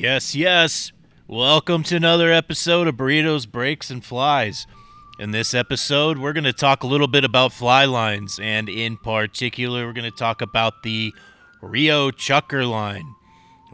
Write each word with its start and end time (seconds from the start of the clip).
Yes, 0.00 0.34
yes. 0.34 0.92
Welcome 1.28 1.82
to 1.82 1.96
another 1.96 2.32
episode 2.32 2.88
of 2.88 2.94
Burritos, 2.94 3.46
Breaks, 3.46 3.90
and 3.90 4.02
Flies. 4.02 4.66
In 5.18 5.32
this 5.32 5.52
episode, 5.52 6.16
we're 6.16 6.32
going 6.32 6.44
to 6.44 6.54
talk 6.54 6.82
a 6.82 6.86
little 6.86 7.06
bit 7.06 7.22
about 7.22 7.52
fly 7.52 7.84
lines, 7.84 8.38
and 8.42 8.70
in 8.70 8.96
particular, 8.96 9.84
we're 9.84 9.92
going 9.92 10.10
to 10.10 10.16
talk 10.16 10.40
about 10.40 10.84
the 10.84 11.12
Rio 11.60 12.10
Chucker 12.10 12.64
line. 12.64 13.14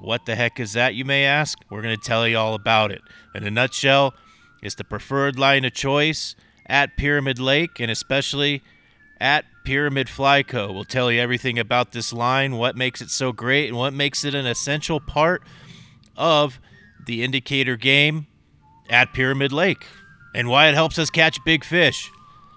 What 0.00 0.26
the 0.26 0.34
heck 0.34 0.58
is 0.58 0.72
that, 0.72 0.96
you 0.96 1.04
may 1.04 1.24
ask? 1.24 1.60
We're 1.70 1.80
going 1.80 1.96
to 1.96 2.04
tell 2.04 2.27
you 2.27 2.38
all 2.38 2.54
about 2.54 2.90
it. 2.90 3.03
In 3.33 3.45
a 3.45 3.51
nutshell, 3.53 4.13
it's 4.61 4.74
the 4.74 4.83
preferred 4.83 5.38
line 5.38 5.65
of 5.65 5.74
choice 5.74 6.35
at 6.67 6.97
Pyramid 6.97 7.38
Lake, 7.38 7.79
and 7.79 7.88
especially 7.88 8.65
at 9.21 9.45
Pyramid 9.65 10.08
Fly 10.08 10.43
Co. 10.43 10.72
We'll 10.72 10.83
tell 10.83 11.13
you 11.13 11.21
everything 11.21 11.56
about 11.56 11.93
this 11.93 12.13
line, 12.13 12.56
what 12.56 12.77
makes 12.77 13.01
it 13.01 13.11
so 13.11 13.31
great, 13.31 13.69
and 13.69 13.77
what 13.77 13.95
makes 13.95 14.24
it 14.24 14.35
an 14.35 14.47
essential 14.47 14.99
part 14.99 15.45
of 16.16 16.60
the 17.06 17.23
indicator 17.23 17.77
game 17.77 18.27
at 18.88 19.12
Pyramid 19.12 19.52
Lake 19.52 19.87
and 20.34 20.48
why 20.48 20.69
it 20.69 20.75
helps 20.75 20.98
us 20.98 21.11
catch 21.11 21.42
big 21.45 21.65
fish. 21.65 22.11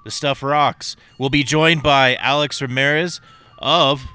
The 0.05 0.11
stuff 0.11 0.41
rocks. 0.41 0.95
We'll 1.17 1.29
be 1.29 1.43
joined 1.43 1.83
by 1.83 2.15
Alex 2.15 2.61
Ramirez 2.61 3.21
of 3.59 4.05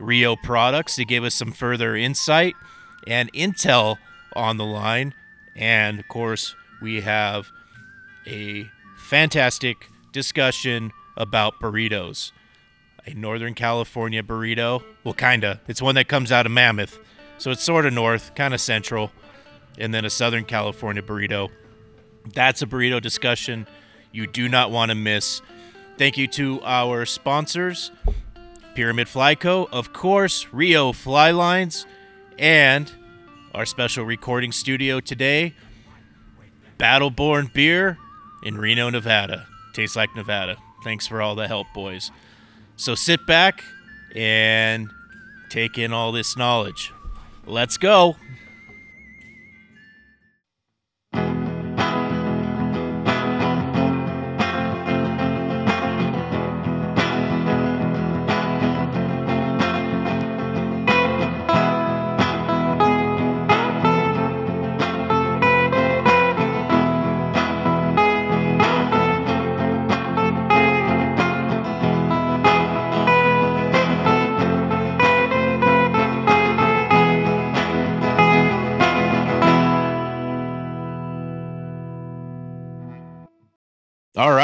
Rio 0.00 0.36
Products 0.36 0.96
to 0.96 1.04
give 1.04 1.24
us 1.24 1.34
some 1.34 1.52
further 1.52 1.96
insight 1.96 2.54
and 3.06 3.32
intel 3.32 3.96
on 4.34 4.56
the 4.56 4.64
line. 4.64 5.14
And 5.56 5.98
of 5.98 6.08
course, 6.08 6.54
we 6.80 7.00
have 7.00 7.48
a 8.26 8.68
fantastic 8.96 9.88
discussion 10.12 10.92
about 11.16 11.54
burritos. 11.60 12.32
A 13.06 13.14
Northern 13.14 13.54
California 13.54 14.22
burrito. 14.22 14.82
Well, 15.02 15.14
kinda. 15.14 15.60
It's 15.66 15.80
one 15.80 15.94
that 15.94 16.08
comes 16.08 16.30
out 16.30 16.46
of 16.46 16.52
Mammoth. 16.52 16.98
So 17.38 17.50
it's 17.50 17.62
sort 17.62 17.86
of 17.86 17.92
north, 17.92 18.34
kind 18.34 18.52
of 18.52 18.60
central. 18.60 19.10
And 19.78 19.94
then 19.94 20.04
a 20.04 20.10
Southern 20.10 20.44
California 20.44 21.02
burrito. 21.02 21.50
That's 22.34 22.62
a 22.62 22.66
burrito 22.66 23.00
discussion 23.00 23.66
you 24.12 24.26
do 24.26 24.48
not 24.48 24.70
want 24.70 24.90
to 24.90 24.94
miss. 24.94 25.40
Thank 25.96 26.18
you 26.18 26.26
to 26.28 26.60
our 26.62 27.04
sponsors, 27.06 27.90
Pyramid 28.74 29.08
Fly 29.08 29.34
Co., 29.34 29.68
of 29.70 29.92
course, 29.92 30.52
Rio 30.52 30.92
Fly 30.92 31.30
Lines, 31.30 31.86
and 32.38 32.90
our 33.54 33.66
special 33.66 34.04
recording 34.04 34.52
studio 34.52 35.00
today, 35.00 35.54
Battleborn 36.78 37.52
Beer 37.52 37.98
in 38.42 38.56
Reno, 38.58 38.90
Nevada. 38.90 39.46
Tastes 39.72 39.96
like 39.96 40.14
Nevada. 40.14 40.56
Thanks 40.84 41.06
for 41.06 41.20
all 41.20 41.34
the 41.34 41.48
help, 41.48 41.66
boys. 41.74 42.10
So 42.76 42.94
sit 42.94 43.26
back 43.26 43.64
and 44.14 44.88
take 45.50 45.78
in 45.78 45.92
all 45.92 46.12
this 46.12 46.36
knowledge. 46.36 46.92
Let's 47.48 47.78
go. 47.78 48.16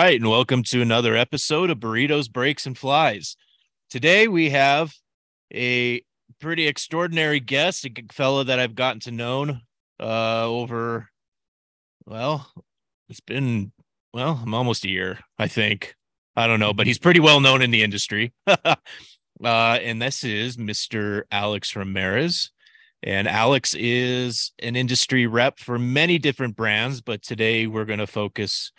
Right, 0.05 0.21
and 0.21 0.29
welcome 0.29 0.63
to 0.63 0.83
another 0.83 1.17
episode 1.17 1.71
of 1.71 1.79
Burritos, 1.79 2.31
Breaks, 2.31 2.67
and 2.67 2.77
Flies. 2.77 3.39
Today 3.89 4.29
we 4.29 4.51
have 4.51 4.93
a 5.51 6.03
pretty 6.43 6.67
extraordinary 6.67 7.41
guest, 7.41 7.87
a 7.87 7.91
fellow 8.13 8.45
that 8.45 8.59
I've 8.59 8.75
gotten 8.75 9.01
to 9.01 9.11
know 9.11 9.57
uh, 9.99 10.45
over, 10.45 11.09
well, 12.05 12.53
it's 13.09 13.21
been, 13.21 13.73
well, 14.13 14.43
I'm 14.43 14.53
almost 14.53 14.85
a 14.85 14.91
year, 14.91 15.21
I 15.39 15.49
think. 15.49 15.95
I 16.37 16.49
don't 16.49 16.61
know, 16.61 16.75
but 16.75 16.87
he's 16.87 16.99
pretty 16.99 17.21
well 17.21 17.41
known 17.41 17.63
in 17.63 17.71
the 17.71 17.83
industry. 17.83 18.35
uh, 18.47 18.77
and 19.43 20.03
this 20.03 20.23
is 20.23 20.59
Mr. 20.59 21.23
Alex 21.33 21.75
Ramirez. 21.75 22.51
And 23.03 23.27
Alex 23.27 23.75
is 23.75 24.53
an 24.59 24.77
industry 24.77 25.27
rep 25.27 25.59
for 25.59 25.79
many 25.79 26.19
different 26.19 26.57
brands, 26.57 27.01
but 27.01 27.23
today 27.23 27.67
we're 27.67 27.87
going 27.87 28.01
to 28.01 28.07
focus 28.07 28.71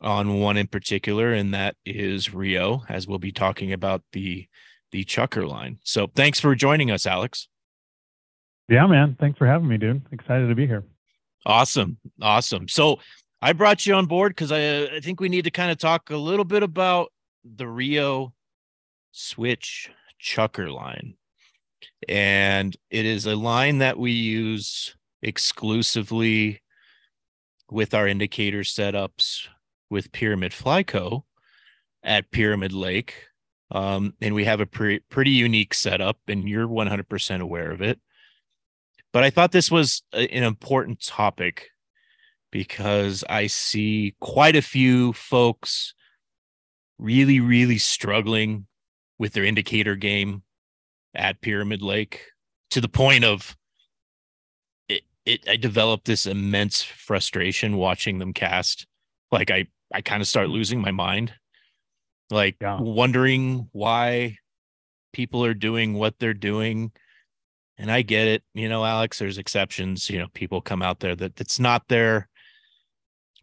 on 0.00 0.40
one 0.40 0.56
in 0.56 0.66
particular, 0.66 1.32
and 1.32 1.54
that 1.54 1.76
is 1.84 2.34
Rio, 2.34 2.84
as 2.88 3.06
we'll 3.06 3.18
be 3.18 3.32
talking 3.32 3.72
about 3.72 4.02
the 4.12 4.46
the 4.92 5.04
Chucker 5.04 5.46
line. 5.46 5.78
So 5.82 6.06
thanks 6.14 6.38
for 6.38 6.54
joining 6.54 6.90
us, 6.90 7.06
Alex. 7.06 7.48
Yeah, 8.68 8.86
man. 8.86 9.16
Thanks 9.18 9.38
for 9.38 9.46
having 9.46 9.68
me, 9.68 9.78
dude. 9.78 10.06
Excited 10.12 10.48
to 10.48 10.54
be 10.54 10.66
here. 10.66 10.84
Awesome. 11.44 11.98
Awesome. 12.20 12.68
So 12.68 12.98
I 13.42 13.52
brought 13.52 13.86
you 13.86 13.94
on 13.94 14.06
board 14.06 14.30
because 14.30 14.52
I, 14.52 14.96
I 14.96 15.00
think 15.00 15.20
we 15.20 15.28
need 15.28 15.44
to 15.44 15.50
kind 15.50 15.70
of 15.70 15.78
talk 15.78 16.10
a 16.10 16.16
little 16.16 16.44
bit 16.44 16.62
about 16.62 17.12
the 17.44 17.68
Rio 17.68 18.32
Switch 19.12 19.90
Chucker 20.18 20.70
line. 20.70 21.14
And 22.08 22.76
it 22.90 23.06
is 23.06 23.26
a 23.26 23.36
line 23.36 23.78
that 23.78 23.98
we 23.98 24.12
use 24.12 24.96
exclusively 25.22 26.62
with 27.70 27.94
our 27.94 28.06
indicator 28.06 28.60
setups 28.60 29.48
with 29.90 30.12
Pyramid 30.12 30.52
Fly 30.52 30.82
Co. 30.82 31.24
at 32.02 32.30
Pyramid 32.30 32.72
Lake. 32.72 33.14
Um, 33.70 34.14
and 34.20 34.34
we 34.34 34.44
have 34.44 34.60
a 34.60 34.66
pre- 34.66 35.00
pretty 35.10 35.30
unique 35.30 35.74
setup, 35.74 36.18
and 36.28 36.48
you're 36.48 36.68
100% 36.68 37.40
aware 37.40 37.72
of 37.72 37.82
it. 37.82 38.00
But 39.12 39.24
I 39.24 39.30
thought 39.30 39.52
this 39.52 39.70
was 39.70 40.02
a, 40.12 40.28
an 40.32 40.44
important 40.44 41.02
topic 41.02 41.70
because 42.52 43.24
I 43.28 43.48
see 43.48 44.14
quite 44.20 44.56
a 44.56 44.62
few 44.62 45.12
folks 45.12 45.94
really, 46.98 47.40
really 47.40 47.78
struggling 47.78 48.66
with 49.18 49.32
their 49.32 49.44
indicator 49.44 49.96
game 49.96 50.42
at 51.14 51.40
Pyramid 51.40 51.82
Lake 51.82 52.22
to 52.70 52.80
the 52.80 52.88
point 52.88 53.24
of 53.24 53.56
it, 54.88 55.02
it 55.24 55.48
I 55.48 55.56
developed 55.56 56.06
this 56.06 56.26
immense 56.26 56.82
frustration 56.82 57.76
watching 57.76 58.18
them 58.18 58.32
cast. 58.32 58.86
Like 59.32 59.50
I 59.50 59.66
I 59.92 60.00
kind 60.02 60.20
of 60.20 60.28
start 60.28 60.48
losing 60.48 60.80
my 60.80 60.90
mind, 60.90 61.32
like 62.30 62.56
yeah. 62.60 62.78
wondering 62.80 63.68
why 63.72 64.38
people 65.12 65.44
are 65.44 65.54
doing 65.54 65.94
what 65.94 66.18
they're 66.18 66.34
doing. 66.34 66.92
And 67.78 67.90
I 67.90 68.02
get 68.02 68.26
it, 68.26 68.42
you 68.54 68.68
know, 68.68 68.84
Alex, 68.84 69.18
there's 69.18 69.38
exceptions, 69.38 70.08
you 70.08 70.18
know, 70.18 70.28
people 70.34 70.60
come 70.60 70.82
out 70.82 71.00
there 71.00 71.14
that 71.14 71.40
it's 71.40 71.58
not 71.58 71.88
their 71.88 72.28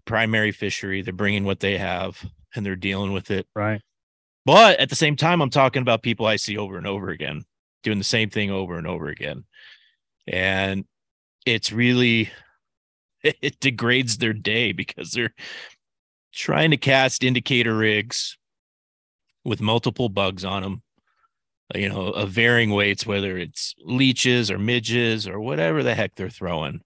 primary 0.06 0.52
fishery. 0.52 1.02
They're 1.02 1.14
bringing 1.14 1.46
what 1.46 1.60
they 1.60 1.78
have 1.78 2.24
and 2.56 2.66
they're 2.66 2.76
dealing 2.76 3.14
with 3.14 3.32
it. 3.32 3.48
Right. 3.56 3.82
But 4.46 4.80
at 4.80 4.90
the 4.90 4.96
same 4.96 5.16
time, 5.16 5.42
I'm 5.42 5.50
talking 5.50 5.82
about 5.82 6.04
people 6.04 6.26
I 6.26 6.36
see 6.36 6.58
over 6.58 6.78
and 6.78 6.88
over 6.88 7.10
again 7.10 7.44
doing 7.84 7.98
the 7.98 8.04
same 8.04 8.30
thing 8.30 8.50
over 8.50 8.78
and 8.78 8.88
over 8.88 9.08
again. 9.08 9.44
And 10.28 10.86
it's 11.46 11.72
really, 11.72 12.32
it 13.24 13.60
degrades 13.60 14.18
their 14.18 14.34
day 14.34 14.72
because 14.72 15.12
they're 15.12 15.34
trying 16.34 16.72
to 16.72 16.78
cast 16.78 17.24
indicator 17.24 17.76
rigs 17.76 18.38
with 19.46 19.62
multiple 19.62 20.10
bugs 20.10 20.44
on 20.44 20.64
them 20.64 20.82
uh, 21.74 21.78
you 21.78 21.88
know 21.88 22.08
of 22.08 22.30
varying 22.30 22.72
weights 22.72 23.06
whether 23.06 23.38
it's 23.38 23.76
leeches 23.84 24.50
or 24.50 24.58
midges 24.58 25.28
or 25.28 25.40
whatever 25.40 25.84
the 25.84 25.96
heck 25.96 26.16
they're 26.16 26.30
throwing. 26.30 26.82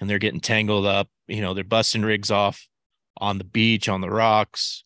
And 0.00 0.08
they're 0.08 0.20
getting 0.20 0.40
tangled 0.40 0.86
up 0.86 1.08
you 1.26 1.40
know 1.40 1.54
they're 1.54 1.64
busting 1.64 2.02
rigs 2.02 2.30
off 2.30 2.66
on 3.16 3.38
the 3.38 3.44
beach 3.44 3.88
on 3.88 4.00
the 4.00 4.10
rocks. 4.10 4.84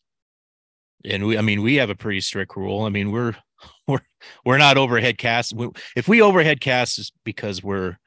And 1.05 1.27
we 1.27 1.37
i 1.37 1.41
mean 1.41 1.63
we 1.63 1.77
have 1.77 1.91
a 1.91 1.95
pretty 1.95 2.21
strict 2.21 2.57
rule. 2.57 2.85
I 2.85 2.89
mean 2.89 3.11
we're 3.11 3.35
we're 3.89 4.01
we're 4.45 4.59
not 4.59 4.79
overhead 4.79 5.19
cast. 5.19 5.55
If 5.97 6.09
we 6.09 6.23
overhead 6.23 6.61
cast 6.61 6.99
is 6.99 7.13
because 7.25 7.63
we're 7.63 7.99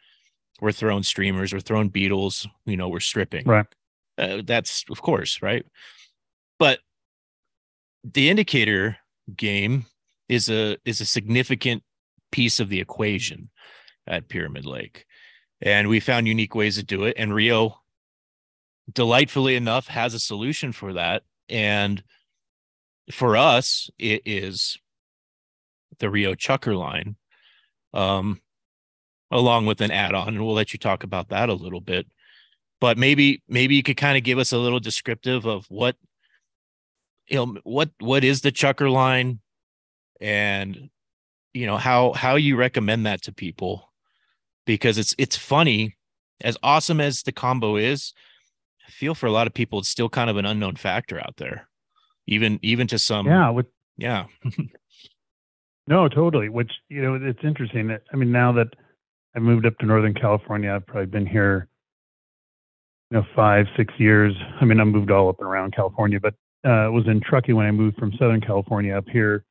we're 0.62 0.72
throwing 0.72 1.04
streamers 1.04 1.52
we're 1.54 1.60
throwing 1.60 1.90
beetles 1.90 2.48
you 2.66 2.78
know 2.78 2.88
we're 2.88 3.00
stripping. 3.02 3.46
Right 3.46 3.66
uh, 4.18 4.42
that's 4.46 4.86
of 4.90 5.02
course 5.02 5.42
right. 5.42 5.66
But 6.60 6.80
the 8.04 8.30
indicator 8.30 8.98
game 9.36 9.86
is 10.30 10.50
a 10.50 10.78
is 10.86 11.02
a 11.02 11.06
significant 11.06 11.84
piece 12.32 12.60
of 12.60 12.70
the 12.70 12.80
equation 12.80 13.50
at 14.08 14.30
Pyramid 14.30 14.66
Lake, 14.66 15.06
and 15.62 15.88
we 15.88 16.00
found 16.00 16.28
unique 16.28 16.56
ways 16.56 16.76
to 16.76 16.84
do 16.84 17.04
it. 17.04 17.16
And 17.18 17.34
Rio, 17.34 17.82
delightfully 18.92 19.56
enough, 19.56 19.88
has 19.88 20.14
a 20.14 20.20
solution 20.20 20.72
for 20.72 20.94
that. 20.94 21.24
And 21.50 22.04
for 23.12 23.38
us, 23.38 23.90
it 24.00 24.22
is 24.26 24.78
the 26.00 26.10
Rio 26.10 26.36
Chucker 26.36 26.76
line. 26.76 27.16
Um, 27.94 28.42
along 29.32 29.66
with 29.66 29.82
an 29.82 29.92
add-on, 29.92 30.30
and 30.30 30.46
we'll 30.46 30.54
let 30.54 30.74
you 30.74 30.80
talk 30.80 31.04
about 31.04 31.30
that 31.30 31.50
a 31.50 31.54
little 31.54 31.82
bit. 31.82 32.08
But 32.86 33.00
maybe 33.00 33.42
maybe 33.50 33.76
you 33.76 33.82
could 33.82 33.98
kind 33.98 34.16
of 34.16 34.24
give 34.24 34.38
us 34.38 34.52
a 34.52 34.60
little 34.60 34.80
descriptive 34.80 35.48
of 35.48 35.66
what 35.70 35.96
you 37.26 37.38
know 37.38 37.58
what 37.64 37.90
what 38.00 38.24
is 38.24 38.42
the 38.42 38.52
chucker 38.52 38.92
line? 38.92 39.40
And 40.22 40.92
you 41.52 41.66
know 41.66 41.78
how 41.78 42.14
how 42.14 42.36
you 42.36 42.56
recommend 42.56 43.08
that 43.08 43.24
to 43.24 43.34
people? 43.34 43.92
Because 44.68 45.00
it's 45.00 45.16
it's 45.18 45.36
funny 45.36 45.98
as 46.42 46.60
awesome 46.62 47.02
as 47.02 47.24
the 47.24 47.32
combo 47.32 47.76
is 47.76 48.14
i 48.88 48.92
feel 48.92 49.16
for 49.16 49.26
a 49.26 49.32
lot 49.32 49.48
of 49.48 49.54
people 49.56 49.80
it's 49.80 49.90
still 49.90 50.10
kind 50.10 50.30
of 50.30 50.38
an 50.38 50.46
unknown 50.46 50.76
factor 50.76 51.20
out 51.20 51.38
there. 51.38 51.68
Even 52.28 52.60
even 52.62 52.86
to 52.86 53.00
some 53.00 53.26
yeah 53.26 53.50
with, 53.50 53.66
yeah. 53.98 54.26
No 55.88 56.08
totally 56.08 56.50
which 56.50 56.72
you 56.90 57.02
know 57.02 57.16
it's 57.20 57.44
interesting 57.44 57.88
that 57.88 58.04
i 58.14 58.16
mean 58.16 58.32
now 58.32 58.52
that 58.52 58.76
i 59.36 59.40
moved 59.40 59.66
up 59.66 59.76
to 59.80 59.88
northern 59.88 60.14
california 60.14 60.72
i've 60.72 60.86
probably 60.86 61.08
been 61.08 61.26
here 61.26 61.68
know 63.16 63.26
five 63.36 63.66
six 63.78 63.94
years 63.98 64.34
i 64.62 64.66
mean 64.66 64.80
i 64.80 64.84
moved 64.84 65.12
all 65.12 65.30
up 65.30 65.40
and 65.40 65.48
around 65.48 65.76
california 65.76 66.20
but 66.20 66.34
uh, 66.66 66.90
was 66.92 67.06
in 67.08 67.22
truckee 67.22 67.54
when 67.54 67.66
i 67.66 67.72
moved 67.72 67.98
from 67.98 68.12
southern 68.20 68.42
california 68.42 68.96
up 68.96 69.08
here 69.12 69.44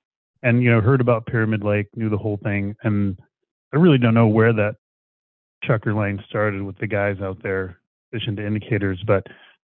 and 0.43 0.63
you 0.63 0.71
know 0.71 0.81
heard 0.81 1.01
about 1.01 1.27
pyramid 1.27 1.63
lake 1.65 1.87
knew 1.97 2.09
the 2.09 2.19
whole 2.19 2.39
thing 2.43 2.75
and 2.83 3.19
i 3.73 3.77
really 3.77 3.99
don't 3.99 4.15
know 4.15 4.27
where 4.27 4.53
that 4.53 4.77
chucker 5.65 5.95
line 5.95 6.23
started 6.29 6.63
with 6.63 6.77
the 6.79 6.87
guys 6.87 7.17
out 7.21 7.43
there 7.43 7.79
fishing 8.13 8.37
to 8.37 8.47
indicators 8.47 9.03
but 9.07 9.27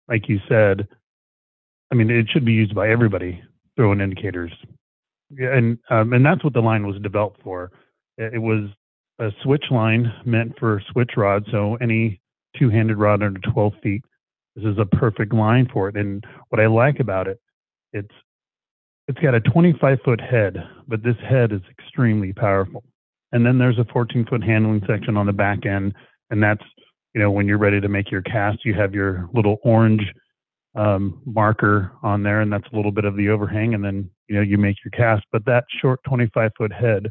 like 0.08 0.28
you 0.28 0.38
said 0.48 0.86
I 1.94 1.96
mean, 1.96 2.10
it 2.10 2.26
should 2.28 2.44
be 2.44 2.52
used 2.52 2.74
by 2.74 2.88
everybody 2.88 3.40
throwing 3.76 4.00
indicators. 4.00 4.52
And 5.38 5.78
um, 5.90 6.12
and 6.12 6.26
that's 6.26 6.42
what 6.42 6.52
the 6.52 6.60
line 6.60 6.86
was 6.86 7.00
developed 7.02 7.40
for. 7.42 7.70
It 8.18 8.42
was 8.42 8.68
a 9.20 9.30
switch 9.44 9.64
line 9.70 10.12
meant 10.24 10.58
for 10.58 10.82
switch 10.90 11.12
rod. 11.16 11.44
So 11.52 11.76
any 11.76 12.20
two-handed 12.58 12.96
rod 12.96 13.22
under 13.22 13.40
12 13.40 13.72
feet, 13.82 14.02
this 14.56 14.64
is 14.64 14.78
a 14.78 14.86
perfect 14.86 15.32
line 15.32 15.68
for 15.72 15.88
it. 15.88 15.96
And 15.96 16.24
what 16.48 16.60
I 16.60 16.66
like 16.66 17.00
about 17.00 17.26
it, 17.28 17.40
it's 17.92 18.14
it's 19.06 19.18
got 19.18 19.34
a 19.34 19.40
25 19.40 19.98
foot 20.04 20.20
head, 20.20 20.56
but 20.88 21.02
this 21.02 21.16
head 21.28 21.52
is 21.52 21.60
extremely 21.70 22.32
powerful. 22.32 22.82
And 23.32 23.44
then 23.44 23.58
there's 23.58 23.78
a 23.78 23.84
14 23.92 24.26
foot 24.26 24.42
handling 24.42 24.82
section 24.86 25.16
on 25.16 25.26
the 25.26 25.32
back 25.32 25.66
end, 25.66 25.94
and 26.30 26.42
that's 26.42 26.62
you 27.14 27.20
know 27.20 27.30
when 27.30 27.46
you're 27.46 27.58
ready 27.58 27.80
to 27.80 27.88
make 27.88 28.10
your 28.10 28.22
cast, 28.22 28.64
you 28.64 28.74
have 28.74 28.94
your 28.94 29.28
little 29.34 29.58
orange 29.62 30.02
um, 30.74 31.20
marker 31.26 31.92
on 32.02 32.22
there, 32.22 32.40
and 32.40 32.52
that's 32.52 32.66
a 32.72 32.76
little 32.76 32.92
bit 32.92 33.04
of 33.04 33.16
the 33.16 33.28
overhang, 33.28 33.74
and 33.74 33.84
then 33.84 34.08
you 34.28 34.36
know 34.36 34.40
you 34.42 34.56
make 34.56 34.76
your 34.84 34.92
cast. 34.92 35.24
But 35.32 35.44
that 35.46 35.64
short 35.80 36.00
25 36.06 36.52
foot 36.56 36.72
head 36.72 37.10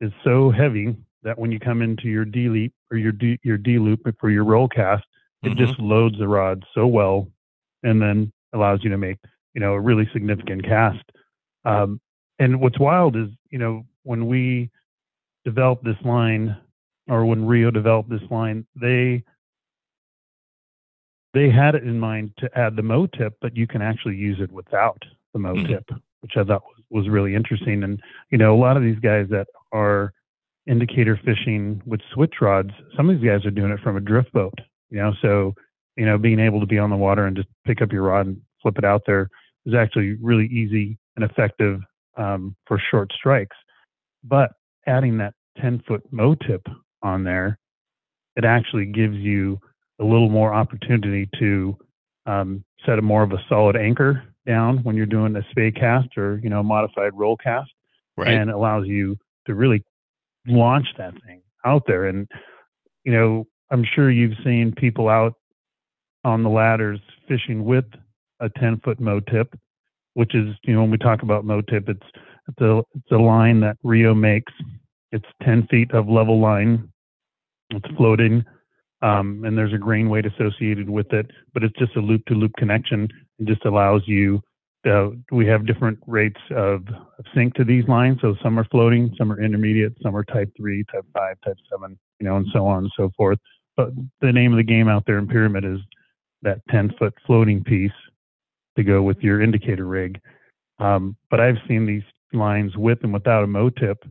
is 0.00 0.12
so 0.24 0.50
heavy 0.50 0.94
that 1.22 1.38
when 1.38 1.52
you 1.52 1.58
come 1.58 1.82
into 1.82 2.08
your 2.08 2.24
D 2.24 2.48
leap 2.48 2.72
or 2.90 2.96
your 2.96 3.12
D 3.12 3.38
your 3.42 3.58
D 3.58 3.78
loop 3.78 4.00
for 4.18 4.30
your 4.30 4.44
roll 4.44 4.68
cast, 4.68 5.04
it 5.42 5.50
mm-hmm. 5.50 5.58
just 5.58 5.78
loads 5.78 6.18
the 6.18 6.28
rod 6.28 6.64
so 6.74 6.86
well, 6.86 7.28
and 7.82 8.00
then 8.00 8.32
allows 8.52 8.80
you 8.82 8.90
to 8.90 8.98
make 8.98 9.18
you 9.54 9.60
know 9.60 9.74
a 9.74 9.80
really 9.80 10.08
significant 10.12 10.64
cast. 10.64 11.04
Um, 11.64 12.00
and 12.38 12.60
what's 12.60 12.78
wild 12.78 13.16
is 13.16 13.28
you 13.50 13.58
know 13.58 13.84
when 14.02 14.26
we 14.26 14.70
developed 15.44 15.84
this 15.84 16.00
line, 16.04 16.56
or 17.08 17.24
when 17.24 17.46
Rio 17.46 17.70
developed 17.70 18.10
this 18.10 18.22
line, 18.30 18.66
they 18.74 19.22
they 21.32 21.50
had 21.50 21.74
it 21.74 21.84
in 21.84 21.98
mind 21.98 22.32
to 22.38 22.58
add 22.58 22.76
the 22.76 22.82
mo 22.82 23.06
tip, 23.06 23.34
but 23.40 23.56
you 23.56 23.66
can 23.66 23.82
actually 23.82 24.16
use 24.16 24.40
it 24.40 24.50
without 24.50 25.02
the 25.32 25.38
mo 25.38 25.54
mm-hmm. 25.54 25.66
tip, 25.66 25.88
which 26.20 26.36
I 26.36 26.44
thought 26.44 26.64
was, 26.64 26.82
was 26.90 27.08
really 27.08 27.34
interesting. 27.34 27.84
And 27.84 28.00
you 28.30 28.38
know, 28.38 28.54
a 28.54 28.58
lot 28.58 28.76
of 28.76 28.82
these 28.82 28.98
guys 28.98 29.26
that 29.30 29.46
are 29.72 30.12
indicator 30.70 31.18
fishing 31.24 31.82
with 31.84 32.00
switch 32.14 32.34
rods, 32.40 32.70
some 32.96 33.10
of 33.10 33.20
these 33.20 33.28
guys 33.28 33.44
are 33.44 33.50
doing 33.50 33.72
it 33.72 33.80
from 33.80 33.96
a 33.96 34.00
drift 34.00 34.32
boat. 34.32 34.54
You 34.90 34.98
know, 34.98 35.12
so 35.20 35.54
you 35.96 36.06
know, 36.06 36.16
being 36.16 36.38
able 36.38 36.60
to 36.60 36.66
be 36.66 36.78
on 36.78 36.90
the 36.90 36.96
water 36.96 37.26
and 37.26 37.36
just 37.36 37.48
pick 37.66 37.82
up 37.82 37.92
your 37.92 38.04
rod 38.04 38.26
and 38.26 38.40
flip 38.62 38.78
it 38.78 38.84
out 38.84 39.02
there 39.06 39.28
is 39.66 39.74
actually 39.74 40.16
really 40.20 40.46
easy 40.46 40.98
and 41.16 41.24
effective 41.24 41.80
um, 42.16 42.56
for 42.66 42.80
short 42.90 43.12
strikes. 43.12 43.56
But 44.24 44.52
adding 44.86 45.18
that 45.18 45.34
10 45.60 45.82
foot 45.86 46.02
mo 46.10 46.34
tip 46.34 46.66
on 47.02 47.24
there, 47.24 47.58
it 48.36 48.44
actually 48.44 48.86
gives 48.86 49.16
you 49.16 49.58
a 50.00 50.04
little 50.04 50.30
more 50.30 50.54
opportunity 50.54 51.28
to 51.38 51.76
um, 52.26 52.64
set 52.86 52.98
a 52.98 53.02
more 53.02 53.22
of 53.22 53.32
a 53.32 53.44
solid 53.48 53.76
anchor 53.76 54.22
down 54.46 54.78
when 54.78 54.96
you're 54.96 55.06
doing 55.06 55.36
a 55.36 55.42
Spey 55.50 55.70
cast 55.70 56.16
or 56.16 56.40
you 56.42 56.48
know 56.48 56.62
modified 56.62 57.12
roll 57.14 57.36
cast, 57.36 57.70
right. 58.16 58.28
and 58.28 58.50
allows 58.50 58.86
you 58.86 59.16
to 59.46 59.54
really 59.54 59.84
launch 60.50 60.86
that 60.98 61.14
thing 61.26 61.42
out 61.64 61.82
there. 61.86 62.06
And 62.06 62.28
you 63.04 63.12
know, 63.12 63.46
I'm 63.70 63.84
sure 63.94 64.10
you've 64.10 64.36
seen 64.44 64.74
people 64.76 65.08
out 65.08 65.34
on 66.24 66.42
the 66.42 66.50
ladders 66.50 67.00
fishing 67.28 67.64
with 67.64 67.84
a 68.40 68.48
10 68.58 68.80
foot 68.80 69.00
mo 69.00 69.20
tip, 69.20 69.58
which 70.14 70.34
is 70.34 70.54
you 70.64 70.74
know 70.74 70.82
when 70.82 70.90
we 70.90 70.98
talk 70.98 71.22
about 71.22 71.44
mo 71.44 71.60
tip, 71.60 71.88
it's 71.88 72.06
it's 72.48 72.60
a 72.60 72.82
it's 72.94 73.12
a 73.12 73.16
line 73.16 73.60
that 73.60 73.76
Rio 73.82 74.14
makes. 74.14 74.52
It's 75.12 75.26
10 75.42 75.66
feet 75.68 75.90
of 75.92 76.08
level 76.08 76.40
line. 76.40 76.88
It's 77.70 77.96
floating 77.96 78.44
um, 79.02 79.42
and 79.44 79.56
there's 79.56 79.72
a 79.72 79.78
grain 79.78 80.08
weight 80.08 80.26
associated 80.26 80.88
with 80.88 81.12
it, 81.12 81.30
but 81.54 81.64
it's 81.64 81.78
just 81.78 81.96
a 81.96 82.00
loop 82.00 82.24
to 82.26 82.34
loop 82.34 82.52
connection. 82.58 83.08
and 83.38 83.48
just 83.48 83.64
allows 83.64 84.02
you, 84.06 84.42
uh, 84.86 85.10
we 85.30 85.46
have 85.46 85.66
different 85.66 85.98
rates 86.06 86.40
of, 86.50 86.86
of, 86.88 87.24
sink 87.34 87.54
to 87.54 87.64
these 87.64 87.86
lines. 87.86 88.18
So 88.22 88.34
some 88.42 88.58
are 88.58 88.64
floating, 88.64 89.14
some 89.18 89.30
are 89.30 89.42
intermediate, 89.42 89.94
some 90.02 90.16
are 90.16 90.24
type 90.24 90.50
three, 90.56 90.84
type 90.90 91.04
five, 91.12 91.36
type 91.44 91.56
seven, 91.70 91.98
you 92.18 92.26
know, 92.26 92.36
and 92.36 92.46
so 92.52 92.66
on 92.66 92.84
and 92.84 92.92
so 92.96 93.10
forth. 93.16 93.38
But 93.76 93.90
the 94.20 94.32
name 94.32 94.52
of 94.52 94.56
the 94.56 94.62
game 94.62 94.88
out 94.88 95.04
there 95.06 95.18
in 95.18 95.28
Pyramid 95.28 95.64
is 95.64 95.80
that 96.42 96.60
10 96.70 96.94
foot 96.98 97.14
floating 97.26 97.62
piece 97.62 97.92
to 98.76 98.82
go 98.82 99.02
with 99.02 99.18
your 99.20 99.42
indicator 99.42 99.86
rig. 99.86 100.18
Um, 100.78 101.16
but 101.30 101.40
I've 101.40 101.58
seen 101.68 101.84
these 101.84 102.02
lines 102.32 102.76
with 102.76 102.98
and 103.02 103.12
without 103.12 103.44
a 103.44 103.46
mo 103.46 103.68
tip 103.68 104.02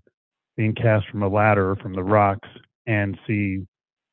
being 0.56 0.76
cast 0.76 1.08
from 1.10 1.24
a 1.24 1.28
ladder 1.28 1.76
from 1.78 1.94
the 1.94 2.04
rocks 2.04 2.48
and 2.86 3.18
see 3.26 3.66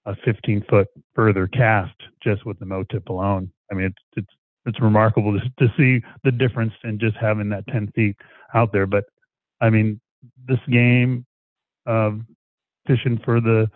a 0.07 0.15
15 0.25 0.65
foot 0.71 0.87
further 1.15 1.49
cast 1.49 1.95
just 2.23 2.47
with 2.47 2.59
the 2.59 2.67
mo 2.67 2.85
tip 2.85 3.09
alone. 3.09 3.51
I 3.71 3.75
mean, 3.75 3.87
it's 3.87 4.03
it's 4.17 4.36
it's 4.67 4.81
remarkable 4.81 5.39
to, 5.39 5.67
to 5.67 5.73
see 5.77 6.05
the 6.25 6.33
difference 6.33 6.73
in 6.85 6.99
just 6.99 7.17
having 7.17 7.49
that 7.51 7.67
10 7.69 7.93
feet 7.95 8.17
out 8.55 8.73
there. 8.73 8.87
But 8.87 9.05
I 9.61 9.71
mean, 9.71 10.01
this 10.47 10.59
game 10.71 11.25
of 11.87 12.21
fishing 12.87 13.21
for 13.25 13.41
the 13.41 13.71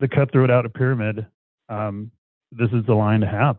the 0.00 0.08
cutthroat 0.08 0.50
out 0.50 0.64
of 0.64 0.72
pyramid, 0.72 1.26
um, 1.68 2.10
this 2.52 2.70
is 2.72 2.84
the 2.86 2.94
line 2.94 3.20
to 3.20 3.26
have 3.26 3.58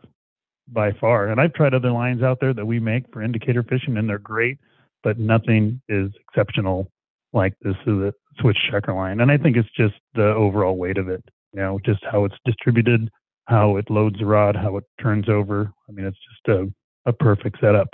by 0.68 0.92
far. 0.94 1.28
And 1.28 1.40
I've 1.40 1.54
tried 1.54 1.74
other 1.74 1.92
lines 1.92 2.24
out 2.24 2.40
there 2.42 2.54
that 2.54 2.66
we 2.66 2.80
make 2.80 3.04
for 3.14 3.22
indicator 3.22 3.62
fishing, 3.62 3.96
and 3.98 4.10
they're 4.10 4.18
great, 4.18 4.58
but 5.04 5.20
nothing 5.20 5.82
is 5.88 6.12
exceptional 6.28 6.92
like 7.32 7.54
this 7.62 7.76
is 7.86 7.94
a 7.94 8.14
switch 8.40 8.58
chucker 8.72 8.94
line. 8.94 9.22
And 9.22 9.32
I 9.32 9.38
think 9.38 9.56
it's 9.56 9.70
just 9.78 9.94
the 10.16 10.34
overall 10.34 10.78
weight 10.78 10.98
of 10.98 11.10
it 11.10 11.24
you 11.54 11.62
know, 11.62 11.80
just 11.86 12.04
how 12.10 12.26
it's 12.26 12.36
distributed, 12.46 13.10
how 13.52 13.76
it 13.76 13.90
loads 13.90 14.18
the 14.18 14.26
rod, 14.26 14.56
how 14.56 14.78
it 14.78 14.86
turns 15.02 15.28
over. 15.28 15.72
I 15.88 15.92
mean, 15.92 16.06
it's 16.06 16.18
just 16.18 16.58
a, 16.58 16.72
a 17.06 17.12
perfect 17.12 17.60
setup. 17.60 17.90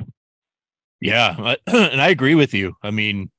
Yeah, 1.01 1.55
and 1.67 1.99
I 1.99 2.09
agree 2.09 2.35
with 2.35 2.53
you. 2.53 2.75
I 2.83 2.91
mean, 2.91 3.31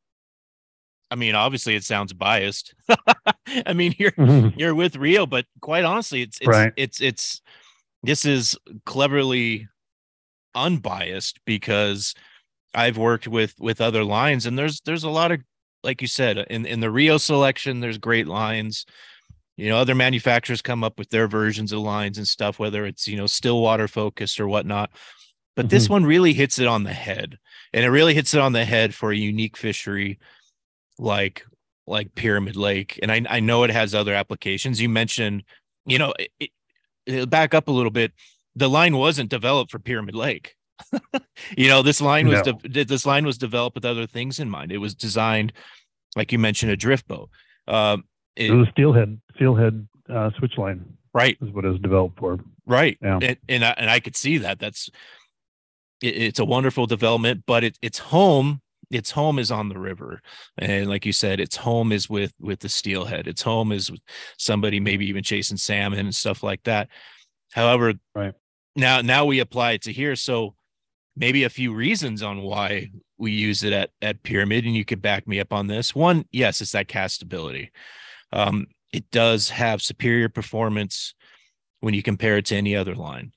I 1.11 1.15
mean, 1.15 1.37
obviously 1.37 1.77
it 1.77 1.85
sounds 1.85 2.13
biased. 2.13 2.75
I 3.67 3.73
mean, 3.73 3.95
you're 3.99 4.11
mm-hmm. 4.13 4.49
you're 4.59 4.75
with 4.75 4.97
Rio, 4.97 5.27
but 5.27 5.47
quite 5.61 5.85
honestly, 5.85 6.23
it's 6.23 6.39
it's, 6.41 6.49
right. 6.49 6.73
it's 6.77 7.01
it's 7.01 7.41
this 8.03 8.25
is 8.25 8.57
cleverly 8.85 9.69
unbiased 10.57 11.39
because 11.47 12.15
I've 12.75 12.99
worked 12.99 13.29
with 13.29 13.55
with 13.61 13.81
other 13.81 14.03
lines, 14.03 14.45
and 14.45 14.59
there's 14.59 14.81
there's 14.81 15.05
a 15.05 15.11
lot 15.11 15.31
of 15.31 15.41
like 15.85 16.03
you 16.03 16.09
said 16.09 16.39
in 16.51 16.67
in 16.67 16.81
the 16.81 16.91
Rio 16.91 17.17
selection, 17.17 17.79
there's 17.79 17.99
great 17.99 18.27
lines 18.27 18.85
you 19.59 19.69
know 19.69 19.77
other 19.77 19.95
manufacturers 19.95 20.63
come 20.63 20.85
up 20.85 20.99
with 20.99 21.11
their 21.11 21.27
versions 21.27 21.73
of 21.73 21.81
lines 21.81 22.17
and 22.17 22.27
stuff 22.27 22.59
whether 22.59 22.87
it's 22.87 23.09
you 23.09 23.17
know 23.17 23.27
still 23.27 23.61
water 23.61 23.89
focused 23.89 24.41
or 24.41 24.49
whatnot. 24.49 24.91
But 25.57 25.67
mm-hmm. 25.67 25.71
this 25.71 25.89
one 25.89 26.05
really 26.05 26.33
hits 26.33 26.59
it 26.61 26.69
on 26.69 26.85
the 26.85 26.93
head 26.93 27.39
and 27.73 27.85
it 27.85 27.91
really 27.91 28.15
hits 28.15 28.33
it 28.33 28.41
on 28.41 28.53
the 28.53 28.65
head 28.65 28.95
for 28.95 29.11
a 29.11 29.17
unique 29.17 29.57
fishery 29.57 30.19
like 30.99 31.45
like 31.87 32.15
pyramid 32.15 32.55
lake 32.55 32.99
and 33.03 33.11
i, 33.11 33.23
I 33.29 33.41
know 33.41 33.65
it 33.65 33.71
has 33.71 33.95
other 33.95 34.15
applications. 34.15 34.81
You 34.81 34.89
mentioned 34.89 35.43
you 35.85 35.99
know 35.99 36.15
it, 36.19 36.51
it, 37.07 37.29
back 37.29 37.53
up 37.53 37.69
a 37.69 37.73
little 37.73 37.91
bit. 37.91 38.13
The 38.55 38.71
line 38.71 38.97
wasn't 38.97 39.29
developed 39.29 39.71
for 39.71 39.79
pyramid 39.79 40.15
lake. 40.15 40.55
You 41.57 41.69
know 41.69 41.83
this 41.83 42.01
line 42.01 42.29
was 42.29 42.45
no. 42.45 42.53
de- 42.53 42.85
this 42.85 43.07
line 43.07 43.25
was 43.25 43.39
developed 43.39 43.75
with 43.75 43.85
other 43.85 44.07
things 44.07 44.39
in 44.39 44.51
mind. 44.51 44.71
It 44.71 44.79
was 44.79 44.95
designed 44.95 45.53
like 46.15 46.31
you 46.31 46.39
mentioned 46.39 46.71
a 46.71 46.77
drift 46.77 47.09
boat. 47.09 47.31
Um, 47.67 48.05
it, 48.39 48.51
it 48.51 48.55
was 48.55 48.69
steelhead 48.71 49.21
steelhead 49.35 49.87
uh, 50.09 50.31
switch 50.39 50.57
line. 50.57 50.85
Right, 51.15 51.37
is 51.41 51.51
what 51.51 51.65
it 51.65 51.69
was 51.69 51.81
developed 51.81 52.19
for. 52.19 52.39
Right, 52.67 52.99
yeah. 53.03 53.19
and 53.21 53.37
and 53.49 53.65
I, 53.65 53.75
and 53.77 53.91
I 53.91 54.01
could 54.01 54.17
see 54.17 54.39
that. 54.39 54.59
That's 54.59 54.89
it, 56.03 56.17
it's 56.17 56.39
a 56.39 56.45
wonderful 56.45 56.87
development, 56.87 57.45
but 57.47 57.65
it, 57.65 57.79
it's 57.83 57.99
home 57.99 58.61
its 58.91 59.11
home 59.11 59.39
is 59.39 59.51
on 59.51 59.69
the 59.69 59.79
river 59.79 60.23
and 60.57 60.89
like 60.89 61.05
you 61.05 61.13
said 61.13 61.41
its 61.41 61.57
home 61.57 61.93
is 61.93 62.09
with 62.09 62.33
with 62.41 62.61
the 62.61 62.69
steelhead 62.69 63.27
its 63.27 63.43
home 63.43 63.71
is 63.71 63.91
with 63.91 64.01
somebody 64.39 64.81
maybe 64.81 65.07
even 65.07 65.23
chasing 65.23 65.57
salmon 65.57 65.99
and 65.99 66.15
stuff 66.15 66.43
like 66.43 66.63
that 66.63 66.89
however 67.53 67.93
right 68.15 68.35
now 68.77 69.01
now 69.01 69.25
we 69.25 69.41
apply 69.41 69.73
it 69.73 69.83
to 69.83 69.93
here 69.93 70.17
so 70.17 70.55
maybe 71.17 71.45
a 71.45 71.51
few 71.51 71.75
reasons 71.75 72.23
on 72.23 72.41
why 72.41 72.91
we 73.19 73.31
use 73.31 73.63
it 73.63 73.73
at 73.73 73.91
at 74.01 74.23
pyramid 74.23 74.65
and 74.65 74.75
you 74.75 74.85
could 74.85 75.03
back 75.03 75.27
me 75.29 75.39
up 75.39 75.53
on 75.53 75.67
this 75.67 75.95
one 75.95 76.25
yes 76.33 76.61
it's 76.61 76.73
that 76.73 76.89
castability 76.89 77.69
um, 78.33 78.67
it 78.93 79.11
does 79.11 79.51
have 79.51 79.83
superior 79.83 80.29
performance 80.29 81.15
when 81.81 81.95
you 81.95 82.03
compare 82.03 82.39
it 82.39 82.47
to 82.47 82.57
any 82.57 82.75
other 82.75 82.95
line 82.95 83.33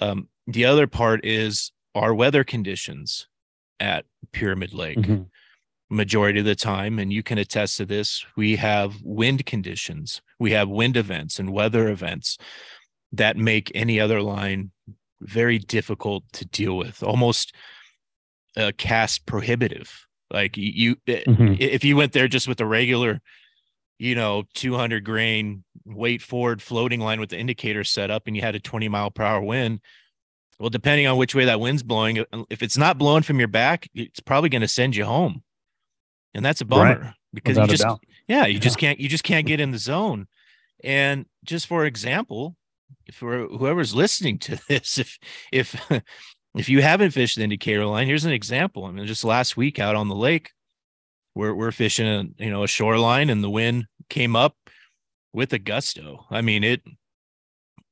um, 0.00 0.28
the 0.46 0.64
other 0.64 0.86
part 0.86 1.24
is 1.24 1.72
our 1.94 2.14
weather 2.14 2.44
conditions 2.44 3.28
at 3.80 4.04
pyramid 4.32 4.74
lake 4.74 4.98
mm-hmm. 4.98 5.22
majority 5.88 6.40
of 6.40 6.44
the 6.44 6.54
time 6.54 6.98
and 6.98 7.12
you 7.12 7.22
can 7.22 7.38
attest 7.38 7.76
to 7.76 7.86
this 7.86 8.24
we 8.36 8.56
have 8.56 8.96
wind 9.02 9.44
conditions 9.46 10.20
we 10.38 10.52
have 10.52 10.68
wind 10.68 10.96
events 10.96 11.38
and 11.38 11.52
weather 11.52 11.88
events 11.88 12.38
that 13.12 13.36
make 13.36 13.72
any 13.74 13.98
other 13.98 14.20
line 14.20 14.70
very 15.20 15.58
difficult 15.58 16.24
to 16.32 16.44
deal 16.46 16.76
with, 16.76 17.02
almost 17.02 17.54
uh, 18.56 18.72
cast 18.76 19.26
prohibitive. 19.26 20.06
Like 20.30 20.56
you, 20.56 20.96
mm-hmm. 21.06 21.54
if 21.58 21.84
you 21.84 21.96
went 21.96 22.12
there 22.12 22.28
just 22.28 22.48
with 22.48 22.60
a 22.60 22.66
regular, 22.66 23.20
you 23.98 24.14
know, 24.14 24.44
200 24.54 25.04
grain 25.04 25.64
weight 25.84 26.22
forward 26.22 26.62
floating 26.62 27.00
line 27.00 27.20
with 27.20 27.30
the 27.30 27.38
indicator 27.38 27.84
set 27.84 28.10
up 28.10 28.26
and 28.26 28.36
you 28.36 28.42
had 28.42 28.54
a 28.54 28.60
20 28.60 28.88
mile 28.88 29.10
per 29.10 29.24
hour 29.24 29.40
wind, 29.40 29.80
well, 30.58 30.70
depending 30.70 31.06
on 31.06 31.16
which 31.16 31.34
way 31.34 31.44
that 31.44 31.60
wind's 31.60 31.82
blowing, 31.82 32.18
uh, 32.18 32.44
if 32.50 32.62
it's 32.62 32.76
not 32.76 32.98
blowing 32.98 33.22
from 33.22 33.38
your 33.38 33.48
back, 33.48 33.88
it's 33.94 34.20
probably 34.20 34.48
going 34.48 34.62
to 34.62 34.68
send 34.68 34.96
you 34.96 35.04
home. 35.04 35.42
And 36.34 36.44
that's 36.44 36.60
a 36.60 36.64
bummer 36.64 37.00
right. 37.00 37.14
because 37.32 37.56
Without 37.56 37.70
you 37.70 37.76
just, 37.76 38.00
yeah, 38.26 38.46
you 38.46 38.54
yeah. 38.54 38.60
just 38.60 38.78
can't, 38.78 39.00
you 39.00 39.08
just 39.08 39.24
can't 39.24 39.46
get 39.46 39.60
in 39.60 39.70
the 39.70 39.78
zone. 39.78 40.26
And 40.84 41.26
just 41.44 41.66
for 41.66 41.84
example, 41.84 42.56
for 43.12 43.46
whoever's 43.46 43.94
listening 43.94 44.38
to 44.40 44.60
this, 44.68 44.98
if 44.98 45.18
if 45.52 45.90
if 46.54 46.68
you 46.68 46.82
haven't 46.82 47.10
fished 47.10 47.36
the 47.36 47.42
indicator 47.42 47.84
line, 47.84 48.06
here's 48.06 48.24
an 48.24 48.32
example. 48.32 48.84
I 48.84 48.90
mean, 48.90 49.06
just 49.06 49.24
last 49.24 49.56
week 49.56 49.78
out 49.78 49.96
on 49.96 50.08
the 50.08 50.14
lake, 50.14 50.52
we're 51.38 51.54
we're 51.54 51.70
fishing 51.70 52.06
a 52.06 52.24
you 52.42 52.50
know 52.50 52.64
a 52.64 52.68
shoreline, 52.68 53.30
and 53.30 53.44
the 53.44 53.48
wind 53.48 53.86
came 54.10 54.34
up 54.34 54.56
with 55.32 55.52
a 55.52 55.58
gusto. 55.58 56.26
I 56.30 56.40
mean, 56.40 56.64
it 56.64 56.82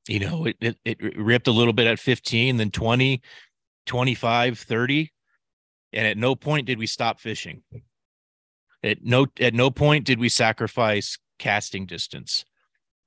you 0.07 0.19
know 0.19 0.45
it 0.45 0.57
it, 0.59 0.77
it 0.83 1.17
ripped 1.17 1.47
a 1.47 1.51
little 1.51 1.71
bit 1.71 1.87
at 1.87 1.97
15, 1.97 2.57
then 2.57 2.71
20, 2.71 3.21
25, 3.85 4.59
30, 4.59 5.11
and 5.93 6.07
at 6.07 6.17
no 6.17 6.35
point 6.35 6.67
did 6.67 6.77
we 6.77 6.87
stop 6.87 7.21
fishing. 7.21 7.63
At 8.83 8.97
no 9.01 9.27
at 9.39 9.53
no 9.53 9.71
point 9.71 10.05
did 10.05 10.19
we 10.19 10.27
sacrifice 10.27 11.17
casting 11.39 11.85
distance. 11.85 12.43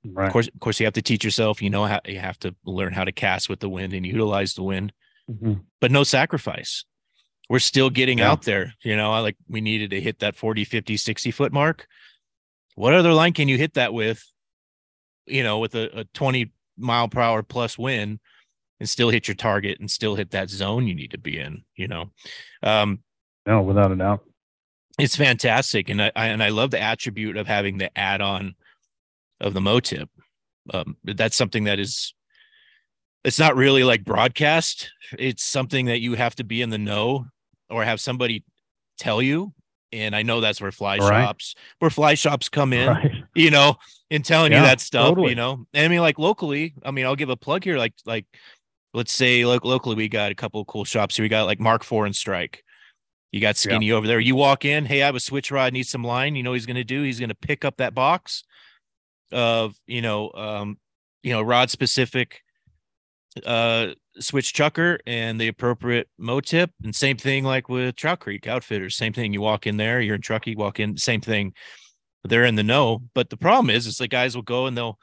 Right. 0.03 0.25
Of 0.25 0.33
course, 0.33 0.47
of 0.47 0.59
course, 0.59 0.79
you 0.79 0.87
have 0.87 0.93
to 0.95 1.03
teach 1.03 1.23
yourself. 1.23 1.61
You 1.61 1.69
know 1.69 1.85
how 1.85 1.99
you 2.07 2.17
have 2.17 2.39
to 2.39 2.55
learn 2.65 2.93
how 2.93 3.03
to 3.03 3.11
cast 3.11 3.47
with 3.47 3.59
the 3.59 3.69
wind 3.69 3.93
and 3.93 4.07
utilize 4.07 4.55
the 4.55 4.63
wind, 4.63 4.91
mm-hmm. 5.29 5.61
but 5.79 5.91
no 5.91 6.03
sacrifice. 6.03 6.83
We're 7.51 7.59
still 7.59 7.89
getting 7.89 8.19
yeah. 8.19 8.31
out 8.31 8.43
there. 8.43 8.73
You 8.81 8.95
know, 8.95 9.11
I 9.11 9.19
like 9.19 9.35
we 9.49 9.59
needed 9.59 9.89
to 9.89 9.99
hit 9.99 10.19
that 10.19 10.37
40, 10.37 10.63
50, 10.63 10.95
60 10.95 11.31
foot 11.31 11.51
mark. 11.51 11.85
What 12.75 12.93
other 12.93 13.11
line 13.11 13.33
can 13.33 13.49
you 13.49 13.57
hit 13.57 13.73
that 13.73 13.93
with? 13.93 14.23
You 15.25 15.43
know, 15.43 15.59
with 15.59 15.75
a, 15.75 15.99
a 15.99 16.03
20 16.05 16.53
mile 16.77 17.09
per 17.09 17.19
hour 17.19 17.43
plus 17.43 17.77
wind 17.77 18.21
and 18.79 18.87
still 18.87 19.09
hit 19.09 19.27
your 19.27 19.35
target 19.35 19.81
and 19.81 19.91
still 19.91 20.15
hit 20.15 20.31
that 20.31 20.49
zone 20.49 20.87
you 20.87 20.95
need 20.95 21.11
to 21.11 21.17
be 21.17 21.37
in, 21.37 21.63
you 21.75 21.89
know? 21.89 22.11
Um, 22.63 22.99
no, 23.45 23.61
without 23.61 23.91
a 23.91 23.97
doubt. 23.97 24.23
It's 24.97 25.17
fantastic. 25.17 25.89
And 25.89 26.01
I, 26.01 26.11
I 26.15 26.27
and 26.27 26.41
I 26.41 26.49
love 26.49 26.71
the 26.71 26.81
attribute 26.81 27.35
of 27.35 27.47
having 27.47 27.79
the 27.79 27.95
add 27.97 28.21
on 28.21 28.55
of 29.41 29.53
the 29.53 29.59
motip 29.59 30.07
um, 30.73 30.95
that's 31.03 31.35
something 31.35 31.65
that 31.65 31.79
is 31.79 32.13
it's 33.23 33.39
not 33.39 33.57
really 33.57 33.83
like 33.83 34.05
broadcast 34.05 34.91
it's 35.17 35.43
something 35.43 35.87
that 35.87 36.01
you 36.01 36.13
have 36.13 36.35
to 36.35 36.43
be 36.43 36.61
in 36.61 36.69
the 36.69 36.77
know 36.77 37.25
or 37.71 37.83
have 37.83 37.99
somebody 37.99 38.43
tell 38.97 39.21
you 39.21 39.53
and 39.91 40.15
i 40.15 40.21
know 40.21 40.41
that's 40.41 40.61
where 40.61 40.71
fly 40.71 40.97
right. 40.97 41.25
shops 41.25 41.55
where 41.79 41.89
fly 41.89 42.13
shops 42.13 42.49
come 42.49 42.73
in 42.73 42.87
right. 42.87 43.11
you 43.35 43.51
know 43.51 43.75
in 44.09 44.21
telling 44.21 44.51
yeah, 44.51 44.59
you 44.59 44.65
that 44.65 44.79
stuff 44.79 45.09
totally. 45.09 45.29
you 45.29 45.35
know 45.35 45.65
and 45.73 45.85
i 45.85 45.87
mean 45.87 46.01
like 46.01 46.19
locally 46.19 46.73
i 46.83 46.91
mean 46.91 47.05
i'll 47.05 47.15
give 47.15 47.29
a 47.29 47.37
plug 47.37 47.63
here 47.63 47.77
like 47.77 47.93
like 48.05 48.25
let's 48.93 49.11
say 49.11 49.45
like 49.45 49.63
locally 49.63 49.95
we 49.95 50.07
got 50.07 50.31
a 50.31 50.35
couple 50.35 50.63
cool 50.65 50.85
shops 50.85 51.15
here 51.15 51.23
we 51.23 51.29
got 51.29 51.45
like 51.45 51.59
mark 51.59 51.83
four 51.83 52.05
and 52.05 52.15
strike 52.15 52.63
you 53.31 53.39
got 53.39 53.57
skinny 53.57 53.87
yeah. 53.87 53.95
over 53.95 54.07
there 54.07 54.19
you 54.19 54.35
walk 54.35 54.65
in 54.65 54.85
hey 54.85 55.01
i 55.01 55.05
have 55.05 55.15
a 55.15 55.19
switch 55.19 55.51
rod 55.51 55.73
need 55.73 55.87
some 55.87 56.03
line 56.03 56.35
you 56.35 56.43
know 56.43 56.53
he's 56.53 56.65
going 56.65 56.75
to 56.75 56.83
do 56.83 57.01
he's 57.03 57.19
going 57.19 57.29
to 57.29 57.35
pick 57.35 57.63
up 57.63 57.77
that 57.77 57.93
box 57.93 58.43
of 59.31 59.73
you 59.87 60.01
know 60.01 60.31
um 60.33 60.77
you 61.23 61.31
know 61.31 61.41
rod 61.41 61.69
specific 61.69 62.41
uh 63.45 63.87
switch 64.19 64.53
chucker 64.53 64.99
and 65.05 65.39
the 65.39 65.47
appropriate 65.47 66.09
motip 66.19 66.69
and 66.83 66.95
same 66.95 67.17
thing 67.17 67.43
like 67.43 67.69
with 67.69 67.95
trout 67.95 68.19
creek 68.19 68.47
outfitters 68.47 68.97
same 68.97 69.13
thing 69.13 69.31
you 69.31 69.41
walk 69.41 69.65
in 69.65 69.77
there 69.77 70.01
you're 70.01 70.15
in 70.15 70.21
truckee 70.21 70.55
walk 70.55 70.79
in 70.79 70.97
same 70.97 71.21
thing 71.21 71.53
they're 72.25 72.43
in 72.43 72.55
the 72.55 72.63
know 72.63 73.01
but 73.13 73.29
the 73.29 73.37
problem 73.37 73.69
is 73.69 73.87
is 73.87 73.97
the 73.97 74.07
guys 74.07 74.35
will 74.35 74.43
go 74.43 74.65
and 74.65 74.77
they'll 74.77 74.99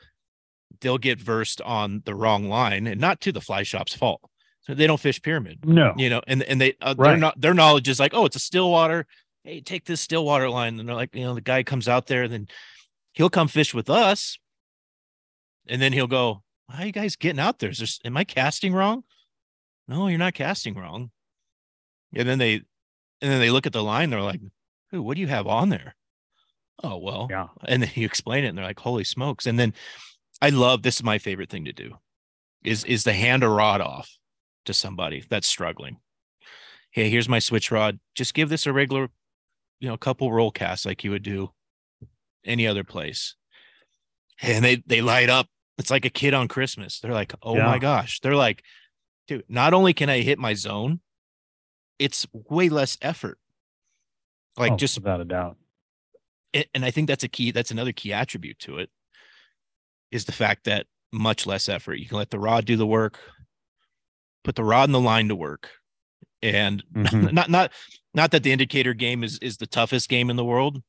they'll 0.81 0.99
get 0.99 1.19
versed 1.19 1.61
on 1.62 2.03
the 2.05 2.15
wrong 2.15 2.49
line 2.49 2.87
and 2.87 3.00
not 3.00 3.21
to 3.21 3.33
the 3.33 3.41
fly 3.41 3.62
shop's 3.62 3.95
fault 3.95 4.21
so 4.61 4.75
they 4.75 4.87
don't 4.87 5.00
fish 5.00 5.21
pyramid 5.23 5.59
no 5.65 5.95
you 5.97 6.11
know 6.11 6.21
and 6.27 6.43
and 6.43 6.61
they 6.61 6.75
uh, 6.83 6.95
right. 6.99 7.11
they're 7.11 7.17
not 7.17 7.41
their 7.41 7.55
knowledge 7.55 7.88
is 7.88 7.99
like 7.99 8.12
oh 8.15 8.27
it's 8.27 8.37
a 8.37 8.41
stillwater 8.41 9.07
hey 9.43 9.61
take 9.61 9.87
this 9.87 10.00
stillwater 10.00 10.50
line 10.50 10.79
and 10.79 10.87
they're 10.87 10.97
like 10.97 11.15
you 11.15 11.25
know 11.25 11.35
the 11.35 11.41
guy 11.41 11.62
comes 11.62 11.88
out 11.88 12.07
there 12.07 12.25
and 12.25 12.33
then 12.33 12.49
he'll 13.12 13.31
come 13.31 13.49
fish 13.49 13.73
with 13.73 13.88
us 13.88 14.38
and 15.67 15.81
then 15.81 15.93
he'll 15.93 16.07
go 16.07 16.43
how 16.71 16.83
are 16.83 16.87
you 16.87 16.93
guys 16.93 17.17
getting 17.17 17.41
out 17.41 17.59
there? 17.59 17.71
Is 17.71 17.79
there 17.79 17.89
am 18.05 18.17
i 18.17 18.25
casting 18.25 18.75
wrong? 18.75 19.05
No 19.87 20.09
you're 20.09 20.19
not 20.19 20.35
casting 20.35 20.75
wrong. 20.75 21.11
And 22.15 22.29
then 22.29 22.39
they 22.39 22.55
and 22.55 23.33
then 23.33 23.41
they 23.41 23.51
look 23.51 23.67
at 23.67 23.73
the 23.73 23.83
line 23.83 24.11
they're 24.11 24.23
like 24.23 24.41
Ooh, 24.95 25.03
what 25.03 25.15
do 25.15 25.21
you 25.21 25.27
have 25.27 25.47
on 25.47 25.69
there? 25.69 25.95
Oh 26.83 26.99
well 26.99 27.29
yeah. 27.31 27.49
and 27.67 27.83
then 27.83 27.91
you 27.95 28.07
explain 28.07 28.45
it 28.45 28.49
and 28.49 28.59
they're 28.59 28.65
like 28.65 28.81
holy 28.81 29.05
smokes. 29.05 29.47
And 29.47 29.59
then 29.59 29.75
i 30.41 30.51
love 30.51 30.83
this 30.83 30.97
is 30.97 31.03
my 31.03 31.19
favorite 31.19 31.51
thing 31.51 31.65
to 31.65 31.73
do 31.73 31.95
is 32.65 32.85
is 32.85 33.05
to 33.05 33.13
hand 33.13 33.43
a 33.43 33.49
rod 33.49 33.81
off 33.81 34.11
to 34.67 34.75
somebody 34.75 35.25
that's 35.29 35.47
struggling. 35.49 35.99
Hey 36.91 37.11
here's 37.11 37.29
my 37.29 37.39
switch 37.39 37.71
rod. 37.71 37.99
Just 38.15 38.35
give 38.35 38.49
this 38.49 38.67
a 38.67 38.73
regular 38.73 39.09
you 39.81 39.89
know 39.89 39.97
couple 39.97 40.33
roll 40.33 40.51
casts 40.51 40.85
like 40.87 41.05
you 41.05 41.11
would 41.11 41.23
do 41.23 41.51
any 42.45 42.67
other 42.67 42.85
place. 42.85 43.35
And 44.41 44.65
they 44.65 44.83
they 44.87 45.01
light 45.01 45.31
up. 45.31 45.49
It's 45.78 45.90
like 45.90 46.04
a 46.04 46.11
kid 46.11 46.35
on 46.35 46.49
Christmas. 46.49 47.00
They're 47.00 47.12
like, 47.12 47.32
"Oh 47.42 47.56
yeah. 47.56 47.66
my 47.66 47.78
gosh." 47.78 48.20
They're 48.20 48.35
like, 48.35 48.62
"Dude, 49.28 49.44
not 49.49 49.75
only 49.75 49.94
can 49.94 50.11
I 50.11 50.20
hit 50.20 50.38
my 50.38 50.54
zone, 50.54 51.00
it's 51.99 52.26
way 52.32 52.68
less 52.68 52.99
effort." 53.00 53.38
Like 54.56 54.73
oh, 54.73 54.76
just 54.76 54.97
without 54.99 55.20
a 55.20 55.25
doubt. 55.25 55.56
and 56.52 56.85
I 56.85 56.90
think 56.90 57.06
that's 57.06 57.25
a 57.25 57.28
key 57.28 57.52
that's 57.52 57.70
another 57.70 57.92
key 57.92 58.12
attribute 58.12 58.58
to 58.61 58.78
it 58.78 58.90
is 60.11 60.25
the 60.25 60.32
fact 60.32 60.64
that 60.64 60.87
much 61.12 61.47
less 61.47 61.68
effort. 61.68 61.94
You 61.94 62.06
can 62.06 62.18
let 62.18 62.30
the 62.30 62.38
rod 62.38 62.64
do 62.64 62.76
the 62.76 62.87
work, 62.87 63.20
put 64.44 64.56
the 64.56 64.64
rod 64.64 64.88
and 64.88 64.94
the 64.94 65.00
line 65.00 65.28
to 65.28 65.37
work. 65.37 65.70
And 66.42 66.82
mm-hmm. 66.92 67.26
not 67.35 67.50
not 67.50 67.73
not 68.14 68.30
that 68.32 68.42
the 68.42 68.52
indicator 68.52 68.94
game 68.94 69.25
is 69.25 69.38
is 69.38 69.56
the 69.56 69.66
toughest 69.66 70.08
game 70.08 70.30
in 70.30 70.37
the 70.37 70.44
world, 70.44 70.82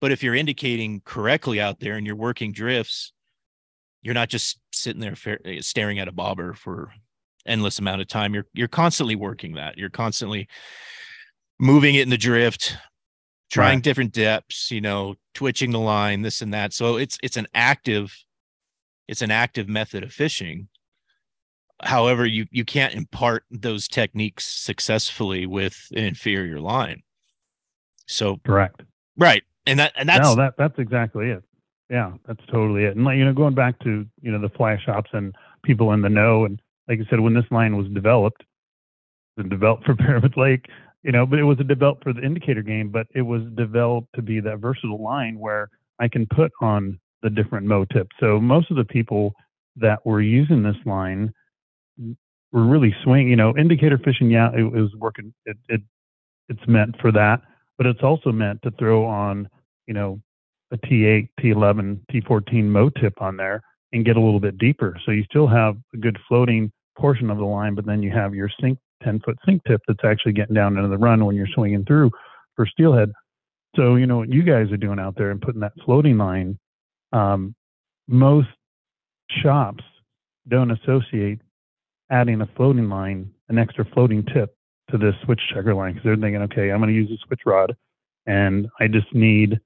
but 0.00 0.12
if 0.12 0.22
you're 0.22 0.34
indicating 0.34 1.02
correctly 1.04 1.60
out 1.60 1.80
there 1.80 1.94
and 1.94 2.06
you're 2.06 2.16
working 2.16 2.52
drifts, 2.52 3.12
you're 4.02 4.14
not 4.14 4.28
just 4.28 4.58
sitting 4.72 5.00
there 5.00 5.14
eh, 5.44 5.60
staring 5.60 5.98
at 5.98 6.08
a 6.08 6.12
bobber 6.12 6.52
for 6.52 6.92
endless 7.46 7.78
amount 7.78 8.00
of 8.00 8.08
time. 8.08 8.34
You're 8.34 8.46
you're 8.52 8.68
constantly 8.68 9.16
working 9.16 9.54
that. 9.54 9.78
You're 9.78 9.90
constantly 9.90 10.48
moving 11.58 11.94
it 11.94 12.02
in 12.02 12.10
the 12.10 12.18
drift, 12.18 12.76
trying 13.50 13.76
right. 13.76 13.84
different 13.84 14.12
depths, 14.12 14.70
you 14.70 14.80
know, 14.80 15.14
twitching 15.34 15.70
the 15.70 15.80
line, 15.80 16.22
this 16.22 16.42
and 16.42 16.52
that. 16.54 16.72
So 16.72 16.96
it's 16.96 17.18
it's 17.22 17.36
an 17.36 17.46
active 17.54 18.14
it's 19.08 19.22
an 19.22 19.30
active 19.30 19.68
method 19.68 20.02
of 20.02 20.12
fishing. 20.12 20.68
However, 21.82 22.26
you 22.26 22.46
you 22.50 22.64
can't 22.64 22.94
impart 22.94 23.44
those 23.50 23.88
techniques 23.88 24.46
successfully 24.46 25.46
with 25.46 25.88
an 25.92 26.04
inferior 26.04 26.60
line. 26.60 27.02
So 28.06 28.38
correct. 28.44 28.82
Right 29.16 29.42
and 29.66 29.78
that 29.78 29.92
and 29.96 30.08
that's 30.08 30.28
no 30.28 30.34
that 30.34 30.54
that's 30.56 30.78
exactly 30.78 31.30
it 31.30 31.42
yeah 31.92 32.12
that's 32.26 32.44
totally 32.50 32.84
it. 32.84 32.96
And 32.96 33.04
like 33.04 33.16
you 33.18 33.24
know 33.24 33.32
going 33.32 33.54
back 33.54 33.78
to 33.80 34.04
you 34.20 34.32
know 34.32 34.40
the 34.40 34.48
fly 34.50 34.76
shops 34.84 35.10
and 35.12 35.34
people 35.64 35.92
in 35.92 36.02
the 36.02 36.08
know 36.08 36.44
and 36.44 36.60
like 36.88 36.98
I 36.98 37.08
said 37.08 37.20
when 37.20 37.34
this 37.34 37.44
line 37.50 37.76
was 37.76 37.86
developed 37.88 38.42
and 39.36 39.48
developed 39.48 39.84
for 39.86 39.94
pyramid 39.94 40.34
lake 40.36 40.66
you 41.04 41.12
know 41.12 41.26
but 41.26 41.38
it 41.38 41.44
was 41.44 41.58
a 41.60 41.64
developed 41.64 42.02
for 42.02 42.12
the 42.12 42.22
indicator 42.22 42.62
game 42.62 42.88
but 42.88 43.06
it 43.14 43.22
was 43.22 43.42
developed 43.56 44.08
to 44.16 44.22
be 44.22 44.40
that 44.40 44.58
versatile 44.58 45.02
line 45.02 45.38
where 45.38 45.68
i 46.00 46.08
can 46.08 46.26
put 46.26 46.52
on 46.60 46.98
the 47.22 47.30
different 47.30 47.66
motip 47.66 48.08
so 48.20 48.40
most 48.40 48.70
of 48.70 48.76
the 48.76 48.84
people 48.84 49.32
that 49.76 50.04
were 50.04 50.20
using 50.20 50.62
this 50.62 50.76
line 50.84 51.32
were 52.52 52.66
really 52.66 52.94
swing 53.04 53.28
you 53.28 53.36
know 53.36 53.56
indicator 53.56 53.98
fishing 54.04 54.30
yeah 54.30 54.50
it, 54.52 54.60
it 54.60 54.80
was 54.80 54.92
working 54.98 55.32
it, 55.46 55.56
it 55.68 55.80
it's 56.52 56.68
meant 56.68 56.94
for 57.00 57.12
that, 57.12 57.40
but 57.78 57.86
it's 57.86 58.02
also 58.02 58.32
meant 58.32 58.62
to 58.62 58.70
throw 58.72 59.04
on, 59.04 59.48
you 59.86 59.94
know, 59.94 60.20
a 60.72 60.78
T8, 60.78 61.28
T11, 61.40 62.00
T14 62.12 62.64
Mo 62.64 62.88
tip 62.90 63.20
on 63.20 63.36
there 63.36 63.62
and 63.92 64.04
get 64.04 64.16
a 64.16 64.20
little 64.20 64.40
bit 64.40 64.58
deeper. 64.58 64.96
So 65.04 65.12
you 65.12 65.24
still 65.24 65.46
have 65.46 65.76
a 65.94 65.98
good 65.98 66.18
floating 66.26 66.72
portion 66.96 67.30
of 67.30 67.38
the 67.38 67.44
line, 67.44 67.74
but 67.74 67.86
then 67.86 68.02
you 68.02 68.10
have 68.10 68.34
your 68.34 68.50
sink 68.60 68.78
10 69.02 69.20
foot 69.24 69.36
sink 69.44 69.62
tip 69.66 69.80
that's 69.86 70.04
actually 70.04 70.32
getting 70.32 70.54
down 70.54 70.76
into 70.76 70.88
the 70.88 70.98
run 70.98 71.24
when 71.24 71.36
you're 71.36 71.46
swinging 71.54 71.84
through 71.84 72.10
for 72.56 72.66
steelhead. 72.66 73.12
So, 73.76 73.96
you 73.96 74.06
know, 74.06 74.18
what 74.18 74.28
you 74.28 74.42
guys 74.42 74.70
are 74.70 74.76
doing 74.76 74.98
out 74.98 75.14
there 75.16 75.30
and 75.30 75.40
putting 75.40 75.60
that 75.60 75.72
floating 75.84 76.18
line, 76.18 76.58
um, 77.12 77.54
most 78.08 78.48
shops 79.42 79.84
don't 80.48 80.70
associate 80.70 81.40
adding 82.10 82.40
a 82.42 82.46
floating 82.56 82.88
line, 82.88 83.30
an 83.48 83.58
extra 83.58 83.84
floating 83.94 84.24
tip 84.34 84.54
to 84.90 84.98
this 84.98 85.14
switch 85.24 85.40
chucker 85.52 85.74
line 85.74 85.94
because 85.94 86.04
they're 86.04 86.16
thinking, 86.16 86.42
okay, 86.42 86.70
I'm 86.70 86.80
going 86.80 86.88
to 86.88 86.94
use 86.94 87.10
a 87.10 87.26
switch 87.26 87.40
rod 87.46 87.74
and 88.26 88.68
I 88.78 88.88
just 88.88 89.12
need 89.14 89.58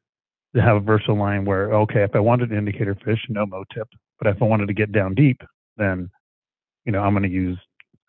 to 0.57 0.63
have 0.63 0.77
a 0.77 0.81
versatile 0.81 1.19
line 1.19 1.45
where, 1.45 1.73
okay, 1.73 2.03
if 2.03 2.15
I 2.15 2.19
wanted 2.19 2.51
an 2.51 2.59
indicator 2.59 2.97
fish, 3.05 3.21
no 3.29 3.47
mo 3.47 3.65
tip. 3.73 3.89
But 4.19 4.29
if 4.29 4.43
I 4.43 4.47
wanted 4.47 4.67
to 4.69 4.75
get 4.75 4.91
down 4.91 5.15
deep, 5.15 5.43
then, 5.77 6.11
you 6.87 6.93
know, 6.93 7.01
I'm 7.01 7.13
going 7.13 7.23
to 7.25 7.29
use 7.29 7.59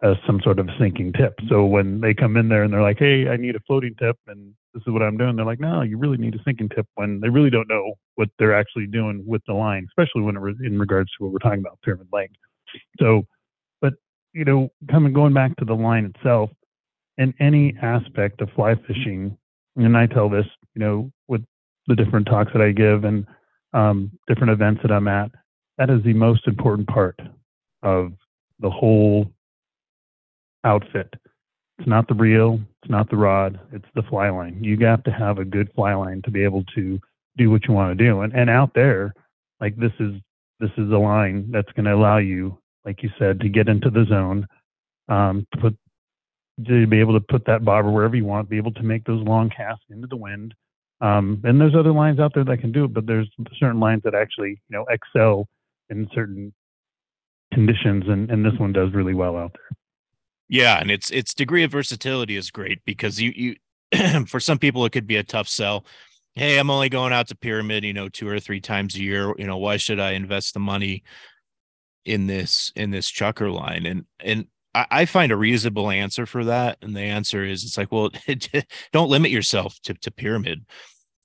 uh, 0.01 0.13
some 0.25 0.39
sort 0.42 0.60
of 0.60 0.70
sinking 0.80 1.12
tip. 1.13 1.34
So 1.50 1.66
when 1.66 2.00
they 2.00 2.13
come 2.13 2.38
in 2.38 2.48
there 2.48 2.63
and 2.63 2.72
they're 2.72 2.82
like, 2.82 3.00
hey, 3.00 3.27
I 3.27 3.36
need 3.36 3.56
a 3.56 3.60
floating 3.68 3.96
tip 4.00 4.18
and 4.27 4.54
this 4.74 4.82
is 4.88 4.94
what 4.94 5.01
I'm 5.01 5.18
doing, 5.18 5.36
they're 5.36 5.46
like, 5.46 5.60
no, 5.60 5.82
you 5.82 5.98
really 5.98 6.18
need 6.18 6.36
a 6.36 6.44
sinking 6.46 6.70
tip 6.70 6.88
when 6.96 7.20
they 7.20 7.30
really 7.30 7.50
don't 7.50 7.68
know 7.68 7.94
what 8.16 8.30
they're 8.39 8.56
actually 8.56 8.88
doing 8.88 9.24
with 9.25 9.42
the 9.48 9.54
line, 9.54 9.86
especially 9.89 10.22
when 10.22 10.38
it 10.38 10.42
was 10.42 10.56
in 10.63 10.80
regards 10.80 11.10
to 11.18 11.24
what 11.24 11.34
we're 11.34 11.39
talking 11.39 11.60
about, 11.60 11.82
pyramid 11.82 12.08
length. 12.13 12.36
So, 13.00 13.24
but, 13.82 13.94
you 14.34 14.46
know, 14.46 14.70
coming, 14.89 15.12
going 15.12 15.34
back 15.34 15.56
to 15.58 15.66
the 15.66 15.74
line 15.75 16.13
itself, 16.16 16.50
in 17.18 17.34
any 17.39 17.75
aspect 17.82 18.42
of 18.42 18.50
fly 18.51 18.75
fishing, 18.88 19.36
and 19.75 19.98
I 19.98 20.06
tell 20.06 20.30
this, 20.30 20.46
you 20.75 20.80
know, 20.80 21.12
with 21.27 21.44
the 21.88 21.96
different 21.96 22.27
talks 22.27 22.51
that 22.53 22.62
I 22.62 22.72
give 22.72 23.03
and 23.03 23.25
um, 23.74 24.12
different 24.27 24.51
events 24.51 24.82
that 24.84 24.91
I'm 24.91 25.08
at, 25.08 25.32
that 25.77 25.89
is 25.89 26.03
the 26.03 26.13
most 26.13 26.48
important 26.48 26.88
part 26.88 27.20
of 27.84 28.13
the 28.60 28.70
whole 28.70 29.32
outfit. 30.63 31.13
It's 31.79 31.88
not 31.88 32.08
the 32.08 32.15
reel, 32.15 32.60
it's 32.82 32.89
not 32.89 33.10
the 33.10 33.17
rod, 33.17 33.60
it's 33.72 33.86
the 33.94 34.01
fly 34.03 34.29
line. 34.29 34.63
You 34.63 34.77
have 34.86 35.03
to 35.03 35.12
have 35.12 35.38
a 35.38 35.46
good 35.46 35.72
fly 35.75 35.94
line 35.94 36.22
to 36.24 36.32
be 36.32 36.44
able 36.44 36.63
to 36.75 37.00
do 37.38 37.51
what 37.51 37.67
you 37.67 37.74
want 37.74 37.98
to 37.98 38.03
do. 38.03 38.22
And 38.22 38.34
and 38.34 38.50
out 38.50 38.72
there, 38.74 39.13
like 39.62 39.75
this 39.77 39.91
is 40.00 40.15
this 40.60 40.72
is 40.77 40.91
a 40.91 40.98
line 40.98 41.50
that's 41.51 41.72
going 41.74 41.86
to 41.86 41.94
allow 41.94 42.17
you, 42.17 42.58
like 42.84 43.03
you 43.03 43.10
said, 43.20 43.39
to 43.41 43.50
get 43.50 43.70
into 43.70 43.91
the 43.91 44.06
zone, 44.10 44.48
um, 45.08 45.46
to 45.53 45.62
put 45.62 45.77
to 46.65 46.88
be 46.88 47.00
able 47.00 47.13
to 47.13 47.25
put 47.29 47.46
that 47.46 47.63
bobber 47.63 47.91
wherever 47.91 48.15
you 48.15 48.25
want, 48.25 48.50
be 48.50 48.58
able 48.58 48.74
to 48.74 48.84
make 48.84 49.03
those 49.06 49.24
long 49.24 49.50
casts 49.50 49.86
into 49.91 50.08
the 50.08 50.15
wind. 50.15 50.56
Um, 51.00 51.42
and 51.44 51.62
there's 51.62 51.75
other 51.75 51.92
lines 51.92 52.20
out 52.20 52.34
there 52.34 52.44
that 52.46 52.58
can 52.58 52.72
do 52.72 52.86
it, 52.86 52.94
but 52.94 53.06
there's 53.06 53.30
certain 53.60 53.80
lines 53.80 54.01
that 54.04 54.16
actually, 54.16 54.62
you 54.70 54.77
know, 54.77 54.86
excel 54.89 55.48
in 55.89 56.10
certain 56.13 56.54
conditions, 57.54 58.06
and, 58.08 58.32
and 58.32 58.44
this 58.44 58.58
one 58.60 58.74
does 58.74 58.94
really 58.94 59.13
well 59.13 59.38
out 59.38 59.54
there. 59.54 59.77
Yeah, 60.50 60.80
and 60.80 60.89
its 60.89 61.12
its 61.12 61.34
degree 61.34 61.63
of 61.63 61.72
versatility 61.72 62.36
is 62.36 62.51
great 62.51 62.80
because 62.86 63.20
you 63.20 63.34
you 63.92 64.25
for 64.27 64.39
some 64.39 64.58
people 64.58 64.86
it 64.86 64.92
could 64.92 65.08
be 65.08 65.18
a 65.18 65.24
tough 65.24 65.48
sell. 65.48 65.86
Hey, 66.36 66.58
I'm 66.58 66.70
only 66.70 66.89
going 66.89 67.13
out 67.13 67.27
to 67.30 67.36
pyramid, 67.36 67.84
you 67.84 67.94
know, 67.94 68.10
two 68.10 68.27
or 68.27 68.39
three 68.39 68.62
times 68.62 68.96
a 68.96 69.01
year. 69.01 69.34
You 69.38 69.48
know, 69.48 69.58
why 69.58 69.77
should 69.77 70.00
I 70.00 70.12
invest 70.12 70.54
the 70.54 70.60
money 70.60 71.04
in 72.06 72.27
this 72.27 72.72
in 72.75 72.92
this 72.92 73.10
chucker 73.10 73.51
line? 73.51 73.86
And 73.86 74.06
and 74.20 74.48
I, 74.89 75.05
find 75.05 75.31
a 75.31 75.38
reasonable 75.38 75.89
answer 75.89 76.25
for 76.25 76.46
that, 76.46 76.77
and 76.81 76.96
the 76.96 77.01
answer 77.01 77.43
is 77.43 77.63
it's 77.63 77.77
like, 77.77 77.91
well, 77.91 78.10
don't 78.93 79.10
limit 79.10 79.31
yourself 79.31 79.79
to 79.84 79.93
to 79.96 80.12
pyramid, 80.12 80.65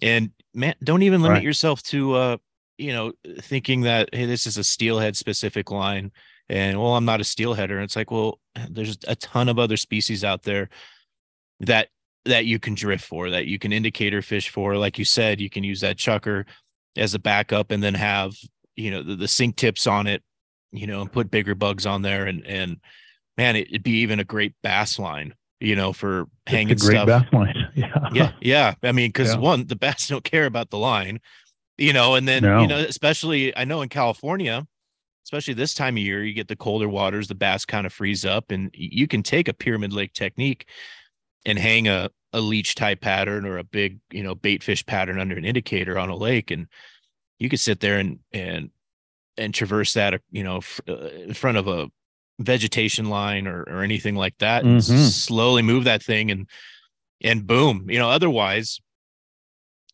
and 0.00 0.30
man, 0.54 0.75
don't 0.82 1.02
even 1.02 1.23
limit 1.23 1.38
right. 1.38 1.44
yourself 1.44 1.82
to 1.85 2.14
uh, 2.14 2.37
you 2.78 2.92
know, 2.92 3.12
thinking 3.40 3.82
that 3.82 4.11
hey, 4.12 4.26
this 4.26 4.47
is 4.47 4.59
a 4.59 4.64
steelhead 4.64 5.16
specific 5.16 5.71
line 5.71 6.11
and 6.49 6.78
well 6.78 6.97
i'm 6.97 7.04
not 7.04 7.21
a 7.21 7.25
steelheader. 7.25 7.76
And 7.76 7.85
it's 7.85 7.97
like 7.97 8.11
well 8.11 8.38
there's 8.68 8.98
a 9.09 9.16
ton 9.16 9.48
of 9.48 9.59
other 9.59 9.77
species 9.77 10.24
out 10.24 10.42
there 10.42 10.68
that 11.61 11.88
that 12.24 12.44
you 12.44 12.59
can 12.59 12.74
drift 12.74 13.05
for 13.05 13.31
that 13.31 13.46
you 13.46 13.59
can 13.59 13.72
indicator 13.72 14.22
fish 14.22 14.48
for. 14.50 14.77
Like 14.77 14.98
you 14.98 15.05
said 15.05 15.40
you 15.40 15.50
can 15.50 15.64
use 15.64 15.81
that 15.81 15.98
chucker 15.98 16.46
as 16.96 17.14
a 17.14 17.18
backup 17.18 17.70
and 17.70 17.83
then 17.83 17.94
have 17.94 18.33
you 18.77 18.90
know 18.90 19.03
the, 19.03 19.16
the 19.16 19.29
sink 19.29 19.57
tips 19.57 19.87
on 19.87 20.07
it 20.07 20.22
you 20.72 20.87
know 20.87 21.00
and 21.00 21.12
put 21.12 21.31
bigger 21.31 21.55
bugs 21.55 21.87
on 21.87 22.03
there 22.03 22.27
and 22.27 22.44
and 22.46 22.77
man 23.37 23.57
it, 23.57 23.68
would 23.73 23.83
be 23.83 23.99
even 23.99 24.21
a 24.21 24.25
great 24.25 24.55
bass 24.62 24.99
line 24.99 25.35
you 25.61 25.77
know 25.77 25.92
for 25.92 26.27
hanging 26.47 26.71
it's 26.71 26.83
a 26.83 26.87
great 26.87 26.97
stuff 26.97 27.07
bass 27.07 27.33
line 27.33 27.68
yeah 27.75 28.09
yeah 28.12 28.33
yeah 28.40 28.75
i 28.83 28.92
mean 28.92 29.09
because 29.09 29.35
yeah. 29.35 29.40
one 29.40 29.66
the 29.66 29.77
bass 29.77 30.09
don't 30.09 30.25
care 30.25 30.47
about 30.47 30.71
the 30.71 30.79
line 30.79 31.21
you 31.79 31.92
know 31.92 32.14
and 32.14 32.27
then 32.29 32.42
no. 32.42 32.61
you 32.61 32.66
know 32.66 32.79
especially 32.79 33.57
i 33.57 33.64
know 33.64 33.83
in 33.83 33.88
california 33.88 34.66
especially 35.33 35.55
this 35.55 35.73
time 35.73 35.97
of 35.97 36.03
year, 36.03 36.23
you 36.23 36.35
get 36.35 36.49
the 36.49 36.57
colder 36.57 36.88
waters, 36.88 37.29
the 37.29 37.35
bass 37.35 37.64
kind 37.64 37.87
of 37.87 37.92
freeze 37.92 38.25
up, 38.25 38.51
and 38.51 38.71
you 38.75 39.07
can 39.07 39.23
take 39.23 39.49
a 39.49 39.55
pyramid 39.55 39.92
lake 39.92 40.12
technique 40.12 40.68
and 41.47 41.59
hang 41.59 41.88
a, 41.88 42.11
a 42.35 42.40
leech 42.40 42.75
type 42.75 43.01
pattern 43.01 43.47
or 43.47 43.57
a 43.57 43.64
big, 43.64 43.99
you 44.11 44.23
know, 44.23 44.35
bait 44.35 44.62
fish 44.62 44.85
pattern 44.85 45.18
under 45.18 45.37
an 45.37 45.45
indicator 45.45 45.99
on 45.99 46.11
a 46.11 46.16
lake. 46.16 46.51
And 46.51 46.66
you 47.38 47.49
could 47.49 47.61
sit 47.61 47.81
there 47.81 47.99
and, 47.99 48.18
and, 48.33 48.71
and 49.38 49.55
traverse 49.55 49.95
that, 49.95 50.21
you 50.31 50.45
know, 50.45 50.61
uh, 50.87 51.09
in 51.09 51.33
front 51.33 51.57
of 51.57 51.66
a 51.66 51.88
vegetation 52.38 53.07
line 53.07 53.47
or, 53.47 53.62
or 53.62 53.83
anything 53.83 54.16
like 54.16 54.37
that 54.38 54.64
and 54.64 54.81
mm-hmm. 54.81 54.97
slowly 54.97 55.62
move 55.62 55.85
that 55.85 56.03
thing 56.03 56.31
and, 56.31 56.49
and 57.23 57.47
boom, 57.47 57.87
you 57.88 57.99
know, 57.99 58.11
otherwise 58.11 58.81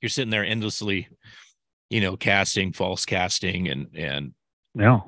you're 0.00 0.08
sitting 0.08 0.30
there 0.30 0.44
endlessly, 0.44 1.08
you 1.90 2.00
know, 2.00 2.16
casting, 2.16 2.72
false 2.72 3.04
casting 3.04 3.68
and, 3.68 3.88
and, 3.94 4.34
yeah 4.74 5.00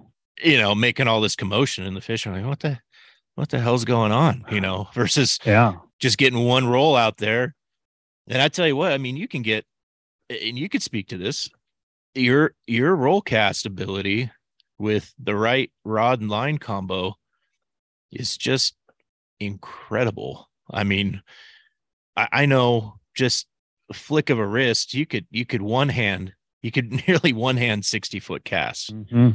you 0.43 0.59
know, 0.59 0.75
making 0.75 1.09
all 1.09 1.21
this 1.21 1.37
commotion 1.37 1.85
in 1.85 1.95
the 1.95 2.01
fish. 2.01 2.27
I'm 2.27 2.33
like, 2.33 2.45
what 2.45 2.61
the, 2.61 2.79
what 3.35 3.49
the 3.49 3.61
hell's 3.61 3.85
going 3.85 4.12
on? 4.12 4.45
You 4.51 4.61
know, 4.61 4.88
versus 4.95 5.38
yeah, 5.45 5.75
just 5.99 6.19
getting 6.19 6.45
one 6.45 6.66
roll 6.66 6.97
out 6.97 7.19
there. 7.19 7.55
And 8.29 8.40
I 8.40 8.49
tell 8.49 8.66
you 8.66 8.77
what, 8.77 8.93
I 8.93 8.99
mean, 8.99 9.16
you 9.16 9.29
can 9.29 9.43
get, 9.43 9.64
and 10.29 10.59
you 10.59 10.69
could 10.69 10.83
speak 10.83 11.09
to 11.09 11.19
this, 11.19 11.51
your 12.14 12.55
your 12.66 12.95
roll 12.95 13.21
cast 13.21 13.66
ability 13.66 14.31
with 14.79 15.12
the 15.19 15.37
right 15.37 15.71
rod 15.85 16.21
and 16.21 16.31
line 16.31 16.59
combo 16.59 17.14
is 18.12 18.37
just 18.37 18.75
incredible. 19.38 20.49
I 20.70 20.85
mean, 20.85 21.23
I, 22.16 22.29
I 22.33 22.46
know 22.46 23.01
just 23.14 23.46
a 23.90 23.94
flick 23.94 24.31
of 24.31 24.38
a 24.38 24.46
wrist, 24.46 24.94
you 24.94 25.07
could 25.07 25.27
you 25.31 25.44
could 25.44 25.62
one 25.62 25.88
hand, 25.88 26.33
you 26.62 26.70
could 26.70 26.90
nearly 27.09 27.33
one 27.33 27.57
hand 27.57 27.85
60 27.85 28.20
foot 28.20 28.44
cast. 28.44 28.94
Mm-hmm. 28.94 29.31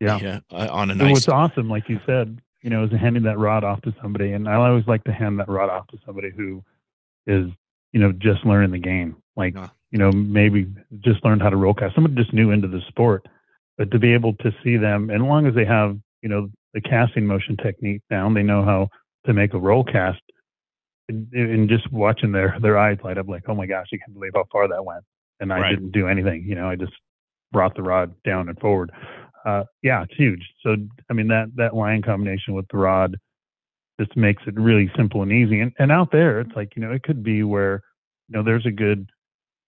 Yeah. 0.00 0.18
yeah 0.22 0.40
uh, 0.52 0.68
on 0.70 0.90
a 0.90 0.94
nice. 0.94 1.12
what's 1.12 1.28
awesome, 1.28 1.68
like 1.68 1.88
you 1.88 2.00
said, 2.06 2.40
you 2.62 2.70
know, 2.70 2.84
is 2.84 2.92
handing 2.92 3.24
that 3.24 3.38
rod 3.38 3.64
off 3.64 3.82
to 3.82 3.94
somebody. 4.00 4.32
And 4.32 4.48
I 4.48 4.54
always 4.54 4.86
like 4.86 5.04
to 5.04 5.12
hand 5.12 5.40
that 5.40 5.48
rod 5.48 5.70
off 5.70 5.88
to 5.88 5.98
somebody 6.06 6.30
who 6.30 6.62
is, 7.26 7.48
you 7.92 8.00
know, 8.00 8.12
just 8.12 8.44
learning 8.44 8.70
the 8.70 8.78
game. 8.78 9.16
Like, 9.36 9.56
uh. 9.56 9.68
you 9.90 9.98
know, 9.98 10.12
maybe 10.12 10.68
just 11.00 11.24
learned 11.24 11.42
how 11.42 11.50
to 11.50 11.56
roll 11.56 11.74
cast. 11.74 11.94
Somebody 11.94 12.16
just 12.16 12.32
new 12.32 12.50
into 12.52 12.68
the 12.68 12.80
sport. 12.88 13.26
But 13.76 13.90
to 13.92 13.98
be 13.98 14.12
able 14.12 14.34
to 14.34 14.52
see 14.64 14.76
them, 14.76 15.08
and 15.10 15.22
as 15.22 15.28
long 15.28 15.46
as 15.46 15.54
they 15.54 15.64
have, 15.64 15.98
you 16.22 16.28
know, 16.28 16.48
the 16.74 16.80
casting 16.80 17.26
motion 17.26 17.56
technique 17.56 18.02
down, 18.10 18.34
they 18.34 18.42
know 18.42 18.64
how 18.64 18.88
to 19.26 19.32
make 19.32 19.54
a 19.54 19.58
roll 19.58 19.84
cast. 19.84 20.20
And, 21.08 21.26
and 21.32 21.68
just 21.70 21.90
watching 21.90 22.32
their 22.32 22.58
their 22.60 22.76
eyes 22.76 22.98
light 23.02 23.16
up, 23.16 23.28
like, 23.28 23.44
oh 23.48 23.54
my 23.54 23.64
gosh, 23.64 23.86
I 23.94 23.96
can't 23.96 24.12
believe 24.12 24.32
how 24.34 24.44
far 24.52 24.68
that 24.68 24.84
went, 24.84 25.04
and 25.40 25.50
I 25.50 25.60
right. 25.60 25.70
didn't 25.70 25.92
do 25.92 26.06
anything. 26.06 26.44
You 26.46 26.54
know, 26.54 26.68
I 26.68 26.76
just 26.76 26.92
brought 27.50 27.74
the 27.74 27.82
rod 27.82 28.14
down 28.24 28.50
and 28.50 28.58
forward 28.58 28.92
uh, 29.48 29.64
yeah, 29.82 30.02
it's 30.02 30.14
huge. 30.16 30.42
So 30.62 30.76
I 31.10 31.12
mean 31.12 31.28
that 31.28 31.46
that 31.56 31.74
line 31.74 32.02
combination 32.02 32.54
with 32.54 32.66
the 32.70 32.78
rod 32.78 33.16
just 34.00 34.16
makes 34.16 34.42
it 34.46 34.58
really 34.58 34.90
simple 34.96 35.22
and 35.22 35.32
easy. 35.32 35.60
And 35.60 35.72
and 35.78 35.92
out 35.92 36.12
there, 36.12 36.40
it's 36.40 36.54
like 36.56 36.74
you 36.76 36.82
know 36.82 36.92
it 36.92 37.02
could 37.02 37.22
be 37.22 37.42
where 37.42 37.82
you 38.28 38.36
know 38.36 38.42
there's 38.42 38.66
a 38.66 38.70
good 38.70 39.08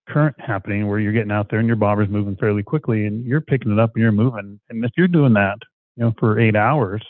current 0.09 0.37
happening 0.41 0.89
where 0.89 0.99
you're 0.99 1.13
getting 1.13 1.31
out 1.31 1.49
there 1.51 1.61
and 1.61 1.69
your 1.69 1.77
bobber's 1.77 2.11
moving 2.11 2.37
fairly 2.37 2.63
quickly 2.63 3.07
and 3.07 3.25
you're 3.25 3.41
picking 3.41 3.73
it 3.73 3.79
up 3.79 3.93
and 3.95 4.03
you're 4.03 4.13
moving. 4.13 4.61
And 4.69 4.85
if 4.85 4.91
you're 4.97 5.09
doing 5.09 5.35
that, 5.35 5.59
you 6.01 6.07
know, 6.07 6.15
for 6.19 6.41
eight 6.41 6.57
hours, 6.57 7.03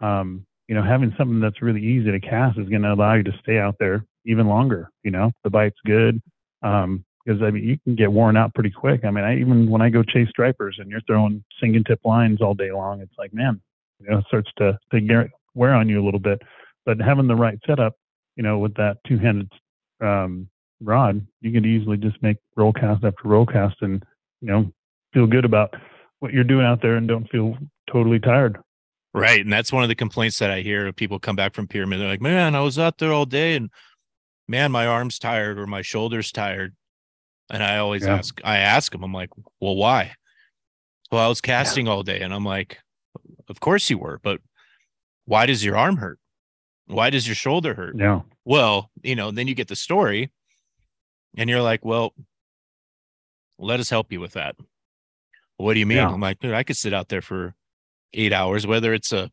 um, 0.00 0.44
you 0.68 0.74
know, 0.74 0.82
having 0.82 1.14
something 1.16 1.40
that's 1.40 1.62
really 1.62 1.82
easy 1.82 2.10
to 2.10 2.20
cast 2.20 2.58
is 2.58 2.68
going 2.68 2.82
to 2.82 2.92
allow 2.92 3.14
you 3.14 3.22
to 3.22 3.32
stay 3.42 3.58
out 3.58 3.76
there 3.80 4.04
even 4.26 4.46
longer. 4.46 4.90
You 5.02 5.10
know, 5.10 5.32
the 5.42 5.50
bite's 5.50 5.78
good. 5.86 6.20
Um, 6.62 7.04
because 7.24 7.42
I 7.42 7.50
mean 7.50 7.64
you 7.64 7.78
can 7.84 7.96
get 7.96 8.10
worn 8.12 8.36
out 8.36 8.54
pretty 8.54 8.70
quick. 8.70 9.04
I 9.04 9.10
mean, 9.10 9.24
I 9.24 9.38
even 9.38 9.70
when 9.70 9.82
I 9.82 9.90
go 9.90 10.02
chase 10.02 10.28
stripers 10.30 10.76
and 10.78 10.90
you're 10.90 11.02
throwing 11.06 11.44
sinking 11.60 11.84
tip 11.84 12.00
lines 12.04 12.40
all 12.40 12.54
day 12.54 12.72
long, 12.72 13.00
it's 13.00 13.14
like 13.18 13.32
man, 13.34 13.60
you 14.00 14.08
know, 14.08 14.18
it 14.18 14.24
starts 14.26 14.50
to 14.58 14.78
to 14.92 15.28
wear 15.54 15.74
on 15.74 15.88
you 15.88 16.02
a 16.02 16.04
little 16.04 16.20
bit. 16.20 16.40
But 16.86 16.98
having 16.98 17.26
the 17.26 17.36
right 17.36 17.58
setup, 17.66 17.94
you 18.36 18.42
know, 18.42 18.58
with 18.58 18.74
that 18.76 18.96
two-handed 19.06 19.52
um, 20.00 20.48
rod, 20.80 21.24
you 21.42 21.52
can 21.52 21.66
easily 21.66 21.98
just 21.98 22.20
make 22.22 22.38
roll 22.56 22.72
cast 22.72 23.04
after 23.04 23.28
roll 23.28 23.44
cast 23.44 23.76
and 23.82 24.02
you 24.40 24.48
know 24.48 24.72
feel 25.12 25.26
good 25.26 25.44
about 25.44 25.74
what 26.20 26.32
you're 26.32 26.44
doing 26.44 26.64
out 26.64 26.80
there 26.80 26.96
and 26.96 27.06
don't 27.06 27.28
feel 27.30 27.56
totally 27.90 28.18
tired. 28.20 28.58
Right, 29.12 29.40
and 29.40 29.52
that's 29.52 29.72
one 29.72 29.82
of 29.82 29.88
the 29.88 29.94
complaints 29.96 30.38
that 30.38 30.50
I 30.50 30.60
hear. 30.60 30.92
People 30.92 31.18
come 31.18 31.34
back 31.36 31.54
from 31.54 31.66
pyramid, 31.66 32.00
they're 32.00 32.08
like, 32.08 32.20
"Man, 32.20 32.54
I 32.54 32.60
was 32.60 32.78
out 32.78 32.98
there 32.98 33.12
all 33.12 33.26
day 33.26 33.56
and." 33.56 33.70
man, 34.48 34.72
my 34.72 34.84
arm's 34.84 35.16
tired 35.16 35.60
or 35.60 35.66
my 35.68 35.80
shoulder's 35.80 36.32
tired. 36.32 36.74
And 37.50 37.62
I 37.62 37.78
always 37.78 38.02
Yeah. 38.02 38.16
ask, 38.16 38.40
I 38.42 38.58
ask 38.58 38.90
them, 38.90 39.04
I'm 39.04 39.12
like, 39.12 39.30
well, 39.60 39.76
why? 39.76 40.16
Well, 41.12 41.24
I 41.24 41.28
was 41.28 41.40
casting 41.40 41.86
all 41.86 42.02
day. 42.02 42.18
And 42.20 42.34
I'm 42.34 42.44
like, 42.44 42.80
of 43.48 43.60
course 43.60 43.88
you 43.88 43.96
were, 43.98 44.18
but 44.24 44.40
why 45.24 45.46
does 45.46 45.64
your 45.64 45.76
arm 45.76 45.98
hurt? 45.98 46.18
Why 46.86 47.10
does 47.10 47.28
your 47.28 47.36
shoulder 47.36 47.74
hurt? 47.74 47.94
Yeah. 47.96 48.22
Well, 48.44 48.90
you 49.04 49.14
know, 49.14 49.30
then 49.30 49.46
you 49.46 49.54
get 49.54 49.68
the 49.68 49.76
story 49.76 50.32
and 51.36 51.48
you're 51.48 51.62
like, 51.62 51.84
well, 51.84 52.12
let 53.56 53.78
us 53.78 53.88
help 53.88 54.10
you 54.10 54.18
with 54.18 54.32
that. 54.32 54.56
What 55.58 55.74
do 55.74 55.78
you 55.78 55.86
mean? 55.86 55.98
Yeah. 55.98 56.08
I'm 56.08 56.20
like, 56.20 56.40
dude, 56.40 56.54
I 56.54 56.64
could 56.64 56.76
sit 56.76 56.92
out 56.92 57.08
there 57.08 57.22
for 57.22 57.54
eight 58.14 58.32
hours, 58.32 58.66
whether 58.66 58.92
it's 58.94 59.12
a, 59.12 59.30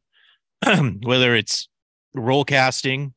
whether 1.03 1.35
it's 1.35 1.67
roll 2.13 2.43
casting, 2.43 3.13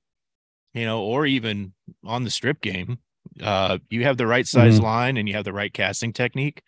you 0.75 0.85
know, 0.85 1.03
or 1.03 1.27
even 1.27 1.73
on 2.05 2.25
the 2.25 2.31
strip 2.31 2.61
game. 2.61 2.99
Uh, 3.43 3.79
you 3.91 4.05
have 4.05 4.17
the 4.17 4.27
right 4.27 4.47
size 4.47 4.79
Mhm. 4.79 4.83
line 4.83 5.17
and 5.17 5.29
you 5.29 5.35
have 5.35 5.45
the 5.45 5.53
right 5.53 5.73
casting 5.73 6.13
technique. 6.13 6.63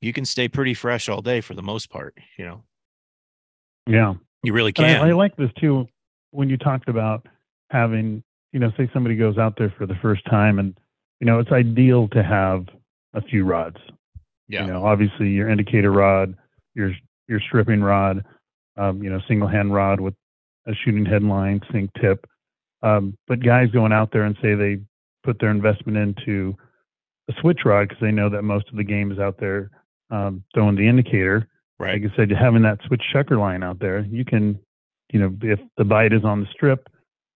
You 0.00 0.12
can 0.12 0.24
stay 0.24 0.48
pretty 0.48 0.74
fresh 0.74 1.08
all 1.08 1.22
day 1.22 1.40
for 1.40 1.54
the 1.54 1.62
most 1.62 1.90
part. 1.90 2.14
You 2.38 2.44
know, 2.44 2.64
Yeah. 3.86 4.14
you 4.42 4.52
really 4.52 4.72
And 4.76 4.86
I, 4.86 4.92
can. 4.94 5.08
I 5.08 5.12
like 5.12 5.36
this 5.36 5.50
too 5.58 5.86
when 6.30 6.48
you 6.48 6.56
talked 6.56 6.88
about 6.88 7.26
having, 7.70 8.22
you 8.52 8.60
know, 8.60 8.72
say 8.76 8.88
somebody 8.92 9.16
goes 9.16 9.38
out 9.38 9.56
there 9.56 9.70
for 9.78 9.86
the 9.86 9.94
first 9.96 10.24
time 10.26 10.58
and, 10.58 10.76
you 11.20 11.26
know, 11.26 11.38
it's 11.38 11.52
ideal 11.52 12.08
to 12.08 12.22
have 12.22 12.66
a 13.14 13.22
few 13.22 13.44
rods. 13.44 13.76
yeah. 14.48 14.62
You 14.66 14.72
know, 14.72 14.84
obviously 14.84 15.30
your 15.30 15.48
indicator 15.48 15.90
rod, 15.92 16.34
your 16.74 16.92
your 17.28 17.40
stripping 17.40 17.82
rod, 17.82 18.24
um, 18.76 19.02
you 19.02 19.10
know, 19.10 19.20
single 19.28 19.48
hand 19.48 19.72
rod 19.74 20.00
with 20.00 20.14
a 20.66 20.72
shooting 20.84 21.04
headline, 21.04 21.60
sink 21.72 21.90
tip. 22.00 22.26
Um, 22.82 23.16
but 23.28 23.42
guys 23.42 23.70
going 23.70 23.92
out 23.92 24.10
there 24.12 24.24
and 24.24 24.36
say 24.42 24.54
they 24.54 24.78
put 25.24 25.38
their 25.40 25.50
investment 25.50 25.96
into 25.98 26.56
a 27.28 27.32
switch 27.40 27.60
rod 27.64 27.88
because 27.88 28.00
they 28.00 28.10
know 28.10 28.28
that 28.28 28.42
most 28.42 28.68
of 28.68 28.76
the 28.76 28.84
game 28.84 29.12
is 29.12 29.18
out 29.18 29.38
there 29.38 29.70
um, 30.10 30.42
throwing 30.54 30.76
the 30.76 30.88
indicator 30.88 31.48
right. 31.82 32.00
like 32.00 32.12
I 32.12 32.16
said, 32.16 32.30
having 32.30 32.62
that 32.62 32.78
switch 32.86 33.02
chucker 33.12 33.36
line 33.36 33.62
out 33.62 33.78
there, 33.80 34.06
you 34.08 34.24
can, 34.24 34.58
you 35.12 35.20
know, 35.20 35.36
if 35.42 35.60
the 35.76 35.84
bite 35.84 36.12
is 36.12 36.24
on 36.24 36.40
the 36.40 36.46
strip, 36.52 36.88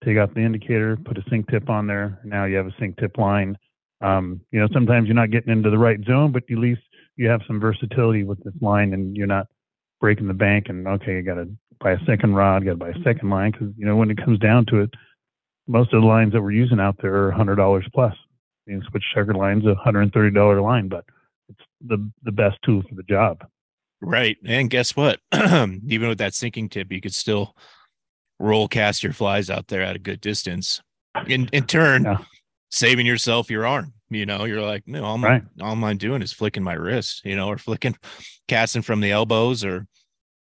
take 0.05 0.17
out 0.17 0.35
the 0.35 0.41
indicator, 0.41 0.97
put 0.97 1.19
a 1.19 1.23
sink 1.29 1.49
tip 1.51 1.69
on 1.69 1.87
there. 1.87 2.21
Now 2.25 2.45
you 2.45 2.57
have 2.57 2.67
a 2.67 2.75
sink 2.79 2.97
tip 2.99 3.19
line. 3.19 3.59
Um, 4.01 4.41
you 4.53 4.61
know, 4.61 4.69
sometimes 4.73 5.07
you're 5.07 5.15
not 5.15 5.31
getting 5.31 5.53
into 5.53 5.71
the 5.71 5.79
right 5.79 5.99
zone, 6.07 6.33
but 6.33 6.45
at 6.51 6.59
least 6.59 6.83
you 7.17 7.29
have 7.29 7.41
some 7.47 7.59
versatility 7.59 8.25
with 8.25 8.43
this 8.45 8.55
line, 8.61 8.93
and 8.93 9.17
you're 9.17 9.27
not 9.27 9.47
breaking 10.07 10.29
the 10.29 10.35
bank. 10.35 10.67
And 10.69 10.87
okay, 10.87 11.19
I 11.19 11.21
got 11.23 11.35
to 11.35 11.49
buy 11.81 11.91
a 11.91 12.05
second 12.07 12.37
rod, 12.37 12.65
got 12.65 12.71
to 12.71 12.77
buy 12.77 12.91
a 12.91 13.03
second 13.03 13.29
line 13.29 13.51
because 13.51 13.71
you 13.77 13.85
know 13.85 13.97
when 13.97 14.09
it 14.09 14.25
comes 14.25 14.39
down 14.39 14.65
to 14.67 14.83
it, 14.83 14.91
most 15.67 15.93
of 15.93 16.01
the 16.01 16.07
lines 16.07 16.33
that 16.33 16.41
we're 16.41 16.53
using 16.53 16.79
out 16.79 16.95
there 17.03 17.27
are 17.27 17.33
hundred 17.33 17.57
dollars 17.57 17.85
plus. 17.93 18.15
You 18.67 18.77
know, 18.77 18.83
switch 18.89 19.03
chucker 19.13 19.35
line's 19.35 19.67
a 19.67 19.75
hundred 19.75 20.03
and 20.03 20.13
thirty 20.13 20.33
dollar 20.33 20.61
line, 20.61 20.87
but 20.89 21.05
it's 21.49 21.59
the 21.85 22.09
the 22.23 22.31
best 22.31 22.57
tool 22.65 22.83
for 22.89 22.95
the 22.95 23.03
job. 23.03 23.45
Right. 24.01 24.37
And 24.47 24.71
guess 24.71 24.95
what? 24.95 25.19
Even 25.35 26.09
with 26.09 26.19
that 26.19 26.35
sinking 26.35 26.69
tip, 26.69 26.93
you 26.93 27.01
could 27.01 27.15
still 27.15 27.57
roll 28.39 28.69
cast 28.69 29.03
your 29.03 29.13
flies 29.13 29.51
out 29.51 29.67
there 29.67 29.83
at 29.83 29.97
a 29.97 29.99
good 29.99 30.21
distance. 30.21 30.81
In 31.27 31.49
in 31.53 31.65
turn, 31.67 32.05
Yeah. 32.05 32.19
Saving 32.71 33.07
yourself 33.07 33.51
your 33.51 33.67
arm. 33.67 33.93
You 34.09 34.25
know, 34.27 34.45
you're 34.45 34.63
like, 34.63 34.85
no, 34.87 35.05
all, 35.05 35.19
Right. 35.19 35.43
I'm, 35.61 35.83
all 35.83 35.85
I'm 35.89 35.97
doing 35.99 36.23
is 36.23 36.33
flicking 36.33 36.63
my 36.63 36.75
wrist, 36.75 37.23
you 37.25 37.35
know, 37.37 37.49
or 37.49 37.59
flicking 37.59 37.97
casting 38.49 38.83
from 38.83 39.01
the 39.01 39.11
elbows 39.11 39.65
or 39.65 39.87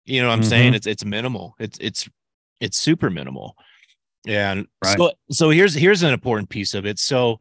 you 0.05 0.21
know 0.21 0.27
what 0.29 0.35
I'm 0.35 0.43
saying? 0.43 0.71
Mhm. 0.73 0.75
It's 0.77 0.87
it's 0.87 1.03
minimal. 1.03 1.55
It's 1.59 1.77
it's 1.81 2.07
it's 2.59 2.77
super 2.77 3.09
minimal. 3.09 3.55
And 4.25 4.67
Right. 4.81 4.97
so 4.97 5.11
so 5.31 5.49
here's 5.49 5.73
here's 5.73 6.03
an 6.03 6.13
important 6.13 6.49
piece 6.49 6.73
of 6.73 6.85
it. 6.85 6.99
So 6.99 7.39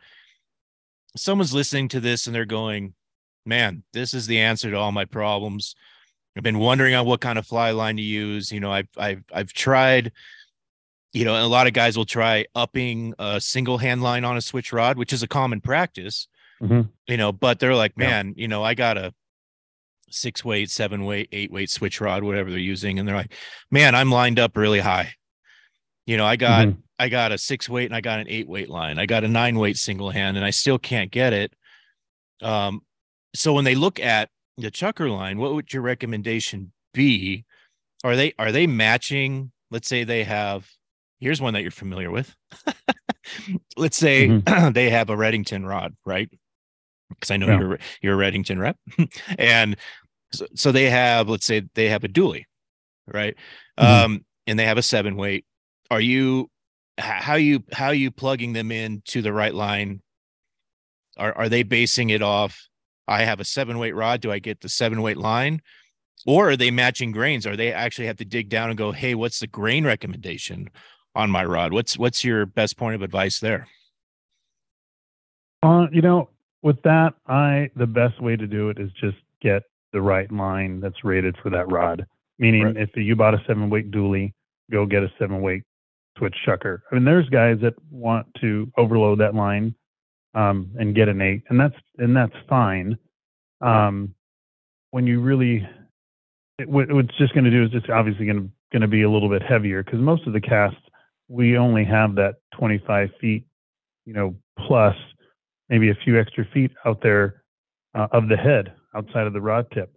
someone's 1.16 1.54
listening 1.54 1.88
to 1.88 2.00
this 2.00 2.26
and 2.26 2.34
they're 2.34 2.44
going, 2.44 2.94
man, 3.44 3.82
this 3.92 4.14
is 4.14 4.26
the 4.26 4.38
answer 4.40 4.70
to 4.70 4.76
all 4.76 4.92
my 4.92 5.04
problems. 5.04 5.74
I've 6.36 6.42
been 6.42 6.58
wondering 6.58 6.94
on 6.94 7.06
what 7.06 7.20
kind 7.20 7.38
of 7.38 7.46
fly 7.46 7.70
line 7.70 7.96
to 7.96 8.02
use. 8.02 8.50
You 8.52 8.60
know, 8.60 8.72
I've 8.72 8.88
I've 8.96 9.22
I've 9.32 9.52
tried, 9.52 10.12
you 11.16 11.24
know, 11.24 11.34
and 11.34 11.42
a 11.42 11.48
lot 11.48 11.66
of 11.66 11.72
guys 11.72 11.96
will 11.96 12.04
try 12.04 12.44
upping 12.54 13.14
a 13.18 13.40
single 13.40 13.78
hand 13.78 14.02
line 14.02 14.22
on 14.22 14.36
a 14.36 14.42
switch 14.42 14.70
rod, 14.70 14.98
which 14.98 15.14
is 15.14 15.22
a 15.22 15.26
common 15.26 15.62
practice, 15.62 16.28
Mhm. 16.60 16.90
you 17.08 17.16
know, 17.16 17.32
but 17.32 17.58
they're 17.58 17.74
like, 17.74 17.94
Yeah. 17.96 18.06
man, 18.08 18.34
you 18.36 18.48
know, 18.48 18.62
I 18.62 18.74
got 18.74 18.98
a 18.98 19.14
six 20.10 20.44
weight, 20.44 20.68
seven 20.70 21.06
weight, 21.06 21.30
eight 21.32 21.50
weight 21.50 21.70
switch 21.70 22.02
rod, 22.02 22.22
whatever 22.22 22.50
they're 22.50 22.58
using. 22.58 22.98
And 22.98 23.08
they're 23.08 23.16
like, 23.16 23.32
man, 23.70 23.94
I'm 23.94 24.10
lined 24.10 24.38
up 24.38 24.58
really 24.58 24.80
high. 24.80 25.14
You 26.04 26.18
know, 26.18 26.26
I 26.26 26.36
got 26.36 26.68
Mhm. 26.68 26.82
I 26.98 27.08
got 27.08 27.32
a 27.32 27.38
six 27.38 27.66
weight 27.66 27.86
and 27.86 27.96
I 27.96 28.02
got 28.02 28.20
an 28.20 28.26
eight 28.28 28.46
weight 28.46 28.68
line. 28.68 28.98
I 28.98 29.06
got 29.06 29.24
a 29.24 29.28
nine 29.28 29.58
weight 29.58 29.78
single 29.78 30.10
hand 30.10 30.36
and 30.36 30.44
I 30.44 30.50
still 30.50 30.78
can't 30.78 31.10
get 31.10 31.32
it. 31.32 31.54
Um, 32.42 32.82
so 33.34 33.54
when 33.54 33.64
they 33.64 33.74
look 33.74 33.98
at 34.00 34.28
the 34.58 34.70
chucker 34.70 35.08
line, 35.08 35.38
what 35.38 35.54
would 35.54 35.72
your 35.72 35.82
recommendation 35.82 36.72
be? 36.92 37.46
Are 38.04 38.16
they 38.16 38.34
are 38.38 38.52
they 38.52 38.66
matching? 38.66 39.52
Let's 39.70 39.88
say 39.88 40.04
they 40.04 40.24
have 40.24 40.70
here's 41.20 41.40
one 41.40 41.54
that 41.54 41.62
you're 41.62 41.70
familiar 41.70 42.10
with. 42.10 42.34
let's 43.76 43.96
say 43.96 44.28
they 44.72 44.90
have 44.90 45.10
a 45.10 45.16
Redington 45.16 45.66
rod, 45.66 45.94
right? 46.04 46.28
Because 47.08 47.30
I 47.30 47.36
know 47.36 47.46
Yeah. 47.46 47.58
you're 47.60 47.78
you're 48.02 48.22
a 48.22 48.30
Redington 48.30 48.58
rep. 48.58 48.76
and 49.38 49.76
so, 50.32 50.46
so 50.54 50.72
they 50.72 50.90
have, 50.90 51.28
let's 51.28 51.46
say 51.46 51.62
they 51.74 51.88
have 51.88 52.04
a 52.04 52.08
dually, 52.08 52.44
right? 53.12 53.36
Mhm. 53.78 53.84
Um, 54.04 54.24
and 54.46 54.58
they 54.58 54.64
have 54.66 54.78
a 54.78 54.82
seven 54.82 55.16
weight. 55.16 55.44
Are 55.90 56.00
you 56.00 56.50
how 56.98 57.34
you 57.34 57.62
how 57.72 57.90
you 57.90 58.10
plugging 58.10 58.52
them 58.52 58.72
in 58.72 59.02
to 59.06 59.22
the 59.22 59.32
right 59.32 59.54
line? 59.54 60.02
Are 61.16 61.32
are 61.36 61.48
they 61.48 61.62
basing 61.62 62.10
it 62.10 62.22
off? 62.22 62.68
I 63.08 63.22
have 63.22 63.38
a 63.38 63.44
seven 63.44 63.78
weight 63.78 63.94
rod. 63.94 64.20
Do 64.20 64.32
I 64.32 64.38
get 64.40 64.60
the 64.60 64.68
seven 64.68 65.00
weight 65.02 65.16
line? 65.16 65.62
Or 66.26 66.50
are 66.50 66.56
they 66.56 66.72
matching 66.72 67.12
grains? 67.12 67.46
Are 67.46 67.54
they 67.56 67.72
actually 67.72 68.06
have 68.06 68.16
to 68.16 68.24
dig 68.24 68.48
down 68.48 68.68
and 68.70 68.76
go, 68.76 68.90
hey, 68.90 69.14
what's 69.14 69.38
the 69.38 69.46
grain 69.46 69.84
recommendation 69.86 70.70
on 71.16 71.30
my 71.30 71.44
rod? 71.44 71.72
What's 71.72 71.98
what's 71.98 72.22
your 72.24 72.46
best 72.46 72.76
point 72.76 72.94
of 72.94 73.02
advice 73.02 73.40
there? 73.40 73.66
Uh, 75.62 75.86
you 75.90 76.02
know, 76.02 76.28
with 76.62 76.80
that, 76.82 77.14
I 77.26 77.70
the 77.74 77.86
best 77.86 78.20
way 78.20 78.36
to 78.36 78.46
do 78.46 78.68
it 78.68 78.78
is 78.78 78.90
just 79.00 79.16
get 79.40 79.62
the 79.92 80.00
right 80.00 80.30
line 80.30 80.80
that's 80.80 81.02
rated 81.04 81.36
for 81.42 81.50
that 81.50 81.70
rod. 81.70 82.06
Meaning, 82.38 82.64
Right. 82.64 82.76
if 82.76 82.90
you 82.94 83.16
bought 83.16 83.34
a 83.34 83.42
seven 83.46 83.70
weight 83.70 83.90
dually, 83.90 84.32
go 84.70 84.84
get 84.84 85.02
a 85.02 85.10
seven 85.18 85.40
weight 85.40 85.62
switch 86.18 86.36
chucker. 86.44 86.82
I 86.90 86.94
mean, 86.94 87.04
there's 87.04 87.28
guys 87.30 87.58
that 87.62 87.74
want 87.90 88.26
to 88.40 88.70
overload 88.76 89.18
that 89.20 89.34
line 89.34 89.74
um, 90.34 90.70
and 90.78 90.94
get 90.94 91.08
an 91.08 91.22
eight, 91.22 91.42
and 91.48 91.58
that's 91.58 91.76
and 91.98 92.14
that's 92.14 92.34
fine. 92.48 92.98
Um, 93.62 94.14
when 94.90 95.06
you 95.06 95.20
really, 95.20 95.66
it, 96.58 96.68
what 96.68 96.92
what 96.92 97.06
it's 97.06 97.16
just 97.16 97.32
going 97.32 97.44
to 97.44 97.50
do 97.50 97.64
is 97.64 97.70
just 97.70 97.88
obviously 97.88 98.26
going 98.26 98.42
to 98.42 98.50
going 98.70 98.82
to 98.82 98.88
be 98.88 99.02
a 99.02 99.10
little 99.10 99.30
bit 99.30 99.42
heavier 99.42 99.82
because 99.82 100.00
most 100.00 100.26
of 100.26 100.32
the 100.34 100.40
casts 100.40 100.80
we 101.28 101.56
only 101.56 101.84
have 101.84 102.14
that 102.16 102.36
25 102.58 103.10
feet, 103.20 103.44
you 104.04 104.12
know, 104.12 104.34
plus 104.66 104.96
maybe 105.68 105.90
a 105.90 105.94
few 106.04 106.18
extra 106.18 106.44
feet 106.52 106.70
out 106.84 107.00
there 107.02 107.42
uh, 107.94 108.06
of 108.12 108.28
the 108.28 108.36
head 108.36 108.72
outside 108.94 109.26
of 109.26 109.32
the 109.32 109.40
rod 109.40 109.66
tip. 109.72 109.92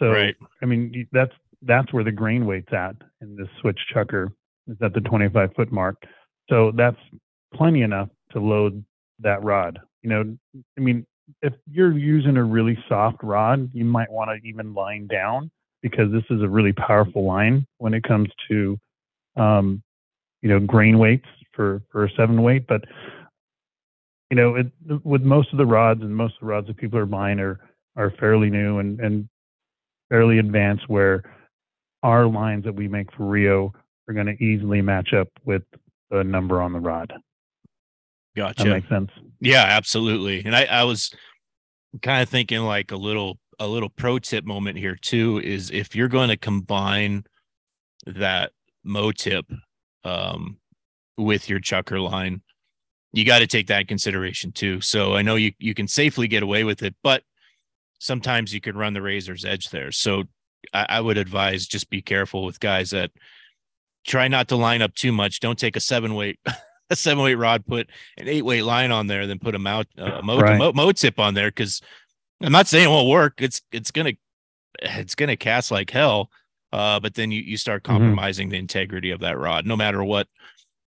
So 0.00 0.10
Right. 0.10 0.36
I 0.62 0.66
mean 0.66 1.06
that's 1.12 1.32
that's 1.62 1.92
where 1.92 2.04
the 2.04 2.12
grain 2.12 2.44
weight's 2.44 2.72
at 2.72 2.96
in 3.20 3.36
this 3.36 3.48
switch 3.60 3.78
chucker 3.92 4.32
is 4.66 4.76
at 4.82 4.94
the 4.94 5.00
25 5.00 5.50
foot 5.54 5.70
mark. 5.70 5.96
So 6.50 6.72
that's 6.74 6.98
plenty 7.54 7.82
enough 7.82 8.08
to 8.32 8.40
load 8.40 8.84
that 9.20 9.42
rod. 9.42 9.80
You 10.02 10.10
know, 10.10 10.36
I 10.76 10.80
mean, 10.80 11.06
if 11.40 11.52
you're 11.70 11.96
using 11.96 12.36
a 12.36 12.42
really 12.42 12.76
soft 12.88 13.22
rod, 13.22 13.70
you 13.72 13.84
might 13.84 14.10
want 14.10 14.30
to 14.30 14.48
even 14.48 14.74
line 14.74 15.06
down 15.06 15.50
because 15.82 16.10
this 16.10 16.24
is 16.30 16.42
a 16.42 16.48
really 16.48 16.72
powerful 16.72 17.24
line 17.24 17.66
when 17.78 17.94
it 17.94 18.02
comes 18.02 18.28
to, 18.48 18.78
um, 19.36 19.82
you 20.42 20.48
know, 20.48 20.60
grain 20.60 20.98
weights 20.98 21.26
for 21.52 21.82
for 21.90 22.04
a 22.04 22.10
seven 22.10 22.42
weight. 22.42 22.66
But 22.66 22.84
you 24.30 24.36
know, 24.36 24.56
it, 24.56 24.66
with 25.04 25.22
most 25.22 25.52
of 25.52 25.58
the 25.58 25.66
rods 25.66 26.02
and 26.02 26.14
most 26.14 26.34
of 26.34 26.40
the 26.40 26.46
rods 26.46 26.66
that 26.66 26.76
people 26.76 26.98
are 26.98 27.06
buying 27.06 27.40
are 27.40 27.60
are 27.96 28.12
fairly 28.18 28.50
new 28.50 28.78
and 28.78 29.00
and 29.00 29.28
fairly 30.10 30.38
advanced, 30.38 30.88
where 30.88 31.22
our 32.02 32.26
lines 32.26 32.64
that 32.64 32.74
we 32.74 32.88
make 32.88 33.12
for 33.12 33.24
Rio 33.24 33.72
are 34.08 34.14
going 34.14 34.26
to 34.26 34.44
easily 34.44 34.82
match 34.82 35.12
up 35.12 35.28
with 35.44 35.62
the 36.10 36.24
number 36.24 36.60
on 36.60 36.72
the 36.72 36.80
rod. 36.80 37.12
Gotcha. 38.36 38.64
That 38.64 38.70
makes 38.70 38.88
sense. 38.88 39.10
Yeah, 39.40 39.64
absolutely. 39.64 40.42
And 40.44 40.56
I, 40.56 40.64
I 40.64 40.84
was 40.84 41.14
kind 42.02 42.22
of 42.22 42.28
thinking 42.28 42.60
like 42.60 42.90
a 42.90 42.96
little 42.96 43.38
a 43.58 43.66
little 43.66 43.90
pro 43.90 44.18
tip 44.18 44.44
moment 44.44 44.78
here 44.78 44.96
too 44.96 45.40
is 45.44 45.70
if 45.70 45.94
you're 45.94 46.08
going 46.08 46.30
to 46.30 46.36
combine 46.36 47.24
that 48.06 48.52
mo 48.82 49.12
tip 49.12 49.46
um, 50.04 50.58
with 51.16 51.48
your 51.48 51.60
chucker 51.60 52.00
line, 52.00 52.42
you 53.12 53.24
got 53.24 53.40
to 53.40 53.46
take 53.46 53.66
that 53.68 53.82
in 53.82 53.86
consideration 53.86 54.52
too. 54.52 54.80
So 54.80 55.14
I 55.14 55.22
know 55.22 55.34
you 55.36 55.52
you 55.58 55.74
can 55.74 55.86
safely 55.88 56.28
get 56.28 56.42
away 56.42 56.64
with 56.64 56.82
it, 56.82 56.94
but 57.02 57.22
sometimes 57.98 58.52
you 58.52 58.60
can 58.60 58.76
run 58.76 58.94
the 58.94 59.02
razor's 59.02 59.44
edge 59.44 59.70
there. 59.70 59.92
So 59.92 60.24
I, 60.72 60.86
I 60.88 61.00
would 61.00 61.18
advise 61.18 61.66
just 61.66 61.90
be 61.90 62.02
careful 62.02 62.44
with 62.44 62.58
guys 62.60 62.90
that 62.90 63.10
try 64.04 64.28
not 64.28 64.48
to 64.48 64.56
line 64.56 64.82
up 64.82 64.94
too 64.94 65.12
much. 65.12 65.40
Don't 65.40 65.58
take 65.58 65.76
a 65.76 65.80
seven 65.80 66.14
weight 66.14 66.38
a 66.90 66.96
seven 66.96 67.22
weight 67.22 67.36
rod, 67.36 67.64
put 67.66 67.88
an 68.16 68.28
eight 68.28 68.42
weight 68.44 68.62
line 68.62 68.90
on 68.90 69.06
there, 69.06 69.26
then 69.26 69.38
put 69.38 69.54
a 69.54 69.58
mount 69.58 69.88
uh, 69.98 70.18
a 70.18 70.22
mo, 70.22 70.38
Right. 70.38 70.58
mo, 70.58 70.72
mo 70.72 70.92
tip 70.92 71.18
on 71.18 71.34
there. 71.34 71.50
Cause 71.50 71.80
I'm 72.42 72.52
not 72.52 72.66
saying 72.66 72.86
it 72.86 72.90
won't 72.90 73.08
work. 73.08 73.34
It's 73.38 73.62
it's 73.70 73.90
gonna 73.90 74.14
it's 74.80 75.14
gonna 75.14 75.36
cast 75.36 75.70
like 75.70 75.90
hell. 75.90 76.30
Uh, 76.72 76.98
but 77.00 77.14
then 77.14 77.30
you 77.30 77.42
you 77.42 77.56
start 77.56 77.82
Mhm. 77.82 77.86
compromising 77.86 78.48
the 78.48 78.56
integrity 78.58 79.10
of 79.10 79.20
that 79.20 79.38
rod, 79.38 79.66
no 79.66 79.76
matter 79.76 80.02
what, 80.02 80.28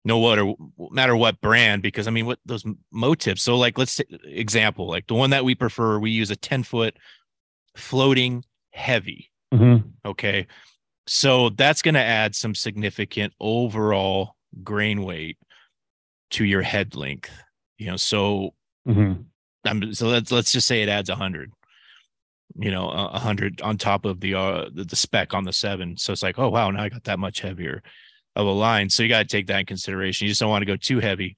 no 0.06 0.18
what 0.18 0.40
or 0.40 0.56
matter 0.92 1.16
what 1.16 1.42
brand. 1.42 1.82
Because 1.82 2.08
I 2.08 2.12
mean, 2.12 2.26
what 2.26 2.40
those 2.46 2.66
mo 2.92 3.16
tips. 3.16 3.42
So 3.42 3.58
like, 3.58 3.78
let's 3.78 3.96
take 3.98 4.08
example 4.24 4.88
like 4.88 5.08
the 5.08 5.16
one 5.16 5.32
that 5.32 5.44
we 5.46 5.56
prefer. 5.56 6.00
We 6.00 6.12
use 6.12 6.32
a 6.32 6.36
ten 6.36 6.64
foot 6.64 6.96
floating 7.76 8.44
heavy. 8.72 9.32
hmm 9.54 9.78
Okay. 10.06 10.48
So 11.08 11.50
that's 11.50 11.82
going 11.82 11.96
to 11.96 12.02
add 12.02 12.34
some 12.36 12.56
significant 12.56 13.34
overall 13.40 14.36
grain 14.64 15.04
weight 15.04 15.38
to 16.32 16.46
your 16.46 16.62
head 16.62 16.96
length. 16.96 17.32
You 17.78 17.88
know, 17.88 17.98
so 17.98 18.54
hmm 18.86 19.14
um, 19.66 19.94
so 19.94 20.08
let's 20.08 20.32
let's 20.32 20.52
just 20.52 20.68
say 20.68 20.82
it 20.82 20.90
adds 20.90 21.10
a 21.10 21.16
hundred. 21.16 21.52
You 22.56 22.72
know, 22.72 22.90
a 22.90 23.06
a 23.14 23.20
hundred 23.20 23.62
on 23.62 23.78
top 23.78 24.06
of 24.06 24.20
the 24.20 24.36
uh 24.36 24.70
the, 24.74 24.84
the 24.84 24.96
spec 24.96 25.34
on 25.34 25.44
the 25.44 25.54
seven. 25.54 25.98
So 25.98 26.14
it's 26.14 26.24
like, 26.24 26.38
oh 26.40 26.50
wow, 26.50 26.70
now 26.72 26.84
I 26.84 26.90
got 26.90 27.04
that 27.06 27.20
much 27.20 27.42
heavier 27.42 27.82
of 28.36 28.46
a 28.48 28.52
line. 28.52 28.90
So 28.90 29.04
you 29.04 29.10
got 29.10 29.20
to 29.20 29.26
take 29.26 29.48
that 29.48 29.60
in 29.60 29.66
consideration. 29.66 30.26
You 30.26 30.32
just 30.32 30.42
don't 30.42 30.50
want 30.50 30.62
to 30.62 30.66
go 30.66 30.76
too 30.76 31.00
heavy. 31.00 31.38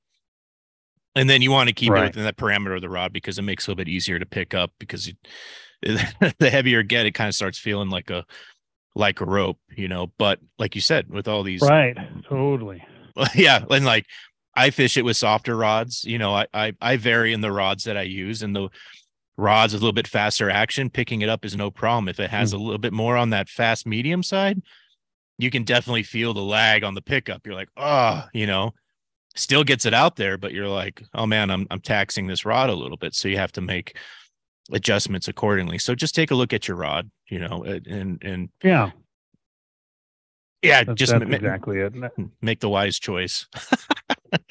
And 1.15 1.30
then 1.30 1.41
you 1.41 1.51
want 1.51 1.69
to 1.69 1.73
keep 1.73 1.91
Right. 1.91 2.04
it 2.04 2.08
within 2.10 2.23
that 2.23 2.38
parameter 2.38 2.75
of 2.75 2.82
the 2.82 2.89
rod 2.89 3.13
because 3.13 3.38
it 3.39 3.43
makes 3.43 3.63
it 3.63 3.67
a 3.67 3.71
little 3.71 3.78
bit 3.86 3.89
easier 3.89 4.19
to 4.19 4.25
pick 4.25 4.54
up 4.54 4.71
because 4.80 5.08
you, 5.08 5.13
the 5.82 6.49
heavier 6.49 6.80
you 6.80 6.84
get, 6.84 7.06
it 7.06 7.12
kind 7.13 7.28
of 7.30 7.36
starts 7.36 7.58
feeling 7.60 7.89
like 7.89 8.10
a 8.10 8.25
like 8.95 9.21
a 9.21 9.25
rope, 9.25 9.58
you 9.75 9.88
know. 9.88 10.12
But 10.17 10.39
like 10.58 10.75
you 10.75 10.82
said, 10.82 11.10
with 11.10 11.28
all 11.28 11.43
these 11.43 11.62
Right. 11.62 11.97
Totally. 12.28 12.84
yeah 13.36 13.63
and 13.69 13.86
like 13.86 14.06
i 14.56 14.69
fish 14.69 14.97
it 14.97 15.06
with 15.06 15.15
softer 15.15 15.56
rods 15.56 16.04
you 16.04 16.17
know 16.17 16.34
I, 16.34 16.47
I 16.54 16.73
i 16.82 16.97
vary 16.97 17.32
in 17.32 17.39
the 17.39 17.51
rods 17.51 17.86
that 17.86 17.95
i 17.95 18.01
use 18.01 18.43
and 18.43 18.54
the 18.56 18.69
rods 19.37 19.73
a 19.73 19.77
little 19.77 19.91
bit 19.93 20.07
faster 20.07 20.49
action 20.49 20.89
picking 20.89 21.21
it 21.21 21.29
up 21.29 21.43
is 21.43 21.55
no 21.57 21.69
problem. 21.69 22.07
If 22.07 22.19
it 22.19 22.29
has 22.29 22.53
a 22.53 22.57
little 22.57 22.77
bit 22.77 22.93
more 22.93 23.17
on 23.17 23.31
that 23.31 23.49
fast 23.49 23.85
medium 23.85 24.23
side 24.23 24.61
you 25.37 25.51
can 25.51 25.63
definitely 25.63 26.03
feel 26.03 26.33
the 26.33 26.41
lag 26.41 26.83
on 26.85 26.93
the 26.95 27.01
pickup. 27.01 27.45
You're 27.45 27.55
like 27.55 27.69
oh 27.75 28.23
you 28.33 28.47
know? 28.47 28.73
Still 29.35 29.65
gets 29.65 29.85
it 29.85 29.93
out 29.93 30.15
there 30.15 30.37
but 30.37 30.53
you're 30.53 30.69
like 30.69 31.03
oh 31.13 31.25
man 31.25 31.49
i'm 31.51 31.67
i'm 31.69 31.81
taxing 31.81 32.27
this 32.27 32.45
rod 32.45 32.69
a 32.69 32.73
little 32.73 32.95
bit. 32.97 33.13
So 33.13 33.27
you 33.27 33.37
have 33.37 33.51
to 33.53 33.61
make 33.61 33.97
adjustments 34.71 35.27
accordingly. 35.27 35.77
So 35.77 35.93
just 35.95 36.15
take 36.15 36.31
a 36.31 36.35
look 36.35 36.53
at 36.53 36.67
your 36.67 36.77
rod 36.77 37.11
you 37.29 37.39
know 37.39 37.63
and 37.65 38.23
and 38.23 38.49
Yeah. 38.63 38.91
yeah 40.61 40.85
That's, 40.85 40.97
just 40.97 41.11
that's 41.11 41.25
ma- 41.27 41.35
exactly 41.35 41.79
it. 41.79 41.93
make 42.41 42.61
the 42.61 42.69
wise 42.69 42.97
choice. 42.99 43.45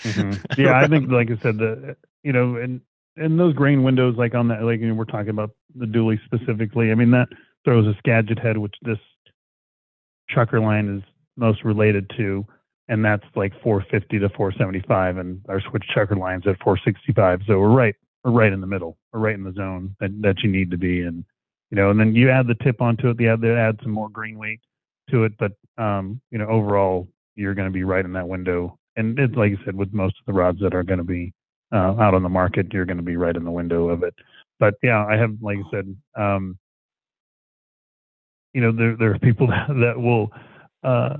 Mhm. 0.02 0.58
Yeah, 0.58 0.78
I 0.78 0.86
think, 0.86 1.10
like 1.10 1.30
I 1.30 1.36
said, 1.38 1.58
the 1.58 1.96
you 2.22 2.32
know, 2.32 2.56
and 2.56 2.80
and 3.16 3.38
those 3.38 3.54
grain 3.54 3.82
windows, 3.82 4.16
like 4.16 4.34
on 4.34 4.48
that, 4.48 4.62
like 4.62 4.80
you 4.80 4.88
know, 4.88 4.94
we're 4.94 5.04
talking 5.04 5.30
about 5.30 5.50
the 5.74 5.86
dually 5.86 6.18
specifically. 6.24 6.90
I 6.90 6.94
mean, 6.94 7.10
that 7.12 7.28
throws 7.64 7.86
a 7.86 7.96
Skagit 7.98 8.38
head, 8.38 8.58
which 8.58 8.74
this 8.82 8.98
chucker 10.28 10.60
line 10.60 10.98
is 10.98 11.02
most 11.36 11.64
related 11.64 12.10
to, 12.16 12.44
and 12.88 13.04
that's 13.04 13.24
like 13.34 13.52
450 13.62 14.18
to 14.18 14.28
475, 14.30 15.18
and 15.18 15.40
our 15.48 15.60
switch 15.60 15.84
chucker 15.94 16.16
lines 16.16 16.46
at 16.46 16.58
465. 16.62 17.40
So 17.46 17.60
we're 17.60 17.68
right, 17.68 17.94
we're 18.24 18.32
right 18.32 18.52
in 18.52 18.60
the 18.60 18.66
middle, 18.66 18.98
we're 19.12 19.20
right 19.20 19.34
in 19.34 19.44
the 19.44 19.52
zone 19.52 19.94
that 20.00 20.10
that 20.22 20.42
you 20.42 20.50
need 20.50 20.70
to 20.70 20.78
be 20.78 21.00
in. 21.00 21.24
You 21.70 21.76
know, 21.76 21.90
and 21.90 21.98
then 21.98 22.14
you 22.14 22.30
add 22.30 22.46
the 22.46 22.54
tip 22.62 22.80
onto 22.80 23.08
it, 23.08 23.20
you 23.20 23.32
add, 23.32 23.44
add 23.44 23.80
some 23.82 23.92
more 23.92 24.08
grain 24.08 24.38
weight 24.38 24.60
to 25.10 25.24
it, 25.24 25.32
but 25.38 25.52
um, 25.78 26.20
you 26.30 26.38
know, 26.38 26.46
overall, 26.46 27.08
you're 27.36 27.54
going 27.54 27.68
to 27.68 27.72
be 27.72 27.84
right 27.84 28.04
in 28.04 28.12
that 28.12 28.28
window. 28.28 28.78
And 28.96 29.18
it's 29.18 29.34
like 29.34 29.52
I 29.52 29.64
said, 29.64 29.74
with 29.74 29.92
most 29.92 30.14
of 30.20 30.26
the 30.26 30.32
rods 30.32 30.60
that 30.60 30.74
are 30.74 30.84
going 30.84 30.98
to 30.98 31.04
be 31.04 31.32
uh, 31.74 31.94
out 32.00 32.14
on 32.14 32.22
the 32.22 32.28
market, 32.28 32.72
you're 32.72 32.84
going 32.84 32.98
to 32.98 33.02
be 33.02 33.16
right 33.16 33.36
in 33.36 33.44
the 33.44 33.50
window 33.50 33.88
of 33.88 34.02
it. 34.04 34.14
But 34.60 34.74
yeah, 34.82 35.04
I 35.04 35.16
have, 35.16 35.36
like 35.42 35.58
I 35.58 35.70
said, 35.70 35.96
um, 36.14 36.58
you 38.52 38.60
know, 38.60 38.70
there 38.70 38.96
there 38.96 39.12
are 39.12 39.18
people 39.18 39.46
that, 39.68 39.94
will 39.98 40.30
uh, 40.84 41.16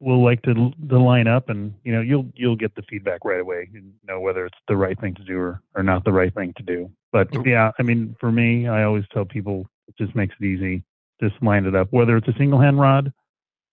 will 0.00 0.22
like 0.22 0.42
to 0.42 0.72
to 0.90 0.98
line 0.98 1.28
up, 1.28 1.48
and 1.48 1.72
you 1.84 1.92
know, 1.92 2.00
you'll 2.00 2.26
you'll 2.34 2.56
get 2.56 2.74
the 2.74 2.82
feedback 2.90 3.24
right 3.24 3.40
away, 3.40 3.70
and 3.72 3.92
know 4.06 4.20
whether 4.20 4.44
it's 4.44 4.58
the 4.66 4.76
right 4.76 5.00
thing 5.00 5.14
to 5.14 5.22
do 5.22 5.38
or 5.38 5.62
or 5.76 5.84
not 5.84 6.04
the 6.04 6.12
right 6.12 6.34
thing 6.34 6.52
to 6.56 6.62
do. 6.64 6.90
But 7.12 7.28
yeah, 7.46 7.70
I 7.78 7.82
mean, 7.82 8.16
for 8.18 8.32
me, 8.32 8.66
I 8.66 8.82
always 8.82 9.04
tell 9.12 9.24
people 9.24 9.70
it 9.86 9.94
just 9.96 10.14
makes 10.16 10.34
it 10.40 10.44
easy. 10.44 10.82
Just 11.22 11.40
line 11.42 11.64
it 11.64 11.74
up, 11.74 11.88
whether 11.90 12.16
it's 12.16 12.28
a 12.28 12.34
single 12.36 12.60
hand 12.60 12.80
rod, 12.80 13.12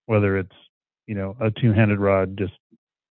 whether 0.06 0.38
it's 0.38 0.56
you 1.08 1.16
know 1.16 1.36
a 1.42 1.50
two 1.50 1.74
handed 1.74 2.00
rod, 2.00 2.38
just 2.38 2.54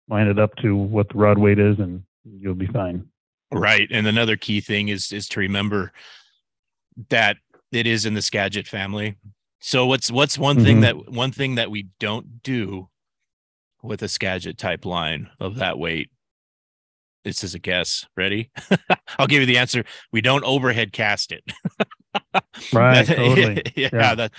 line 0.09 0.27
it 0.27 0.38
up 0.38 0.57
to 0.62 0.74
what 0.74 1.09
the 1.11 1.18
rod 1.18 1.37
weight 1.37 1.59
is, 1.59 1.79
and 1.79 2.03
you'll 2.41 2.55
be 2.55 2.67
fine. 2.67 3.07
Right. 3.53 3.88
And 3.91 4.07
another 4.07 4.37
key 4.37 4.61
thing 4.61 4.88
is 4.88 5.12
is 5.12 5.29
to 5.31 5.41
remember 5.41 5.93
that 7.11 7.37
it 7.73 7.87
is 7.87 8.05
in 8.07 8.14
the 8.14 8.23
Skagit 8.23 8.67
family. 8.67 9.17
So 9.61 9.87
what's 9.87 10.11
what's 10.11 10.38
one 10.38 10.62
thing 10.62 10.79
Mhm. 10.79 10.83
that 10.83 11.12
one 11.12 11.33
thing 11.33 11.55
that 11.57 11.71
we 11.71 11.88
don't 11.99 12.43
do 12.43 12.88
with 13.83 14.03
a 14.03 14.09
Skagit 14.09 14.59
type 14.59 14.85
line 14.85 15.31
of 15.41 15.57
that 15.57 15.79
weight? 15.79 16.11
This 17.25 17.43
is 17.45 17.55
a 17.55 17.59
guess. 17.59 18.07
Ready? 18.17 18.51
I'll 19.19 19.27
give 19.27 19.41
you 19.41 19.47
the 19.47 19.59
answer. 19.59 19.85
We 20.12 20.21
don't 20.21 20.45
overhead 20.45 20.93
cast 20.93 21.33
it. 21.33 21.45
Right, 22.73 23.07
That- 23.07 23.07
totally. 23.17 23.62
yeah, 23.77 23.88
Yeah. 23.93 24.14
that 24.14 24.33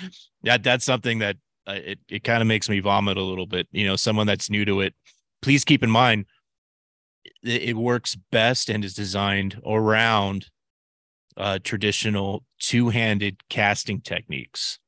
that 0.44 0.64
that's 0.64 0.86
something 0.86 1.20
that 1.20 1.38
uh, 1.68 1.74
it 1.84 2.00
it 2.10 2.24
kind 2.24 2.42
of 2.42 2.48
makes 2.48 2.68
me 2.70 2.80
vomit 2.80 3.18
a 3.18 3.22
little 3.24 3.46
bit. 3.46 3.68
You 3.72 3.86
know, 3.88 3.96
someone 3.96 4.28
that's 4.28 4.50
new 4.50 4.66
to 4.66 4.82
it, 4.82 4.94
please 5.42 5.64
keep 5.64 5.84
in 5.84 5.90
mind 5.90 6.26
it, 7.44 7.78
works 7.78 8.16
best 8.32 8.70
and 8.70 8.84
is 8.84 8.94
designed 8.94 9.62
around 9.66 10.48
uh, 11.38 11.60
traditional 11.64 12.44
two-handed 12.60 13.42
casting 13.50 14.02
techniques. 14.02 14.80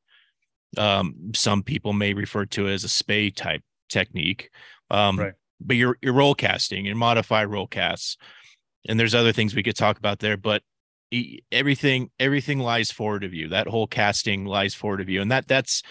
Um, 0.78 1.32
some 1.34 1.64
people 1.64 1.94
may 1.94 2.14
refer 2.14 2.46
to 2.48 2.68
it 2.68 2.74
as 2.74 2.84
a 2.84 2.90
Spey 2.90 3.30
type 3.30 3.62
technique. 3.90 4.50
Um, 4.90 5.20
Right. 5.20 5.34
But 5.64 5.76
you're 5.76 5.96
you're 6.02 6.14
roll 6.14 6.34
casting, 6.34 6.86
you 6.88 6.96
modify 6.96 7.44
roll 7.44 7.68
casts, 7.68 8.18
and 8.90 9.00
there's 9.00 9.14
other 9.14 9.32
things 9.32 9.54
we 9.54 9.62
could 9.62 9.76
talk 9.76 10.00
about 10.00 10.18
there. 10.18 10.36
But 10.36 10.64
everything 11.52 12.10
everything 12.20 12.58
lies 12.58 12.90
forward 12.90 13.24
of 13.24 13.32
you. 13.32 13.50
That 13.50 13.68
whole 13.68 13.86
casting 13.86 14.46
lies 14.46 14.74
forward 14.74 15.02
of 15.02 15.10
you, 15.10 15.22
and 15.22 15.32
that 15.32 15.48
that's 15.48 15.84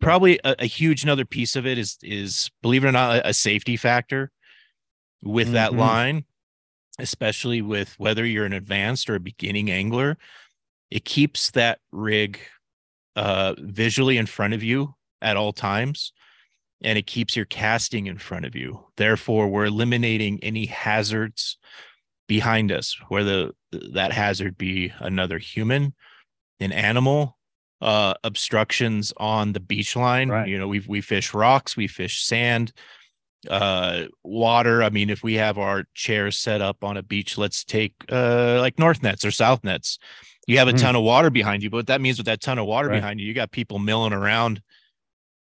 probably 0.00 0.38
a, 0.44 0.56
a 0.58 0.66
huge 0.66 1.02
another 1.02 1.24
piece 1.24 1.56
of 1.56 1.66
it 1.66 1.78
is 1.78 1.96
is 2.02 2.50
believe 2.60 2.84
it 2.84 2.88
or 2.88 2.92
not 2.92 3.16
a, 3.16 3.28
a 3.28 3.34
safety 3.34 3.76
factor 3.76 4.30
with 5.22 5.52
that 5.52 5.72
Mhm. 5.72 5.78
line, 5.78 6.24
especially 6.98 7.62
with 7.62 7.98
whether 7.98 8.24
you're 8.24 8.46
an 8.46 8.52
advanced 8.52 9.10
or 9.10 9.16
a 9.16 9.20
beginning 9.20 9.70
angler. 9.70 10.16
It 10.90 11.04
keeps 11.04 11.50
that 11.52 11.80
rig 11.92 12.38
uh, 13.16 13.54
visually 13.58 14.18
in 14.18 14.26
front 14.26 14.52
of 14.52 14.62
you 14.62 14.94
at 15.22 15.38
all 15.38 15.52
times, 15.52 16.12
and 16.82 16.98
it 16.98 17.06
keeps 17.06 17.34
your 17.34 17.46
casting 17.46 18.06
in 18.06 18.18
front 18.18 18.44
of 18.44 18.54
you. 18.54 18.86
Therefore, 18.98 19.48
we're 19.48 19.64
eliminating 19.64 20.38
any 20.42 20.66
hazards 20.66 21.56
behind 22.28 22.70
us, 22.70 22.94
whether 23.08 23.52
that 23.72 24.12
hazard 24.12 24.58
be 24.58 24.92
another 24.98 25.38
human, 25.38 25.94
an 26.60 26.72
animal, 26.72 27.38
uh, 27.80 28.14
obstructions 28.22 29.12
on 29.16 29.52
the 29.52 29.60
beach 29.60 29.96
line. 29.96 30.28
Right. 30.28 30.48
You 30.48 30.58
know, 30.58 30.68
we 30.68 30.80
we 30.80 31.00
fish 31.00 31.32
rocks, 31.32 31.76
we 31.76 31.86
fish 31.88 32.22
sand, 32.22 32.72
uh, 33.50 34.04
water. 34.24 34.82
I 34.82 34.90
mean, 34.90 35.10
if 35.10 35.22
we 35.22 35.34
have 35.34 35.58
our 35.58 35.84
chairs 35.94 36.38
set 36.38 36.60
up 36.60 36.82
on 36.84 36.96
a 36.96 37.02
beach, 37.02 37.38
let's 37.38 37.64
take 37.64 37.94
uh 38.10 38.58
like 38.60 38.78
north 38.78 39.02
nets 39.02 39.24
or 39.24 39.30
south 39.30 39.64
nets. 39.64 39.98
You 40.46 40.58
have 40.58 40.68
a 40.68 40.72
Mhm. 40.72 40.78
ton 40.80 40.96
of 40.96 41.02
water 41.02 41.30
behind 41.30 41.62
you, 41.62 41.70
but 41.70 41.86
that 41.88 42.00
means 42.00 42.18
with 42.18 42.26
that 42.26 42.40
ton 42.40 42.58
of 42.58 42.66
water 42.66 42.88
Right. 42.88 42.96
behind 43.00 43.20
you, 43.20 43.26
you 43.26 43.34
got 43.34 43.50
people 43.50 43.78
milling 43.78 44.12
around, 44.12 44.62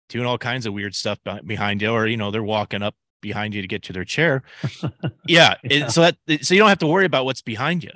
doing 0.09 0.25
all 0.25 0.37
kinds 0.37 0.65
of 0.65 0.73
weird 0.73 0.93
stuff 0.95 1.17
behind 1.45 1.81
you, 1.81 1.89
or 1.91 2.05
you 2.07 2.17
know, 2.17 2.31
they're 2.31 2.43
walking 2.43 2.83
up 2.83 2.95
behind 3.21 3.53
you 3.53 3.61
to 3.61 3.67
get 3.67 3.83
to 3.83 3.93
their 3.93 4.05
chair. 4.05 4.43
yeah, 5.27 5.55
Yeah. 5.63 5.87
so 5.87 6.01
that 6.01 6.17
so 6.41 6.53
you 6.53 6.59
don't 6.59 6.69
have 6.69 6.79
to 6.79 6.87
worry 6.87 7.05
about 7.05 7.25
what's 7.25 7.41
behind 7.41 7.83
you. 7.83 7.91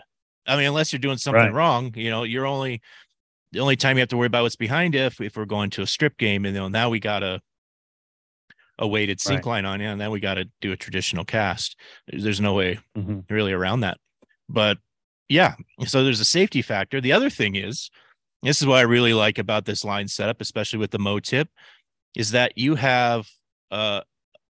I 0.48 0.56
mean, 0.58 0.68
unless 0.68 0.94
you're 0.94 1.00
doing 1.00 1.18
something 1.18 1.42
Right. 1.42 1.54
wrong, 1.54 1.92
you 1.96 2.10
know, 2.10 2.24
you're 2.24 2.46
only 2.46 2.82
the 3.52 3.60
only 3.60 3.76
time 3.76 3.98
you 3.98 4.02
have 4.02 4.10
to 4.10 4.18
worry 4.18 4.28
about 4.28 4.44
what's 4.44 4.56
behind 4.56 4.94
you 4.94 5.02
if, 5.02 5.22
if 5.22 5.38
we're 5.38 5.46
going 5.46 5.70
to 5.72 5.82
a 5.82 5.88
strip 5.88 6.18
game, 6.18 6.46
and 6.46 6.54
you 6.56 6.62
know, 6.62 6.68
now 6.68 6.90
we 6.90 7.00
got 7.00 7.24
a 8.80 8.88
weighted 8.88 9.22
sink 9.22 9.46
Right. 9.46 9.64
line 9.64 9.66
on 9.66 9.80
you, 9.80 9.88
and 9.88 10.00
then 10.00 10.12
we 10.12 10.20
got 10.20 10.34
to 10.36 10.46
do 10.62 10.72
a 10.72 10.78
traditional 10.78 11.24
cast. 11.26 11.78
There's, 12.08 12.42
no 12.42 12.54
way 12.54 12.80
Mhm. 12.98 13.30
really 13.30 13.54
around 13.54 13.80
that. 13.82 13.98
But 14.50 14.78
yeah, 15.30 15.56
so 15.88 16.04
there's 16.04 16.20
a 16.20 16.26
safety 16.26 16.62
factor. 16.62 17.00
The 17.02 17.14
other 17.14 17.30
thing 17.30 17.56
is, 17.56 17.90
this 18.44 18.62
is 18.62 18.68
what 18.68 18.78
I 18.78 18.82
really 18.82 19.14
like 19.14 19.38
about 19.40 19.66
this 19.66 19.84
line 19.84 20.08
setup, 20.08 20.42
especially 20.42 20.80
with 20.80 20.92
the 20.92 21.00
Mo 21.00 21.20
tip, 21.20 21.50
is 22.16 22.32
that 22.32 22.58
you 22.58 22.76
have 22.76 23.28
a, 23.72 24.04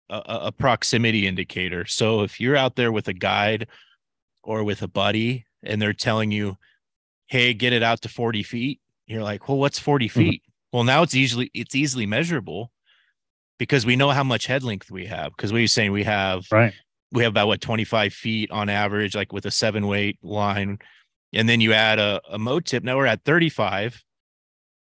a, 0.09 0.21
a 0.27 0.51
proximity 0.51 1.27
indicator. 1.27 1.85
So 1.85 2.21
if 2.21 2.39
you're 2.39 2.55
out 2.55 2.75
there 2.75 2.91
with 2.91 3.07
a 3.07 3.13
guide 3.13 3.67
or 4.43 4.63
with 4.63 4.81
a 4.81 4.87
buddy 4.87 5.45
and 5.63 5.81
they're 5.81 5.93
telling 5.93 6.31
you, 6.31 6.57
hey, 7.27 7.53
get 7.53 7.73
it 7.73 7.83
out 7.83 8.01
to 8.01 8.09
40 8.09 8.43
feet, 8.43 8.79
you're 9.07 9.23
like, 9.23 9.47
well, 9.49 9.57
what's 9.57 9.79
40 9.79 10.07
Mhm. 10.07 10.11
feet? 10.11 10.43
Well, 10.71 10.83
now 10.85 11.01
it's 11.03 11.15
easily 11.15 11.51
it's 11.53 11.75
easily 11.75 12.05
measurable 12.05 12.71
because 13.61 13.85
we 13.85 13.95
know 13.95 14.09
how 14.09 14.23
much 14.23 14.47
head 14.47 14.63
length 14.63 14.89
we 14.89 15.05
have. 15.05 15.31
Because 15.37 15.51
what 15.53 15.59
you're 15.59 15.67
saying, 15.67 15.91
we 15.91 16.03
have 16.03 16.47
Right. 16.51 16.73
we 17.11 17.21
have 17.21 17.31
about 17.31 17.45
what 17.45 17.61
25 17.61 18.11
feet 18.11 18.49
on 18.49 18.69
average, 18.69 19.15
like 19.15 19.31
with 19.31 19.45
a 19.45 19.51
seven 19.51 19.85
weight 19.85 20.17
line. 20.23 20.79
And 21.31 21.47
then 21.47 21.61
you 21.61 21.71
add 21.71 21.99
a, 21.99 22.19
a 22.29 22.39
mo 22.39 22.59
tip. 22.59 22.83
Now 22.83 22.97
we're 22.97 23.05
at 23.05 23.23
35. 23.23 24.03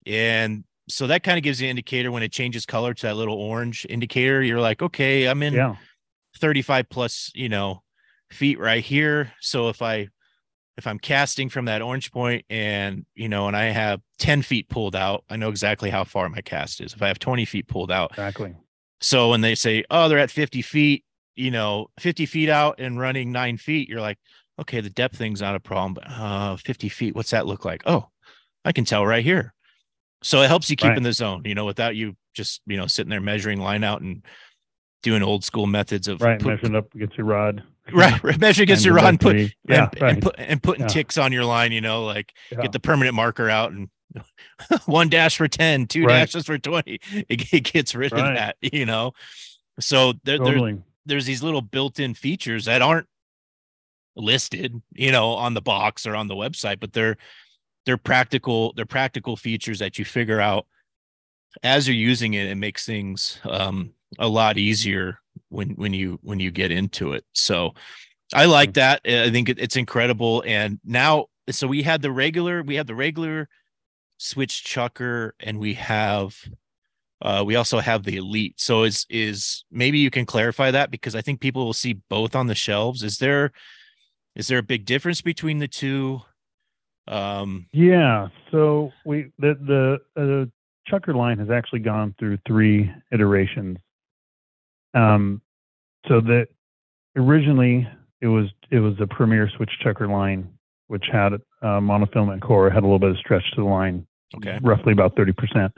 And 0.06 0.63
so 0.88 1.08
that 1.08 1.24
kind 1.24 1.38
of 1.40 1.44
gives 1.44 1.60
you 1.60 1.66
an 1.66 1.72
indicator 1.72 2.12
when 2.12 2.22
it 2.22 2.32
changes 2.32 2.66
color 2.68 2.94
to 2.94 3.02
that 3.08 3.16
little 3.16 3.36
orange 3.36 3.86
indicator. 3.90 4.44
You're 4.44 4.62
like, 4.62 4.82
okay, 4.84 5.26
I'm 5.26 5.42
in 5.42 5.54
Yeah. 5.56 5.76
35 6.38 6.88
plus, 6.90 7.32
you 7.34 7.50
know, 7.50 7.82
feet 8.32 8.60
right 8.60 8.84
here. 8.84 9.34
So 9.42 9.70
if 9.70 9.82
I 9.82 10.08
if 10.78 10.86
I'm 10.86 11.00
casting 11.00 11.50
from 11.50 11.66
that 11.66 11.82
orange 11.82 12.12
point 12.12 12.46
and 12.52 13.04
you 13.16 13.28
know, 13.28 13.48
and 13.48 13.58
I 13.58 13.66
have 13.72 14.00
10 14.20 14.44
feet 14.44 14.70
pulled 14.70 14.96
out, 14.96 15.24
I 15.30 15.36
know 15.36 15.50
exactly 15.50 15.90
how 15.90 16.04
far 16.04 16.30
my 16.30 16.42
cast 16.42 16.80
is. 16.82 16.94
If 16.94 17.02
I 17.02 17.08
have 17.08 17.18
20 17.18 17.46
feet 17.46 17.68
pulled 17.68 17.92
out. 17.92 18.12
Exactly. 18.12 18.56
So 19.01 19.29
when 19.29 19.41
they 19.41 19.55
say, 19.55 19.83
oh, 19.91 20.10
they're 20.10 20.17
at 20.19 20.31
50 20.31 20.62
feet, 20.62 21.03
you 21.36 21.51
know, 21.51 21.88
50 21.99 22.25
feet 22.25 22.49
out 22.49 22.79
and 22.79 22.99
running 22.99 23.31
nine 23.31 23.57
feet, 23.57 23.88
you're 23.89 24.01
like, 24.01 24.17
okay, 24.60 24.81
the 24.81 24.89
depth 24.89 25.17
thing's 25.17 25.41
not 25.41 25.55
a 25.55 25.60
problem, 25.60 25.93
but 25.93 26.05
uh 26.10 26.55
50 26.57 26.89
feet, 26.89 27.15
what's 27.15 27.29
that 27.31 27.45
look 27.45 27.63
like? 27.65 27.83
Oh, 27.86 28.07
I 28.65 28.71
can 28.71 28.86
tell 28.86 29.05
right 29.05 29.23
here. 29.23 29.53
So 30.23 30.41
it 30.41 30.47
helps 30.47 30.69
you 30.69 30.75
keep 30.75 30.89
Right. 30.89 30.97
in 30.97 31.03
the 31.03 31.13
zone, 31.13 31.43
you 31.45 31.53
know, 31.53 31.65
without 31.65 31.95
you 31.95 32.15
just, 32.33 32.62
you 32.65 32.75
know, 32.75 32.88
sitting 32.88 33.10
there 33.12 33.21
measuring 33.21 33.60
line 33.62 33.83
out 33.83 34.01
and 34.01 34.23
doing 35.03 35.21
old 35.21 35.43
school 35.43 35.67
methods 35.67 36.07
of 36.07 36.21
Right. 36.21 36.39
put- 36.39 36.47
Measuring 36.47 36.75
up 36.75 36.93
against 36.95 37.17
your 37.17 37.27
rod. 37.27 37.63
right, 37.93 38.21
right 38.23 38.39
measure 38.39 38.63
against 38.63 38.83
your 38.83 38.95
rod 38.95 39.05
and 39.10 39.19
put. 39.19 39.36
Yeah. 39.38 39.89
and, 39.91 40.01
right. 40.01 40.13
and 40.13 40.21
put 40.23 40.36
and 40.39 40.63
putting 40.63 40.81
Yeah. 40.86 40.88
ticks 40.88 41.19
on 41.19 41.31
your 41.31 41.45
line, 41.45 41.71
you 41.71 41.81
know, 41.81 42.03
like 42.03 42.33
yeah. 42.51 42.62
get 42.63 42.71
the 42.71 42.79
permanent 42.79 43.15
marker 43.15 43.47
out 43.47 43.71
and 43.73 43.89
one 44.86 45.10
dash 45.10 45.38
for 45.38 45.48
10, 45.48 45.88
two 45.88 46.06
Right. 46.06 46.20
dashes 46.20 46.46
for 46.46 46.58
20. 46.58 47.00
It, 47.30 47.54
it 47.54 47.72
gets 47.72 47.96
rid 47.96 48.13
of 48.13 48.26
that, 48.26 48.58
you 48.62 48.86
know. 48.86 49.13
So 49.80 50.13
there, 50.24 50.39
there, 50.39 50.60
there's 51.06 51.26
these 51.26 51.43
little 51.43 51.62
built-in 51.62 52.13
features 52.13 52.65
that 52.65 52.82
aren't 52.82 53.08
listed, 54.15 54.82
you 54.93 55.12
know, 55.12 55.32
on 55.32 55.54
the 55.54 55.62
box 55.62 56.08
or 56.08 56.15
on 56.15 56.28
the 56.28 56.36
website, 56.36 56.80
but 56.80 56.93
they're 56.93 57.17
they're 57.86 57.98
practical, 57.98 58.74
they're 58.74 58.86
practical 58.86 59.38
features 59.38 59.80
that 59.80 59.98
you 59.98 60.04
figure 60.04 60.41
out 60.41 60.65
as 61.63 61.88
you're 61.88 61.96
using 61.96 62.34
it. 62.34 62.48
It 62.48 62.56
makes 62.56 62.86
things 62.86 63.39
um 63.46 63.93
a 64.20 64.28
lot 64.28 64.58
easier 64.58 65.20
when 65.50 65.70
when 65.72 65.93
you 65.93 66.20
when 66.24 66.39
you 66.39 66.52
get 66.52 66.72
into 66.72 67.13
it. 67.13 67.24
So 67.34 67.74
I 68.34 68.46
like 68.46 68.74
that. 68.74 69.02
I 69.06 69.30
think 69.30 69.50
it, 69.50 69.60
it's 69.60 69.78
incredible. 69.78 70.43
And 70.46 70.80
now, 70.84 71.28
so 71.50 71.67
we 71.67 71.82
had 71.84 72.02
the 72.02 72.12
regular, 72.12 72.62
we 72.62 72.76
had 72.76 72.88
the 72.88 72.96
regular 72.96 73.48
switch 74.17 74.63
chucker, 74.63 75.36
and 75.39 75.60
we 75.60 75.75
have 75.75 76.36
uh, 77.21 77.43
we 77.45 77.56
also 77.56 77.80
have 77.80 78.03
the 78.03 78.17
elite. 78.17 78.60
So 78.60 78.84
is 78.84 79.06
is 79.10 79.63
maybe 79.71 79.99
you 79.99 80.12
can 80.12 80.25
clarify 80.25 80.71
that 80.71 80.91
because 80.91 81.15
I 81.15 81.21
think 81.21 81.39
people 81.39 81.65
will 81.65 81.73
see 81.73 82.01
both 82.10 82.36
on 82.36 82.47
the 82.47 82.56
shelves. 82.56 83.03
Is 83.03 83.17
there 83.17 83.51
is 84.36 84.47
there 84.47 84.60
a 84.60 84.63
big 84.63 84.86
difference 84.86 85.21
between 85.21 85.60
the 85.60 85.67
two? 85.67 86.21
Um, 87.08 87.67
Yeah. 87.71 88.27
So 88.51 88.91
we 89.06 89.32
the 89.39 89.99
the 90.15 90.45
uh, 90.45 90.45
Chucker 90.89 91.13
line 91.13 91.39
has 91.39 91.49
actually 91.49 91.80
gone 91.80 92.13
through 92.19 92.38
three 92.47 92.91
iterations. 93.12 93.77
Um, 94.93 95.41
so 96.08 96.21
that 96.21 96.47
originally 97.15 97.88
it 98.21 98.27
was 98.27 98.47
it 98.69 98.80
was 98.80 98.95
the 98.97 99.08
premier 99.08 99.49
switch 99.58 99.71
Chucker 99.82 100.08
line, 100.08 100.49
which 100.88 101.06
had 101.12 101.34
a 101.62 101.82
monofilament 101.82 102.41
core, 102.41 102.70
had 102.70 102.84
a 102.84 102.86
little 102.86 103.00
bit 103.00 103.12
of 103.12 103.17
stretch 103.17 103.43
to 103.52 103.62
the 103.62 103.67
line, 103.67 104.06
okay. 104.36 104.60
roughly 104.62 104.93
about 104.93 105.15
thirty 105.15 105.34
percent. 105.34 105.72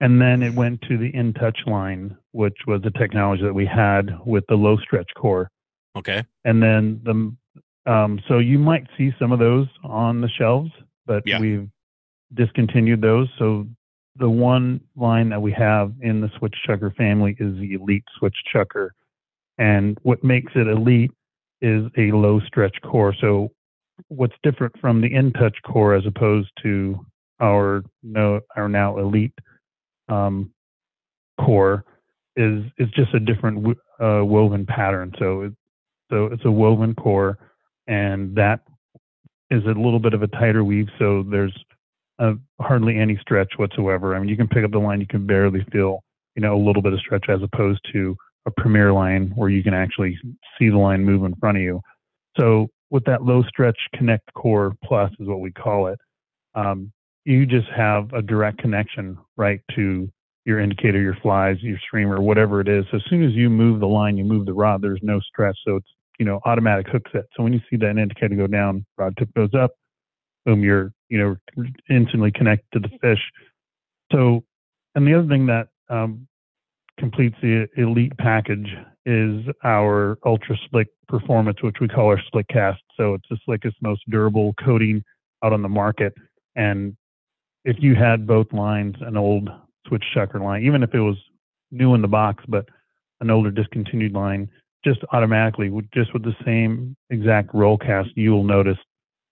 And 0.00 0.20
then 0.20 0.42
it 0.42 0.52
went 0.52 0.82
to 0.82 0.98
the 0.98 1.14
In 1.14 1.32
Touch 1.32 1.58
line, 1.66 2.16
which 2.32 2.56
was 2.66 2.82
the 2.82 2.90
technology 2.90 3.42
that 3.44 3.54
we 3.54 3.64
had 3.64 4.10
with 4.26 4.44
the 4.48 4.54
low 4.56 4.76
stretch 4.76 5.08
core 5.16 5.50
Okay. 5.96 6.22
and 6.44 6.62
then 6.62 7.00
the 7.04 7.34
um, 7.90 8.20
so 8.28 8.38
you 8.38 8.58
might 8.58 8.86
see 8.98 9.12
some 9.18 9.30
of 9.32 9.38
those 9.38 9.68
on 9.84 10.20
the 10.20 10.28
shelves, 10.28 10.70
but 11.06 11.22
Yeah. 11.24 11.38
we've 11.38 11.68
discontinued 12.34 13.00
those. 13.00 13.28
So 13.38 13.66
the 14.16 14.28
one 14.28 14.80
line 14.96 15.28
that 15.28 15.40
we 15.40 15.52
have 15.52 15.92
in 16.00 16.20
the 16.20 16.28
switch 16.36 16.56
chucker 16.66 16.90
family 16.90 17.36
is 17.38 17.56
the 17.58 17.74
elite 17.74 18.04
switch 18.18 18.36
chucker, 18.52 18.92
and 19.56 19.96
what 20.02 20.24
makes 20.24 20.52
it 20.56 20.66
elite 20.66 21.12
is 21.62 21.86
a 21.96 22.10
low 22.10 22.40
stretch 22.40 22.76
core. 22.82 23.14
So 23.20 23.52
what's 24.08 24.34
different 24.42 24.78
from 24.80 25.00
the 25.00 25.12
in 25.12 25.32
touch 25.32 25.56
core 25.64 25.94
as 25.94 26.06
opposed 26.06 26.50
to 26.62 27.04
our 27.40 27.82
no 28.02 28.40
our 28.56 28.68
now 28.68 28.98
elite 28.98 29.34
um, 30.08 30.50
core 31.40 31.84
is 32.36 32.64
is 32.78 32.88
just 32.90 33.14
a 33.14 33.20
different 33.20 33.76
uh, 34.00 34.24
woven 34.24 34.66
pattern. 34.66 35.12
So 35.18 35.42
it, 35.42 35.52
so 36.10 36.26
it's 36.26 36.44
a 36.44 36.50
woven 36.50 36.94
core, 36.94 37.38
and 37.86 38.34
that 38.36 38.60
is 39.50 39.64
a 39.64 39.68
little 39.68 39.98
bit 39.98 40.14
of 40.14 40.22
a 40.22 40.28
tighter 40.28 40.64
weave. 40.64 40.88
So 40.98 41.24
there's 41.28 41.56
hardly 42.60 42.98
any 42.98 43.18
stretch 43.20 43.52
whatsoever. 43.56 44.14
I 44.14 44.18
mean, 44.18 44.28
you 44.28 44.36
can 44.36 44.48
pick 44.48 44.64
up 44.64 44.70
the 44.70 44.78
line, 44.78 45.00
you 45.00 45.06
can 45.06 45.26
barely 45.26 45.64
feel, 45.72 46.02
you 46.34 46.42
know, 46.42 46.56
a 46.56 46.62
little 46.62 46.82
bit 46.82 46.92
of 46.92 47.00
stretch 47.00 47.26
as 47.28 47.42
opposed 47.42 47.80
to 47.92 48.16
a 48.46 48.50
premier 48.50 48.92
line 48.92 49.32
where 49.34 49.50
you 49.50 49.62
can 49.62 49.74
actually 49.74 50.18
see 50.58 50.68
the 50.68 50.78
line 50.78 51.04
move 51.04 51.24
in 51.24 51.34
front 51.36 51.58
of 51.58 51.62
you. 51.62 51.80
So 52.38 52.68
with 52.90 53.04
that 53.04 53.22
low 53.22 53.42
stretch 53.42 53.78
connect 53.94 54.32
core 54.34 54.74
plus 54.84 55.10
is 55.18 55.26
what 55.28 55.40
we 55.40 55.50
call 55.50 55.88
it. 55.88 55.98
Um, 56.54 56.92
you 57.24 57.44
just 57.44 57.68
have 57.76 58.12
a 58.12 58.22
direct 58.22 58.58
connection 58.58 59.18
right 59.36 59.60
to 59.74 60.08
your 60.44 60.60
indicator, 60.60 61.00
your 61.00 61.16
flies, 61.22 61.56
your 61.60 61.78
streamer, 61.78 62.20
whatever 62.20 62.60
it 62.60 62.68
is. 62.68 62.84
So 62.90 62.98
as 62.98 63.02
soon 63.10 63.24
as 63.24 63.32
you 63.32 63.50
move 63.50 63.80
the 63.80 63.86
line, 63.86 64.16
you 64.16 64.24
move 64.24 64.46
the 64.46 64.52
rod, 64.52 64.80
there's 64.80 65.00
no 65.02 65.18
stretch. 65.20 65.58
So 65.66 65.76
it's, 65.76 65.88
you 66.20 66.24
know, 66.24 66.40
automatic 66.44 66.86
hook 66.88 67.02
set. 67.12 67.24
So 67.36 67.42
when 67.42 67.52
you 67.52 67.60
see 67.68 67.76
that 67.78 67.98
indicator 67.98 68.36
go 68.36 68.46
down, 68.46 68.86
rod 68.96 69.16
tip 69.18 69.28
goes 69.34 69.50
up, 69.54 69.72
boom, 70.44 70.62
you're, 70.62 70.92
you 71.08 71.18
know, 71.18 71.64
instantly 71.90 72.30
connected 72.30 72.66
to 72.74 72.88
the 72.88 72.96
fish. 73.00 73.18
So, 74.12 74.44
and 74.94 75.06
the 75.06 75.14
other 75.18 75.28
thing 75.28 75.46
that 75.46 75.66
um, 75.90 76.28
completes 76.98 77.36
the 77.42 77.68
elite 77.76 78.16
package 78.16 78.68
is 79.06 79.44
our 79.64 80.18
ultra 80.26 80.56
slick 80.68 80.88
performance, 81.08 81.62
which 81.62 81.76
we 81.80 81.88
call 81.88 82.08
our 82.08 82.20
slick 82.32 82.48
cast. 82.48 82.82
So 82.96 83.14
it's 83.14 83.28
the 83.30 83.38
slickest, 83.44 83.76
most 83.80 84.02
durable 84.10 84.54
coating 84.62 85.02
out 85.44 85.52
on 85.52 85.62
the 85.62 85.68
market. 85.68 86.12
And 86.56 86.96
if 87.64 87.76
you 87.78 87.94
had 87.94 88.26
both 88.26 88.52
lines, 88.52 88.96
an 89.00 89.16
old 89.16 89.48
switch 89.86 90.04
chucker 90.12 90.40
line, 90.40 90.64
even 90.64 90.82
if 90.82 90.92
it 90.92 91.00
was 91.00 91.16
new 91.70 91.94
in 91.94 92.02
the 92.02 92.08
box, 92.08 92.44
but 92.48 92.68
an 93.20 93.30
older 93.30 93.50
discontinued 93.50 94.12
line, 94.12 94.48
just 94.84 95.00
automatically, 95.12 95.70
just 95.94 96.12
with 96.12 96.22
the 96.22 96.34
same 96.44 96.96
exact 97.10 97.50
roll 97.54 97.78
cast, 97.78 98.08
you 98.16 98.32
will 98.32 98.44
notice 98.44 98.78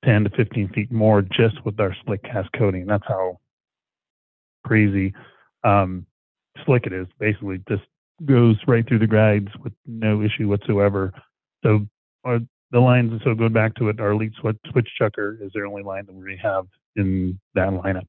10 0.05 0.25
to 0.25 0.31
15 0.31 0.69
feet 0.71 0.93
more 0.93 1.23
just 1.23 1.65
with 1.65 1.79
our 1.81 1.95
slick 2.05 2.23
cast 2.23 2.49
coating. 2.53 2.87
That's 2.87 3.07
how 3.07 3.39
crazy 4.65 5.13
um, 5.65 6.07
slick 6.65 6.87
it 6.87 6.93
is. 6.93 7.07
Basically, 7.19 7.63
just 7.69 7.83
goes 8.25 8.57
right 8.67 8.87
through 8.87 9.01
the 9.01 9.07
guides 9.07 9.49
with 9.63 9.73
no 9.87 10.23
issue 10.23 10.49
whatsoever. 10.49 11.13
So 11.65 11.87
our, 12.25 12.41
the 12.71 12.81
lines, 12.81 13.21
so 13.25 13.35
going 13.35 13.53
back 13.53 13.75
to 13.77 13.89
it, 13.89 14.01
our 14.01 14.15
lead 14.15 14.33
switch, 14.41 14.59
chucker 14.99 15.39
is 15.41 15.51
their 15.55 15.67
only 15.67 15.83
line 15.83 16.07
that 16.07 16.15
we 16.15 16.39
have 16.43 16.67
in 16.97 17.39
that 17.55 17.69
lineup. 17.71 18.07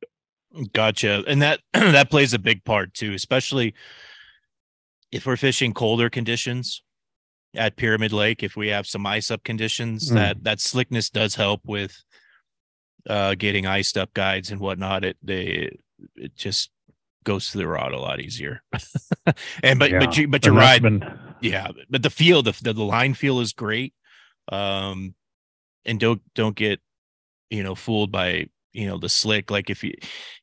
Gotcha. 0.74 1.24
And 1.28 1.42
that 1.42 1.60
that 1.74 2.10
plays 2.10 2.34
a 2.34 2.40
big 2.40 2.64
part 2.64 2.94
too, 2.94 3.14
especially 3.14 3.74
if 5.12 5.26
we're 5.26 5.38
fishing 5.38 5.74
colder 5.74 6.10
conditions 6.10 6.82
at 7.56 7.76
Pyramid 7.78 8.12
Lake, 8.12 8.44
if 8.44 8.56
we 8.56 8.70
have 8.70 8.86
some 8.88 9.06
ice 9.06 9.32
up 9.32 9.44
conditions, 9.44 10.10
Mm. 10.12 10.16
that 10.16 10.44
that 10.44 10.60
slickness 10.60 11.10
does 11.10 11.36
help 11.36 11.62
with 11.66 12.04
uh 13.10 13.36
getting 13.36 13.66
iced 13.66 13.98
up 13.98 14.14
guides 14.14 14.52
and 14.52 14.60
whatnot. 14.60 15.04
It 15.06 15.18
they 15.22 15.78
it 16.16 16.36
just 16.36 16.70
goes 17.26 17.52
to 17.52 17.58
the 17.58 17.68
rod 17.68 17.92
a 17.92 18.00
lot 18.00 18.22
easier. 18.22 18.64
and 19.64 19.78
but 19.80 19.92
but 20.00 20.16
you 20.18 20.28
but 20.30 20.46
you're 20.46 20.56
right. 20.56 20.82
yeah 21.42 21.68
but 21.90 22.02
the 22.02 22.10
feel 22.10 22.42
the, 22.42 22.58
the 22.62 22.74
line 22.74 23.14
feel 23.14 23.42
is 23.42 23.52
great. 23.52 23.94
Um 24.50 25.16
and 25.86 26.00
don't 26.00 26.22
don't 26.34 26.56
get 26.56 26.80
you 27.50 27.62
know 27.64 27.76
fooled 27.76 28.12
by 28.12 28.48
you 28.72 28.88
know 28.88 28.98
the 28.98 29.10
slick. 29.10 29.52
Like 29.52 29.70
if 29.70 29.84
you 29.84 29.94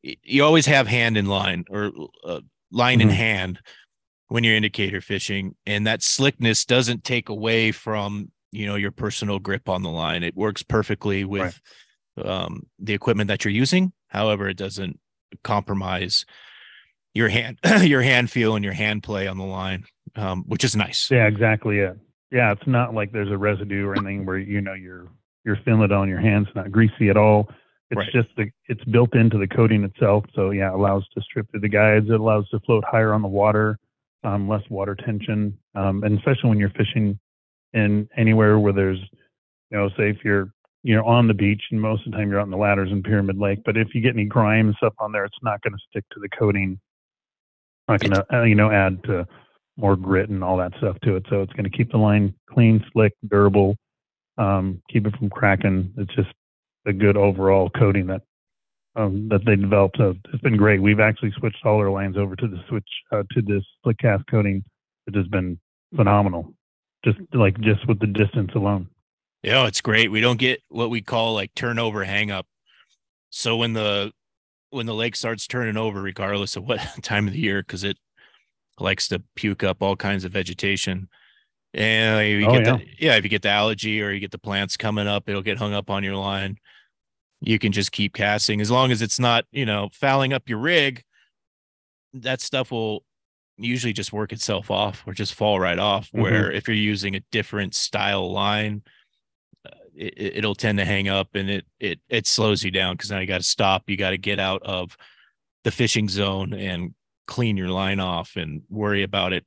you 0.03 0.45
always 0.45 0.67
have 0.67 0.87
hand 0.87 1.17
in 1.17 1.27
line 1.27 1.65
or 1.71 1.91
uh, 2.25 2.41
line 2.71 3.01
in 3.01 3.09
Mhm. 3.09 3.13
hand 3.15 3.61
when 4.29 4.45
you're 4.45 4.57
indicator 4.57 5.01
fishing 5.01 5.55
and 5.67 5.87
that 5.87 6.03
slickness 6.03 6.65
doesn't 6.65 7.05
take 7.05 7.29
away 7.29 7.73
from 7.73 8.31
you 8.51 8.67
know 8.67 8.77
your 8.77 8.91
personal 8.93 9.39
grip 9.39 9.69
on 9.69 9.83
the 9.83 9.91
line. 9.91 10.23
It 10.23 10.37
works 10.37 10.63
perfectly 10.63 11.25
with 11.25 11.61
um 12.23 12.67
the 12.79 12.93
equipment 12.95 13.29
that 13.29 13.45
you're 13.45 13.53
using. 13.55 13.93
However 14.09 14.49
it 14.49 14.57
doesn't 14.57 14.99
compromise 15.43 16.25
your 17.15 17.29
hand 17.29 17.59
your 17.83 18.03
hand 18.03 18.31
feel 18.31 18.55
and 18.57 18.65
your 18.65 18.75
hand 18.75 19.03
play 19.03 19.27
on 19.27 19.39
the 19.39 19.45
line 19.45 19.85
um 20.17 20.45
which 20.47 20.65
is 20.65 20.75
nice 20.77 21.11
Yeah, 21.11 21.27
exactly 21.27 21.79
it. 21.81 21.97
Yeah, 22.31 22.53
it's 22.53 22.67
not 22.67 22.95
like 22.95 23.13
there's 23.13 23.31
a 23.31 23.37
residue 23.37 23.87
or 23.87 23.95
anything 23.95 24.25
where 24.25 24.39
you 24.39 24.61
know 24.63 24.73
you're 24.75 25.09
you're 25.45 25.59
feeling 25.65 25.83
it 25.83 25.93
on 25.93 26.09
your 26.09 26.21
hands, 26.21 26.47
not 26.55 26.71
greasy 26.73 27.11
at 27.11 27.17
all. 27.17 27.49
It's 27.91 27.99
Right. 27.99 28.13
just 28.13 28.29
the 28.39 28.51
it's 28.69 28.83
built 28.85 29.15
into 29.15 29.37
the 29.37 29.47
coating 29.47 29.85
itself. 29.85 30.25
So 30.35 30.51
yeah, 30.51 30.69
it 30.71 30.75
allows 30.75 31.07
to 31.15 31.21
strip 31.21 31.51
through 31.51 31.61
the 31.61 31.69
guides. 31.69 32.07
It 32.09 32.19
allows 32.21 32.49
to 32.51 32.61
float 32.61 32.85
higher 32.87 33.13
on 33.13 33.21
the 33.21 33.29
water, 33.29 33.79
um, 34.25 34.49
less 34.49 34.63
water 34.71 34.95
tension, 34.95 35.59
um, 35.75 36.03
and 36.05 36.17
especially 36.19 36.49
when 36.49 36.59
you're 36.59 36.71
fishing 36.71 37.19
in 37.75 38.09
anywhere 38.17 38.59
where 38.59 38.73
there's, 38.73 38.99
you 39.71 39.77
know, 39.79 39.89
say 39.91 40.09
if 40.09 40.25
you're 40.25 40.53
you're 40.85 41.05
on 41.05 41.29
the 41.29 41.35
beach 41.35 41.63
and 41.71 41.81
most 41.81 42.07
of 42.07 42.13
the 42.13 42.17
time 42.19 42.31
you're 42.31 42.41
out 42.41 42.45
in 42.47 42.51
the 42.51 42.57
ladders 42.57 42.91
in 42.91 43.03
Pyramid 43.03 43.37
Lake, 43.39 43.61
but 43.65 43.77
if 43.77 43.95
you 43.95 44.01
get 44.01 44.15
any 44.15 44.25
grime 44.25 44.69
and 44.69 44.77
stuff 44.77 44.95
on 44.99 45.13
there, 45.13 45.25
it's 45.27 45.37
not 45.43 45.61
going 45.61 45.73
to 45.75 45.79
stick 45.91 46.05
to 46.13 46.19
the 46.21 46.29
coating. 46.31 46.81
Going 48.01 48.13
to, 48.13 48.37
uh, 48.37 48.43
you 48.45 48.55
know, 48.55 48.71
add 48.71 49.03
to 49.05 49.27
more 49.77 49.97
grit 49.97 50.29
and 50.29 50.45
all 50.45 50.57
that 50.59 50.73
stuff 50.79 50.99
to 51.03 51.17
it. 51.17 51.27
So 51.31 51.43
it's 51.43 51.53
going 51.53 51.65
to 51.65 51.77
keep 51.77 51.91
the 51.91 51.99
line 51.99 52.35
clean, 52.51 52.85
slick, 52.93 53.15
durable, 53.29 53.77
um, 54.39 54.83
keep 54.91 55.07
it 55.07 55.17
from 55.17 55.31
cracking. 55.31 55.93
It's 55.97 56.15
just 56.15 56.31
a 56.87 56.93
good 56.93 57.17
overall 57.17 57.71
coating 57.71 58.07
that 58.09 58.23
um, 58.95 59.29
that 59.31 59.45
they 59.47 59.57
developed. 59.57 59.99
It's 59.99 60.43
been 60.43 60.57
great. 60.57 60.83
We've 60.83 61.01
actually 61.01 61.33
switched 61.39 61.65
all 61.65 61.79
our 61.79 61.91
lines 61.91 62.17
over 62.17 62.37
to 62.37 62.47
the 62.47 62.63
switch 62.69 62.89
uh, 63.11 63.23
to 63.33 63.43
this 63.43 63.65
slick 63.83 63.99
cast 63.99 64.27
coating. 64.31 64.63
It 65.07 65.15
has 65.15 65.27
been 65.29 65.59
phenomenal. 65.97 66.55
Just 67.05 67.19
like 67.33 67.59
just 67.61 67.87
with 67.89 67.99
the 67.99 68.07
distance 68.07 68.53
alone. 68.55 68.89
Yeah, 69.43 69.67
it's 69.67 69.81
great. 69.81 70.11
We 70.11 70.21
don't 70.21 70.39
get 70.39 70.63
what 70.69 70.91
we 70.91 71.01
call 71.01 71.35
like 71.35 71.53
turnover 71.55 72.05
hang 72.05 72.31
up. 72.31 72.47
So 73.31 73.57
when 73.57 73.73
the 73.73 74.13
when 74.73 74.87
the 74.87 74.95
lake 74.95 75.15
starts 75.15 75.47
turning 75.47 75.77
over, 75.77 76.01
regardless 76.01 76.57
of 76.57 76.65
what 76.65 76.81
time 77.03 77.27
of 77.27 77.35
the 77.35 77.39
year, 77.39 77.63
because 77.63 77.85
it 77.85 77.99
likes 78.81 79.09
to 79.09 79.23
puke 79.37 79.63
up 79.63 79.83
all 79.83 79.97
kinds 79.97 80.25
of 80.25 80.33
vegetation. 80.33 81.09
And 81.75 82.29
you 82.29 82.47
oh, 82.47 82.53
get 82.53 82.67
yeah. 82.67 82.77
The, 82.77 82.87
yeah, 82.99 83.17
if 83.17 83.25
you 83.25 83.31
get 83.31 83.43
the 83.43 83.51
algae 83.51 84.03
or 84.03 84.11
you 84.11 84.21
get 84.21 84.31
the 84.31 84.39
plants 84.39 84.77
coming 84.77 85.07
up, 85.07 85.29
it'll 85.29 85.43
get 85.43 85.59
hung 85.59 85.75
up 85.75 85.91
on 85.91 86.03
your 86.03 86.17
line. 86.17 86.59
You 87.41 87.59
can 87.59 87.73
just 87.73 87.93
keep 87.93 88.15
casting 88.15 88.61
as 88.61 88.71
long 88.71 88.91
as 88.91 89.03
it's 89.03 89.19
not, 89.19 89.45
you 89.53 89.67
know, 89.67 89.89
fouling 89.93 90.33
up 90.33 90.49
your 90.49 90.59
rig. 90.59 91.03
That 92.15 92.41
stuff 92.41 92.71
will 92.71 93.05
usually 93.57 93.93
just 93.93 94.13
work 94.13 94.33
itself 94.33 94.71
off 94.71 95.03
or 95.07 95.13
just 95.13 95.35
fall 95.35 95.59
right 95.59 95.79
off. 95.79 96.07
Mm-hmm. 96.09 96.21
Where 96.23 96.53
if 96.53 96.69
you're 96.69 96.77
using 96.77 97.17
a 97.17 97.21
different 97.31 97.75
style 97.75 98.31
line, 98.31 98.83
it, 99.95 100.45
will 100.45 100.55
tend 100.55 100.79
to 100.79 100.85
hang 100.85 101.09
up 101.09 101.35
and 101.35 101.51
it 101.51 101.67
it 101.79 102.01
it 102.09 102.27
slows 102.27 102.63
you 102.63 102.71
down 102.71 102.95
because 102.95 103.11
now 103.11 103.19
you 103.19 103.27
got 103.27 103.39
to 103.39 103.47
stop. 103.47 103.85
You 103.89 103.97
got 103.97 104.11
to 104.11 104.19
get 104.19 104.39
out 104.39 104.63
of 104.63 104.97
the 105.65 105.71
fishing 105.71 106.09
zone 106.09 106.53
and 106.53 106.95
clean 107.27 107.57
your 107.57 107.69
line 107.69 108.01
off 108.01 108.37
and 108.37 108.63
worry 108.69 109.03
about 109.03 109.33
it 109.33 109.45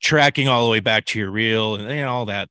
tracking 0.00 0.48
all 0.48 0.64
the 0.64 0.70
way 0.70 0.80
back 0.80 1.04
to 1.06 1.18
your 1.18 1.30
reel 1.30 1.74
and 1.74 2.08
all 2.08 2.26
that 2.26 2.48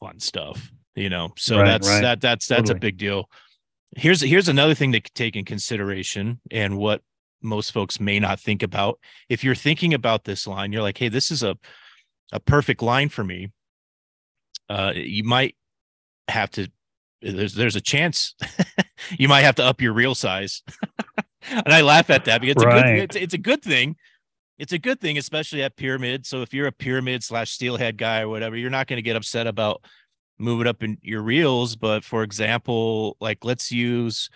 fun 0.00 0.20
stuff. 0.20 0.70
You 0.94 1.08
know, 1.08 1.32
so 1.36 1.58
right, 1.58 1.66
that's 1.66 1.88
right. 1.88 2.00
that 2.02 2.20
that's 2.20 2.46
that's 2.46 2.62
totally. 2.62 2.76
a 2.76 2.80
big 2.80 2.98
deal. 2.98 3.30
Here's 3.96 4.20
here's 4.20 4.48
another 4.48 4.74
thing 4.74 4.92
to 4.92 5.00
take 5.00 5.36
in 5.36 5.44
consideration 5.44 6.40
and 6.50 6.76
what 6.76 7.02
most 7.40 7.72
folks 7.72 8.00
may 8.00 8.18
not 8.18 8.40
think 8.40 8.62
about. 8.64 8.98
If 9.28 9.44
you're 9.44 9.54
thinking 9.54 9.94
about 9.94 10.24
this 10.24 10.46
line, 10.46 10.72
you're 10.72 10.82
like, 10.82 10.98
hey, 10.98 11.08
this 11.08 11.30
is 11.30 11.42
a 11.42 11.56
a 12.32 12.40
perfect 12.40 12.82
line 12.82 13.08
for 13.08 13.22
me. 13.22 13.52
Uh, 14.68 14.92
you 14.94 15.24
might 15.24 15.54
have 16.28 16.50
to 16.52 16.68
there's 17.20 17.54
there's 17.54 17.76
a 17.76 17.80
chance 17.80 18.34
you 19.18 19.28
might 19.28 19.42
have 19.42 19.56
to 19.56 19.64
up 19.64 19.80
your 19.80 19.92
reel 19.92 20.14
size. 20.14 20.62
and 21.50 21.72
I 21.72 21.80
laugh 21.82 22.10
at 22.10 22.24
that 22.26 22.40
because 22.40 22.56
it's 22.56 22.64
right. 22.64 22.78
a 22.78 22.94
good 22.94 23.04
it's, 23.04 23.16
it's, 23.16 23.34
a 23.34 23.38
good 23.38 23.62
thing. 23.62 23.96
It's 24.58 24.72
a 24.72 24.78
good 24.78 25.00
thing, 25.00 25.18
especially 25.18 25.62
at 25.62 25.76
pyramid. 25.76 26.26
So 26.26 26.42
if 26.42 26.52
you're 26.52 26.66
a 26.66 26.72
pyramid 26.72 27.22
slash 27.22 27.52
steelhead 27.52 27.96
guy 27.96 28.22
or 28.22 28.28
whatever, 28.28 28.56
you're 28.56 28.70
not 28.70 28.86
going 28.86 28.98
to 28.98 29.02
get 29.02 29.16
upset 29.16 29.46
about 29.46 29.82
moving 30.38 30.66
up 30.66 30.82
in 30.82 30.98
your 31.02 31.22
reels. 31.22 31.76
But 31.76 32.04
for 32.04 32.22
example, 32.22 33.16
like 33.20 33.44
let's 33.44 33.72
use 33.72 34.30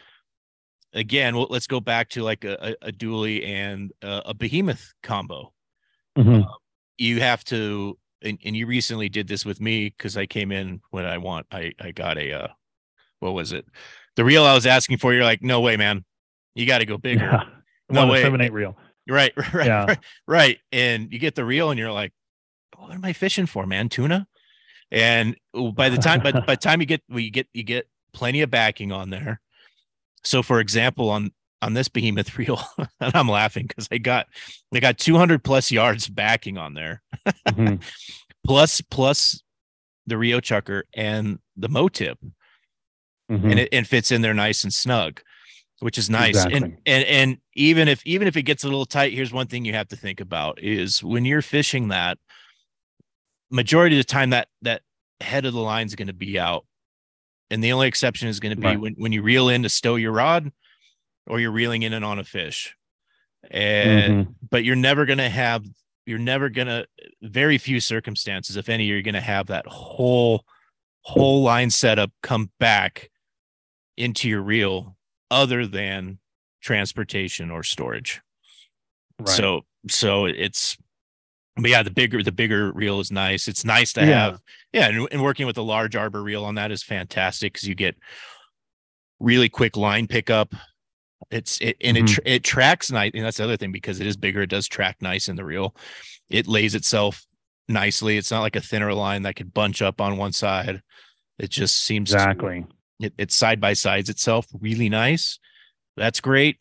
again, 0.92 1.36
well, 1.36 1.46
let's 1.50 1.66
go 1.66 1.80
back 1.80 2.08
to 2.10 2.22
like 2.22 2.44
a, 2.44 2.74
a, 2.82 2.88
a 2.88 2.92
dually 2.92 3.46
and 3.46 3.92
a, 4.02 4.22
a 4.26 4.34
behemoth 4.34 4.92
combo. 5.02 5.52
Mm-hmm. 6.16 6.42
You 6.98 7.20
have 7.20 7.44
to 7.44 7.98
and, 8.22 8.38
and 8.44 8.56
you 8.56 8.66
recently 8.66 9.08
did 9.08 9.28
this 9.28 9.44
with 9.44 9.60
me 9.60 9.86
because 9.96 10.16
I 10.16 10.26
came 10.26 10.52
in 10.52 10.80
when 10.90 11.04
I 11.04 11.18
want 11.18 11.46
I 11.50 11.72
I 11.80 11.92
got 11.92 12.18
a 12.18 12.32
uh 12.32 12.48
what 13.20 13.32
was 13.32 13.52
it? 13.52 13.66
The 14.16 14.24
reel 14.24 14.44
I 14.44 14.54
was 14.54 14.66
asking 14.66 14.98
for 14.98 15.12
you're 15.12 15.24
like 15.24 15.42
no 15.42 15.60
way 15.60 15.76
man. 15.76 16.04
You 16.54 16.66
got 16.66 16.78
to 16.78 16.86
go 16.86 16.98
bigger. 16.98 17.24
Yeah. 17.24 17.44
no 17.90 18.06
way. 18.06 18.22
Seven 18.22 18.40
eight 18.40 18.52
reel. 18.52 18.76
Right 19.08 19.32
right 19.52 19.66
yeah. 19.66 19.84
right, 19.86 19.98
right. 20.26 20.58
And 20.70 21.12
you 21.12 21.18
get 21.18 21.34
the 21.34 21.44
reel 21.44 21.70
and 21.70 21.78
you're 21.78 21.92
like 21.92 22.12
what 22.76 22.92
am 22.92 23.04
I 23.04 23.12
fishing 23.12 23.46
for 23.46 23.66
man? 23.66 23.88
Tuna? 23.88 24.26
And 24.90 25.36
by 25.74 25.88
the 25.88 25.96
time 25.96 26.20
by, 26.20 26.32
by 26.32 26.40
the 26.40 26.56
time 26.56 26.80
you 26.80 26.86
get 26.86 27.02
well, 27.08 27.20
you 27.20 27.30
get 27.30 27.48
you 27.52 27.62
get 27.62 27.88
plenty 28.12 28.42
of 28.42 28.50
backing 28.50 28.92
on 28.92 29.10
there. 29.10 29.40
So 30.24 30.42
for 30.42 30.60
example 30.60 31.10
on 31.10 31.32
on 31.62 31.74
this 31.74 31.88
behemoth 31.88 32.36
reel 32.38 32.60
and 33.00 33.14
i'm 33.14 33.28
laughing 33.28 33.66
because 33.66 33.88
i 33.90 33.98
got 33.98 34.26
i 34.74 34.80
got 34.80 34.98
200 34.98 35.42
plus 35.42 35.70
yards 35.70 36.08
backing 36.08 36.58
on 36.58 36.74
there 36.74 37.02
mm-hmm. 37.48 37.76
plus 38.46 38.80
plus 38.82 39.42
the 40.06 40.18
rio 40.18 40.40
chucker 40.40 40.84
and 40.94 41.38
the 41.56 41.68
mo 41.68 41.88
tip 41.88 42.18
mm-hmm. 43.30 43.50
and 43.50 43.60
it 43.60 43.68
and 43.72 43.86
fits 43.86 44.10
in 44.10 44.20
there 44.20 44.34
nice 44.34 44.64
and 44.64 44.74
snug 44.74 45.20
which 45.80 45.98
is 45.98 46.10
nice 46.10 46.36
exactly. 46.36 46.56
and 46.56 46.78
and 46.86 47.04
and 47.04 47.38
even 47.54 47.88
if 47.88 48.04
even 48.04 48.28
if 48.28 48.36
it 48.36 48.42
gets 48.42 48.64
a 48.64 48.66
little 48.66 48.84
tight 48.84 49.12
here's 49.12 49.32
one 49.32 49.46
thing 49.46 49.64
you 49.64 49.72
have 49.72 49.88
to 49.88 49.96
think 49.96 50.20
about 50.20 50.60
is 50.62 51.02
when 51.02 51.24
you're 51.24 51.42
fishing 51.42 51.88
that 51.88 52.18
majority 53.50 53.96
of 53.96 54.00
the 54.00 54.10
time 54.12 54.30
that 54.30 54.48
that 54.62 54.82
head 55.20 55.44
of 55.44 55.52
the 55.52 55.60
line 55.60 55.86
is 55.86 55.94
going 55.94 56.08
to 56.08 56.14
be 56.14 56.38
out 56.38 56.66
and 57.50 57.62
the 57.62 57.72
only 57.72 57.86
exception 57.86 58.28
is 58.28 58.40
going 58.40 58.54
to 58.54 58.60
be 58.60 58.66
right. 58.66 58.80
when, 58.80 58.94
when 58.96 59.12
you 59.12 59.22
reel 59.22 59.48
in 59.48 59.62
to 59.62 59.68
stow 59.68 59.96
your 59.96 60.12
rod 60.12 60.50
or 61.26 61.40
you're 61.40 61.50
reeling 61.50 61.82
in 61.82 61.92
and 61.92 62.04
on 62.04 62.18
a 62.18 62.24
fish. 62.24 62.76
And 63.50 64.12
mm-hmm. 64.12 64.32
but 64.50 64.64
you're 64.64 64.76
never 64.76 65.04
gonna 65.04 65.28
have 65.28 65.64
you're 66.06 66.18
never 66.18 66.48
gonna 66.48 66.86
very 67.22 67.58
few 67.58 67.80
circumstances, 67.80 68.56
if 68.56 68.68
any, 68.68 68.84
you're 68.84 69.02
gonna 69.02 69.20
have 69.20 69.48
that 69.48 69.66
whole 69.66 70.44
whole 71.02 71.42
line 71.42 71.70
setup 71.70 72.12
come 72.22 72.50
back 72.60 73.10
into 73.96 74.28
your 74.28 74.42
reel 74.42 74.96
other 75.30 75.66
than 75.66 76.18
transportation 76.62 77.50
or 77.50 77.62
storage. 77.62 78.20
Right. 79.18 79.28
So 79.28 79.62
so 79.88 80.26
it's 80.26 80.76
but 81.56 81.70
yeah, 81.70 81.82
the 81.82 81.90
bigger 81.90 82.22
the 82.22 82.32
bigger 82.32 82.72
reel 82.72 83.00
is 83.00 83.10
nice. 83.10 83.48
It's 83.48 83.64
nice 83.64 83.92
to 83.94 84.00
yeah. 84.00 84.06
have 84.06 84.40
yeah, 84.72 84.88
and, 84.88 85.08
and 85.10 85.22
working 85.22 85.46
with 85.46 85.58
a 85.58 85.62
large 85.62 85.96
arbor 85.96 86.22
reel 86.22 86.44
on 86.44 86.54
that 86.54 86.70
is 86.70 86.82
fantastic 86.82 87.52
because 87.52 87.68
you 87.68 87.74
get 87.74 87.96
really 89.20 89.48
quick 89.48 89.76
line 89.76 90.06
pickup 90.06 90.54
it's 91.32 91.60
it 91.60 91.76
and 91.80 91.96
mm-hmm. 91.96 92.20
it 92.24 92.36
it 92.36 92.44
tracks 92.44 92.90
nice, 92.90 93.12
and 93.14 93.24
that's 93.24 93.38
the 93.38 93.44
other 93.44 93.56
thing 93.56 93.72
because 93.72 94.00
it 94.00 94.06
is 94.06 94.16
bigger. 94.16 94.42
It 94.42 94.50
does 94.50 94.68
track 94.68 94.96
nice 95.00 95.28
in 95.28 95.36
the 95.36 95.44
reel. 95.44 95.74
It 96.30 96.46
lays 96.46 96.74
itself 96.74 97.24
nicely. 97.68 98.16
It's 98.16 98.30
not 98.30 98.40
like 98.40 98.56
a 98.56 98.60
thinner 98.60 98.92
line 98.94 99.22
that 99.22 99.36
could 99.36 99.52
bunch 99.54 99.82
up 99.82 100.00
on 100.00 100.16
one 100.16 100.32
side. 100.32 100.82
It 101.38 101.50
just 101.50 101.80
seems 101.80 102.12
exactly. 102.12 102.66
To, 103.00 103.06
it, 103.06 103.14
it 103.18 103.32
side 103.32 103.60
by 103.60 103.72
sides 103.72 104.08
itself 104.10 104.46
really 104.60 104.88
nice. 104.88 105.38
That's 105.96 106.20
great. 106.20 106.58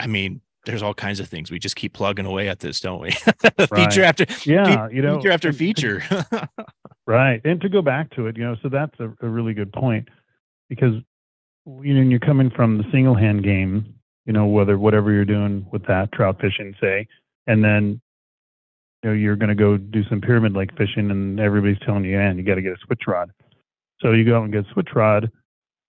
I 0.00 0.06
mean, 0.06 0.40
there's 0.64 0.82
all 0.82 0.94
kinds 0.94 1.20
of 1.20 1.28
things. 1.28 1.50
We 1.50 1.58
just 1.58 1.76
keep 1.76 1.92
plugging 1.94 2.26
away 2.26 2.48
at 2.48 2.60
this, 2.60 2.80
don't 2.80 3.00
we? 3.00 3.10
feature 3.74 4.02
after 4.02 4.26
yeah, 4.44 4.88
you 4.90 5.02
know, 5.02 5.16
feature 5.16 5.32
after 5.32 5.52
feature. 5.52 6.02
right. 7.06 7.40
And 7.44 7.60
to 7.60 7.68
go 7.68 7.82
back 7.82 8.10
to 8.16 8.26
it, 8.26 8.36
you 8.36 8.44
know, 8.44 8.56
so 8.62 8.68
that's 8.68 8.98
a, 9.00 9.12
a 9.22 9.28
really 9.28 9.54
good 9.54 9.72
point 9.72 10.08
because 10.68 10.94
you 11.82 11.94
know, 11.94 12.00
you're 12.00 12.18
coming 12.18 12.50
from 12.50 12.78
the 12.78 12.84
single 12.90 13.14
hand 13.14 13.44
game, 13.44 13.94
you 14.24 14.32
know, 14.32 14.46
whether 14.46 14.78
whatever 14.78 15.12
you're 15.12 15.24
doing 15.24 15.66
with 15.72 15.86
that 15.86 16.12
trout 16.12 16.40
fishing, 16.40 16.74
say, 16.80 17.06
and 17.46 17.62
then 17.62 18.00
you 19.02 19.10
know 19.10 19.14
you're 19.14 19.36
going 19.36 19.50
to 19.50 19.54
go 19.54 19.76
do 19.76 20.02
some 20.08 20.20
pyramid 20.20 20.54
lake 20.54 20.70
fishing, 20.76 21.10
and 21.10 21.38
everybody's 21.38 21.78
telling 21.84 22.04
you, 22.04 22.18
and 22.18 22.38
you 22.38 22.44
got 22.44 22.54
to 22.54 22.62
get 22.62 22.72
a 22.72 22.86
switch 22.86 23.02
rod. 23.06 23.30
So 24.00 24.12
you 24.12 24.24
go 24.24 24.38
out 24.38 24.44
and 24.44 24.52
get 24.52 24.66
a 24.66 24.72
switch 24.72 24.88
rod, 24.94 25.30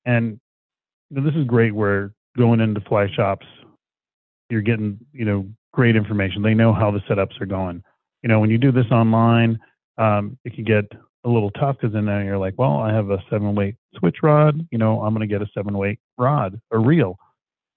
and 0.05 0.39
you 1.09 1.21
know, 1.21 1.23
this 1.25 1.35
is 1.35 1.45
great. 1.45 1.73
Where 1.73 2.13
going 2.37 2.59
into 2.59 2.81
fly 2.81 3.07
shops, 3.15 3.45
you're 4.49 4.61
getting 4.61 4.99
you 5.13 5.25
know 5.25 5.47
great 5.73 5.95
information. 5.95 6.41
They 6.41 6.53
know 6.53 6.73
how 6.73 6.91
the 6.91 6.99
setups 7.09 7.39
are 7.39 7.45
going. 7.45 7.83
You 8.21 8.29
know, 8.29 8.39
when 8.39 8.49
you 8.49 8.57
do 8.57 8.71
this 8.71 8.91
online, 8.91 9.59
um, 9.97 10.37
it 10.43 10.53
can 10.53 10.65
get 10.65 10.91
a 11.25 11.29
little 11.29 11.51
tough 11.51 11.77
because 11.79 11.93
then 11.93 12.05
now 12.05 12.19
you're 12.19 12.37
like, 12.37 12.55
well, 12.57 12.77
I 12.77 12.93
have 12.93 13.09
a 13.09 13.21
seven 13.29 13.55
weight 13.55 13.75
switch 13.95 14.17
rod. 14.23 14.67
You 14.71 14.77
know, 14.77 15.01
I'm 15.01 15.13
going 15.13 15.27
to 15.27 15.33
get 15.33 15.41
a 15.41 15.51
seven 15.53 15.77
weight 15.77 15.99
rod 16.17 16.59
a 16.71 16.79
reel 16.79 17.17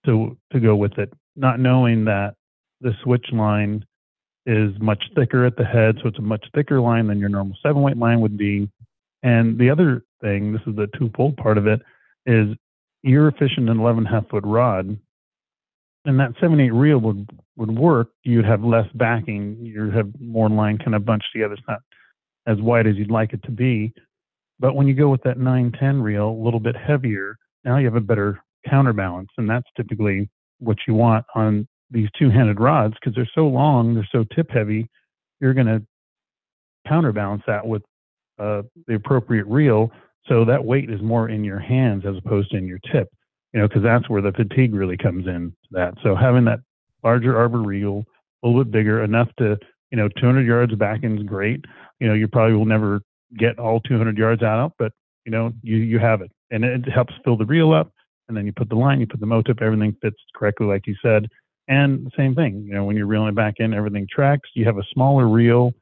to 0.06 0.36
to 0.52 0.60
go 0.60 0.76
with 0.76 0.98
it, 0.98 1.12
not 1.36 1.60
knowing 1.60 2.04
that 2.04 2.34
the 2.80 2.92
switch 3.02 3.26
line 3.32 3.84
is 4.46 4.72
much 4.80 5.02
thicker 5.14 5.44
at 5.44 5.56
the 5.56 5.64
head, 5.64 5.96
so 6.02 6.08
it's 6.08 6.18
a 6.18 6.22
much 6.22 6.44
thicker 6.54 6.80
line 6.80 7.06
than 7.06 7.18
your 7.18 7.28
normal 7.28 7.56
seven 7.62 7.82
weight 7.82 7.96
line 7.96 8.20
would 8.20 8.36
be. 8.36 8.68
And 9.22 9.58
the 9.58 9.70
other 9.70 10.04
thing, 10.20 10.52
this 10.52 10.62
is 10.66 10.74
the 10.74 10.88
two 10.98 11.08
twofold 11.08 11.36
part 11.36 11.58
of 11.58 11.66
it, 11.68 11.80
is 12.26 12.48
you're 13.02 13.30
fishing 13.32 13.68
an 13.68 13.78
11 13.80 14.04
half 14.04 14.28
foot 14.28 14.44
rod, 14.44 14.98
and 16.04 16.20
that 16.20 16.32
seven 16.40 16.60
eight 16.60 16.72
reel 16.72 16.98
would 16.98 17.28
would 17.56 17.70
work. 17.70 18.08
You'd 18.24 18.44
have 18.44 18.64
less 18.64 18.86
backing. 18.94 19.58
You'd 19.60 19.94
have 19.94 20.10
more 20.20 20.48
line 20.48 20.78
kind 20.78 20.94
of 20.94 21.04
bunched 21.04 21.28
together. 21.32 21.54
It's 21.54 21.62
not 21.68 21.80
as 22.46 22.60
wide 22.60 22.86
as 22.86 22.96
you'd 22.96 23.10
like 23.10 23.32
it 23.32 23.42
to 23.44 23.50
be. 23.50 23.92
But 24.58 24.74
when 24.74 24.86
you 24.86 24.94
go 24.94 25.08
with 25.08 25.22
that 25.22 25.38
910 25.38 26.00
reel, 26.00 26.30
a 26.30 26.44
little 26.44 26.60
bit 26.60 26.76
heavier, 26.76 27.36
now 27.64 27.78
you 27.78 27.86
have 27.86 27.96
a 27.96 28.00
better 28.00 28.42
counterbalance. 28.68 29.28
And 29.38 29.48
that's 29.48 29.66
typically 29.76 30.28
what 30.58 30.78
you 30.86 30.94
want 30.94 31.24
on 31.34 31.66
these 31.90 32.08
two 32.18 32.30
handed 32.30 32.60
rods 32.60 32.94
because 32.94 33.14
they're 33.14 33.28
so 33.34 33.46
long, 33.46 33.94
they're 33.94 34.08
so 34.10 34.24
tip 34.34 34.50
heavy. 34.50 34.88
You're 35.40 35.54
going 35.54 35.66
to 35.66 35.82
counterbalance 36.88 37.42
that 37.46 37.66
with 37.66 37.82
uh, 38.38 38.62
the 38.86 38.94
appropriate 38.94 39.46
reel 39.46 39.90
so 40.26 40.44
that 40.44 40.64
weight 40.64 40.90
is 40.90 41.00
more 41.02 41.28
in 41.28 41.44
your 41.44 41.58
hands 41.58 42.04
as 42.06 42.16
opposed 42.16 42.50
to 42.50 42.56
in 42.56 42.66
your 42.66 42.78
tip. 42.92 43.08
You 43.52 43.60
know, 43.60 43.68
because 43.68 43.82
that's 43.82 44.08
where 44.08 44.22
the 44.22 44.32
fatigue 44.32 44.74
really 44.74 44.96
comes 44.96 45.26
in. 45.26 45.54
That 45.72 45.94
so 46.02 46.14
having 46.14 46.44
that 46.46 46.60
larger 47.04 47.36
arbor 47.36 47.60
reel, 47.60 48.04
a 48.42 48.46
little 48.46 48.64
bit 48.64 48.72
bigger, 48.72 49.04
enough 49.04 49.28
to 49.38 49.58
you 49.92 49.98
know 49.98 50.08
200 50.08 50.44
yards 50.44 50.74
back 50.74 51.00
is 51.04 51.22
great. 51.22 51.64
You 52.00 52.08
know, 52.08 52.14
you 52.14 52.26
probably 52.26 52.56
will 52.56 52.64
never 52.64 53.02
get 53.38 53.58
all 53.58 53.78
200 53.80 54.18
yards 54.18 54.42
out, 54.42 54.72
but 54.78 54.90
you 55.24 55.30
know 55.30 55.52
you 55.62 55.76
you 55.76 56.00
have 56.00 56.22
it, 56.22 56.32
and 56.50 56.64
it 56.64 56.88
helps 56.92 57.14
fill 57.24 57.36
the 57.36 57.46
reel 57.46 57.72
up. 57.72 57.92
And 58.28 58.36
then 58.36 58.46
you 58.46 58.52
put 58.52 58.70
the 58.70 58.76
line, 58.76 58.98
you 58.98 59.06
put 59.06 59.20
the 59.20 59.26
mo 59.26 59.42
tip, 59.42 59.60
everything 59.60 59.94
fits 60.00 60.16
correctly, 60.34 60.66
like 60.66 60.86
you 60.86 60.96
said. 61.02 61.28
And 61.68 62.10
same 62.16 62.34
thing, 62.34 62.64
you 62.66 62.72
know, 62.72 62.84
when 62.84 62.96
you're 62.96 63.06
reeling 63.06 63.28
it 63.28 63.34
back 63.34 63.54
in, 63.58 63.74
everything 63.74 64.06
tracks. 64.10 64.48
You 64.54 64.64
have 64.64 64.78
a 64.78 64.84
smaller 64.92 65.28
reel, 65.28 65.74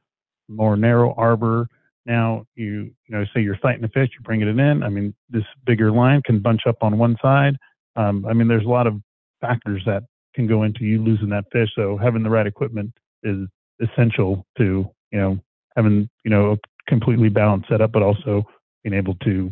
more 0.49 0.75
narrow 0.75 1.13
arbor. 1.15 1.67
Now 2.05 2.45
you, 2.55 2.65
you 2.65 2.93
know, 3.09 3.23
say 3.33 3.41
you're 3.41 3.57
fighting 3.61 3.83
a 3.85 3.89
fish, 3.89 4.09
you're 4.13 4.23
bringing 4.23 4.47
it 4.47 4.59
in. 4.59 4.83
I 4.83 4.89
mean, 4.89 5.13
this 5.29 5.43
bigger 5.65 5.91
line 5.91 6.21
can 6.23 6.39
bunch 6.39 6.61
up 6.67 6.77
on 6.81 6.97
one 6.97 7.15
side. 7.21 7.55
Um, 7.95 8.25
I 8.25 8.33
mean, 8.33 8.47
there's 8.47 8.65
a 8.65 8.69
lot 8.69 8.87
of 8.87 8.95
factors 9.39 9.81
that 9.85 10.03
can 10.35 10.47
go 10.47 10.63
into 10.63 10.83
you 10.83 11.01
losing 11.01 11.29
that 11.29 11.45
fish. 11.51 11.69
So 11.75 11.97
having 11.97 12.23
the 12.23 12.29
right 12.29 12.47
equipment 12.47 12.91
is 13.23 13.47
essential 13.81 14.45
to, 14.57 14.89
you 15.11 15.19
know, 15.19 15.39
having, 15.75 16.09
you 16.23 16.31
know, 16.31 16.53
a 16.53 16.57
completely 16.87 17.29
balanced 17.29 17.69
setup, 17.69 17.91
but 17.91 18.03
also 18.03 18.43
being 18.83 18.95
able 18.95 19.15
to 19.15 19.51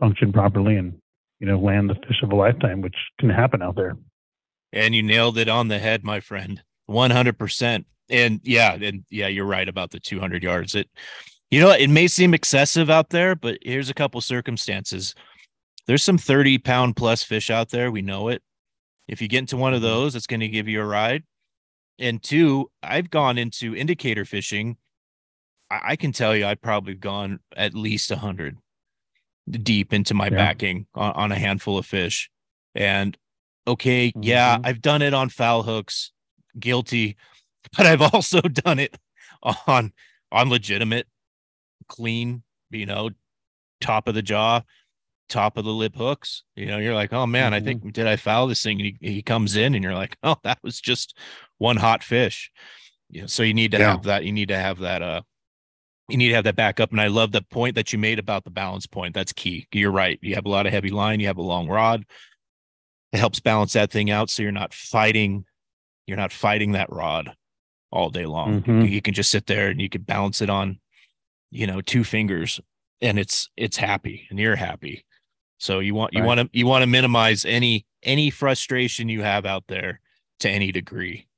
function 0.00 0.32
properly 0.32 0.76
and, 0.76 0.98
you 1.40 1.46
know, 1.46 1.58
land 1.58 1.90
the 1.90 1.94
fish 2.06 2.22
of 2.22 2.32
a 2.32 2.36
lifetime, 2.36 2.80
which 2.80 2.96
can 3.18 3.30
happen 3.30 3.62
out 3.62 3.76
there. 3.76 3.96
And 4.72 4.94
you 4.94 5.02
nailed 5.02 5.38
it 5.38 5.48
on 5.48 5.68
the 5.68 5.78
head, 5.78 6.04
my 6.04 6.20
friend. 6.20 6.62
100%. 6.88 7.84
And 8.10 8.40
yeah, 8.42 8.74
and 8.74 9.04
yeah, 9.10 9.28
you're 9.28 9.46
right 9.46 9.68
about 9.68 9.90
the 9.90 10.00
200 10.00 10.42
yards. 10.42 10.74
It, 10.74 10.88
you 11.50 11.60
know, 11.60 11.70
it 11.70 11.88
may 11.88 12.08
seem 12.08 12.34
excessive 12.34 12.90
out 12.90 13.10
there, 13.10 13.34
but 13.34 13.58
here's 13.62 13.90
a 13.90 13.94
couple 13.94 14.20
circumstances. 14.20 15.14
There's 15.86 16.02
some 16.02 16.18
30 16.18 16.58
pound 16.58 16.96
plus 16.96 17.22
fish 17.22 17.50
out 17.50 17.70
there. 17.70 17.90
We 17.90 18.02
know 18.02 18.28
it. 18.28 18.42
If 19.08 19.20
you 19.20 19.28
get 19.28 19.40
into 19.40 19.56
one 19.56 19.74
of 19.74 19.82
mm-hmm. 19.82 19.88
those, 19.88 20.14
it's 20.16 20.26
going 20.26 20.40
to 20.40 20.48
give 20.48 20.68
you 20.68 20.80
a 20.80 20.86
ride. 20.86 21.24
And 22.02 22.22
two, 22.22 22.70
I've 22.82 23.10
gone 23.10 23.38
into 23.38 23.76
indicator 23.76 24.24
fishing. 24.24 24.76
I, 25.70 25.80
I 25.84 25.96
can 25.96 26.12
tell 26.12 26.36
you, 26.36 26.44
I've 26.44 26.60
probably 26.60 26.94
gone 26.94 27.38
at 27.56 27.74
least 27.74 28.10
a 28.10 28.14
100 28.14 28.58
deep 29.50 29.92
into 29.92 30.12
my 30.12 30.26
yeah. 30.26 30.36
backing 30.36 30.86
on, 30.94 31.12
on 31.12 31.32
a 31.32 31.36
handful 31.36 31.78
of 31.78 31.86
fish. 31.86 32.28
And 32.74 33.16
okay, 33.66 34.08
mm-hmm. 34.08 34.22
yeah, 34.22 34.58
I've 34.64 34.82
done 34.82 35.00
it 35.00 35.14
on 35.14 35.28
foul 35.28 35.62
hooks, 35.62 36.12
guilty, 36.58 37.16
but 37.76 37.86
I've 37.86 38.02
also 38.02 38.40
done 38.40 38.78
it 38.78 38.98
on 39.66 39.92
on 40.30 40.48
legitimate, 40.48 41.06
clean, 41.88 42.42
you 42.70 42.86
know, 42.86 43.10
top 43.80 44.08
of 44.08 44.14
the 44.14 44.22
jaw, 44.22 44.62
top 45.28 45.56
of 45.56 45.64
the 45.64 45.72
lip 45.72 45.94
hooks. 45.96 46.42
You 46.56 46.66
know, 46.66 46.78
you're 46.78 46.94
like, 46.94 47.12
oh 47.12 47.26
man, 47.26 47.52
mm-hmm. 47.52 47.54
I 47.54 47.60
think 47.60 47.92
did 47.92 48.06
I 48.06 48.16
foul 48.16 48.46
this 48.46 48.62
thing? 48.62 48.80
And 48.80 48.96
he, 49.00 49.14
he 49.14 49.22
comes 49.22 49.56
in 49.56 49.74
and 49.74 49.82
you're 49.82 49.94
like, 49.94 50.16
oh, 50.22 50.36
that 50.44 50.58
was 50.62 50.80
just 50.80 51.16
one 51.62 51.76
hot 51.76 52.02
fish. 52.02 52.50
You 53.08 53.22
know, 53.22 53.26
so 53.26 53.42
you 53.42 53.54
need 53.54 53.70
to 53.70 53.78
yeah. 53.78 53.92
have 53.92 54.02
that, 54.04 54.24
you 54.24 54.32
need 54.32 54.48
to 54.48 54.58
have 54.58 54.80
that 54.80 55.00
uh 55.00 55.22
you 56.08 56.18
need 56.18 56.28
to 56.28 56.34
have 56.34 56.44
that 56.44 56.56
backup. 56.56 56.90
And 56.90 57.00
I 57.00 57.06
love 57.06 57.32
the 57.32 57.42
point 57.42 57.76
that 57.76 57.92
you 57.92 57.98
made 57.98 58.18
about 58.18 58.44
the 58.44 58.50
balance 58.50 58.86
point. 58.86 59.14
That's 59.14 59.32
key. 59.32 59.66
You're 59.72 59.92
right. 59.92 60.18
You 60.20 60.34
have 60.34 60.44
a 60.44 60.50
lot 60.50 60.66
of 60.66 60.72
heavy 60.72 60.90
line, 60.90 61.20
you 61.20 61.28
have 61.28 61.38
a 61.38 61.42
long 61.42 61.68
rod. 61.68 62.04
It 63.12 63.18
helps 63.18 63.40
balance 63.40 63.74
that 63.74 63.90
thing 63.90 64.10
out 64.10 64.28
so 64.28 64.42
you're 64.42 64.52
not 64.52 64.74
fighting, 64.74 65.44
you're 66.06 66.16
not 66.16 66.32
fighting 66.32 66.72
that 66.72 66.92
rod 66.92 67.34
all 67.90 68.10
day 68.10 68.26
long. 68.26 68.62
Mm-hmm. 68.62 68.86
You 68.86 69.00
can 69.00 69.14
just 69.14 69.30
sit 69.30 69.46
there 69.46 69.68
and 69.68 69.80
you 69.80 69.88
can 69.88 70.02
balance 70.02 70.42
it 70.42 70.50
on, 70.50 70.80
you 71.50 71.66
know, 71.66 71.80
two 71.80 72.04
fingers 72.04 72.60
and 73.00 73.18
it's 73.18 73.48
it's 73.56 73.76
happy 73.76 74.26
and 74.30 74.38
you're 74.38 74.56
happy. 74.56 75.04
So 75.58 75.78
you 75.78 75.94
want 75.94 76.12
you 76.12 76.20
right. 76.20 76.26
want 76.26 76.40
to 76.40 76.50
you 76.52 76.66
want 76.66 76.82
to 76.82 76.88
minimize 76.88 77.44
any 77.44 77.86
any 78.02 78.30
frustration 78.30 79.08
you 79.08 79.22
have 79.22 79.46
out 79.46 79.64
there 79.68 80.00
to 80.40 80.50
any 80.50 80.72
degree. 80.72 81.28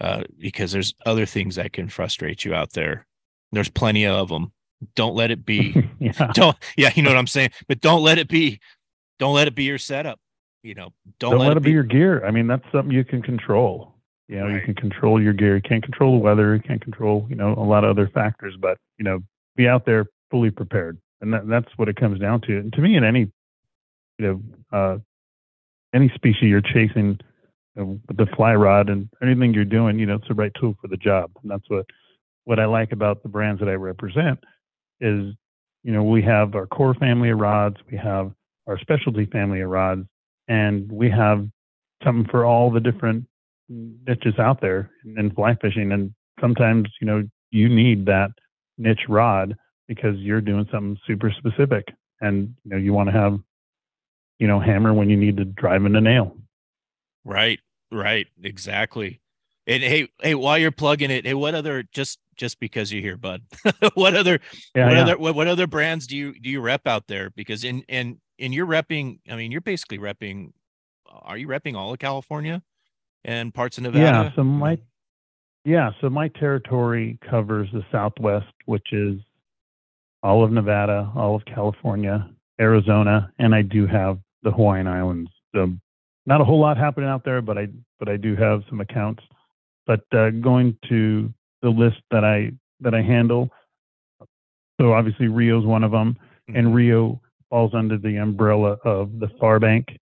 Uh, 0.00 0.24
because 0.38 0.72
there's 0.72 0.92
other 1.06 1.24
things 1.24 1.54
that 1.54 1.72
can 1.72 1.88
frustrate 1.88 2.44
you 2.44 2.52
out 2.52 2.72
there 2.72 3.06
there's 3.54 3.68
plenty 3.68 4.06
of 4.06 4.28
them. 4.28 4.52
Don't 4.94 5.14
let 5.14 5.30
it 5.30 5.46
be. 5.46 5.74
yeah. 5.98 6.12
Don't 6.34 6.56
yeah, 6.76 6.90
you 6.94 7.02
know 7.02 7.10
what 7.10 7.16
I'm 7.16 7.26
saying. 7.26 7.50
But 7.68 7.80
don't 7.80 8.02
let 8.02 8.18
it 8.18 8.28
be. 8.28 8.60
Don't 9.18 9.34
let 9.34 9.48
it 9.48 9.54
be 9.54 9.64
your 9.64 9.78
setup. 9.78 10.18
You 10.62 10.74
know, 10.74 10.92
don't, 11.18 11.32
don't 11.32 11.40
let, 11.40 11.48
let, 11.48 11.56
it 11.58 11.62
be, 11.62 11.70
your 11.72 11.82
gear. 11.82 12.24
I 12.24 12.30
mean, 12.30 12.46
that's 12.46 12.64
something 12.72 12.90
you 12.90 13.04
can 13.04 13.20
control. 13.20 13.92
You 14.28 14.40
know, 14.40 14.46
right. 14.46 14.54
you 14.54 14.60
can 14.62 14.74
control 14.74 15.22
your 15.22 15.34
gear. 15.34 15.56
You 15.56 15.62
can't 15.62 15.82
control 15.82 16.18
the 16.18 16.24
weather. 16.24 16.54
You 16.54 16.62
can't 16.62 16.80
control, 16.80 17.26
you 17.28 17.36
know, 17.36 17.52
a 17.52 17.62
lot 17.62 17.84
of 17.84 17.90
other 17.90 18.08
factors. 18.08 18.54
But 18.58 18.78
you 18.98 19.04
know, 19.04 19.20
be 19.56 19.68
out 19.68 19.84
there 19.84 20.06
fully 20.30 20.50
prepared, 20.50 20.98
and 21.20 21.32
that, 21.34 21.46
that's 21.46 21.68
what 21.76 21.88
it 21.88 21.96
comes 21.96 22.18
down 22.18 22.40
to. 22.42 22.58
And 22.58 22.72
to 22.72 22.80
me, 22.80 22.96
in 22.96 23.04
any, 23.04 23.30
you 24.18 24.26
know, 24.26 24.42
uh, 24.72 24.98
any 25.94 26.10
species 26.14 26.44
you're 26.44 26.62
chasing, 26.62 27.20
the 27.76 28.26
fly 28.36 28.54
rod 28.54 28.88
and 28.88 29.08
anything 29.22 29.52
you're 29.52 29.64
doing, 29.64 29.98
you 29.98 30.06
know, 30.06 30.14
it's 30.16 30.28
the 30.28 30.34
right 30.34 30.52
tool 30.60 30.76
for 30.80 30.88
the 30.88 30.96
job. 30.96 31.30
And 31.42 31.50
that's 31.50 31.68
what 31.68 31.86
what 32.44 32.60
I 32.60 32.66
like 32.66 32.92
about 32.92 33.22
the 33.22 33.28
brands 33.28 33.60
that 33.60 33.68
I 33.68 33.74
represent 33.74 34.38
is, 35.00 35.34
you 35.82 35.92
know, 35.92 36.02
we 36.04 36.22
have 36.22 36.54
our 36.54 36.66
core 36.66 36.94
family 36.94 37.30
of 37.30 37.38
rods, 37.38 37.76
we 37.90 37.96
have 37.96 38.32
our 38.66 38.78
specialty 38.78 39.26
family 39.26 39.62
of 39.62 39.70
rods, 39.70 40.06
and 40.48 40.90
we 40.92 41.10
have 41.10 41.48
something 42.04 42.30
for 42.30 42.44
all 42.44 42.70
the 42.70 42.80
different 42.80 43.26
niches 43.68 44.38
out 44.38 44.60
there 44.60 44.90
in 45.16 45.30
fly 45.30 45.54
fishing. 45.60 45.92
And 45.92 46.14
sometimes, 46.40 46.88
you 47.00 47.06
know, 47.06 47.24
you 47.50 47.68
need 47.68 48.06
that 48.06 48.30
niche 48.78 49.06
rod 49.08 49.56
because 49.88 50.16
you're 50.18 50.40
doing 50.40 50.66
something 50.70 50.98
super 51.06 51.30
specific 51.30 51.86
and 52.20 52.54
you 52.64 52.70
know 52.70 52.76
you 52.76 52.92
want 52.92 53.08
to 53.08 53.12
have 53.12 53.38
you 54.38 54.46
know 54.46 54.58
hammer 54.58 54.92
when 54.92 55.08
you 55.10 55.16
need 55.16 55.36
to 55.36 55.44
drive 55.44 55.84
in 55.84 55.94
a 55.96 56.00
nail 56.00 56.36
right 57.24 57.60
right 57.90 58.26
exactly 58.42 59.20
and 59.66 59.82
hey 59.82 60.08
hey 60.22 60.34
while 60.34 60.58
you're 60.58 60.70
plugging 60.70 61.10
it 61.10 61.26
hey 61.26 61.34
what 61.34 61.54
other 61.54 61.82
just 61.92 62.18
just 62.36 62.60
because 62.60 62.92
you're 62.92 63.02
here, 63.02 63.16
bud. 63.16 63.42
what 63.94 64.14
other 64.14 64.40
yeah, 64.74 64.86
what 64.86 64.94
yeah. 64.94 65.02
other 65.02 65.18
what, 65.18 65.34
what 65.34 65.48
other 65.48 65.66
brands 65.66 66.06
do 66.06 66.16
you 66.16 66.38
do 66.38 66.50
you 66.50 66.60
rep 66.60 66.86
out 66.86 67.06
there? 67.06 67.30
Because 67.30 67.64
in 67.64 67.82
in 67.88 68.18
in 68.38 68.52
your 68.52 68.66
repping, 68.66 69.20
I 69.30 69.36
mean, 69.36 69.52
you're 69.52 69.60
basically 69.60 69.98
repping. 69.98 70.52
Are 71.06 71.38
you 71.38 71.46
repping 71.46 71.76
all 71.76 71.92
of 71.92 71.98
California 71.98 72.62
and 73.24 73.54
parts 73.54 73.78
of 73.78 73.84
Nevada? 73.84 74.04
Yeah. 74.04 74.30
So 74.34 74.44
my 74.44 74.78
yeah, 75.64 75.90
so 76.00 76.10
my 76.10 76.28
territory 76.28 77.18
covers 77.28 77.68
the 77.72 77.84
Southwest, 77.90 78.52
which 78.66 78.92
is 78.92 79.18
all 80.22 80.44
of 80.44 80.50
Nevada, 80.50 81.10
all 81.14 81.34
of 81.36 81.44
California, 81.44 82.28
Arizona, 82.60 83.32
and 83.38 83.54
I 83.54 83.62
do 83.62 83.86
have 83.86 84.18
the 84.42 84.50
Hawaiian 84.50 84.86
Islands. 84.86 85.30
So 85.54 85.72
not 86.26 86.40
a 86.40 86.44
whole 86.44 86.60
lot 86.60 86.76
happening 86.76 87.08
out 87.08 87.24
there, 87.24 87.42
but 87.42 87.58
I 87.58 87.68
but 87.98 88.08
I 88.08 88.16
do 88.16 88.36
have 88.36 88.62
some 88.68 88.80
accounts. 88.80 89.22
But 89.86 90.02
uh, 90.12 90.30
going 90.30 90.76
to 90.88 91.32
the 91.62 91.68
list 91.70 92.00
that 92.10 92.24
I 92.24 92.52
that 92.80 92.94
I 92.94 93.02
handle. 93.02 93.50
So 94.80 94.92
obviously 94.92 95.28
Rio 95.28 95.60
is 95.60 95.66
one 95.66 95.84
of 95.84 95.92
them, 95.92 96.16
mm-hmm. 96.48 96.56
and 96.56 96.74
Rio 96.74 97.20
falls 97.50 97.72
under 97.74 97.98
the 97.98 98.16
umbrella 98.16 98.76
of 98.84 99.20
the 99.20 99.26
Farbank 99.40 99.96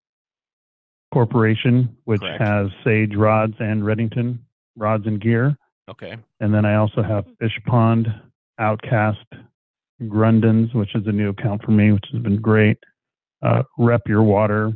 Corporation, 1.13 1.95
which 2.05 2.22
Correct. 2.22 2.41
has 2.41 2.67
Sage 2.84 3.15
rods 3.15 3.55
and 3.59 3.84
Redington 3.84 4.39
rods 4.78 5.05
and 5.07 5.19
gear. 5.19 5.57
Okay. 5.89 6.17
And 6.39 6.53
then 6.53 6.65
I 6.65 6.76
also 6.76 7.03
have 7.03 7.26
Fish 7.39 7.59
Pond, 7.65 8.07
Outcast, 8.59 9.26
Grundens, 10.03 10.74
which 10.74 10.95
is 10.95 11.05
a 11.05 11.11
new 11.11 11.30
account 11.30 11.63
for 11.63 11.72
me, 11.72 11.91
which 11.91 12.05
has 12.13 12.22
been 12.22 12.39
great. 12.39 12.78
Uh, 13.41 13.63
Rep 13.78 14.07
Your 14.07 14.24
Water, 14.24 14.72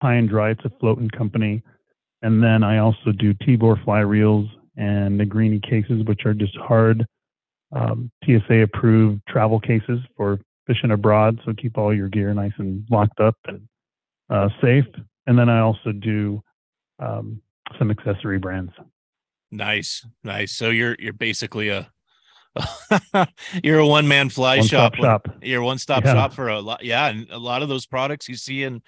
High 0.00 0.14
and 0.14 0.28
Dry, 0.28 0.50
it's 0.50 0.64
a 0.64 0.70
floating 0.80 1.10
company. 1.10 1.62
And 2.22 2.42
then 2.42 2.62
I 2.62 2.78
also 2.78 3.12
do 3.18 3.34
Tibor 3.34 3.82
fly 3.84 4.00
reels 4.00 4.48
and 4.76 5.20
Negrini 5.20 5.62
cases, 5.62 6.04
which 6.04 6.26
are 6.26 6.34
just 6.34 6.56
hard 6.56 7.06
um, 7.72 8.10
TSA 8.24 8.62
approved 8.62 9.22
travel 9.28 9.60
cases 9.60 10.00
for 10.16 10.38
fishing 10.66 10.90
abroad. 10.90 11.40
So 11.44 11.52
keep 11.54 11.78
all 11.78 11.94
your 11.94 12.08
gear 12.08 12.32
nice 12.34 12.52
and 12.58 12.84
locked 12.90 13.20
up 13.20 13.36
and 13.46 13.62
uh, 14.28 14.48
safe. 14.62 14.86
And 15.26 15.38
then 15.38 15.48
I 15.48 15.60
also 15.60 15.92
do 15.92 16.42
um, 16.98 17.40
some 17.78 17.90
accessory 17.90 18.38
brands. 18.38 18.72
Nice, 19.50 20.06
nice. 20.22 20.52
So 20.52 20.70
you're 20.70 20.96
you're 20.98 21.12
basically 21.12 21.70
a 21.70 21.90
you're 23.62 23.78
a 23.78 23.86
one 23.86 24.06
man 24.08 24.28
fly 24.28 24.58
one 24.58 24.66
shop. 24.66 24.94
shop. 24.96 25.28
You're 25.42 25.62
one 25.62 25.78
stop 25.78 26.04
yeah. 26.04 26.14
shop 26.14 26.32
for 26.32 26.48
a 26.48 26.60
lot. 26.60 26.84
Yeah, 26.84 27.06
and 27.06 27.28
a 27.30 27.38
lot 27.38 27.62
of 27.62 27.68
those 27.68 27.86
products 27.86 28.28
you 28.28 28.36
see 28.36 28.62
in 28.62 28.82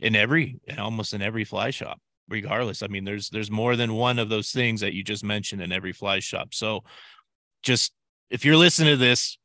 in 0.00 0.16
every 0.16 0.60
almost 0.78 1.14
in 1.14 1.22
every 1.22 1.44
fly 1.44 1.70
shop 1.70 2.00
regardless. 2.28 2.82
I 2.82 2.86
mean, 2.86 3.04
there's 3.04 3.28
there's 3.28 3.50
more 3.50 3.76
than 3.76 3.94
one 3.94 4.18
of 4.18 4.28
those 4.28 4.52
things 4.52 4.80
that 4.80 4.94
you 4.94 5.04
just 5.04 5.24
mentioned 5.24 5.60
in 5.60 5.72
every 5.72 5.92
fly 5.92 6.20
shop. 6.20 6.54
So 6.54 6.84
just 7.62 7.92
if 8.30 8.44
you're 8.44 8.56
listening 8.56 8.94
to 8.94 8.96
this, 8.96 9.38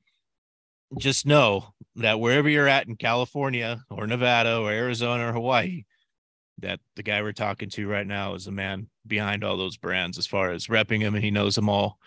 just 0.98 1.26
know 1.26 1.74
that 1.98 2.20
wherever 2.20 2.48
you're 2.48 2.68
at 2.68 2.88
in 2.88 2.96
California 2.96 3.84
or 3.90 4.08
Nevada 4.08 4.60
or 4.60 4.72
Arizona 4.72 5.30
or 5.30 5.34
Hawaii, 5.34 5.84
that 6.60 6.80
the 6.96 7.04
guy 7.04 7.22
we're 7.22 7.34
talking 7.34 7.70
to 7.72 7.88
right 7.88 8.08
now 8.08 8.36
is 8.36 8.46
the 8.46 8.52
man 8.52 8.88
behind 9.06 9.44
all 9.44 9.58
those 9.58 9.78
brands 9.78 10.18
as 10.18 10.28
far 10.28 10.52
as 10.52 10.68
repping 10.68 11.02
them 11.02 11.16
and 11.16 11.24
he 11.24 11.32
knows 11.32 11.56
them 11.56 11.70
all 11.70 11.98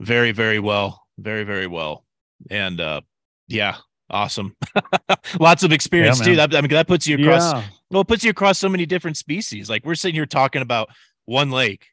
very, 0.00 0.32
very 0.32 0.58
well, 0.58 1.02
very, 1.18 1.44
very 1.44 1.66
well. 1.66 2.04
And 2.50 2.80
uh 2.80 3.02
Yeah, 3.48 3.76
awesome. 4.12 4.54
Lots 5.40 5.62
of 5.62 5.72
experience 5.72 6.18
Yeah, 6.20 6.24
too. 6.26 6.36
That, 6.36 6.54
I 6.54 6.60
mean, 6.60 6.70
that 6.70 6.86
puts 6.86 7.06
you 7.06 7.16
across. 7.18 7.52
Yeah. 7.52 7.64
Well, 7.90 8.02
it 8.02 8.08
puts 8.08 8.24
you 8.24 8.30
across 8.30 8.58
so 8.58 8.68
many 8.68 8.86
different 8.86 9.16
species. 9.16 9.68
Like 9.68 9.84
we're 9.84 9.94
sitting 9.94 10.14
here 10.14 10.26
talking 10.26 10.62
about 10.62 10.88
one 11.24 11.50
lake, 11.50 11.86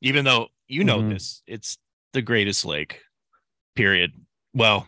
even 0.00 0.24
though 0.24 0.48
you 0.68 0.84
know 0.84 0.98
Mhm. 1.00 1.10
this, 1.10 1.42
it's 1.46 1.78
the 2.12 2.22
greatest 2.22 2.64
lake. 2.64 3.00
Period. 3.74 4.12
Well, 4.54 4.86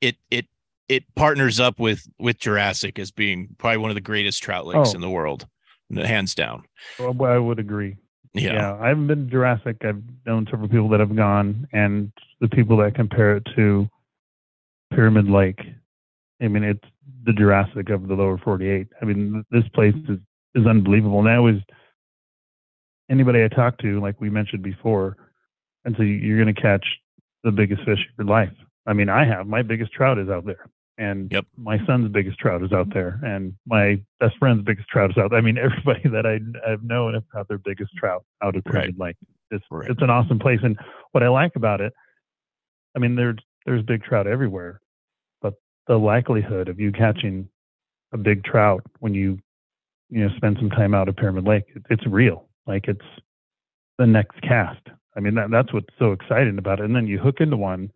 it 0.00 0.16
it 0.30 0.46
it 0.88 1.04
partners 1.14 1.60
up 1.60 1.78
with 1.78 2.06
with 2.18 2.38
Jurassic 2.38 2.98
as 2.98 3.10
being 3.10 3.54
probably 3.58 3.78
one 3.78 3.90
of 3.90 3.94
the 3.94 4.00
greatest 4.00 4.42
trout 4.42 4.66
lakes 4.66 4.90
Oh. 4.90 4.94
in 4.94 5.00
the 5.00 5.10
world, 5.10 5.46
hands 5.94 6.34
down. 6.34 6.64
Well, 6.98 7.16
I 7.24 7.38
would 7.38 7.58
agree. 7.58 7.96
Yeah. 8.34 8.54
Yeah. 8.54 8.78
I 8.80 8.88
haven't 8.88 9.06
been 9.06 9.24
to 9.26 9.30
Jurassic. 9.30 9.76
I've 9.84 10.02
known 10.26 10.46
several 10.50 10.68
people 10.68 10.88
that 10.90 11.00
have 11.00 11.14
gone, 11.14 11.68
and 11.72 12.12
the 12.40 12.48
people 12.48 12.76
that 12.78 12.94
compare 12.96 13.36
it 13.36 13.46
to 13.56 13.88
Pyramid 14.92 15.28
Lake. 15.28 15.60
I 16.42 16.48
mean, 16.48 16.64
it's 16.64 16.84
the 17.24 17.32
Jurassic 17.32 17.90
of 17.90 18.08
the 18.08 18.14
lower 18.14 18.38
48. 18.38 18.88
I 19.00 19.04
mean, 19.04 19.44
this 19.50 19.66
place 19.74 19.94
is, 20.08 20.18
is 20.54 20.66
unbelievable. 20.66 21.18
And 21.20 21.28
that 21.28 21.38
was 21.38 21.56
anybody 23.10 23.44
I 23.44 23.48
talked 23.48 23.80
to, 23.82 24.00
like 24.00 24.20
we 24.20 24.30
mentioned 24.30 24.62
before, 24.62 25.16
and 25.84 25.94
so 25.96 26.02
you- 26.02 26.14
you're 26.14 26.42
going 26.42 26.54
to 26.54 26.60
catch 26.60 26.84
the 27.42 27.52
biggest 27.52 27.82
fish 27.84 28.00
of 28.00 28.18
your 28.18 28.26
life. 28.26 28.52
I 28.86 28.92
mean, 28.94 29.08
I 29.08 29.24
have 29.24 29.46
my 29.46 29.62
biggest 29.62 29.92
trout 29.92 30.18
is 30.18 30.28
out 30.28 30.44
there, 30.44 30.66
and 30.98 31.30
Yep. 31.30 31.46
my 31.56 31.84
son's 31.86 32.08
biggest 32.10 32.38
trout 32.38 32.62
is 32.62 32.72
out 32.72 32.92
there, 32.92 33.20
and 33.22 33.54
my 33.66 34.00
best 34.20 34.36
friend's 34.38 34.62
biggest 34.64 34.88
trout 34.88 35.10
is 35.10 35.18
out 35.18 35.30
there. 35.30 35.38
I 35.38 35.42
mean, 35.42 35.58
everybody 35.98 36.08
that 36.08 36.26
I, 36.26 36.40
I've 36.66 36.82
known 36.82 37.14
have 37.14 37.28
caught 37.30 37.48
their 37.48 37.58
biggest 37.58 37.94
trout 37.96 38.24
out 38.42 38.56
of 38.56 38.62
Right. 38.66 38.72
Pyramid 38.72 38.98
Lake. 38.98 39.16
It's 39.50 39.64
Right. 39.70 39.90
it's 39.90 40.02
an 40.02 40.10
awesome 40.10 40.38
place, 40.38 40.60
and 40.62 40.78
what 41.12 41.22
I 41.22 41.28
like 41.28 41.54
about 41.56 41.80
it, 41.80 41.92
I 42.96 42.98
mean, 42.98 43.14
there's 43.14 43.36
there's 43.66 43.82
big 43.82 44.02
trout 44.02 44.26
everywhere, 44.26 44.80
the 45.86 45.96
likelihood 45.98 46.68
of 46.68 46.80
you 46.80 46.92
catching 46.92 47.48
a 48.12 48.16
big 48.18 48.44
trout 48.44 48.82
when 49.00 49.14
you 49.14 49.38
you 50.10 50.26
know 50.26 50.34
spend 50.36 50.56
some 50.58 50.70
time 50.70 50.94
out 50.94 51.08
at 51.08 51.16
Pyramid 51.16 51.44
Lake, 51.44 51.64
it, 51.74 51.82
it's 51.90 52.06
real. 52.06 52.48
Like 52.66 52.88
it's 52.88 53.04
the 53.98 54.06
next 54.06 54.40
cast. 54.42 54.80
I 55.16 55.20
mean, 55.20 55.34
that, 55.36 55.50
that's 55.50 55.72
what's 55.72 55.88
so 55.98 56.12
exciting 56.12 56.58
about 56.58 56.80
it. 56.80 56.84
And 56.86 56.96
then 56.96 57.06
you 57.06 57.18
hook 57.18 57.36
into 57.40 57.56
one, 57.56 57.90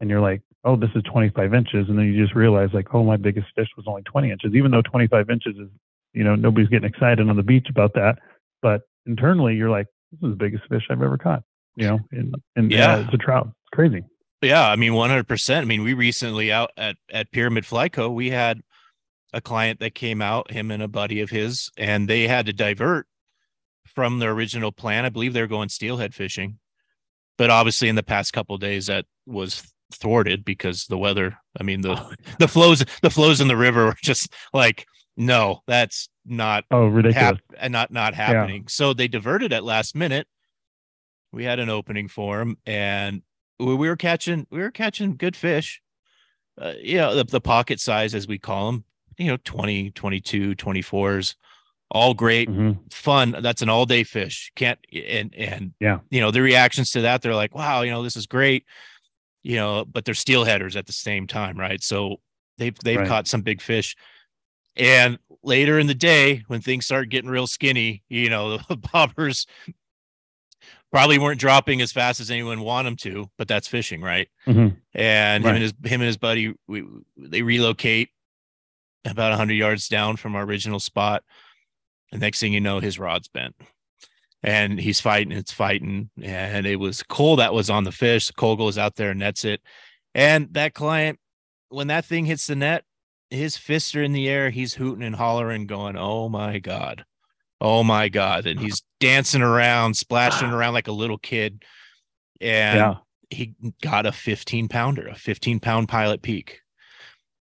and 0.00 0.08
you're 0.10 0.20
like, 0.20 0.42
oh, 0.64 0.76
this 0.76 0.90
is 0.94 1.02
25 1.04 1.54
inches, 1.54 1.88
and 1.88 1.98
then 1.98 2.06
you 2.06 2.22
just 2.22 2.34
realize 2.34 2.70
like, 2.72 2.94
oh, 2.94 3.02
my 3.04 3.16
biggest 3.16 3.48
fish 3.56 3.68
was 3.76 3.86
only 3.88 4.02
20 4.02 4.30
inches, 4.30 4.52
even 4.54 4.70
though 4.70 4.82
25 4.82 5.30
inches 5.30 5.56
is, 5.56 5.68
you 6.12 6.24
know, 6.24 6.34
nobody's 6.34 6.68
getting 6.68 6.88
excited 6.88 7.28
on 7.28 7.36
the 7.36 7.42
beach 7.42 7.66
about 7.70 7.94
that, 7.94 8.18
but 8.62 8.82
internally 9.06 9.54
you're 9.54 9.70
like, 9.70 9.86
this 10.12 10.18
is 10.28 10.30
the 10.32 10.36
biggest 10.36 10.64
fish 10.68 10.82
I've 10.90 11.02
ever 11.02 11.18
caught. 11.18 11.42
You 11.76 11.88
know, 11.88 12.00
and 12.12 12.34
and 12.56 12.70
Yeah. 12.72 12.94
uh, 12.96 13.00
it's 13.00 13.14
a 13.14 13.18
trout. 13.18 13.48
It's 13.48 13.70
crazy. 13.74 14.02
Yeah, 14.42 14.68
I 14.68 14.76
mean, 14.76 14.94
one 14.94 15.10
hundred 15.10 15.28
percent. 15.28 15.62
I 15.62 15.66
mean, 15.66 15.82
we 15.82 15.94
recently 15.94 16.52
out 16.52 16.70
at 16.76 16.96
at 17.10 17.30
Pyramid 17.32 17.64
Flyco, 17.64 18.12
we 18.12 18.30
had 18.30 18.60
a 19.32 19.40
client 19.40 19.80
that 19.80 19.94
came 19.94 20.20
out, 20.22 20.50
him 20.50 20.70
and 20.70 20.82
a 20.82 20.88
buddy 20.88 21.20
of 21.20 21.30
his, 21.30 21.70
and 21.76 22.08
they 22.08 22.28
had 22.28 22.46
to 22.46 22.52
divert 22.52 23.06
from 23.94 24.18
their 24.18 24.32
original 24.32 24.72
plan. 24.72 25.04
I 25.04 25.08
believe 25.08 25.32
they 25.32 25.40
were 25.40 25.46
going 25.46 25.68
steelhead 25.70 26.14
fishing, 26.14 26.58
but 27.38 27.50
obviously, 27.50 27.88
in 27.88 27.96
the 27.96 28.02
past 28.02 28.32
couple 28.32 28.54
of 28.54 28.60
days, 28.60 28.86
that 28.86 29.06
was 29.26 29.62
thwarted 29.94 30.44
because 30.44 30.84
the 30.86 30.98
weather. 30.98 31.38
I 31.58 31.62
mean, 31.62 31.80
the 31.80 31.92
oh. 31.98 32.12
the 32.38 32.48
flows 32.48 32.84
the 33.02 33.10
flows 33.10 33.40
in 33.40 33.48
the 33.48 33.56
river 33.56 33.86
were 33.86 33.96
just 34.02 34.32
like, 34.52 34.86
no, 35.16 35.60
that's 35.66 36.08
not 36.26 36.64
Oh, 36.70 36.86
ridiculous. 36.86 37.24
hap- 37.24 37.40
and 37.58 37.72
not 37.72 37.90
not 37.90 38.14
happening. 38.14 38.68
So 38.68 38.92
they 38.92 39.08
diverted 39.08 39.52
at 39.54 39.64
last 39.64 39.94
minute. 39.96 40.26
We 41.32 41.44
had 41.44 41.58
an 41.58 41.70
opening 41.70 42.08
for 42.08 42.38
them, 42.38 42.56
and 42.66 43.22
we 43.58 43.74
we 43.74 43.88
were 43.88 43.96
catching 43.96 44.46
we 44.50 44.58
were 44.60 44.70
catching 44.70 45.16
good 45.16 45.36
fish. 45.36 45.80
Uh, 46.60 46.72
you 46.80 46.96
know, 46.96 47.14
the, 47.14 47.24
the 47.24 47.40
pocket 47.40 47.78
size 47.80 48.14
as 48.14 48.26
we 48.26 48.38
call 48.38 48.72
them, 48.72 48.84
you 49.18 49.26
know, 49.26 49.36
20, 49.44 49.90
22, 49.90 50.54
24s, 50.54 51.34
all 51.90 52.14
great, 52.14 52.48
Mhm. 52.48 52.78
fun. 52.90 53.36
That's 53.42 53.60
an 53.60 53.68
all 53.68 53.84
day 53.84 54.04
fish. 54.04 54.50
Can't 54.56 54.78
and 54.92 55.34
and 55.34 55.74
Yeah. 55.80 55.98
you 56.10 56.20
know, 56.20 56.30
the 56.30 56.40
reactions 56.40 56.90
to 56.92 57.02
that, 57.02 57.20
they're 57.20 57.34
like, 57.34 57.54
wow, 57.54 57.82
you 57.82 57.90
know, 57.90 58.02
this 58.02 58.16
is 58.16 58.26
great. 58.26 58.64
You 59.42 59.56
know, 59.56 59.84
but 59.84 60.04
they're 60.04 60.14
steelheaders 60.14 60.76
at 60.76 60.86
the 60.86 60.92
same 60.92 61.26
time, 61.26 61.58
right? 61.58 61.82
So 61.82 62.16
they've 62.58 62.76
they've 62.82 62.98
Right. 62.98 63.08
caught 63.08 63.28
some 63.28 63.42
big 63.42 63.60
fish. 63.60 63.94
And 64.76 65.18
later 65.42 65.78
in 65.78 65.86
the 65.86 65.94
day, 65.94 66.42
when 66.48 66.60
things 66.60 66.84
start 66.86 67.08
getting 67.08 67.30
real 67.30 67.46
skinny, 67.46 68.02
you 68.08 68.28
know, 68.30 68.56
the 68.68 68.76
bobbers 68.76 69.46
probably 70.96 71.18
weren't 71.18 71.38
dropping 71.38 71.82
as 71.82 71.92
fast 71.92 72.20
as 72.20 72.30
anyone 72.30 72.60
want 72.60 72.86
them 72.86 72.96
to, 72.96 73.30
but 73.36 73.46
that's 73.46 73.68
fishing, 73.68 74.00
right? 74.00 74.28
Mhm. 74.46 74.78
And 74.94 75.44
him 75.44 75.54
and 75.54 75.62
his 75.62 75.72
him 75.84 76.00
and 76.00 76.06
his 76.06 76.16
buddy, 76.16 76.54
we 76.66 76.84
they 77.18 77.42
relocate 77.42 78.08
about 79.04 79.34
hundred 79.34 79.54
yards 79.54 79.88
down 79.88 80.16
from 80.16 80.34
our 80.34 80.42
original 80.44 80.80
spot. 80.80 81.22
And 82.12 82.20
next 82.22 82.40
thing 82.40 82.54
you 82.54 82.62
know, 82.62 82.80
his 82.80 82.98
rod's 82.98 83.28
bent. 83.28 83.54
And 84.42 84.80
he's 84.80 85.00
fighting, 85.00 85.32
it's 85.32 85.52
fighting. 85.52 86.08
And 86.22 86.66
it 86.66 86.76
was 86.76 87.02
Cole 87.02 87.36
that 87.36 87.52
was 87.52 87.68
on 87.68 87.84
the 87.84 87.92
fish. 87.92 88.30
Cole 88.30 88.56
goes 88.56 88.78
out 88.78 88.96
there 88.96 89.10
and 89.10 89.20
nets 89.20 89.44
it. 89.44 89.60
And 90.14 90.48
that 90.54 90.72
client, 90.72 91.18
when 91.68 91.88
that 91.88 92.06
thing 92.06 92.24
hits 92.24 92.46
the 92.46 92.56
net, 92.56 92.84
his 93.28 93.56
fists 93.56 93.94
are 93.94 94.02
in 94.02 94.12
the 94.12 94.28
air. 94.28 94.48
He's 94.48 94.74
hooting 94.74 95.04
and 95.04 95.16
hollering, 95.16 95.66
going, 95.66 95.96
Oh 95.96 96.30
my 96.30 96.58
God. 96.58 97.04
Oh 97.60 97.82
my 97.82 98.08
God. 98.08 98.46
And 98.46 98.60
he's 98.60 98.82
dancing 99.00 99.42
around, 99.42 99.94
splashing 99.94 100.50
around 100.50 100.74
like 100.74 100.88
a 100.88 100.92
little 100.92 101.18
kid. 101.18 101.64
And 102.40 102.78
yeah. 102.78 102.94
he 103.30 103.54
got 103.82 104.06
a 104.06 104.12
15 104.12 104.68
pounder, 104.68 105.08
a 105.08 105.14
15 105.14 105.60
pound 105.60 105.88
pilot 105.88 106.22
peak. 106.22 106.60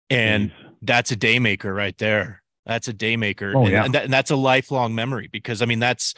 And 0.08 0.50
Jeez. 0.50 0.54
that's 0.82 1.10
a 1.12 1.16
day 1.16 1.38
maker 1.38 1.72
right 1.72 1.96
there. 1.98 2.42
That's 2.66 2.88
a 2.88 2.92
day 2.92 3.16
maker. 3.16 3.52
Oh, 3.54 3.62
and, 3.62 3.70
yeah. 3.70 3.84
and, 3.84 3.94
that, 3.94 4.04
and 4.04 4.12
that's 4.12 4.30
a 4.30 4.36
lifelong 4.36 4.94
memory 4.94 5.28
because 5.30 5.62
I 5.62 5.66
mean 5.66 5.80
that's 5.80 6.14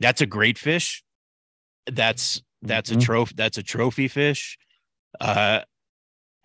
that's 0.00 0.20
a 0.20 0.26
great 0.26 0.58
fish. 0.58 1.02
That's 1.86 2.42
that's 2.62 2.90
a 2.90 2.96
Mhm. 2.96 3.02
trophy 3.02 3.34
that's 3.36 3.58
a 3.58 3.62
trophy 3.62 4.08
fish. 4.08 4.58
Uh 5.20 5.60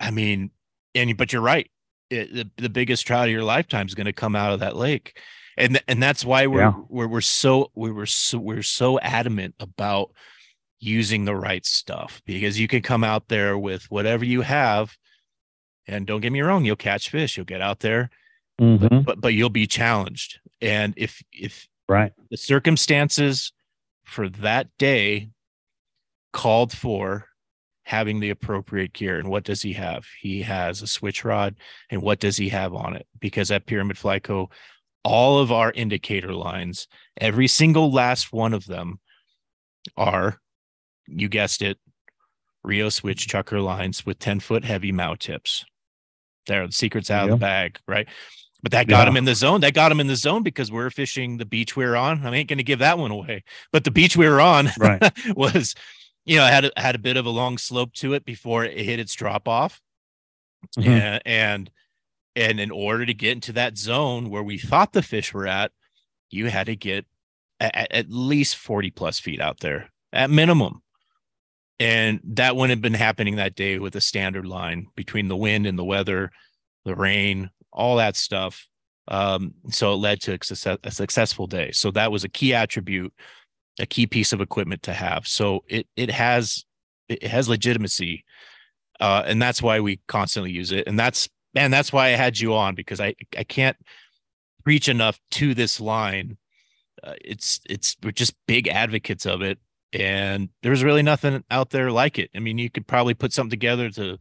I 0.00 0.10
mean, 0.10 0.50
and 0.94 1.16
but 1.16 1.32
you're 1.32 1.42
right. 1.42 1.70
It, 2.10 2.32
the, 2.32 2.50
the 2.62 2.68
biggest 2.68 3.06
trout 3.06 3.26
of 3.26 3.32
your 3.32 3.42
lifetime 3.42 3.86
is 3.86 3.94
going 3.94 4.06
to 4.06 4.12
come 4.12 4.34
out 4.34 4.52
of 4.52 4.60
that 4.60 4.76
lake. 4.76 5.18
And 5.58 5.72
th- 5.74 5.84
and 5.88 6.00
that's 6.02 6.24
why 6.24 6.46
we're 6.46 6.60
Yeah. 6.60 6.74
we're 6.88 7.08
we're 7.08 7.20
so 7.20 7.70
we 7.74 7.90
were 7.90 8.06
so 8.06 8.38
we're 8.38 8.62
so 8.62 8.98
adamant 9.00 9.56
about 9.60 10.12
using 10.80 11.24
the 11.24 11.34
right 11.34 11.66
stuff 11.66 12.22
because 12.24 12.58
you 12.60 12.68
can 12.68 12.80
come 12.80 13.02
out 13.02 13.26
there 13.28 13.58
with 13.58 13.90
whatever 13.90 14.24
you 14.24 14.42
have 14.42 14.96
and 15.88 16.06
don't 16.06 16.20
get 16.20 16.30
me 16.30 16.40
wrong 16.40 16.64
you'll 16.64 16.76
catch 16.76 17.10
fish 17.10 17.36
you'll 17.36 17.44
get 17.44 17.60
out 17.60 17.80
there 17.80 18.08
Mhm. 18.60 19.04
but 19.04 19.20
but 19.20 19.34
you'll 19.34 19.50
be 19.50 19.66
challenged 19.66 20.38
and 20.60 20.94
if 20.96 21.20
if 21.32 21.66
Right. 21.88 22.12
the 22.30 22.36
circumstances 22.36 23.52
for 24.04 24.28
that 24.28 24.68
day 24.78 25.30
called 26.32 26.72
for 26.72 27.26
having 27.82 28.20
the 28.20 28.30
appropriate 28.30 28.92
gear 28.92 29.18
and 29.18 29.28
what 29.28 29.42
does 29.42 29.62
he 29.62 29.72
have 29.72 30.06
he 30.20 30.42
has 30.42 30.82
a 30.82 30.86
switch 30.86 31.24
rod 31.24 31.56
and 31.90 32.02
what 32.02 32.20
does 32.20 32.36
he 32.36 32.50
have 32.50 32.72
on 32.74 32.94
it 32.94 33.08
because 33.18 33.50
at 33.50 33.66
pyramid 33.66 33.96
flyco 33.96 34.48
all 35.04 35.38
of 35.38 35.50
our 35.52 35.72
indicator 35.72 36.32
lines 36.34 36.86
every 37.20 37.46
single 37.46 37.90
last 37.92 38.32
one 38.32 38.52
of 38.52 38.66
them 38.66 38.98
are 39.96 40.38
you 41.06 41.28
guessed 41.28 41.62
it 41.62 41.78
rio 42.64 42.88
switch 42.88 43.26
chucker 43.28 43.60
lines 43.60 44.04
with 44.04 44.18
10 44.18 44.40
foot 44.40 44.64
heavy 44.64 44.92
mo 44.92 45.14
tips 45.14 45.64
there 46.46 46.66
the 46.66 46.72
secret's 46.72 47.10
out 47.10 47.24
of 47.24 47.30
the 47.30 47.36
bag 47.36 47.78
right 47.86 48.08
but 48.62 48.72
that 48.72 48.88
got 48.88 49.04
Yeah. 49.04 49.10
him 49.10 49.16
in 49.18 49.24
the 49.24 49.36
zone. 49.36 49.60
That 49.60 49.72
got 49.74 49.92
him 49.92 50.00
in 50.00 50.08
the 50.08 50.16
zone 50.16 50.42
because 50.42 50.72
we're 50.72 50.90
fishing 50.90 51.36
the 51.36 51.44
beach 51.44 51.76
we 51.76 51.84
are 51.84 51.94
on. 51.94 52.26
I 52.26 52.34
ain't 52.34 52.48
going 52.48 52.58
to 52.58 52.64
give 52.64 52.80
that 52.80 52.98
one 52.98 53.12
away. 53.12 53.44
But 53.70 53.84
the 53.84 53.92
beach 53.92 54.16
we 54.16 54.28
were 54.28 54.40
on 54.40 54.68
Right. 54.76 55.00
was, 55.36 55.76
you 56.24 56.38
know, 56.38 56.44
had 56.44 56.64
a, 56.64 56.72
had 56.76 56.96
a 56.96 56.98
bit 56.98 57.16
of 57.16 57.24
a 57.24 57.30
long 57.30 57.56
slope 57.56 57.92
to 57.98 58.14
it 58.14 58.24
before 58.24 58.64
it 58.64 58.76
hit 58.84 58.98
its 58.98 59.14
drop 59.14 59.46
off. 59.46 59.80
Mhm. 60.76 60.88
And, 60.88 61.22
and 61.24 61.70
and 62.38 62.60
in 62.60 62.70
order 62.70 63.04
to 63.04 63.12
get 63.12 63.32
into 63.32 63.52
that 63.54 63.76
zone 63.76 64.30
where 64.30 64.44
we 64.44 64.58
thought 64.58 64.92
the 64.92 65.02
fish 65.02 65.34
were 65.34 65.48
at, 65.48 65.72
you 66.30 66.46
had 66.46 66.66
to 66.66 66.76
get 66.76 67.04
at, 67.58 67.90
at 67.90 68.10
least 68.10 68.56
40 68.56 68.92
plus 68.92 69.18
feet 69.18 69.40
out 69.40 69.58
there 69.58 69.90
at 70.12 70.30
minimum. 70.30 70.80
And 71.80 72.20
that 72.22 72.54
wouldn't 72.54 72.70
have 72.70 72.80
been 72.80 72.94
happening 72.94 73.36
that 73.36 73.56
day 73.56 73.80
with 73.80 73.96
a 73.96 74.00
standard 74.00 74.46
line 74.46 74.86
between 74.94 75.26
the 75.26 75.36
wind 75.36 75.66
and 75.66 75.76
the 75.76 75.84
weather, 75.84 76.30
the 76.84 76.94
rain, 76.94 77.50
all 77.72 77.96
that 77.96 78.14
stuff. 78.14 78.68
Um, 79.08 79.54
so 79.70 79.94
it 79.94 79.96
led 79.96 80.20
to 80.22 80.34
a, 80.34 80.44
success, 80.44 80.78
a 80.84 80.90
successful 80.92 81.48
day. 81.48 81.72
So 81.72 81.90
that 81.90 82.12
was 82.12 82.22
a 82.22 82.28
key 82.28 82.54
attribute, 82.54 83.12
a 83.80 83.86
key 83.86 84.06
piece 84.06 84.32
of 84.32 84.40
equipment 84.40 84.84
to 84.84 84.92
have. 84.92 85.26
So 85.26 85.64
it 85.66 85.88
it 85.96 86.10
has 86.10 86.64
it 87.08 87.24
has 87.24 87.48
legitimacy, 87.48 88.24
uh, 89.00 89.22
and 89.24 89.40
that's 89.40 89.62
why 89.62 89.80
we 89.80 90.00
constantly 90.08 90.50
use 90.50 90.72
it. 90.72 90.86
And 90.86 90.98
that's 90.98 91.28
man, 91.54 91.70
that's 91.70 91.92
why 91.92 92.06
I 92.08 92.10
had 92.10 92.38
you 92.38 92.54
on 92.54 92.74
because 92.74 93.00
I 93.00 93.14
I 93.36 93.44
can't 93.44 93.76
preach 94.64 94.88
enough 94.88 95.18
to 95.32 95.54
this 95.54 95.80
line. 95.80 96.36
Uh, 97.02 97.14
it's 97.24 97.60
it's 97.68 97.96
we're 98.02 98.10
just 98.12 98.34
big 98.46 98.68
advocates 98.68 99.26
of 99.26 99.42
it, 99.42 99.58
and 99.92 100.48
there's 100.62 100.84
really 100.84 101.02
nothing 101.02 101.44
out 101.50 101.70
there 101.70 101.90
like 101.92 102.18
it. 102.18 102.30
I 102.34 102.40
mean, 102.40 102.58
you 102.58 102.70
could 102.70 102.86
probably 102.86 103.14
put 103.14 103.32
something 103.32 103.50
together 103.50 103.90
to 103.90 104.18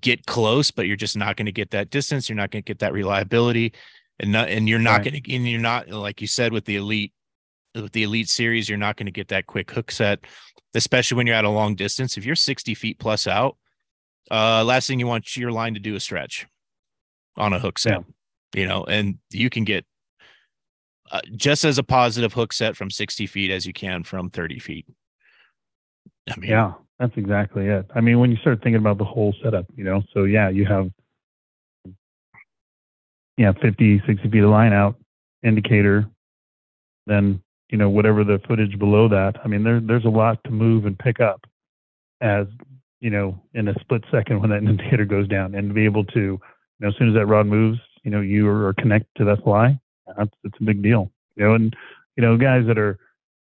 get 0.00 0.26
close, 0.26 0.70
but 0.70 0.86
you're 0.86 0.96
just 0.96 1.16
not 1.16 1.36
going 1.36 1.46
to 1.46 1.52
get 1.52 1.70
that 1.72 1.90
distance. 1.90 2.28
You're 2.28 2.36
not 2.36 2.50
going 2.50 2.62
to 2.62 2.66
get 2.66 2.78
that 2.80 2.92
reliability, 2.92 3.72
and 4.18 4.32
not, 4.32 4.48
and 4.48 4.68
you're 4.68 4.78
not 4.78 5.04
Right. 5.04 5.04
going 5.04 5.22
to, 5.22 5.34
and 5.34 5.48
you're 5.48 5.60
not 5.60 5.88
like 5.88 6.20
you 6.20 6.26
said 6.26 6.52
with 6.52 6.64
the 6.64 6.76
elite, 6.76 7.12
with 7.74 7.92
the 7.92 8.04
elite 8.04 8.28
series, 8.28 8.68
you're 8.68 8.78
not 8.78 8.96
going 8.96 9.06
to 9.06 9.12
get 9.12 9.28
that 9.28 9.46
quick 9.46 9.70
hook 9.70 9.90
set, 9.90 10.20
especially 10.74 11.16
when 11.16 11.26
you're 11.26 11.36
at 11.36 11.44
a 11.44 11.50
long 11.50 11.74
distance. 11.74 12.16
If 12.16 12.24
you're 12.24 12.34
60 12.36 12.74
feet 12.74 12.98
plus 12.98 13.26
out, 13.26 13.56
uh, 14.30 14.64
last 14.64 14.86
thing 14.86 15.00
you 15.00 15.06
want 15.06 15.36
your 15.36 15.52
line 15.52 15.74
to 15.74 15.80
do 15.80 15.94
is 15.94 16.02
stretch 16.02 16.46
on 17.36 17.52
a 17.52 17.58
hook 17.58 17.78
set, 17.78 18.02
you 18.54 18.66
know, 18.66 18.84
and 18.84 19.18
you 19.30 19.50
can 19.50 19.64
get 19.64 19.84
uh, 21.10 21.20
just 21.34 21.64
as 21.64 21.78
a 21.78 21.82
positive 21.82 22.32
hook 22.32 22.52
set 22.52 22.76
from 22.76 22.90
60 22.90 23.26
feet 23.26 23.50
as 23.50 23.66
you 23.66 23.72
can 23.72 24.04
from 24.04 24.30
30 24.30 24.58
feet. 24.58 24.86
I 26.30 26.38
mean, 26.38 26.50
Yeah, 26.50 26.72
that's 26.98 27.16
exactly 27.16 27.66
it. 27.66 27.86
I 27.94 28.00
mean, 28.00 28.20
when 28.20 28.30
you 28.30 28.36
start 28.36 28.62
thinking 28.62 28.80
about 28.80 28.98
the 28.98 29.04
whole 29.04 29.34
setup, 29.42 29.66
you 29.74 29.84
know, 29.84 30.02
so 30.14 30.24
yeah, 30.24 30.48
you 30.48 30.66
have, 30.66 30.90
yeah, 33.36 33.52
50, 33.60 34.02
60 34.06 34.30
feet 34.30 34.42
of 34.42 34.50
line 34.50 34.72
out 34.72 34.96
indicator, 35.42 36.06
then, 37.06 37.42
you 37.70 37.78
know, 37.78 37.88
whatever 37.88 38.22
the 38.22 38.40
footage 38.46 38.78
below 38.78 39.08
that. 39.08 39.36
I 39.42 39.48
mean, 39.48 39.64
there, 39.64 39.80
there's 39.80 40.04
a 40.04 40.10
lot 40.10 40.42
to 40.44 40.50
move 40.50 40.86
and 40.86 40.98
pick 40.98 41.20
up 41.20 41.40
as, 42.20 42.46
you 43.00 43.10
know, 43.10 43.40
in 43.54 43.68
a 43.68 43.74
split 43.80 44.04
second 44.10 44.40
when 44.40 44.50
that 44.50 44.62
indicator 44.68 45.04
goes 45.04 45.28
down 45.28 45.54
and 45.54 45.68
to 45.68 45.74
be 45.74 45.84
able 45.84 46.04
to, 46.04 46.20
you 46.20 46.40
know, 46.80 46.88
as 46.88 46.94
soon 46.98 47.08
as 47.08 47.14
that 47.14 47.26
rod 47.26 47.46
moves, 47.46 47.78
you 48.04 48.10
know, 48.10 48.20
you 48.20 48.48
are 48.48 48.74
connected 48.74 49.10
to 49.16 49.24
that 49.24 49.42
fly. 49.42 49.78
That's, 50.16 50.30
it's 50.44 50.56
a 50.60 50.64
big 50.64 50.82
deal, 50.82 51.10
you 51.36 51.44
know, 51.44 51.54
and, 51.54 51.74
you 52.16 52.22
know, 52.22 52.36
guys 52.36 52.66
that 52.66 52.78
are, 52.78 52.98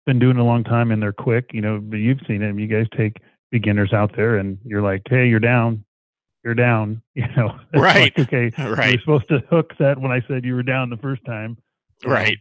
been 0.08 0.18
doing 0.20 0.38
it 0.38 0.42
a 0.42 0.44
long 0.44 0.64
time 0.64 0.90
and 0.92 1.04
they're 1.04 1.14
quick, 1.14 1.52
you 1.54 1.62
know, 1.62 1.80
but 1.80 1.98
you've 1.98 2.22
seen 2.28 2.42
it. 2.42 2.58
You 2.58 2.66
guys 2.66 2.88
take 2.98 3.18
beginners 3.52 3.94
out 3.94 4.16
there 4.16 4.38
and 4.38 4.58
you're 4.64 4.82
like, 4.82 5.04
hey, 5.08 5.28
you're 5.28 5.40
down, 5.40 5.84
you're 6.44 6.56
down, 6.56 7.02
you 7.14 7.28
know. 7.36 7.60
Right. 7.76 8.18
like, 8.18 8.20
okay, 8.20 8.52
right, 8.58 8.94
you're 8.94 9.02
supposed 9.02 9.28
to 9.28 9.40
hook 9.50 9.74
that 9.80 10.00
when 10.00 10.12
I 10.12 10.22
said 10.28 10.46
you 10.46 10.56
were 10.56 10.64
down 10.64 10.90
the 10.90 10.98
first 10.98 11.24
time. 11.26 11.58
right. 12.06 12.40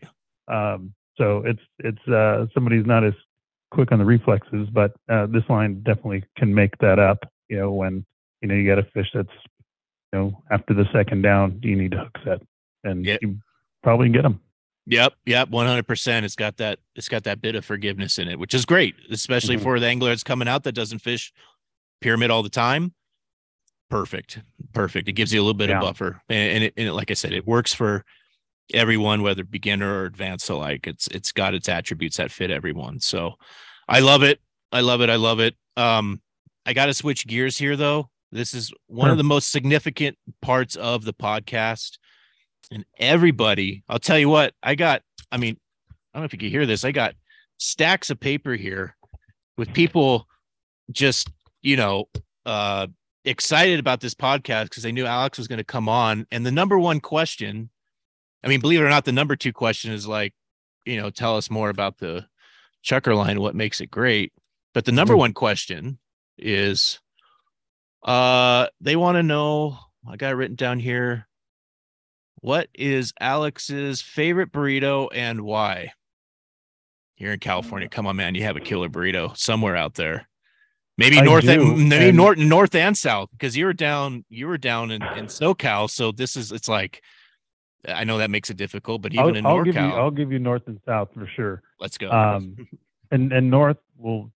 Um, 0.49 0.95
so 1.19 1.43
it's 1.45 1.61
it's 1.81 2.09
uh, 2.09 2.47
somebody's 2.55 2.87
not 2.87 3.03
as 3.03 3.15
quick 3.71 3.93
on 3.93 3.99
the 3.99 4.05
reflexes, 4.05 4.69
but 4.73 4.93
uh, 5.09 5.27
this 5.27 5.43
line 5.49 5.83
definitely 5.83 6.25
can 6.37 6.55
make 6.55 6.77
that 6.79 6.99
up. 6.99 7.19
You 7.49 7.59
know, 7.59 7.73
when 7.73 8.05
you 8.41 8.49
know 8.49 8.55
you 8.55 8.67
got 8.69 8.79
a 8.79 8.85
fish 8.95 9.09
that's 9.15 9.29
you 10.13 10.19
know 10.19 10.43
after 10.51 10.75
the 10.75 10.85
second 10.93 11.23
down, 11.23 11.61
you 11.63 11.77
need 11.77 11.93
to 11.93 11.99
hook 11.99 12.17
set, 12.25 12.43
and 12.85 13.05
Yeah. 13.05 13.19
you 13.23 13.39
probably 13.83 14.09
get 14.09 14.23
them. 14.23 14.41
Yep, 14.87 15.15
yep, 15.27 15.49
one 15.49 15.67
hundred 15.67 15.87
percent. 15.89 16.25
It's 16.25 16.37
got 16.37 16.57
that. 16.59 16.79
It's 16.95 17.09
got 17.09 17.25
that 17.25 17.41
bit 17.41 17.55
of 17.57 17.65
forgiveness 17.65 18.19
in 18.19 18.29
it, 18.29 18.39
which 18.39 18.55
is 18.55 18.65
great, 18.65 18.95
especially 19.11 19.57
Mhm. 19.57 19.63
for 19.63 19.81
the 19.81 19.87
angler 19.87 20.11
that's 20.11 20.23
coming 20.23 20.47
out 20.49 20.63
that 20.65 20.73
doesn't 20.73 21.01
fish 21.01 21.33
pyramid 22.01 22.31
all 22.31 22.43
the 22.43 22.49
time. 22.49 22.95
Perfect, 23.89 24.41
perfect. 24.73 25.09
It 25.09 25.13
gives 25.13 25.33
you 25.33 25.41
a 25.41 25.43
little 25.43 25.55
bit 25.55 25.69
Yeah. 25.71 25.77
of 25.77 25.83
buffer, 25.83 26.21
and, 26.29 26.53
and, 26.53 26.65
it, 26.65 26.75
and 26.77 26.89
it, 26.89 26.93
like 26.93 27.11
I 27.11 27.15
said, 27.15 27.33
it 27.33 27.47
works 27.47 27.73
for 27.73 28.05
everyone, 28.75 29.23
whether 29.23 29.45
beginner 29.45 29.93
or 30.01 30.05
advanced 30.05 30.49
alike. 30.51 30.87
It's 30.87 31.07
it's 31.09 31.33
got 31.33 31.55
its 31.55 31.69
attributes 31.69 32.17
that 32.19 32.31
fit 32.31 32.51
everyone. 32.51 33.01
So, 33.01 33.35
I 33.89 34.01
love 34.01 34.23
it. 34.23 34.41
I 34.73 34.81
love 34.81 35.01
it. 35.01 35.11
I 35.11 35.17
love 35.17 35.41
it. 35.41 35.55
Um, 35.77 36.21
I 36.65 36.73
got 36.73 36.87
to 36.87 36.95
switch 36.95 37.27
gears 37.27 37.57
here 37.57 37.77
though. 37.77 38.11
This 38.33 38.53
is 38.55 38.73
one 38.89 39.07
Sure. 39.07 39.13
of 39.13 39.19
the 39.19 39.25
most 39.25 39.53
significant 39.53 40.19
parts 40.43 40.75
of 40.77 41.05
the 41.05 41.15
podcast. 41.15 41.99
And 42.73 42.85
everybody, 42.99 43.85
I'll 43.89 44.01
tell 44.01 44.19
you 44.19 44.29
what, 44.29 44.53
I 44.63 44.75
got, 44.75 45.03
I 45.31 45.37
mean, 45.37 45.57
I 45.91 46.19
don't 46.19 46.23
know 46.23 46.25
if 46.25 46.33
you 46.33 46.39
can 46.41 46.51
hear 46.51 46.67
this. 46.67 46.85
I 46.85 46.91
got 46.91 47.15
stacks 47.59 48.11
of 48.11 48.19
paper 48.19 48.55
here 48.55 48.97
with 49.57 49.73
people 49.73 50.27
just, 50.91 51.31
you 51.63 51.77
know, 51.77 52.09
uh 52.45 52.89
excited 53.25 53.79
about 53.81 54.01
this 54.01 54.15
podcast 54.15 54.65
because 54.65 54.83
they 54.83 54.93
knew 54.93 55.07
Alex 55.07 55.39
was 55.39 55.49
going 55.49 55.59
to 55.59 55.65
come 55.65 55.89
on. 55.89 56.27
And 56.31 56.45
the 56.45 56.53
number 56.53 56.79
one 56.79 57.01
question, 57.01 57.71
I 58.47 58.49
mean, 58.49 58.61
believe 58.61 58.81
it 58.81 58.85
or 58.85 58.89
not, 58.89 59.05
the 59.05 59.13
number 59.13 59.35
two 59.35 59.53
question 59.53 59.93
is 59.93 60.07
like, 60.07 60.33
you 60.85 60.97
know, 61.01 61.11
tell 61.11 61.37
us 61.37 61.51
more 61.51 61.69
about 61.69 61.99
the 61.99 62.27
chucker 62.83 63.15
line, 63.15 63.41
what 63.41 63.57
makes 63.57 63.81
it 63.81 63.91
great. 63.91 64.33
But 64.73 64.85
the 64.85 64.93
number 64.93 65.15
Mhm. 65.15 65.19
one 65.19 65.33
question 65.35 65.99
is 66.39 67.01
uh 68.05 68.69
they 68.81 68.95
want 68.95 69.17
to 69.17 69.23
know, 69.25 69.79
I 70.09 70.17
got 70.17 70.31
it 70.33 70.37
written 70.37 70.55
down 70.57 70.79
here. 70.79 71.27
What 72.37 72.69
is 72.75 73.13
Alex's 73.21 74.01
favorite 74.01 74.53
burrito 74.53 75.09
and 75.13 75.41
why? 75.41 75.93
Here 77.17 77.33
in 77.33 77.41
California, 77.41 77.89
come 77.89 78.07
on, 78.07 78.15
man, 78.17 78.35
you 78.37 78.43
have 78.45 78.57
a 78.57 78.61
killer 78.61 78.89
burrito 78.89 79.37
somewhere 79.37 79.75
out 79.75 79.95
there. 79.95 80.29
Maybe 80.99 81.19
I 81.19 81.25
north, 81.25 81.45
do, 81.45 81.51
and, 81.51 81.89
maybe 81.89 82.09
and- 82.09 82.17
north, 82.17 82.39
north 82.39 82.75
and 82.75 82.97
south, 82.97 83.31
because 83.33 83.57
you 83.57 83.65
were 83.67 83.73
down, 83.73 84.25
you 84.29 84.47
were 84.47 84.59
down 84.59 84.91
in, 84.91 85.03
in 85.03 85.27
SoCal. 85.27 85.91
So 85.91 86.13
this 86.13 86.37
is, 86.37 86.53
it's 86.53 86.69
like, 86.69 87.03
I 87.89 88.05
know 88.05 88.19
that 88.19 88.31
makes 88.31 88.51
it 88.51 88.57
difficult, 88.57 89.03
but 89.03 89.13
even 89.13 89.25
I'll, 89.25 89.35
in 89.37 89.47
I'll 89.47 89.63
give 89.63 89.75
you 89.75 89.81
I'll 89.81 90.11
give 90.11 90.33
you 90.33 90.39
north 90.39 90.63
and 90.67 90.81
south 90.87 91.09
for 91.15 91.29
sure. 91.37 91.63
let's 91.81 91.99
go. 91.99 92.11
Um, 92.11 92.69
and 93.11 93.33
and 93.33 93.51
north 93.51 93.79
will 93.97 94.31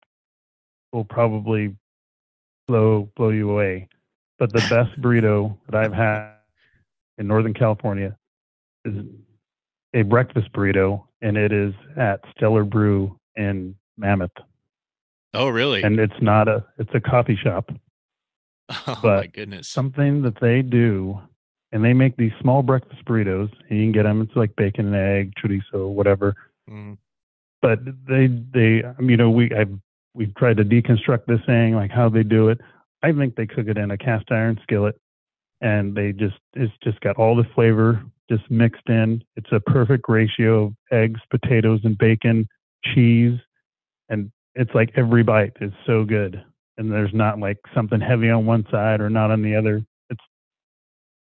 will 0.93 1.05
probably 1.05 1.77
blow 2.67 3.11
blow 3.17 3.31
you 3.31 3.51
away. 3.51 3.89
But 4.39 4.53
the 4.53 4.65
best 4.69 5.01
burrito 5.01 5.57
that 5.69 5.75
I've 5.75 5.93
had 5.93 6.35
in 7.19 7.27
Northern 7.27 7.55
California 7.55 8.17
is 8.85 9.05
a 9.95 10.03
breakfast 10.03 10.53
burrito, 10.53 11.05
and 11.23 11.37
it 11.37 11.53
is 11.53 11.75
at 11.97 12.21
Stellar 12.37 12.65
Brew 12.65 13.19
in 13.37 13.75
Mammoth. 13.97 14.31
oh, 15.35 15.49
really? 15.49 15.83
And 15.83 15.99
it's 15.99 16.21
not 16.21 16.49
a 16.49 16.65
it's 16.79 16.91
a 16.95 17.01
coffee 17.01 17.37
shop. 17.37 17.71
oh 18.87 19.01
my 19.03 19.27
goodness. 19.27 19.69
Something 19.69 20.23
that 20.23 20.41
they 20.41 20.63
do, 20.63 21.21
and 21.73 21.85
they 21.85 21.93
make 21.93 22.17
these 22.17 22.33
small 22.41 22.63
breakfast 22.63 23.05
burritos, 23.05 23.51
and 23.69 23.79
you 23.79 23.85
can 23.85 23.93
get 23.93 24.05
them. 24.05 24.23
It's 24.23 24.37
like 24.37 24.57
bacon 24.57 24.95
and 24.95 24.97
egg, 24.97 25.33
chorizo, 25.43 25.89
whatever 25.89 26.35
Mm, 26.71 26.99
but 27.63 27.81
they 28.07 28.27
they 28.27 28.83
you 29.01 29.17
know 29.17 29.31
we 29.31 29.51
I've 29.53 29.73
we've 30.15 30.35
tried 30.35 30.59
to 30.59 30.65
deconstruct 30.65 31.27
this 31.27 31.41
thing 31.47 31.75
like 31.75 31.91
how 31.91 32.09
they 32.09 32.23
do 32.23 32.49
it. 32.49 32.61
I 33.03 33.13
think 33.13 33.37
they 33.37 33.47
cook 33.47 33.69
it 33.69 33.79
in 33.79 33.91
a 33.91 33.99
cast 33.99 34.31
iron 34.31 34.59
skillet, 34.63 35.01
and 35.61 35.95
they 35.95 36.13
just 36.13 36.37
it's 36.55 36.73
just 36.83 37.01
got 37.01 37.17
all 37.17 37.37
the 37.37 37.49
flavor 37.55 38.03
just 38.31 38.51
mixed 38.51 38.89
in. 38.89 39.23
It's 39.37 39.53
a 39.53 39.61
perfect 39.61 40.05
ratio 40.09 40.65
of 40.65 40.75
eggs, 40.93 41.21
potatoes, 41.31 41.81
and 41.85 41.97
bacon, 41.97 42.47
cheese, 42.85 43.39
and 44.09 44.31
it's 44.55 44.75
like 44.75 44.91
every 44.97 45.23
bite 45.23 45.57
is 45.61 45.73
so 45.87 46.05
good. 46.05 46.45
And 46.77 46.93
there's 46.93 47.15
not 47.15 47.41
like 47.41 47.59
something 47.75 48.01
heavy 48.01 48.31
on 48.31 48.47
one 48.47 48.65
side 48.71 49.01
or 49.01 49.11
not 49.11 49.33
on 49.33 49.43
the 49.43 49.57
other. 49.57 49.85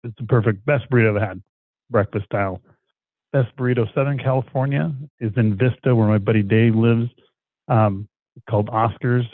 It's 0.04 0.16
the 0.18 0.26
perfect 0.26 0.66
best 0.66 0.90
burrito 0.90 1.16
I've 1.16 1.28
had, 1.28 1.44
breakfast 1.90 2.26
style. 2.26 2.62
Best 3.34 3.56
burrito 3.56 3.92
southern 3.94 4.18
california 4.18 4.92
is 5.20 5.32
in 5.38 5.58
vista 5.58 5.96
where 5.96 6.08
my 6.08 6.18
buddy 6.18 6.44
dave 6.44 6.76
lives 6.76 7.10
um 7.68 8.08
called 8.50 8.68
oscars. 8.68 9.26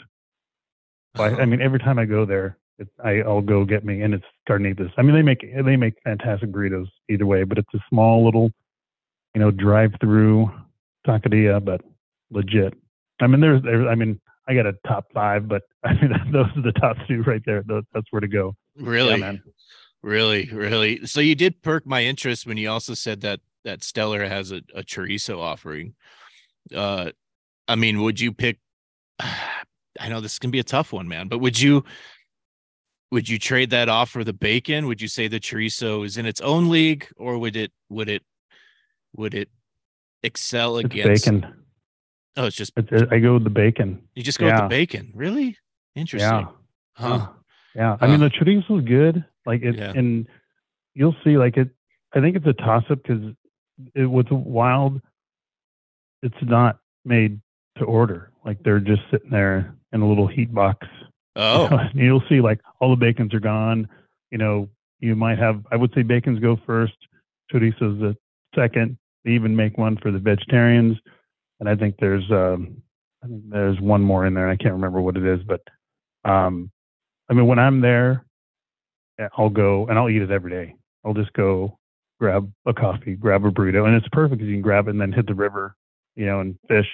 So 1.16 1.24
I, 1.24 1.40
I 1.40 1.44
mean 1.46 1.60
every 1.60 1.80
time 1.80 1.98
i 1.98 2.04
go 2.04 2.24
there 2.24 2.58
it, 2.78 2.88
I, 3.04 3.22
i'll 3.22 3.40
go 3.40 3.64
get 3.64 3.84
me 3.84 4.02
and 4.02 4.14
it's 4.14 4.24
carnitas 4.48 4.92
i 4.98 5.02
mean 5.02 5.16
they 5.16 5.22
make 5.22 5.40
they 5.40 5.76
make 5.76 5.94
fantastic 6.04 6.52
burritos 6.52 6.86
either 7.08 7.26
way 7.26 7.42
but 7.42 7.58
it's 7.58 7.74
a 7.74 7.80
small 7.88 8.24
little 8.24 8.52
you 9.34 9.40
know 9.40 9.50
drive 9.50 9.92
through 10.00 10.50
taqueria 11.06 11.64
but 11.64 11.80
legit. 12.30 12.74
I 13.20 13.26
mean 13.26 13.40
there's, 13.40 13.62
there's 13.62 13.86
i 13.88 13.94
mean 13.94 14.20
i 14.46 14.54
got 14.54 14.66
a 14.66 14.74
top 14.86 15.06
five 15.12 15.48
but 15.48 15.62
i 15.84 15.94
mean 15.94 16.12
those 16.32 16.46
are 16.56 16.62
the 16.62 16.72
top 16.72 16.96
two 17.06 17.22
right 17.22 17.42
there. 17.44 17.62
Those, 17.66 17.84
that's 17.92 18.06
where 18.10 18.20
to 18.20 18.28
go. 18.28 18.54
Really? 18.76 19.10
yeah 19.10 19.16
man 19.16 19.42
Really, 20.02 20.48
really. 20.52 21.06
So 21.06 21.20
you 21.20 21.34
did 21.34 21.62
perk 21.62 21.86
my 21.86 22.04
interest 22.04 22.46
when 22.46 22.56
you 22.56 22.70
also 22.70 22.94
said 22.94 23.22
that 23.22 23.40
that 23.64 23.82
Stellar 23.82 24.26
has 24.26 24.52
a, 24.52 24.62
a 24.74 24.82
chorizo 24.82 25.38
offering. 25.38 25.94
Uh, 26.74 27.10
I 27.66 27.74
mean, 27.74 28.02
would 28.02 28.20
you 28.20 28.32
pick? 28.32 28.58
I 29.20 30.08
know 30.08 30.20
this 30.20 30.38
can 30.38 30.52
be 30.52 30.60
a 30.60 30.64
tough 30.64 30.92
one, 30.92 31.08
man, 31.08 31.28
but 31.28 31.38
would 31.38 31.60
you? 31.60 31.84
Would 33.10 33.28
you 33.28 33.38
trade 33.38 33.70
that 33.70 33.88
off 33.88 34.10
for 34.10 34.22
the 34.22 34.34
bacon? 34.34 34.86
Would 34.86 35.00
you 35.00 35.08
say 35.08 35.28
the 35.28 35.40
chorizo 35.40 36.04
is 36.04 36.18
in 36.18 36.26
its 36.26 36.42
own 36.42 36.68
league, 36.68 37.08
or 37.16 37.38
would 37.38 37.56
it? 37.56 37.72
Would 37.88 38.08
it? 38.08 38.22
Would 39.16 39.34
it 39.34 39.48
excel 40.22 40.76
it's 40.76 40.86
against? 40.86 41.24
bacon 41.24 41.58
Oh, 42.38 42.46
it's 42.46 42.56
just 42.56 42.72
it's, 42.76 43.10
i 43.10 43.18
go 43.18 43.34
with 43.34 43.42
the 43.42 43.50
bacon 43.50 44.00
you 44.14 44.22
just 44.22 44.38
go 44.38 44.46
with 44.46 44.56
the 44.56 44.68
bacon. 44.68 45.12
Really 45.14 45.56
interesting. 45.96 46.30
yeah 46.30 46.46
Huh. 46.94 47.18
Huh. 47.18 47.28
Yeah, 47.74 47.96
I 48.00 48.06
mean 48.06 48.20
the 48.20 48.30
chorizo 48.30 48.78
is 48.78 48.84
good. 48.84 49.24
Like 49.48 49.62
it, 49.62 49.76
Yeah. 49.76 49.92
and 49.96 50.28
you'll 50.94 51.16
see. 51.24 51.36
Like 51.38 51.56
it, 51.56 51.70
I 52.14 52.20
think 52.20 52.36
it's 52.36 52.46
a 52.46 52.52
toss 52.52 52.84
up 52.90 53.02
because 53.02 53.34
it 53.94 54.04
was 54.06 54.26
wild. 54.30 55.00
It's 56.22 56.36
not 56.42 56.78
made 57.04 57.40
to 57.78 57.84
order. 57.84 58.30
Like 58.44 58.62
they're 58.62 58.78
just 58.78 59.02
sitting 59.10 59.30
there 59.30 59.74
in 59.92 60.02
a 60.02 60.08
little 60.08 60.28
heat 60.28 60.54
box. 60.54 60.86
Oh, 61.40 61.68
and 61.70 62.00
you'll 62.00 62.24
see 62.28 62.40
like 62.40 62.58
all 62.80 62.90
the 62.90 62.96
bacons 62.96 63.32
are 63.32 63.38
gone. 63.38 63.88
You 64.32 64.38
know, 64.38 64.68
you 64.98 65.14
might 65.14 65.38
have. 65.38 65.64
I 65.70 65.76
would 65.76 65.92
say 65.94 66.02
bacons 66.02 66.40
go 66.40 66.58
first. 66.66 66.96
Chorizo's 67.52 68.00
the 68.00 68.16
second. 68.56 68.98
They 69.24 69.30
even 69.32 69.54
make 69.54 69.78
one 69.78 69.96
for 70.02 70.10
the 70.10 70.18
vegetarians, 70.18 70.98
and 71.60 71.68
I 71.68 71.76
think 71.76 71.94
there's 72.00 72.28
um, 72.32 72.82
I 73.22 73.28
think 73.28 73.42
there's 73.50 73.80
one 73.80 74.02
more 74.02 74.26
in 74.26 74.34
there. 74.34 74.48
I 74.48 74.56
can't 74.56 74.74
remember 74.74 75.00
what 75.00 75.16
it 75.16 75.24
is, 75.24 75.38
but 75.46 75.60
um, 76.28 76.72
I 77.30 77.34
mean, 77.34 77.46
when 77.46 77.60
I'm 77.60 77.80
there, 77.82 78.24
I'll 79.36 79.50
go 79.50 79.86
and 79.86 79.98
I'll 79.98 80.08
eat 80.08 80.22
it 80.22 80.30
every 80.30 80.50
day. 80.50 80.74
I'll 81.04 81.14
just 81.14 81.32
go 81.32 81.78
grab 82.20 82.52
a 82.66 82.74
coffee, 82.74 83.14
grab 83.14 83.44
a 83.44 83.50
burrito, 83.50 83.86
and 83.86 83.94
it's 83.94 84.08
perfect 84.12 84.38
because 84.38 84.48
you 84.48 84.56
can 84.56 84.62
grab 84.62 84.88
it 84.88 84.92
and 84.92 85.00
then 85.00 85.12
hit 85.12 85.26
the 85.26 85.34
river, 85.34 85.76
you 86.16 86.26
know, 86.26 86.40
and 86.40 86.58
fish. 86.68 86.88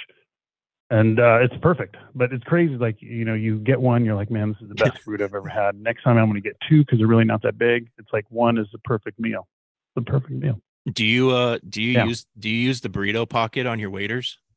And 0.90 1.18
uh, 1.18 1.38
it's 1.40 1.54
perfect, 1.62 1.96
but 2.14 2.32
it's 2.32 2.44
crazy. 2.44 2.76
Like 2.76 3.00
you 3.00 3.24
know, 3.24 3.34
you 3.34 3.58
get 3.58 3.80
one, 3.80 4.04
you're 4.04 4.14
like, 4.14 4.30
man, 4.30 4.50
this 4.50 4.62
is 4.62 4.68
the 4.68 4.74
best 4.74 5.00
food 5.00 5.22
I've 5.22 5.34
ever 5.34 5.48
had. 5.48 5.80
Next 5.80 6.02
time 6.02 6.18
I'm 6.18 6.26
going 6.26 6.40
to 6.40 6.46
get 6.46 6.56
two 6.68 6.80
because 6.80 6.98
they're 6.98 7.08
really 7.08 7.24
not 7.24 7.42
that 7.42 7.56
big. 7.58 7.88
It's 7.98 8.12
like 8.12 8.26
one 8.28 8.58
is 8.58 8.66
the 8.70 8.78
perfect 8.80 9.18
meal, 9.18 9.48
the 9.94 10.02
perfect 10.02 10.32
meal. 10.32 10.60
Do 10.92 11.04
you 11.04 11.30
uh 11.30 11.58
do 11.66 11.82
you 11.82 11.92
yeah. 11.92 12.04
use 12.04 12.26
do 12.38 12.50
you 12.50 12.56
use 12.56 12.82
the 12.82 12.90
burrito 12.90 13.28
pocket 13.28 13.66
on 13.66 13.78
your 13.78 13.90
waiters? 13.90 14.38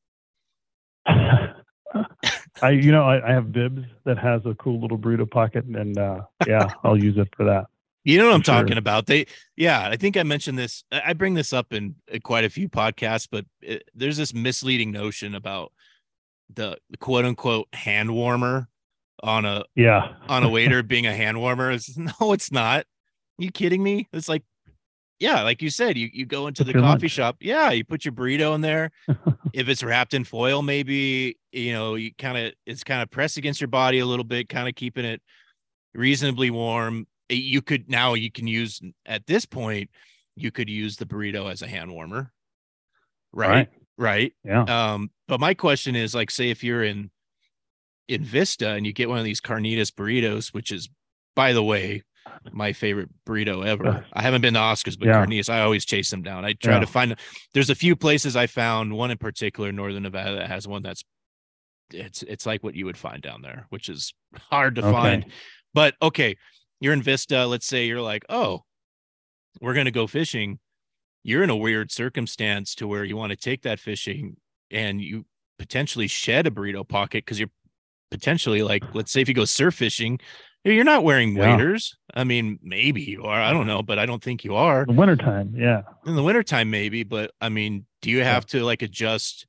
I 2.61 2.71
you 2.71 2.91
know 2.91 3.03
I, 3.03 3.29
I, 3.29 3.33
have 3.33 3.51
bibs 3.51 3.83
that 4.05 4.17
has 4.17 4.45
a 4.45 4.55
cool 4.55 4.79
little 4.81 4.97
burrito 4.97 5.29
pocket 5.29 5.65
and 5.65 5.97
uh 5.97 6.21
yeah 6.45 6.69
I'll 6.83 7.01
use 7.01 7.17
it 7.17 7.27
for 7.35 7.45
that. 7.45 7.67
You 8.07 8.17
know 8.17 8.27
what 8.27 8.35
I'm 8.35 8.41
talking 8.41 8.77
about. 8.77 9.05
They, 9.05 9.25
yeah, 9.57 9.85
I 9.85 9.97
think 9.97 10.15
I 10.15 10.23
mentioned 10.23 10.57
this. 10.57 10.85
I 10.89 11.11
bring 11.11 11.33
this 11.33 11.51
up 11.51 11.73
in, 11.73 11.95
quite 12.23 12.45
a 12.45 12.49
few 12.49 12.69
podcasts, 12.69 13.27
but 13.29 13.43
it, 13.61 13.83
there's 13.93 14.15
this 14.15 14.33
misleading 14.33 14.93
notion 14.93 15.35
about 15.35 15.73
the, 16.55 16.77
the 16.89 16.95
quote 16.95 17.25
unquote 17.25 17.67
hand 17.73 18.09
warmer 18.15 18.69
on 19.23 19.43
a 19.43 19.65
yeah 19.75 20.13
on 20.29 20.43
a 20.43 20.49
waiter 20.49 20.83
being 20.83 21.05
a 21.05 21.13
hand 21.13 21.37
warmer. 21.37 21.69
It's, 21.69 21.97
no, 22.21 22.31
it's 22.31 22.49
not. 22.49 22.85
Are 23.39 23.43
you 23.43 23.51
kidding 23.51 23.83
me? 23.83 24.07
It's 24.13 24.29
like, 24.29 24.43
yeah, 25.19 25.41
like 25.43 25.61
you 25.61 25.69
said, 25.69 25.97
you 25.97 26.09
you 26.13 26.25
go 26.25 26.47
into 26.47 26.63
the 26.63 26.73
coffee 26.73 27.05
lunch. 27.05 27.11
shop. 27.11 27.37
Yeah, 27.39 27.71
you 27.71 27.83
put 27.83 28.05
your 28.05 28.13
burrito 28.13 28.53
in 28.55 28.61
there. 28.61 28.91
if 29.53 29.67
it's 29.69 29.83
wrapped 29.83 30.13
in 30.13 30.23
foil, 30.23 30.61
maybe 30.61 31.37
you 31.51 31.73
know 31.73 31.95
you 31.95 32.11
kind 32.17 32.37
of 32.37 32.53
it's 32.65 32.83
kind 32.83 33.01
of 33.01 33.09
pressed 33.09 33.37
against 33.37 33.59
your 33.59 33.67
body 33.67 33.99
a 33.99 34.05
little 34.05 34.25
bit, 34.25 34.49
kind 34.49 34.67
of 34.67 34.75
keeping 34.75 35.05
it 35.05 35.21
reasonably 35.93 36.51
warm 36.51 37.07
you 37.29 37.61
could 37.61 37.89
now 37.89 38.13
you 38.13 38.31
can 38.31 38.47
use 38.47 38.81
at 39.05 39.25
this 39.25 39.45
point 39.45 39.89
you 40.35 40.51
could 40.51 40.69
use 40.69 40.97
the 40.97 41.05
burrito 41.05 41.51
as 41.51 41.61
a 41.61 41.67
hand 41.67 41.91
warmer 41.91 42.31
right 43.33 43.49
right, 43.49 43.69
right. 43.97 44.33
yeah 44.43 44.93
um 44.93 45.09
but 45.27 45.39
my 45.39 45.53
question 45.53 45.95
is 45.95 46.15
like 46.15 46.31
say 46.31 46.49
if 46.49 46.63
you're 46.63 46.83
in 46.83 47.09
in 48.07 48.23
vista 48.23 48.69
and 48.69 48.85
you 48.85 48.93
get 48.93 49.09
one 49.09 49.17
of 49.17 49.25
these 49.25 49.41
carnitas 49.41 49.91
burritos 49.91 50.53
which 50.53 50.71
is 50.71 50.89
by 51.35 51.51
the 51.51 51.63
way 51.63 52.03
my 52.51 52.73
favorite 52.73 53.09
burrito 53.25 53.65
ever 53.65 54.05
i 54.13 54.21
haven't 54.21 54.41
been 54.41 54.53
to 54.53 54.59
oscars 54.59 54.97
but 54.97 55.07
yeah. 55.07 55.25
carnitas 55.25 55.49
i 55.49 55.61
always 55.61 55.85
chase 55.85 56.09
them 56.09 56.21
down 56.21 56.45
i 56.45 56.53
try 56.53 56.73
yeah. 56.73 56.79
to 56.79 56.87
find 56.87 57.15
there's 57.53 57.69
a 57.69 57.75
few 57.75 57.95
places 57.95 58.35
i 58.35 58.47
found 58.47 58.93
one 58.93 59.11
in 59.11 59.17
particular 59.17 59.71
northern 59.71 60.03
nevada 60.03 60.35
that 60.35 60.47
has 60.47 60.67
one 60.67 60.81
that's 60.81 61.03
it's 61.91 62.23
it's 62.23 62.45
like 62.45 62.63
what 62.63 62.75
you 62.75 62.85
would 62.85 62.97
find 62.97 63.21
down 63.21 63.41
there 63.41 63.65
which 63.69 63.89
is 63.89 64.13
hard 64.49 64.75
to 64.75 64.81
okay. 64.81 64.91
find 64.91 65.25
but 65.73 65.95
okay 66.01 66.35
you're 66.79 66.93
in 66.93 67.01
Vista, 67.01 67.45
let's 67.45 67.65
say 67.65 67.85
you're 67.85 68.01
like, 68.01 68.25
oh, 68.29 68.63
we're 69.61 69.73
going 69.73 69.85
to 69.85 69.91
go 69.91 70.07
fishing. 70.07 70.59
You're 71.23 71.43
in 71.43 71.49
a 71.49 71.55
weird 71.55 71.91
circumstance 71.91 72.75
to 72.75 72.87
where 72.87 73.03
you 73.03 73.17
want 73.17 73.31
to 73.31 73.35
take 73.35 73.63
that 73.63 73.79
fishing 73.79 74.37
and 74.71 75.01
you 75.01 75.25
potentially 75.57 76.07
shed 76.07 76.45
a 76.45 76.51
burrito 76.51 76.87
pocket 76.87 77.25
because 77.25 77.39
you're 77.39 77.49
potentially 78.11 78.61
like, 78.61 78.83
let's 78.93 79.11
say 79.11 79.21
if 79.21 79.27
you 79.27 79.33
go 79.33 79.45
surf 79.45 79.75
fishing, 79.75 80.19
you're 80.63 80.83
not 80.83 81.03
wearing 81.03 81.35
waders. 81.35 81.95
Yeah. 82.13 82.21
I 82.21 82.23
mean, 82.23 82.59
maybe 82.61 83.01
you 83.01 83.23
are. 83.23 83.41
I 83.41 83.53
don't 83.53 83.67
know, 83.67 83.81
but 83.81 83.99
I 83.99 84.05
don't 84.05 84.23
think 84.23 84.43
you 84.43 84.55
are. 84.55 84.81
In 84.81 84.87
the 84.87 84.93
wintertime, 84.93 85.53
yeah. 85.55 85.83
In 86.05 86.15
the 86.15 86.23
wintertime, 86.23 86.69
maybe. 86.69 87.03
But 87.03 87.31
I 87.39 87.49
mean, 87.49 87.85
do 88.01 88.09
you 88.09 88.23
have 88.23 88.45
to 88.47 88.63
like 88.63 88.81
adjust 88.81 89.47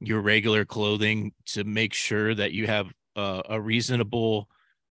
your 0.00 0.20
regular 0.20 0.64
clothing 0.64 1.32
to 1.46 1.64
make 1.64 1.94
sure 1.94 2.34
that 2.34 2.52
you 2.52 2.66
have 2.66 2.92
uh, 3.16 3.42
a 3.48 3.60
reasonable 3.60 4.48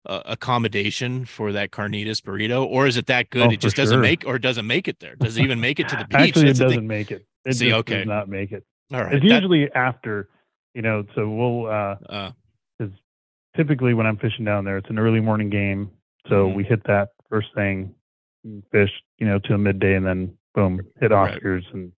uh, 0.05 0.21
accommodation 0.25 1.25
for 1.25 1.51
that 1.51 1.71
carnitas 1.71 2.21
burrito, 2.21 2.65
or 2.65 2.87
is 2.87 2.97
it 2.97 3.07
that 3.07 3.29
good? 3.29 3.47
Oh, 3.47 3.51
it 3.51 3.59
just 3.59 3.75
doesn't 3.75 3.95
sure. 3.95 4.01
make, 4.01 4.25
or 4.25 4.39
doesn't 4.39 4.65
make 4.65 4.87
it 4.87 4.99
there. 4.99 5.15
Does 5.15 5.37
it 5.37 5.43
even 5.43 5.59
make 5.59 5.79
it 5.79 5.89
to 5.89 5.95
the 5.95 6.05
beach? 6.09 6.29
Actually, 6.29 6.45
That's 6.45 6.59
it 6.59 6.63
doesn't 6.63 6.87
make 6.87 7.11
it. 7.11 7.25
It 7.45 7.55
See, 7.55 7.73
okay. 7.73 7.99
does 7.99 8.07
not 8.07 8.27
make 8.29 8.51
it. 8.51 8.65
All 8.93 9.03
right. 9.03 9.13
It's 9.13 9.23
that, 9.23 9.41
usually 9.41 9.71
after, 9.71 10.29
you 10.73 10.81
know. 10.81 11.05
So 11.15 11.29
we'll, 11.29 11.67
uh, 11.67 11.95
uh, 12.09 12.31
typically 13.57 13.93
when 13.93 14.05
I'm 14.05 14.17
fishing 14.17 14.45
down 14.45 14.63
there, 14.63 14.77
it's 14.77 14.89
an 14.89 14.99
early 14.99 15.19
morning 15.19 15.49
game. 15.49 15.91
So 16.29 16.45
mm-hmm. 16.45 16.55
we 16.55 16.63
hit 16.63 16.81
that 16.85 17.09
first 17.29 17.47
thing, 17.55 17.93
fish, 18.71 18.91
you 19.17 19.27
know, 19.27 19.39
till 19.39 19.57
midday, 19.57 19.95
and 19.95 20.05
then 20.05 20.37
boom, 20.53 20.79
hit 20.99 21.11
Oscars 21.11 21.65
right. 21.65 21.73
and. 21.73 21.91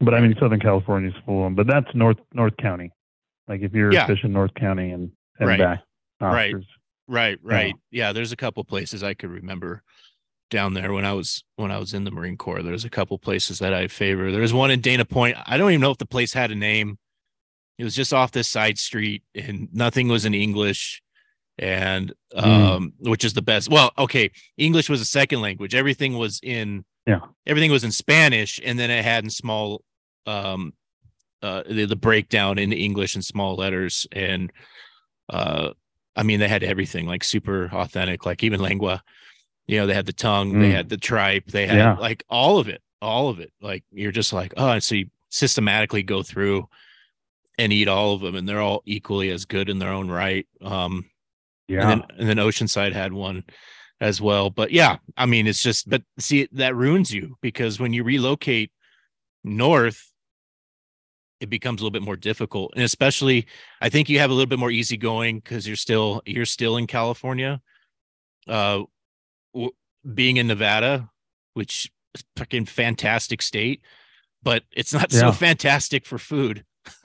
But 0.00 0.14
I 0.14 0.20
mean, 0.20 0.36
Southern 0.38 0.60
California 0.60 1.10
is 1.10 1.16
full 1.26 1.40
of 1.40 1.46
them. 1.46 1.54
But 1.56 1.66
that's 1.66 1.92
North 1.92 2.18
North 2.32 2.56
County. 2.56 2.92
Like 3.48 3.62
if 3.62 3.72
you're 3.72 3.92
yeah. 3.92 4.06
fishing 4.06 4.32
North 4.32 4.54
County 4.54 4.92
and 4.92 5.10
and 5.40 5.48
right. 5.48 5.58
back, 5.58 5.80
Oscars. 6.22 6.32
right. 6.32 6.54
Right, 7.08 7.38
right. 7.42 7.74
Yeah. 7.90 8.08
yeah, 8.08 8.12
there's 8.12 8.32
a 8.32 8.36
couple 8.36 8.62
places 8.64 9.02
I 9.02 9.14
could 9.14 9.30
remember 9.30 9.82
down 10.50 10.74
there 10.74 10.92
when 10.92 11.04
I 11.04 11.14
was 11.14 11.42
when 11.56 11.70
I 11.70 11.78
was 11.78 11.94
in 11.94 12.04
the 12.04 12.10
Marine 12.10 12.36
Corps. 12.36 12.62
There's 12.62 12.84
a 12.84 12.90
couple 12.90 13.18
places 13.18 13.58
that 13.60 13.72
I 13.72 13.88
favor. 13.88 14.30
There's 14.30 14.52
one 14.52 14.70
in 14.70 14.80
Dana 14.80 15.06
Point. 15.06 15.36
I 15.46 15.56
don't 15.56 15.70
even 15.70 15.80
know 15.80 15.90
if 15.90 15.98
the 15.98 16.06
place 16.06 16.34
had 16.34 16.50
a 16.50 16.54
name. 16.54 16.98
It 17.78 17.84
was 17.84 17.94
just 17.94 18.12
off 18.12 18.32
this 18.32 18.48
side 18.48 18.78
street 18.78 19.22
and 19.34 19.68
nothing 19.72 20.08
was 20.08 20.24
in 20.24 20.34
English 20.34 21.02
and 21.58 22.12
hmm. 22.32 22.38
um 22.38 22.92
mm. 23.02 23.10
which 23.10 23.24
is 23.24 23.34
the 23.34 23.42
best. 23.42 23.70
Well, 23.70 23.92
okay, 23.98 24.30
English 24.56 24.88
was 24.88 25.00
a 25.00 25.04
second 25.04 25.40
language. 25.40 25.74
Everything 25.74 26.16
was 26.16 26.40
in 26.42 26.84
yeah. 27.06 27.20
Everything 27.46 27.70
was 27.70 27.84
in 27.84 27.92
Spanish 27.92 28.60
and 28.64 28.78
then 28.78 28.90
it 28.90 29.04
had 29.04 29.24
in 29.24 29.30
small 29.30 29.82
um 30.26 30.72
uh 31.42 31.62
the, 31.68 31.86
the 31.86 31.96
breakdown 31.96 32.58
in 32.58 32.72
English 32.72 33.14
and 33.14 33.24
small 33.24 33.56
letters 33.56 34.06
and 34.12 34.52
uh 35.30 35.70
I 36.18 36.24
mean, 36.24 36.40
they 36.40 36.48
had 36.48 36.64
everything 36.64 37.06
like 37.06 37.22
super 37.22 37.70
authentic, 37.72 38.26
like 38.26 38.42
even 38.42 38.58
lengua. 38.58 39.04
You 39.68 39.78
know, 39.78 39.86
they 39.86 39.94
had 39.94 40.06
the 40.06 40.12
tongue, 40.12 40.52
mm. 40.52 40.60
they 40.60 40.70
had 40.70 40.88
the 40.88 40.96
tripe, 40.96 41.46
they 41.46 41.66
had 41.66 41.76
yeah. 41.76 41.96
like 41.96 42.24
all 42.28 42.58
of 42.58 42.68
it, 42.68 42.82
all 43.00 43.28
of 43.28 43.38
it. 43.38 43.52
Like 43.60 43.84
you're 43.92 44.10
just 44.10 44.32
like, 44.32 44.52
oh, 44.56 44.70
and 44.70 44.82
so 44.82 44.96
you 44.96 45.06
systematically 45.28 46.02
go 46.02 46.24
through 46.24 46.68
and 47.58 47.72
eat 47.72 47.88
all 47.88 48.14
of 48.14 48.20
them, 48.20 48.36
and 48.36 48.48
they're 48.48 48.60
all 48.60 48.82
equally 48.86 49.30
as 49.30 49.44
good 49.44 49.68
in 49.68 49.78
their 49.78 49.90
own 49.90 50.10
right. 50.10 50.46
Um, 50.62 51.04
yeah. 51.66 51.90
And 51.90 51.90
then, 51.90 52.08
and 52.18 52.28
then 52.28 52.36
Oceanside 52.38 52.92
had 52.92 53.12
one 53.12 53.44
as 54.00 54.20
well. 54.20 54.48
But 54.48 54.70
yeah, 54.70 54.96
I 55.16 55.26
mean, 55.26 55.46
it's 55.46 55.62
just, 55.62 55.88
but 55.88 56.02
see, 56.18 56.48
that 56.52 56.76
ruins 56.76 57.12
you 57.12 57.36
because 57.42 57.78
when 57.78 57.92
you 57.92 58.04
relocate 58.04 58.70
north, 59.44 60.10
it 61.40 61.50
becomes 61.50 61.80
a 61.80 61.84
little 61.84 61.92
bit 61.92 62.02
more 62.02 62.16
difficult 62.16 62.72
and 62.74 62.82
especially 62.82 63.46
i 63.80 63.88
think 63.88 64.08
you 64.08 64.18
have 64.18 64.30
a 64.30 64.32
little 64.32 64.48
bit 64.48 64.58
more 64.58 64.70
easygoing 64.70 65.38
because 65.38 65.66
you're 65.66 65.76
still 65.76 66.22
you're 66.26 66.44
still 66.44 66.76
in 66.76 66.86
california 66.86 67.60
uh 68.48 68.82
w- 69.54 69.72
being 70.14 70.36
in 70.38 70.46
nevada 70.46 71.08
which 71.54 71.90
is 72.14 72.24
fucking 72.36 72.64
fantastic 72.64 73.42
state 73.42 73.80
but 74.42 74.64
it's 74.72 74.92
not 74.92 75.12
yeah. 75.12 75.20
so 75.20 75.32
fantastic 75.32 76.06
for 76.06 76.18
food 76.18 76.64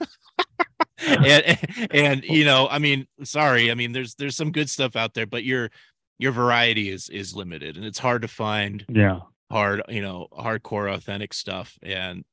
and, 0.98 1.58
and 1.90 2.24
you 2.24 2.44
know 2.44 2.68
i 2.70 2.78
mean 2.78 3.06
sorry 3.22 3.70
i 3.70 3.74
mean 3.74 3.92
there's 3.92 4.14
there's 4.14 4.36
some 4.36 4.52
good 4.52 4.70
stuff 4.70 4.96
out 4.96 5.14
there 5.14 5.26
but 5.26 5.44
your 5.44 5.70
your 6.18 6.32
variety 6.32 6.90
is 6.90 7.08
is 7.08 7.34
limited 7.34 7.76
and 7.76 7.84
it's 7.84 7.98
hard 7.98 8.22
to 8.22 8.28
find 8.28 8.84
yeah 8.88 9.20
hard 9.50 9.82
you 9.88 10.02
know 10.02 10.26
hardcore 10.32 10.92
authentic 10.92 11.34
stuff 11.34 11.78
and 11.82 12.24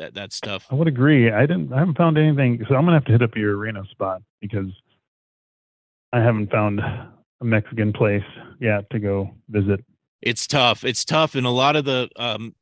that 0.00 0.14
that 0.14 0.32
stuff. 0.32 0.66
I 0.70 0.74
would 0.74 0.88
agree. 0.88 1.30
I 1.30 1.42
didn't. 1.42 1.72
I 1.72 1.78
haven't 1.78 1.96
found 1.96 2.18
anything. 2.18 2.64
So 2.68 2.74
I'm 2.74 2.84
gonna 2.84 2.96
have 2.96 3.04
to 3.04 3.12
hit 3.12 3.22
up 3.22 3.36
your 3.36 3.56
arena 3.56 3.82
spot 3.90 4.22
because 4.40 4.68
I 6.12 6.20
haven't 6.20 6.50
found 6.50 6.80
a 6.80 7.12
Mexican 7.44 7.92
place 7.92 8.24
yet 8.60 8.88
to 8.90 8.98
go 8.98 9.30
visit. 9.48 9.84
It's 10.22 10.46
tough. 10.46 10.84
It's 10.84 11.04
tough, 11.04 11.34
and 11.34 11.46
a 11.46 11.50
lot 11.50 11.76
of 11.76 11.84
the 11.84 12.08
um 12.16 12.54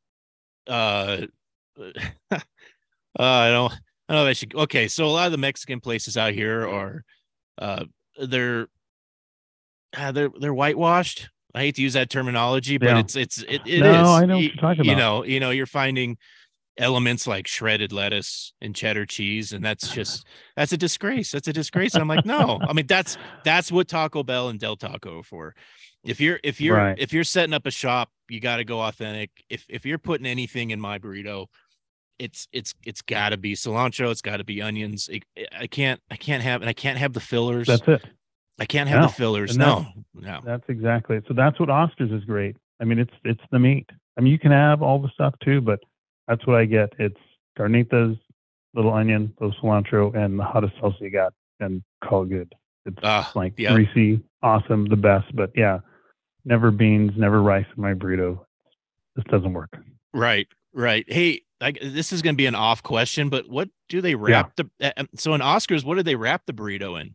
uh, 0.66 1.26
uh 2.30 2.40
I 3.18 3.50
don't. 3.50 3.72
I 4.08 4.14
don't 4.14 4.22
know 4.22 4.26
if 4.26 4.30
I 4.30 4.32
should. 4.34 4.54
Okay, 4.54 4.88
so 4.88 5.06
a 5.06 5.08
lot 5.08 5.26
of 5.26 5.32
the 5.32 5.38
Mexican 5.38 5.80
places 5.80 6.16
out 6.16 6.32
here 6.32 6.66
are, 6.66 7.04
uh, 7.58 7.84
they're, 8.20 8.68
uh, 9.96 10.12
they're 10.12 10.30
they're 10.40 10.54
whitewashed. 10.54 11.28
I 11.54 11.60
hate 11.60 11.76
to 11.76 11.82
use 11.82 11.94
that 11.94 12.10
terminology, 12.10 12.78
but 12.78 12.88
yeah. 12.88 12.98
it's 13.00 13.16
it's 13.16 13.38
it, 13.42 13.62
it 13.66 13.80
no, 13.80 14.02
is. 14.02 14.08
I 14.08 14.26
know 14.26 14.36
what 14.36 14.44
you're 14.44 14.54
talking 14.54 14.80
about. 14.80 14.86
You 14.86 14.96
know, 14.96 15.24
you 15.24 15.40
know, 15.40 15.50
you're 15.50 15.66
finding 15.66 16.18
elements 16.78 17.26
like 17.26 17.46
shredded 17.46 17.92
lettuce 17.92 18.52
and 18.60 18.74
cheddar 18.74 19.04
cheese 19.04 19.52
and 19.52 19.64
that's 19.64 19.90
just 19.90 20.26
that's 20.56 20.72
a 20.72 20.76
disgrace 20.76 21.32
that's 21.32 21.48
a 21.48 21.52
disgrace 21.52 21.94
and 21.94 22.00
i'm 22.00 22.08
like 22.08 22.24
no 22.24 22.58
i 22.62 22.72
mean 22.72 22.86
that's 22.86 23.18
that's 23.44 23.72
what 23.72 23.88
taco 23.88 24.22
bell 24.22 24.48
and 24.48 24.60
del 24.60 24.76
taco 24.76 25.18
are 25.18 25.22
for 25.22 25.54
if 26.04 26.20
you're 26.20 26.38
if 26.44 26.60
you're 26.60 26.76
right. 26.76 26.98
if 26.98 27.12
you're 27.12 27.24
setting 27.24 27.52
up 27.52 27.66
a 27.66 27.70
shop 27.70 28.10
you 28.28 28.40
got 28.40 28.56
to 28.56 28.64
go 28.64 28.80
authentic 28.80 29.30
if 29.50 29.66
if 29.68 29.84
you're 29.84 29.98
putting 29.98 30.26
anything 30.26 30.70
in 30.70 30.80
my 30.80 30.98
burrito 30.98 31.46
it's 32.18 32.48
it's 32.52 32.74
it's 32.84 33.02
got 33.02 33.30
to 33.30 33.36
be 33.36 33.54
cilantro 33.54 34.10
it's 34.10 34.22
got 34.22 34.38
to 34.38 34.44
be 34.44 34.60
onions 34.60 35.08
it, 35.08 35.22
i 35.58 35.66
can't 35.66 36.00
i 36.10 36.16
can't 36.16 36.42
have 36.42 36.60
and 36.60 36.68
i 36.68 36.72
can't 36.72 36.98
have 36.98 37.12
the 37.12 37.20
fillers 37.20 37.66
that's 37.66 37.86
it 37.86 38.04
i 38.58 38.64
can't 38.64 38.88
have 38.88 39.00
no. 39.00 39.06
the 39.06 39.12
fillers 39.12 39.56
no 39.56 39.86
no 40.14 40.40
that's 40.44 40.64
exactly 40.68 41.16
it 41.16 41.24
so 41.28 41.34
that's 41.34 41.58
what 41.60 41.68
oscars 41.68 42.12
is 42.12 42.24
great 42.24 42.56
i 42.80 42.84
mean 42.84 42.98
it's 42.98 43.12
it's 43.24 43.42
the 43.52 43.58
meat 43.58 43.88
i 44.18 44.20
mean 44.20 44.32
you 44.32 44.38
can 44.38 44.52
have 44.52 44.82
all 44.82 44.98
the 45.00 45.10
stuff 45.14 45.34
too 45.42 45.60
but 45.60 45.80
that's 46.28 46.46
what 46.46 46.56
I 46.56 46.66
get. 46.66 46.92
It's 46.98 47.18
carnitas, 47.58 48.20
little 48.74 48.92
onion, 48.92 49.34
little 49.40 49.56
cilantro, 49.60 50.14
and 50.14 50.38
the 50.38 50.44
hottest 50.44 50.76
salsa 50.76 51.00
you 51.00 51.10
got, 51.10 51.32
and 51.58 51.82
call 52.04 52.22
it 52.22 52.28
good. 52.28 52.54
It's 52.84 52.98
uh, 53.02 53.24
like 53.34 53.54
yeah. 53.56 53.74
greasy, 53.74 54.22
awesome, 54.42 54.86
the 54.86 54.96
best. 54.96 55.34
But 55.34 55.50
yeah, 55.56 55.80
never 56.44 56.70
beans, 56.70 57.12
never 57.16 57.42
rice 57.42 57.66
in 57.74 57.82
my 57.82 57.94
burrito. 57.94 58.44
This 59.16 59.24
doesn't 59.30 59.52
work. 59.52 59.76
Right, 60.12 60.46
right. 60.72 61.04
Hey, 61.08 61.42
I, 61.60 61.72
this 61.72 62.12
is 62.12 62.22
going 62.22 62.34
to 62.34 62.36
be 62.36 62.46
an 62.46 62.54
off 62.54 62.82
question, 62.82 63.28
but 63.28 63.48
what 63.48 63.68
do 63.88 64.00
they 64.00 64.14
wrap 64.14 64.52
yeah. 64.56 64.64
the? 64.78 65.00
Uh, 65.00 65.04
so 65.16 65.34
in 65.34 65.40
Oscars, 65.40 65.84
what 65.84 65.96
do 65.96 66.02
they 66.02 66.14
wrap 66.14 66.46
the 66.46 66.52
burrito 66.52 67.00
in? 67.00 67.14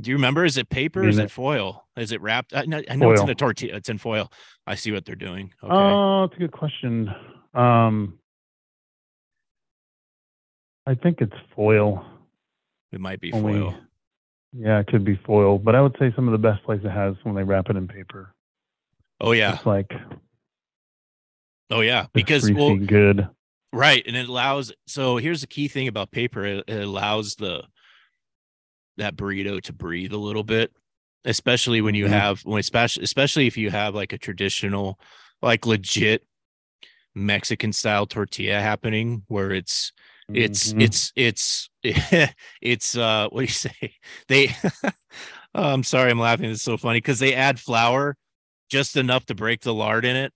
Do 0.00 0.10
you 0.10 0.16
remember? 0.16 0.44
Is 0.44 0.56
it 0.56 0.68
paper? 0.68 1.02
Is 1.06 1.18
it 1.18 1.30
foil? 1.30 1.84
Is 1.96 2.12
it 2.12 2.20
wrapped? 2.20 2.54
I 2.54 2.66
know, 2.66 2.80
I 2.88 2.94
know 2.94 3.10
it's 3.10 3.20
in 3.20 3.28
a 3.28 3.34
tortilla. 3.34 3.74
It's 3.74 3.88
in 3.88 3.98
foil. 3.98 4.30
I 4.64 4.76
see 4.76 4.92
what 4.92 5.04
they're 5.04 5.16
doing. 5.16 5.52
Okay. 5.62 5.74
Oh, 5.74 6.24
it's 6.24 6.36
a 6.36 6.38
good 6.38 6.52
question. 6.52 7.12
Um, 7.52 8.20
I 10.86 10.94
think 10.94 11.20
it's 11.20 11.34
foil. 11.56 12.06
It 12.92 13.00
might 13.00 13.20
be 13.20 13.32
Only, 13.32 13.54
foil. 13.54 13.74
Yeah, 14.52 14.78
it 14.78 14.86
could 14.86 15.04
be 15.04 15.16
foil, 15.26 15.58
but 15.58 15.74
I 15.74 15.80
would 15.80 15.96
say 15.98 16.12
some 16.14 16.28
of 16.28 16.32
the 16.32 16.38
best 16.38 16.62
place 16.64 16.80
it 16.84 16.90
has 16.90 17.16
when 17.24 17.34
they 17.34 17.42
wrap 17.42 17.68
it 17.68 17.76
in 17.76 17.88
paper. 17.88 18.32
Oh 19.20 19.32
yeah, 19.32 19.56
it's 19.56 19.66
like. 19.66 19.90
Oh 21.70 21.80
yeah, 21.80 22.06
because 22.12 22.50
well, 22.50 22.76
good. 22.76 23.28
Right, 23.72 24.02
and 24.06 24.16
it 24.16 24.28
allows. 24.28 24.72
So 24.86 25.18
here's 25.18 25.42
the 25.42 25.46
key 25.46 25.68
thing 25.68 25.88
about 25.88 26.10
paper: 26.10 26.44
it, 26.44 26.64
it 26.66 26.82
allows 26.82 27.34
the 27.34 27.64
that 28.96 29.16
burrito 29.16 29.60
to 29.62 29.72
breathe 29.72 30.12
a 30.12 30.18
little 30.18 30.44
bit, 30.44 30.72
especially 31.24 31.80
when 31.80 31.94
you 31.94 32.04
mm-hmm. 32.04 32.14
have 32.14 32.40
when 32.40 32.60
especially 32.60 33.04
especially 33.04 33.46
if 33.46 33.56
you 33.56 33.70
have 33.70 33.94
like 33.94 34.12
a 34.12 34.18
traditional, 34.18 34.98
like 35.42 35.66
legit 35.66 36.24
Mexican 37.14 37.72
style 37.72 38.06
tortilla 38.06 38.60
happening 38.60 39.22
where 39.28 39.52
it's 39.52 39.92
it's 40.32 40.70
mm-hmm. 40.70 40.80
it's 40.82 41.12
it's 41.16 41.70
it's 42.62 42.96
uh 42.96 43.28
what 43.30 43.40
do 43.40 43.44
you 43.44 43.48
say? 43.48 43.94
They 44.28 44.54
oh, 44.84 44.90
I'm 45.54 45.84
sorry, 45.84 46.10
I'm 46.10 46.18
laughing. 46.18 46.50
It's 46.50 46.62
so 46.62 46.76
funny 46.76 46.98
because 46.98 47.18
they 47.18 47.34
add 47.34 47.58
flour 47.58 48.16
just 48.70 48.96
enough 48.96 49.26
to 49.26 49.34
break 49.34 49.62
the 49.62 49.74
lard 49.74 50.04
in 50.04 50.16
it. 50.16 50.32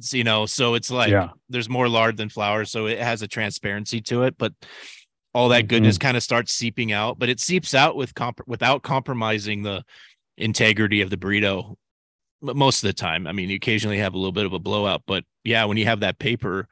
So, 0.00 0.16
you 0.16 0.24
know, 0.24 0.46
so 0.46 0.74
it's 0.74 0.90
like 0.90 1.10
yeah. 1.10 1.28
there's 1.48 1.68
more 1.68 1.88
lard 1.88 2.16
than 2.16 2.28
flour, 2.28 2.64
so 2.64 2.86
it 2.86 2.98
has 2.98 3.22
a 3.22 3.28
transparency 3.28 4.00
to 4.02 4.24
it, 4.24 4.36
but 4.38 4.52
all 5.34 5.48
that 5.50 5.68
goodness 5.68 5.96
mm-hmm. 5.96 6.06
kind 6.06 6.16
of 6.16 6.22
starts 6.22 6.52
seeping 6.52 6.92
out, 6.92 7.18
but 7.18 7.28
it 7.28 7.40
seeps 7.40 7.74
out 7.74 7.96
with 7.96 8.14
comp- 8.14 8.46
without 8.46 8.82
compromising 8.82 9.62
the 9.62 9.84
integrity 10.36 11.00
of 11.00 11.10
the 11.10 11.16
burrito. 11.16 11.76
But 12.42 12.56
most 12.56 12.82
of 12.82 12.88
the 12.88 12.92
time, 12.92 13.26
I 13.26 13.32
mean, 13.32 13.48
you 13.50 13.56
occasionally 13.56 13.98
have 13.98 14.14
a 14.14 14.18
little 14.18 14.32
bit 14.32 14.46
of 14.46 14.52
a 14.52 14.58
blowout, 14.58 15.02
but 15.06 15.24
yeah, 15.44 15.64
when 15.64 15.76
you 15.76 15.86
have 15.86 16.00
that 16.00 16.18
paper, 16.18 16.68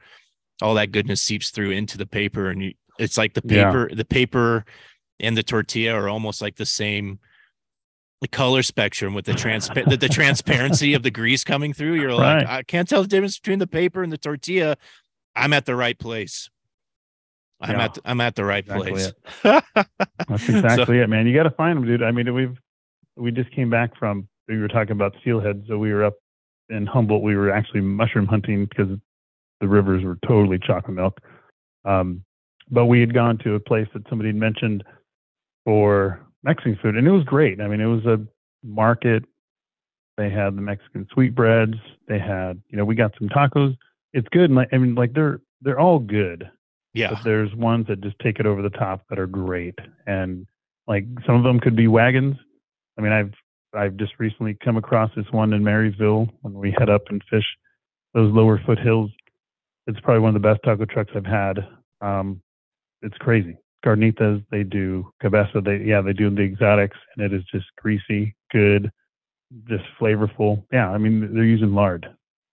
all 0.61 0.75
that 0.75 0.91
goodness 0.91 1.21
seeps 1.21 1.49
through 1.49 1.71
into 1.71 1.97
the 1.97 2.05
paper, 2.05 2.49
and 2.49 2.61
you, 2.61 2.73
it's 2.99 3.17
like 3.17 3.33
the 3.33 3.41
paper, 3.41 3.87
yeah. 3.89 3.95
the 3.95 4.05
paper 4.05 4.65
and 5.19 5.37
the 5.37 5.43
tortilla 5.43 5.93
are 5.93 6.09
almost 6.09 6.41
like 6.41 6.55
the 6.55 6.65
same 6.65 7.19
color 8.27 8.63
spectrum 8.63 9.13
with 9.13 9.25
the 9.25 9.33
transpa- 9.33 9.89
the, 9.89 9.97
the 9.97 10.09
transparency 10.09 10.93
of 10.93 11.03
the 11.03 11.11
grease 11.11 11.43
coming 11.43 11.73
through. 11.73 11.95
You're 11.95 12.13
like, 12.13 12.45
right. 12.45 12.57
I 12.59 12.63
can't 12.63 12.87
tell 12.87 13.01
the 13.01 13.07
difference 13.07 13.39
between 13.39 13.59
the 13.59 13.67
paper 13.67 14.03
and 14.03 14.11
the 14.11 14.17
tortilla. 14.17 14.77
I'm 15.35 15.53
at 15.53 15.65
the 15.65 15.75
right 15.75 15.97
place. 15.97 16.49
I'm 17.61 17.77
yeah. 17.77 17.85
at 17.85 17.93
the, 17.93 18.01
I'm 18.05 18.21
at 18.21 18.35
the 18.35 18.45
right 18.45 18.63
exactly 18.63 18.91
place. 18.91 19.13
That's 19.43 20.49
exactly 20.49 20.97
so, 20.97 21.03
it, 21.03 21.09
man. 21.09 21.27
You 21.27 21.33
got 21.33 21.43
to 21.43 21.51
find 21.51 21.77
them, 21.77 21.85
dude. 21.85 22.03
I 22.03 22.11
mean, 22.11 22.33
we've 22.33 22.57
we 23.15 23.31
just 23.31 23.51
came 23.51 23.69
back 23.69 23.97
from 23.97 24.27
we 24.47 24.57
were 24.59 24.67
talking 24.67 24.91
about 24.91 25.15
steelhead, 25.21 25.63
so 25.67 25.77
we 25.77 25.93
were 25.93 26.03
up 26.03 26.15
in 26.69 26.85
Humboldt. 26.85 27.23
We 27.23 27.35
were 27.35 27.51
actually 27.51 27.81
mushroom 27.81 28.27
hunting 28.27 28.65
because 28.65 28.89
the 29.61 29.67
rivers 29.67 30.03
were 30.03 30.17
totally 30.27 30.59
chocolate 30.59 30.95
milk. 30.95 31.19
Um, 31.85 32.23
but 32.69 32.85
we 32.85 32.99
had 32.99 33.13
gone 33.13 33.37
to 33.39 33.55
a 33.55 33.59
place 33.59 33.87
that 33.93 34.07
somebody 34.09 34.29
had 34.29 34.35
mentioned 34.35 34.83
for 35.63 36.19
Mexican 36.43 36.77
food, 36.81 36.95
and 36.95 37.07
it 37.07 37.11
was 37.11 37.23
great. 37.23 37.61
I 37.61 37.67
mean, 37.67 37.79
it 37.79 37.85
was 37.85 38.05
a 38.05 38.19
market. 38.63 39.23
They 40.17 40.29
had 40.29 40.55
the 40.55 40.61
Mexican 40.61 41.07
sweetbreads. 41.13 41.75
They 42.07 42.19
had, 42.19 42.61
you 42.69 42.77
know, 42.77 42.85
we 42.85 42.95
got 42.95 43.13
some 43.17 43.29
tacos. 43.29 43.75
It's 44.13 44.27
good. 44.29 44.45
And 44.45 44.55
like, 44.55 44.69
I 44.71 44.77
mean, 44.77 44.95
like 44.95 45.13
they're 45.13 45.41
they're 45.61 45.79
all 45.79 45.99
good. 45.99 46.49
Yeah. 46.93 47.11
But 47.11 47.23
there's 47.23 47.53
ones 47.55 47.87
that 47.87 48.01
just 48.01 48.19
take 48.19 48.39
it 48.39 48.45
over 48.45 48.61
the 48.61 48.69
top 48.69 49.05
that 49.09 49.17
are 49.17 49.25
great. 49.27 49.73
And 50.05 50.45
like 50.87 51.05
some 51.25 51.35
of 51.35 51.43
them 51.43 51.59
could 51.59 51.75
be 51.75 51.87
wagons. 51.87 52.35
I 52.97 53.01
mean, 53.01 53.11
I've 53.11 53.33
I've 53.73 53.97
just 53.97 54.13
recently 54.19 54.55
come 54.63 54.77
across 54.77 55.09
this 55.15 55.25
one 55.31 55.53
in 55.53 55.63
Marysville 55.63 56.29
when 56.41 56.53
we 56.53 56.75
head 56.77 56.89
up 56.89 57.03
and 57.09 57.23
fish 57.29 57.45
those 58.13 58.31
lower 58.31 58.61
foothills. 58.65 59.09
It's 59.87 59.99
probably 60.01 60.21
one 60.21 60.35
of 60.35 60.41
the 60.41 60.47
best 60.47 60.61
taco 60.63 60.85
trucks 60.85 61.11
I've 61.15 61.25
had. 61.25 61.67
Um, 62.01 62.41
it's 63.01 63.17
crazy. 63.17 63.57
Carnitas, 63.83 64.43
they 64.49 64.63
do 64.63 65.11
cabeza, 65.21 65.61
they 65.61 65.77
yeah, 65.77 66.01
they 66.01 66.13
do 66.13 66.29
the 66.29 66.41
exotics, 66.41 66.97
and 67.15 67.25
it 67.25 67.33
is 67.33 67.43
just 67.51 67.65
greasy, 67.77 68.35
good, 68.51 68.91
just 69.67 69.83
flavorful. 69.99 70.63
Yeah, 70.71 70.89
I 70.89 70.97
mean 70.97 71.33
they're 71.33 71.43
using 71.43 71.73
lard. 71.73 72.07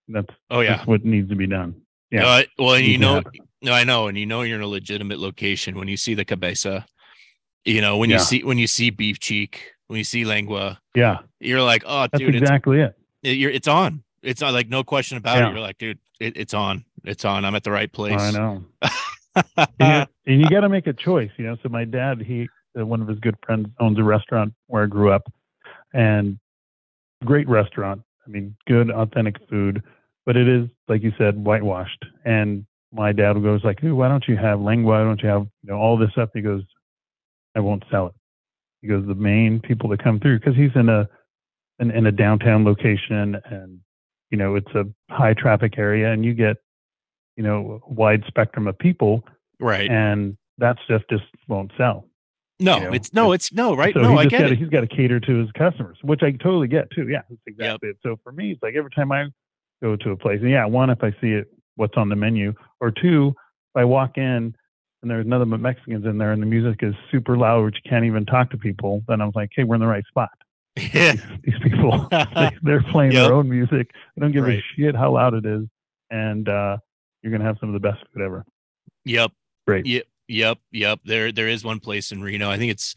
That's 0.08 0.28
oh 0.50 0.60
yeah, 0.60 0.76
that's 0.76 0.86
what 0.86 1.04
needs 1.04 1.28
to 1.30 1.36
be 1.36 1.46
done. 1.46 1.82
Yeah. 2.10 2.26
Uh, 2.26 2.42
well, 2.58 2.74
and 2.74 2.84
you 2.84 2.98
know, 2.98 3.22
no, 3.62 3.72
I 3.72 3.84
know, 3.84 4.08
and 4.08 4.18
you 4.18 4.26
know 4.26 4.42
you're 4.42 4.56
in 4.56 4.62
a 4.62 4.66
legitimate 4.66 5.20
location 5.20 5.78
when 5.78 5.88
you 5.88 5.96
see 5.96 6.14
the 6.14 6.24
cabeza. 6.24 6.86
You 7.64 7.80
know 7.80 7.98
when 7.98 8.10
yeah. 8.10 8.16
you 8.16 8.22
see 8.22 8.42
when 8.42 8.58
you 8.58 8.66
see 8.66 8.90
beef 8.90 9.20
cheek, 9.20 9.72
when 9.86 9.98
you 9.98 10.04
see 10.04 10.24
lengua. 10.24 10.80
Yeah, 10.94 11.18
you're 11.38 11.62
like, 11.62 11.84
oh, 11.86 12.08
That's 12.10 12.18
dude, 12.18 12.34
exactly 12.34 12.80
it. 12.80 12.96
it. 13.22 13.36
You're 13.36 13.50
it's 13.50 13.68
on. 13.68 14.02
It's 14.22 14.40
not 14.40 14.52
like 14.52 14.68
no 14.68 14.82
question 14.82 15.16
about 15.18 15.38
yeah. 15.38 15.48
it. 15.48 15.52
You're 15.52 15.60
like, 15.60 15.78
dude, 15.78 15.98
it, 16.18 16.36
it's 16.36 16.54
on. 16.54 16.84
It's 17.04 17.24
on. 17.24 17.44
I'm 17.44 17.54
at 17.54 17.64
the 17.64 17.70
right 17.70 17.92
place. 17.92 18.20
I 18.20 18.32
know. 18.32 18.64
and 19.80 20.06
you, 20.26 20.36
you 20.38 20.50
got 20.50 20.60
to 20.60 20.68
make 20.68 20.86
a 20.86 20.92
choice, 20.92 21.30
you 21.36 21.44
know. 21.44 21.56
So 21.62 21.68
my 21.68 21.84
dad, 21.84 22.20
he 22.20 22.48
uh, 22.78 22.86
one 22.86 23.00
of 23.00 23.08
his 23.08 23.18
good 23.18 23.36
friends 23.44 23.68
owns 23.80 23.98
a 23.98 24.02
restaurant 24.02 24.52
where 24.66 24.84
I 24.84 24.86
grew 24.86 25.12
up, 25.12 25.30
and 25.92 26.38
great 27.24 27.48
restaurant. 27.48 28.02
I 28.26 28.30
mean, 28.30 28.54
good 28.66 28.90
authentic 28.90 29.36
food, 29.48 29.82
but 30.26 30.36
it 30.36 30.48
is 30.48 30.68
like 30.88 31.02
you 31.02 31.12
said, 31.18 31.36
whitewashed. 31.36 32.04
And 32.24 32.66
my 32.92 33.12
dad 33.12 33.34
goes 33.42 33.64
like, 33.64 33.80
"Why 33.82 34.08
don't 34.08 34.26
you 34.28 34.36
have 34.36 34.60
lengua? 34.60 34.98
Why 34.98 35.04
don't 35.04 35.22
you 35.22 35.28
have 35.28 35.46
you 35.62 35.70
know 35.70 35.78
all 35.78 35.96
this 35.96 36.10
stuff?" 36.12 36.30
He 36.34 36.42
goes, 36.42 36.62
"I 37.54 37.60
won't 37.60 37.84
sell 37.90 38.06
it." 38.08 38.14
He 38.82 38.88
goes, 38.88 39.06
"The 39.06 39.14
main 39.14 39.60
people 39.60 39.88
that 39.90 40.02
come 40.02 40.20
through 40.20 40.38
because 40.38 40.56
he's 40.56 40.74
in 40.74 40.88
a 40.88 41.08
in, 41.80 41.90
in 41.90 42.06
a 42.06 42.12
downtown 42.12 42.64
location 42.64 43.40
and 43.46 43.80
you 44.30 44.38
know 44.38 44.54
it's 44.54 44.70
a 44.74 44.84
high 45.10 45.34
traffic 45.34 45.78
area 45.78 46.12
and 46.12 46.24
you 46.24 46.34
get 46.34 46.58
you 47.40 47.46
know 47.46 47.80
wide 47.86 48.22
spectrum 48.26 48.66
of 48.66 48.78
people, 48.78 49.24
right? 49.58 49.90
And 49.90 50.36
that 50.58 50.76
stuff 50.84 51.00
just 51.08 51.24
won't 51.48 51.72
sell." 51.78 52.06
No, 52.58 52.76
you 52.76 52.84
know? 52.84 52.92
it's 52.92 53.14
no, 53.14 53.32
it's, 53.32 53.46
it's 53.46 53.54
no, 53.54 53.74
right? 53.74 53.94
So 53.94 54.02
no, 54.02 54.18
I 54.18 54.24
get 54.26 54.42
gotta, 54.42 54.52
it. 54.52 54.58
He's 54.58 54.68
got 54.68 54.82
to 54.82 54.86
cater 54.86 55.18
to 55.20 55.34
his 55.36 55.50
customers, 55.52 55.96
which 56.02 56.22
I 56.22 56.32
totally 56.32 56.68
get 56.68 56.90
too. 56.90 57.08
Yeah, 57.08 57.22
that's 57.30 57.40
exactly 57.46 57.88
yep. 57.88 57.96
it. 57.96 57.96
So 58.02 58.18
for 58.22 58.30
me, 58.30 58.50
it's 58.52 58.62
like 58.62 58.74
every 58.74 58.90
time 58.90 59.10
I 59.10 59.28
go 59.82 59.96
to 59.96 60.10
a 60.10 60.16
place, 60.18 60.40
and 60.42 60.50
yeah, 60.50 60.66
one 60.66 60.90
if 60.90 61.02
I 61.02 61.12
see 61.22 61.32
it 61.32 61.50
what's 61.76 61.96
on 61.96 62.10
the 62.10 62.16
menu, 62.16 62.52
or 62.78 62.90
two, 62.90 63.28
if 63.28 63.80
I 63.80 63.84
walk 63.84 64.18
in 64.18 64.54
and 65.02 65.10
there's 65.10 65.26
nothing 65.26 65.48
but 65.48 65.60
Mexicans 65.60 66.04
in 66.04 66.18
there 66.18 66.32
and 66.32 66.42
the 66.42 66.46
music 66.46 66.80
is 66.82 66.94
super 67.10 67.38
loud, 67.38 67.64
which 67.64 67.76
you 67.82 67.90
can't 67.90 68.04
even 68.04 68.26
talk 68.26 68.50
to 68.50 68.58
people, 68.58 69.02
then 69.08 69.22
I'm 69.22 69.32
like, 69.34 69.48
hey, 69.56 69.64
we're 69.64 69.76
in 69.76 69.80
the 69.80 69.86
right 69.86 70.04
spot. 70.06 70.28
Yeah. 70.76 71.12
These, 71.12 71.22
these 71.44 71.58
people, 71.62 72.06
they, 72.62 72.72
are 72.72 72.82
playing 72.82 73.12
yep. 73.12 73.28
their 73.28 73.34
own 73.34 73.48
music. 73.48 73.90
They 74.14 74.20
don't 74.20 74.32
give 74.32 74.44
right. 74.44 74.58
a 74.58 74.62
shit 74.76 74.94
how 74.94 75.12
loud 75.14 75.32
it 75.32 75.46
is, 75.46 75.66
and 76.10 76.48
uh, 76.48 76.76
you're 77.22 77.32
gonna 77.32 77.44
have 77.44 77.56
some 77.60 77.68
of 77.68 77.74
the 77.74 77.88
best 77.88 78.02
food 78.12 78.22
ever. 78.22 78.44
Yep. 79.04 79.32
Great. 79.66 79.86
Yep. 79.86 80.04
Yep. 80.28 80.58
Yep. 80.72 81.00
There, 81.04 81.32
there 81.32 81.48
is 81.48 81.64
one 81.64 81.80
place 81.80 82.12
in 82.12 82.22
Reno. 82.22 82.50
I 82.50 82.58
think 82.58 82.70
it's 82.70 82.94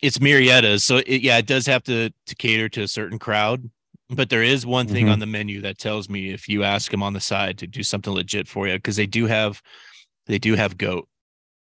it's 0.00 0.18
Murrieta's. 0.18 0.84
So 0.84 0.98
it, 0.98 1.22
yeah, 1.22 1.38
it 1.38 1.46
does 1.46 1.66
have 1.66 1.82
to 1.84 2.10
to 2.26 2.34
cater 2.34 2.68
to 2.70 2.82
a 2.82 2.88
certain 2.88 3.18
crowd. 3.18 3.70
But 4.10 4.30
there 4.30 4.42
is 4.42 4.64
one 4.64 4.86
thing 4.86 5.04
mm-hmm. 5.04 5.12
on 5.12 5.18
the 5.18 5.26
menu 5.26 5.60
that 5.60 5.76
tells 5.76 6.08
me 6.08 6.30
if 6.30 6.48
you 6.48 6.62
ask 6.62 6.90
them 6.90 7.02
on 7.02 7.12
the 7.12 7.20
side 7.20 7.58
to 7.58 7.66
do 7.66 7.82
something 7.82 8.12
legit 8.12 8.48
for 8.48 8.66
you, 8.66 8.74
because 8.74 8.96
they 8.96 9.06
do 9.06 9.26
have 9.26 9.60
they 10.26 10.38
do 10.38 10.54
have 10.54 10.78
goat 10.78 11.06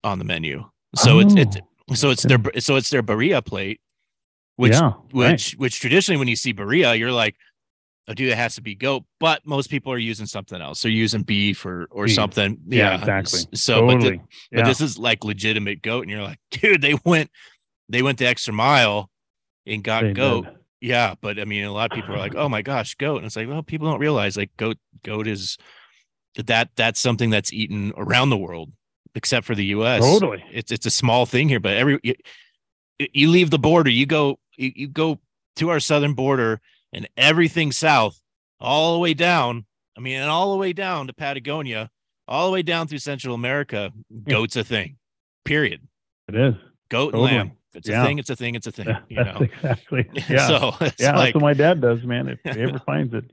on 0.03 0.19
the 0.19 0.25
menu. 0.25 0.63
So 0.95 1.17
oh, 1.17 1.19
it's 1.19 1.33
it's 1.35 1.57
so 1.99 2.11
it's 2.11 2.23
their 2.23 2.39
so 2.59 2.75
it's 2.75 2.91
their 2.91 3.01
birria 3.01 3.43
plate, 3.43 3.81
which 4.57 4.73
yeah, 4.73 4.91
which 5.11 5.53
right. 5.53 5.59
which 5.59 5.79
traditionally 5.79 6.19
when 6.19 6.27
you 6.27 6.35
see 6.35 6.53
birria, 6.53 6.97
you're 6.97 7.11
like, 7.11 7.35
dude, 8.13 8.31
it 8.31 8.37
has 8.37 8.55
to 8.55 8.61
be 8.61 8.75
goat. 8.75 9.03
But 9.19 9.45
most 9.45 9.69
people 9.69 9.91
are 9.93 9.97
using 9.97 10.25
something 10.25 10.61
else. 10.61 10.81
They're 10.81 10.91
using 10.91 11.21
beef 11.21 11.65
or 11.65 11.87
or 11.91 12.05
beef. 12.05 12.15
something. 12.15 12.57
Yeah, 12.67 12.91
yeah, 12.91 12.99
exactly. 12.99 13.41
So, 13.53 13.81
totally. 13.81 13.95
but, 13.95 14.03
the, 14.03 14.11
yeah. 14.11 14.61
but 14.61 14.65
this 14.65 14.81
is 14.81 14.97
like 14.97 15.23
legitimate 15.23 15.81
goat, 15.81 16.01
and 16.01 16.11
you're 16.11 16.23
like, 16.23 16.39
dude, 16.51 16.81
they 16.81 16.95
went 17.05 17.29
they 17.87 18.01
went 18.01 18.17
the 18.17 18.27
extra 18.27 18.53
mile 18.53 19.09
and 19.65 19.83
got 19.83 20.03
they 20.03 20.13
goat. 20.13 20.45
Did. 20.45 20.55
Yeah, 20.81 21.15
but 21.19 21.39
I 21.39 21.45
mean, 21.45 21.65
a 21.65 21.73
lot 21.73 21.91
of 21.91 21.95
people 21.95 22.15
are 22.15 22.19
like, 22.19 22.35
"Oh 22.35 22.47
my 22.47 22.61
gosh, 22.61 22.95
goat!" 22.95 23.17
And 23.17 23.25
it's 23.25 23.35
like, 23.35 23.49
well, 23.49 23.63
people 23.63 23.89
don't 23.89 23.99
realize 23.99 24.37
like 24.37 24.55
goat 24.55 24.77
goat 25.03 25.27
is 25.27 25.57
that 26.37 26.69
that's 26.75 26.99
something 26.99 27.29
that's 27.29 27.51
eaten 27.51 27.91
around 27.97 28.29
the 28.29 28.37
world, 28.37 28.71
except 29.13 29.45
for 29.45 29.55
the 29.55 29.65
U.S. 29.65 30.01
Totally, 30.01 30.43
it's 30.51 30.71
it's 30.71 30.85
a 30.85 30.91
small 30.91 31.25
thing 31.25 31.49
here, 31.49 31.59
but 31.59 31.75
every 31.75 31.99
you, 32.03 32.15
you 32.97 33.29
leave 33.29 33.49
the 33.49 33.59
border, 33.59 33.89
you 33.89 34.05
go 34.05 34.39
you, 34.55 34.71
you 34.73 34.87
go 34.87 35.19
to 35.57 35.69
our 35.69 35.81
southern 35.81 36.13
border, 36.13 36.61
and 36.93 37.07
everything 37.17 37.71
south, 37.71 38.21
all 38.59 38.93
the 38.93 38.99
way 38.99 39.13
down. 39.13 39.65
I 39.97 40.01
mean, 40.01 40.17
and 40.17 40.29
all 40.29 40.51
the 40.51 40.57
way 40.57 40.73
down 40.73 41.07
to 41.07 41.13
Patagonia, 41.13 41.89
all 42.27 42.47
the 42.47 42.53
way 42.53 42.61
down 42.61 42.87
through 42.87 42.99
Central 42.99 43.35
America, 43.35 43.91
goat's 44.23 44.55
a 44.55 44.63
thing. 44.63 44.97
Period. 45.45 45.81
It 46.27 46.35
is 46.35 46.53
goat 46.89 47.11
totally. 47.11 47.29
and 47.31 47.49
lamb. 47.49 47.51
it's 47.73 47.89
a 47.89 48.03
thing, 48.03 48.19
it's 48.19 48.29
a 48.29 48.35
thing, 48.35 48.55
it's 48.55 48.67
a 48.67 48.71
thing. 48.71 48.87
Yeah, 48.87 48.99
You 49.09 49.23
that's 49.23 49.39
know. 49.39 49.45
exactly. 49.45 50.09
Yeah, 50.29 50.47
so 50.47 50.73
it's 50.81 51.01
yeah. 51.01 51.15
like, 51.15 51.33
that's 51.33 51.35
what 51.35 51.41
my 51.41 51.53
dad 51.53 51.81
does, 51.81 52.03
man. 52.03 52.27
If 52.27 52.55
he 52.55 52.61
ever 52.61 52.79
finds 52.85 53.13
it, 53.13 53.25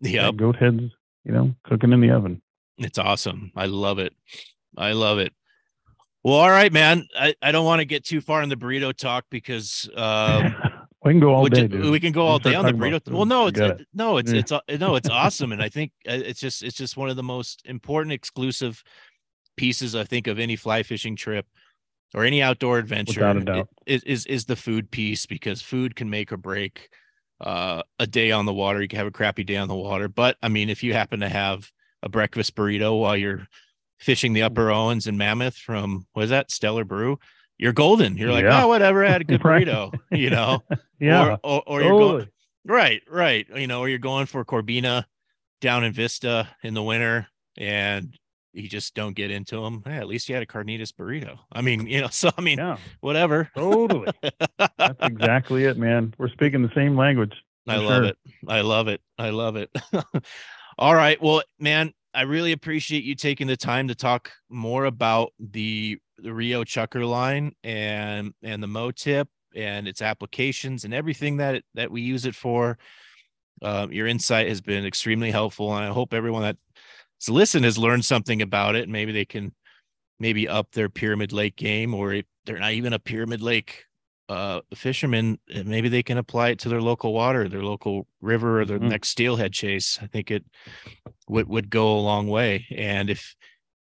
yeah, 0.00 0.30
goat 0.32 0.56
heads, 0.56 0.82
you 1.24 1.32
know, 1.32 1.54
cooking 1.64 1.92
in 1.92 2.00
the 2.00 2.10
oven. 2.10 2.42
it's 2.78 2.98
awesome. 2.98 3.52
I 3.56 3.66
love 3.66 3.98
it. 3.98 4.12
I 4.76 4.92
love 4.92 5.18
it. 5.18 5.32
Well, 6.22 6.34
all 6.34 6.50
right, 6.50 6.72
man. 6.72 7.06
I, 7.18 7.34
I 7.42 7.52
don't 7.52 7.66
want 7.66 7.80
to 7.80 7.84
get 7.84 8.04
too 8.04 8.20
far 8.20 8.42
in 8.42 8.48
the 8.48 8.56
burrito 8.56 8.96
talk 8.96 9.26
because 9.30 9.88
um, 9.94 10.54
we 11.04 11.12
can 11.12 11.20
go 11.20 11.34
all 11.34 11.46
day, 11.46 11.66
we 11.66 12.00
can 12.00 12.12
go 12.12 12.26
all 12.26 12.38
day 12.38 12.54
on 12.54 12.64
the 12.64 12.72
burrito. 12.72 13.12
Well, 13.12 13.26
no, 13.26 13.46
it's 13.46 13.60
uh, 13.60 13.76
no, 13.92 14.16
it's 14.16 14.32
Yeah. 14.32 14.38
it's 14.40 14.80
no, 14.80 14.96
it's 14.96 15.10
awesome, 15.10 15.52
and 15.52 15.62
I 15.62 15.68
think 15.68 15.92
uh, 16.08 16.12
it's 16.12 16.40
just 16.40 16.62
it's 16.62 16.76
just 16.76 16.96
one 16.96 17.10
of 17.10 17.16
the 17.16 17.22
most 17.22 17.62
important 17.66 18.12
exclusive 18.12 18.82
pieces 19.56 19.94
I 19.94 20.04
think 20.04 20.26
of 20.26 20.38
any 20.38 20.56
fly 20.56 20.82
fishing 20.82 21.14
trip 21.14 21.46
or 22.14 22.24
any 22.24 22.42
outdoor 22.42 22.78
adventure. 22.78 23.20
Without 23.20 23.36
a 23.36 23.40
doubt. 23.40 23.68
is 23.86 24.02
is 24.04 24.26
is 24.26 24.44
the 24.46 24.56
food 24.56 24.90
piece 24.90 25.26
because 25.26 25.60
food 25.60 25.94
can 25.94 26.08
make 26.08 26.32
or 26.32 26.36
break 26.36 26.88
uh, 27.40 27.82
a 27.98 28.06
day 28.06 28.30
on 28.30 28.46
the 28.46 28.54
water. 28.54 28.80
You 28.80 28.88
can 28.88 28.98
have 28.98 29.06
a 29.06 29.12
crappy 29.12 29.44
day 29.44 29.56
on 29.56 29.68
the 29.68 29.74
water, 29.74 30.08
but 30.08 30.36
I 30.42 30.48
mean, 30.48 30.70
if 30.70 30.82
you 30.82 30.94
happen 30.94 31.20
to 31.20 31.28
have 31.28 31.70
a 32.02 32.08
breakfast 32.08 32.54
burrito 32.54 32.98
while 32.98 33.16
you're 33.16 33.46
fishing 33.98 34.32
the 34.32 34.42
Upper 34.42 34.70
Owens 34.70 35.06
and 35.06 35.18
Mammoth 35.18 35.56
from 35.56 36.06
what 36.12 36.24
is 36.24 36.30
that 36.30 36.50
Stellar 36.50 36.84
Brew, 36.84 37.18
you're 37.58 37.72
golden. 37.72 38.16
You're 38.16 38.32
like, 38.32 38.44
Yeah. 38.44 38.64
oh, 38.64 38.68
whatever, 38.68 39.04
I 39.04 39.10
had 39.10 39.20
a 39.20 39.24
good 39.32 39.40
burrito, 39.40 39.92
you 40.10 40.30
know. 40.30 40.62
Yeah, 41.00 41.36
Or, 41.42 41.60
or, 41.60 41.62
or 41.66 41.82
you're 41.82 41.90
going 41.90 42.00
totally. 42.12 42.28
right, 42.64 43.02
right. 43.10 43.46
You 43.54 43.66
know, 43.66 43.80
or 43.80 43.88
you're 43.88 43.98
going 43.98 44.24
for 44.26 44.42
Corbina 44.44 45.04
down 45.60 45.84
in 45.84 45.92
Vista 45.92 46.48
in 46.62 46.72
the 46.72 46.82
winter, 46.82 47.26
and 47.58 48.16
you 48.54 48.68
just 48.68 48.94
don't 48.94 49.14
get 49.14 49.30
into 49.30 49.60
them. 49.60 49.82
Hey, 49.84 49.96
at 49.96 50.06
least 50.06 50.28
you 50.28 50.34
had 50.34 50.42
a 50.42 50.46
carnitas 50.46 50.92
burrito. 50.92 51.38
I 51.52 51.60
mean, 51.60 51.86
you 51.86 52.00
know, 52.00 52.08
so 52.10 52.30
I 52.38 52.40
mean, 52.40 52.58
yeah, 52.58 52.78
whatever. 53.00 53.50
totally. 53.54 54.08
That's 54.78 54.98
exactly 55.02 55.64
it, 55.64 55.76
man. 55.76 56.14
We're 56.16 56.28
speaking 56.28 56.62
the 56.62 56.72
same 56.74 56.96
language. 56.96 57.34
I 57.68 57.76
love 57.76 57.86
sure. 57.88 58.04
it. 58.04 58.18
I 58.48 58.60
love 58.62 58.88
it. 58.88 59.00
I 59.18 59.30
love 59.30 59.56
it. 59.56 59.70
All 60.78 60.94
right. 60.94 61.20
Well, 61.20 61.42
man, 61.58 61.92
I 62.14 62.22
really 62.22 62.52
appreciate 62.52 63.04
you 63.04 63.14
taking 63.14 63.46
the 63.46 63.56
time 63.56 63.88
to 63.88 63.94
talk 63.94 64.30
more 64.48 64.84
about 64.86 65.32
the 65.38 65.98
the 66.24 66.34
Rio 66.34 66.64
Chucker 66.64 67.04
line 67.06 67.52
and 67.62 68.32
and 68.42 68.62
the 68.62 68.66
mo 68.66 68.90
tip 68.90 69.28
and 69.54 69.86
its 69.86 70.02
applications 70.02 70.84
and 70.84 70.92
everything 70.92 71.36
that 71.36 71.54
it, 71.56 71.64
that 71.74 71.90
we 71.90 72.00
use 72.00 72.24
it 72.26 72.34
for. 72.34 72.76
Um, 73.62 73.92
your 73.92 74.08
insight 74.08 74.48
has 74.48 74.60
been 74.60 74.84
extremely 74.84 75.30
helpful, 75.30 75.74
and 75.76 75.84
I 75.84 75.92
hope 75.92 76.12
everyone 76.12 76.42
that's 76.42 77.28
listened 77.28 77.64
has 77.64 77.78
learned 77.78 78.04
something 78.04 78.42
about 78.42 78.74
it. 78.74 78.88
Maybe 78.88 79.12
they 79.12 79.24
can 79.24 79.54
maybe 80.18 80.48
up 80.48 80.72
their 80.72 80.88
Pyramid 80.88 81.32
Lake 81.32 81.56
game, 81.56 81.94
or 81.94 82.12
if 82.14 82.26
they're 82.46 82.58
not 82.58 82.72
even 82.72 82.92
a 82.92 82.98
Pyramid 82.98 83.42
Lake 83.42 83.84
uh 84.30 84.62
fishermen 84.74 85.38
uh, 85.54 85.62
maybe 85.66 85.90
they 85.90 86.02
can 86.02 86.16
apply 86.16 86.48
it 86.48 86.58
to 86.58 86.70
their 86.70 86.80
local 86.80 87.12
water 87.12 87.46
their 87.46 87.62
local 87.62 88.06
river 88.22 88.62
or 88.62 88.64
their 88.64 88.78
Mhm. 88.78 88.88
next 88.88 89.08
steelhead 89.10 89.52
chase 89.52 89.98
i 90.00 90.06
think 90.06 90.30
it 90.30 90.42
would 91.28 91.46
would 91.46 91.68
go 91.68 91.98
a 91.98 92.00
long 92.00 92.26
way 92.28 92.66
and 92.70 93.10
if 93.10 93.34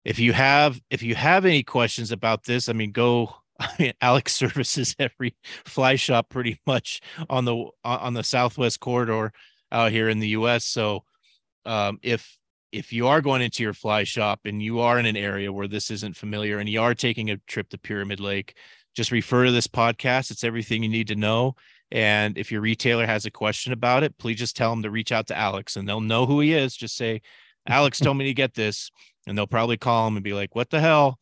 if 0.06 0.20
you 0.20 0.34
have 0.34 0.80
if 0.90 1.04
you 1.04 1.16
have 1.16 1.46
any 1.46 1.64
questions 1.64 2.12
about 2.12 2.44
this 2.44 2.70
i 2.70 2.74
mean 2.74 2.92
go 2.92 3.36
I 3.60 3.70
mean, 3.80 3.94
alex 4.02 4.34
services 4.34 4.96
every 5.00 5.36
fly 5.66 5.96
shop 5.96 6.30
pretty 6.30 6.60
much 6.66 7.02
on 7.30 7.46
the 7.46 7.70
on 7.84 8.14
the 8.14 8.24
southwest 8.24 8.80
corridor 8.80 9.32
out 9.72 9.92
here 9.92 10.10
in 10.10 10.20
the 10.20 10.30
us 10.30 10.66
so 10.66 11.04
um 11.66 12.00
if 12.02 12.38
if 12.72 12.92
you 12.92 13.08
are 13.08 13.22
going 13.22 13.44
into 13.44 13.62
your 13.62 13.74
fly 13.74 14.04
shop 14.04 14.42
and 14.46 14.62
you 14.62 14.80
are 14.80 14.98
in 14.98 15.06
an 15.06 15.16
area 15.16 15.54
where 15.54 15.68
this 15.68 15.92
isn't 15.92 16.18
familiar 16.18 16.58
and 16.58 16.68
you 16.68 16.82
are 16.82 16.96
taking 16.96 17.30
a 17.30 17.38
trip 17.48 17.70
to 17.70 17.78
pyramid 17.78 18.20
lake 18.20 18.56
just 18.94 19.12
refer 19.12 19.46
to 19.46 19.52
this 19.52 19.68
podcast. 19.68 20.32
It's 20.32 20.44
everything 20.44 20.84
you 20.84 20.90
need 20.90 21.08
to 21.08 21.16
know. 21.16 21.56
And 21.92 22.38
if 22.38 22.52
your 22.52 22.62
retailer 22.62 23.06
has 23.06 23.26
a 23.26 23.32
question 23.32 23.74
about 23.74 24.04
it, 24.04 24.18
please 24.18 24.40
just 24.40 24.56
tell 24.56 24.72
them 24.72 24.84
to 24.84 24.92
reach 24.92 25.12
out 25.12 25.28
to 25.28 25.38
Alex 25.38 25.76
and 25.76 25.88
they'll 25.88 26.02
know 26.02 26.26
who 26.26 26.40
he 26.40 26.54
is. 26.54 26.76
Just 26.76 26.96
say, 26.96 27.22
Alex 27.68 28.00
told 28.02 28.18
me 28.18 28.26
to 28.26 28.34
get 28.34 28.54
this. 28.54 28.92
And 29.28 29.38
they'll 29.38 29.48
probably 29.48 29.78
call 29.78 30.08
him 30.08 30.18
and 30.18 30.24
be 30.24 30.34
like, 30.34 30.56
what 30.56 30.70
the 30.70 30.80
hell? 30.82 31.20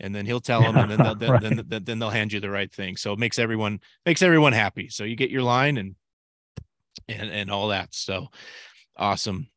And 0.00 0.14
then 0.14 0.26
he'll 0.26 0.40
tell 0.40 0.60
them, 0.60 0.76
and 0.76 0.90
then 0.90 1.02
they'll, 1.02 1.14
then, 1.18 1.30
Right. 1.30 1.40
then, 1.40 1.64
then, 1.68 1.84
then 1.84 1.98
they'll 1.98 2.10
hand 2.10 2.32
you 2.32 2.40
the 2.40 2.50
right 2.50 2.72
thing. 2.72 2.96
So 2.96 3.12
it 3.12 3.18
makes 3.18 3.38
everyone 3.38 3.80
makes 4.04 4.22
everyone 4.22 4.52
happy. 4.52 4.88
So 4.88 5.04
you 5.04 5.16
get 5.16 5.30
your 5.30 5.42
line 5.42 5.76
and 5.78 5.94
and 7.08 7.30
and 7.30 7.50
all 7.50 7.68
that. 7.68 7.94
So 7.94 8.28
awesome. 8.96 9.48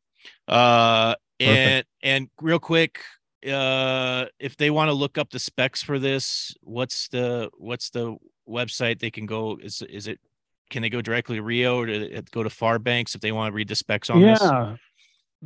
Uh 0.46 1.14
and 1.40 1.84
and 2.02 2.28
real 2.40 2.58
quick, 2.58 3.00
uh 3.46 4.26
if 4.38 4.56
they 4.56 4.70
want 4.70 4.88
to 4.88 4.92
look 4.92 5.16
up 5.18 5.30
the 5.30 5.38
specs 5.38 5.82
for 5.82 5.98
this 5.98 6.54
what's 6.62 7.08
the 7.08 7.48
what's 7.56 7.90
the 7.90 8.16
website 8.48 8.98
they 8.98 9.10
can 9.10 9.26
go 9.26 9.58
is 9.62 9.80
is 9.82 10.08
it 10.08 10.18
can 10.70 10.82
they 10.82 10.90
go 10.90 11.00
directly 11.00 11.36
to 11.36 11.42
rio 11.42 11.80
or 11.80 11.86
they 11.86 12.20
go 12.32 12.42
to 12.42 12.48
farbanks 12.48 13.14
if 13.14 13.20
they 13.20 13.30
want 13.30 13.52
to 13.52 13.54
read 13.54 13.68
the 13.68 13.76
specs 13.76 14.10
on 14.10 14.20
this 14.20 14.40
yeah, 14.42 14.74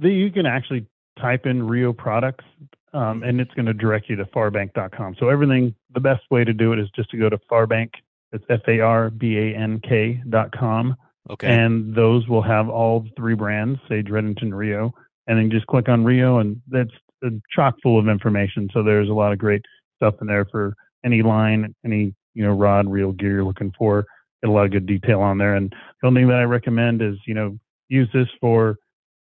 you 0.00 0.30
can 0.30 0.46
actually 0.46 0.86
type 1.18 1.46
in 1.46 1.66
Rio 1.66 1.92
products, 1.92 2.44
um, 2.92 3.20
Mhm. 3.20 3.28
and 3.28 3.40
it's 3.40 3.52
going 3.54 3.66
to 3.66 3.74
direct 3.74 4.08
you 4.08 4.16
to 4.16 4.24
farbank.com. 4.26 5.14
So 5.16 5.28
everything, 5.28 5.74
the 5.94 6.00
best 6.00 6.22
way 6.30 6.44
to 6.44 6.52
do 6.52 6.72
it 6.72 6.78
is 6.78 6.90
just 6.90 7.10
to 7.10 7.16
go 7.16 7.28
to 7.28 7.38
Farbank. 7.50 7.90
It's 8.32 8.44
F 8.48 8.66
A 8.68 8.80
R 8.80 9.10
B 9.10 9.38
A 9.38 9.54
N 9.54 9.78
K 9.80 10.22
dot 10.30 10.52
com, 10.52 10.96
okay 11.30 11.48
and 11.48 11.94
those 11.94 12.26
will 12.28 12.42
have 12.42 12.68
all 12.68 13.06
three 13.16 13.34
brands, 13.34 13.78
say 13.88 14.02
Redington 14.02 14.54
Rio, 14.54 14.94
and 15.26 15.38
then 15.38 15.50
just 15.50 15.66
click 15.66 15.88
on 15.88 16.02
Rio, 16.04 16.38
and 16.38 16.60
that's 16.68 16.90
uh, 17.24 17.30
chock 17.54 17.76
full 17.82 17.98
of 17.98 18.08
information. 18.08 18.68
So 18.72 18.82
there's 18.82 19.10
a 19.10 19.14
lot 19.14 19.32
of 19.32 19.38
great 19.38 19.62
stuff 19.96 20.14
in 20.22 20.26
there 20.26 20.46
for 20.46 20.74
any 21.04 21.22
line, 21.22 21.74
any 21.84 22.14
you 22.34 22.42
know 22.42 22.52
rod, 22.54 22.88
reel, 22.88 23.12
gear 23.12 23.32
you're 23.32 23.44
looking 23.44 23.72
for. 23.76 24.06
Get 24.42 24.48
a 24.48 24.52
lot 24.52 24.64
of 24.64 24.72
good 24.72 24.86
detail 24.86 25.20
on 25.20 25.36
there. 25.38 25.54
And 25.54 25.70
the 26.00 26.08
only 26.08 26.22
thing 26.22 26.28
that 26.28 26.38
I 26.38 26.44
recommend 26.44 27.02
is 27.02 27.16
you 27.26 27.34
know 27.34 27.58
use 27.88 28.08
this 28.14 28.28
for 28.40 28.76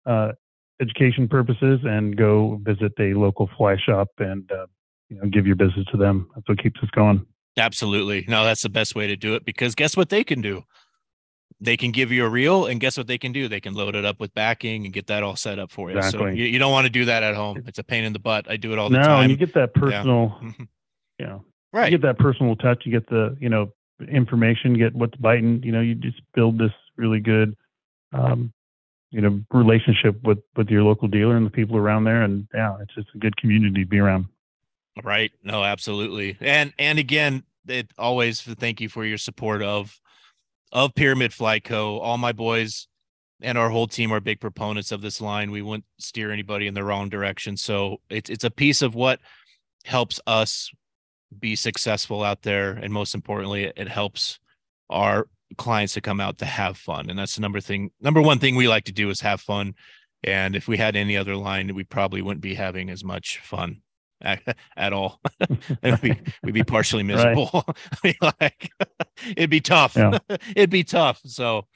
uh, 0.06 0.32
education 0.82 1.28
purposes 1.28 1.80
and 1.84 2.16
go 2.16 2.60
visit 2.62 2.92
a 2.98 3.14
local 3.14 3.48
fly 3.56 3.76
shop 3.86 4.08
and 4.18 4.50
uh, 4.52 4.66
you 5.08 5.16
know 5.16 5.26
give 5.28 5.46
your 5.46 5.56
business 5.56 5.86
to 5.92 5.96
them. 5.96 6.28
That's 6.34 6.48
what 6.48 6.62
keeps 6.62 6.80
us 6.82 6.90
going. 6.90 7.24
absolutely 7.56 8.24
no 8.28 8.44
that's 8.44 8.62
the 8.62 8.68
best 8.80 8.94
way 8.94 9.06
to 9.06 9.16
do 9.16 9.34
it 9.36 9.44
because 9.44 9.74
guess 9.74 9.94
what 9.96 10.08
they 10.08 10.24
can 10.24 10.40
do 10.40 10.62
they 11.60 11.76
can 11.76 11.90
give 11.92 12.10
you 12.10 12.24
a 12.24 12.28
reel 12.28 12.64
and 12.66 12.80
guess 12.80 12.96
what 12.96 13.06
they 13.06 13.18
can 13.18 13.30
do 13.30 13.46
they 13.46 13.60
can 13.60 13.74
load 13.74 13.94
it 13.94 14.04
up 14.06 14.18
with 14.18 14.32
backing 14.34 14.84
and 14.86 14.92
get 14.94 15.06
that 15.06 15.22
all 15.22 15.36
set 15.36 15.58
up 15.58 15.70
for 15.70 15.90
you 15.90 16.00
so 16.02 16.26
you, 16.26 16.44
you 16.46 16.58
don't 16.58 16.72
want 16.72 16.86
to 16.86 16.90
do 16.90 17.04
that 17.04 17.22
at 17.22 17.34
home 17.34 17.62
it's 17.66 17.78
a 17.78 17.84
pain 17.84 18.04
in 18.04 18.12
the 18.14 18.18
butt 18.18 18.50
i 18.50 18.56
do 18.56 18.72
it 18.72 18.78
all 18.78 18.88
the 18.88 18.96
no, 18.96 19.02
time 19.04 19.22
and 19.24 19.30
you 19.30 19.36
get 19.36 19.52
that 19.54 19.74
personal, 19.74 20.38
Mhm. 20.42 20.66
you 21.18 21.26
know, 21.26 21.44
right 21.74 21.92
you 21.92 21.98
get 21.98 22.06
that 22.06 22.18
personal 22.18 22.56
touch. 22.56 22.86
You 22.86 22.92
get 22.92 23.06
the 23.08 23.36
you 23.38 23.50
know 23.50 23.70
information. 24.08 24.74
Get 24.78 24.94
what's 24.94 25.16
biting. 25.16 25.62
You 25.62 25.72
know, 25.72 25.80
you 25.80 25.94
just 25.94 26.20
build 26.34 26.58
this 26.58 26.72
really 26.96 27.20
good, 27.20 27.54
um, 28.12 28.52
you 29.12 29.20
know, 29.20 29.40
relationship 29.52 30.20
with 30.24 30.38
with 30.56 30.68
your 30.68 30.82
local 30.82 31.06
dealer 31.06 31.36
and 31.36 31.46
the 31.46 31.50
people 31.50 31.76
around 31.76 32.04
there. 32.04 32.22
And 32.22 32.48
yeah, 32.52 32.76
it's 32.80 32.94
just 32.94 33.08
a 33.14 33.18
good 33.18 33.36
community 33.36 33.84
to 33.84 33.88
be 33.88 34.00
around. 34.00 34.26
Right. 35.04 35.30
No, 35.44 35.62
absolutely. 35.62 36.36
And 36.40 36.72
and 36.78 36.98
again, 36.98 37.44
it 37.68 37.92
always 37.98 38.40
thank 38.40 38.80
you 38.80 38.88
for 38.88 39.04
your 39.04 39.18
support 39.18 39.62
of 39.62 40.00
of 40.72 40.94
Pyramid 40.94 41.32
Fly 41.32 41.60
Co. 41.60 41.98
All 41.98 42.18
my 42.18 42.32
boys 42.32 42.88
and 43.42 43.58
our 43.58 43.68
whole 43.68 43.86
team 43.86 44.12
are 44.12 44.20
big 44.20 44.40
proponents 44.40 44.92
of 44.92 45.02
this 45.02 45.20
line. 45.20 45.50
We 45.50 45.62
wouldn't 45.62 45.84
steer 45.98 46.30
anybody 46.30 46.66
in 46.66 46.74
the 46.74 46.84
wrong 46.84 47.08
direction. 47.08 47.56
So 47.56 48.00
it's 48.08 48.30
it's 48.30 48.44
a 48.44 48.50
piece 48.50 48.82
of 48.82 48.94
what 48.94 49.20
helps 49.84 50.20
us 50.26 50.70
be 51.38 51.56
successful 51.56 52.22
out 52.22 52.42
there. 52.42 52.72
And 52.72 52.92
most 52.92 53.14
importantly, 53.14 53.72
it 53.76 53.88
helps 53.88 54.38
our 54.90 55.28
clients 55.56 55.94
to 55.94 56.00
come 56.00 56.20
out 56.20 56.38
to 56.38 56.44
have 56.44 56.76
fun. 56.76 57.10
And 57.10 57.18
that's 57.18 57.34
the 57.36 57.40
number 57.40 57.60
thing 57.60 57.90
number 58.00 58.20
one 58.22 58.38
thing 58.38 58.56
we 58.56 58.68
like 58.68 58.84
to 58.84 58.92
do 58.92 59.10
is 59.10 59.20
have 59.20 59.40
fun. 59.40 59.74
And 60.24 60.54
if 60.54 60.68
we 60.68 60.76
had 60.76 60.94
any 60.94 61.16
other 61.16 61.34
line, 61.36 61.74
we 61.74 61.84
probably 61.84 62.22
wouldn't 62.22 62.42
be 62.42 62.54
having 62.54 62.90
as 62.90 63.02
much 63.02 63.38
fun 63.38 63.82
at, 64.22 64.40
at 64.76 64.92
all. 64.92 65.20
we'd, 65.82 66.00
be, 66.00 66.20
we'd 66.44 66.54
be 66.54 66.62
partially 66.64 67.02
Right. 67.02 67.16
miserable. 67.16 67.64
I 67.66 67.96
mean, 68.04 68.14
like 68.22 68.70
it'd 69.36 69.50
be 69.50 69.60
tough. 69.60 69.96
Yeah. 69.96 70.18
it'd 70.54 70.70
be 70.70 70.84
tough. 70.84 71.20
So 71.24 71.66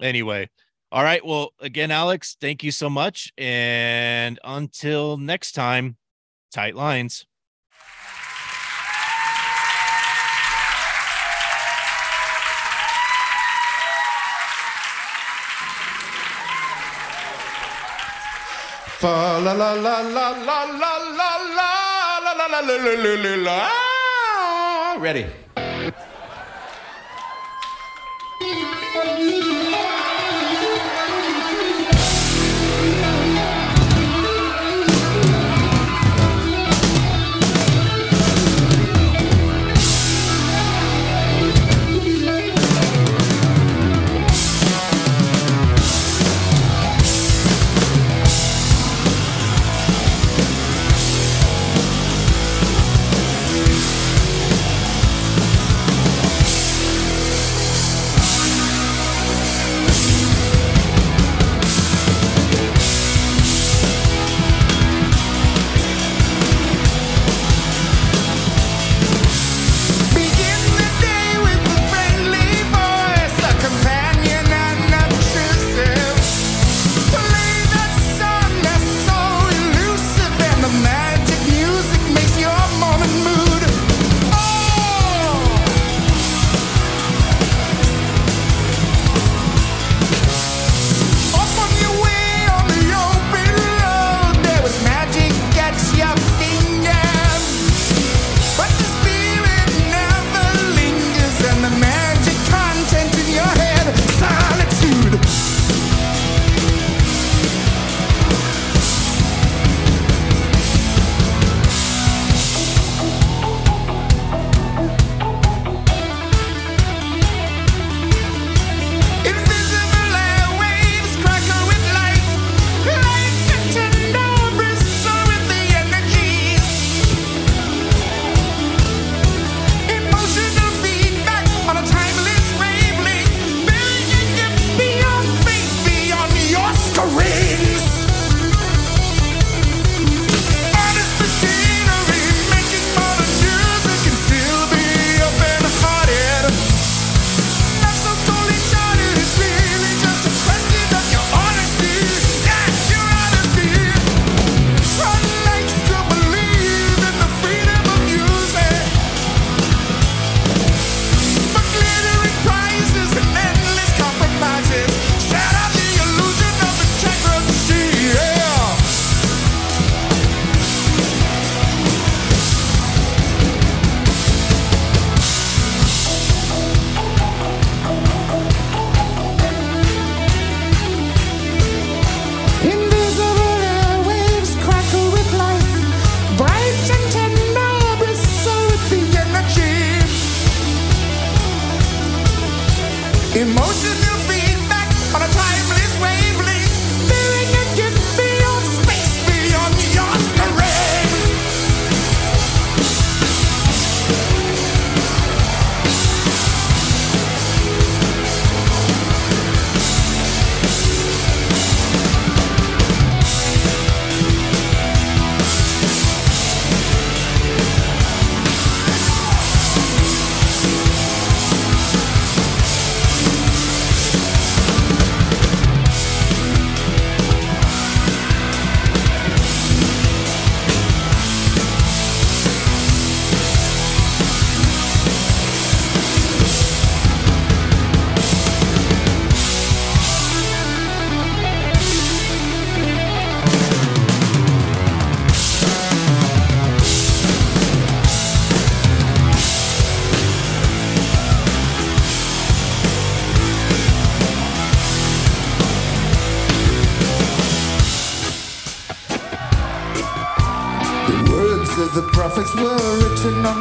anyway, 0.00 0.48
all 0.90 1.04
right. 1.04 1.24
Well, 1.24 1.50
again, 1.60 1.90
Alex, 1.90 2.36
thank 2.40 2.62
you 2.64 2.70
so 2.72 2.90
much. 2.90 3.32
And 3.38 4.38
until 4.44 5.16
next 5.16 5.52
time, 5.52 5.96
tight 6.52 6.74
lines. 6.74 7.26
Fa 19.04 19.38
la 19.38 19.52
la 19.52 19.74
la 19.74 20.00
la 20.00 20.30
la 20.46 20.58
la 20.64 20.64
la 20.80 20.92
la 21.18 21.30
la 21.56 21.68
la 22.24 22.48
la 22.48 22.60
la 22.64 22.94
la 23.04 23.36
la. 23.36 23.58
Ready. 24.98 25.43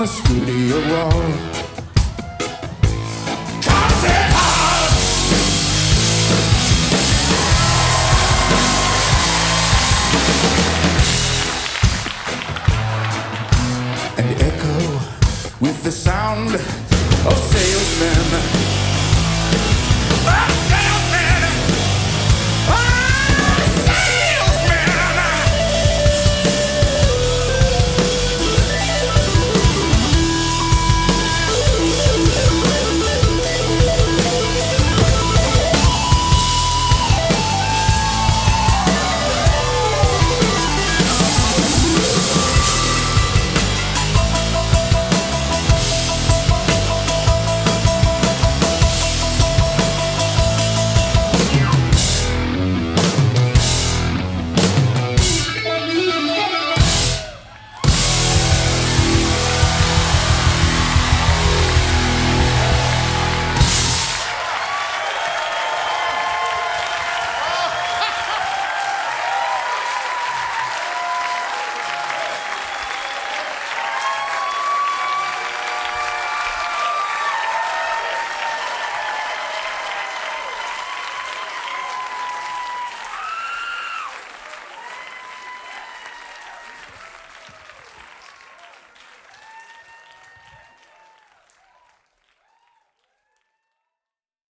Studio 0.05 0.80
wall. 0.89 1.52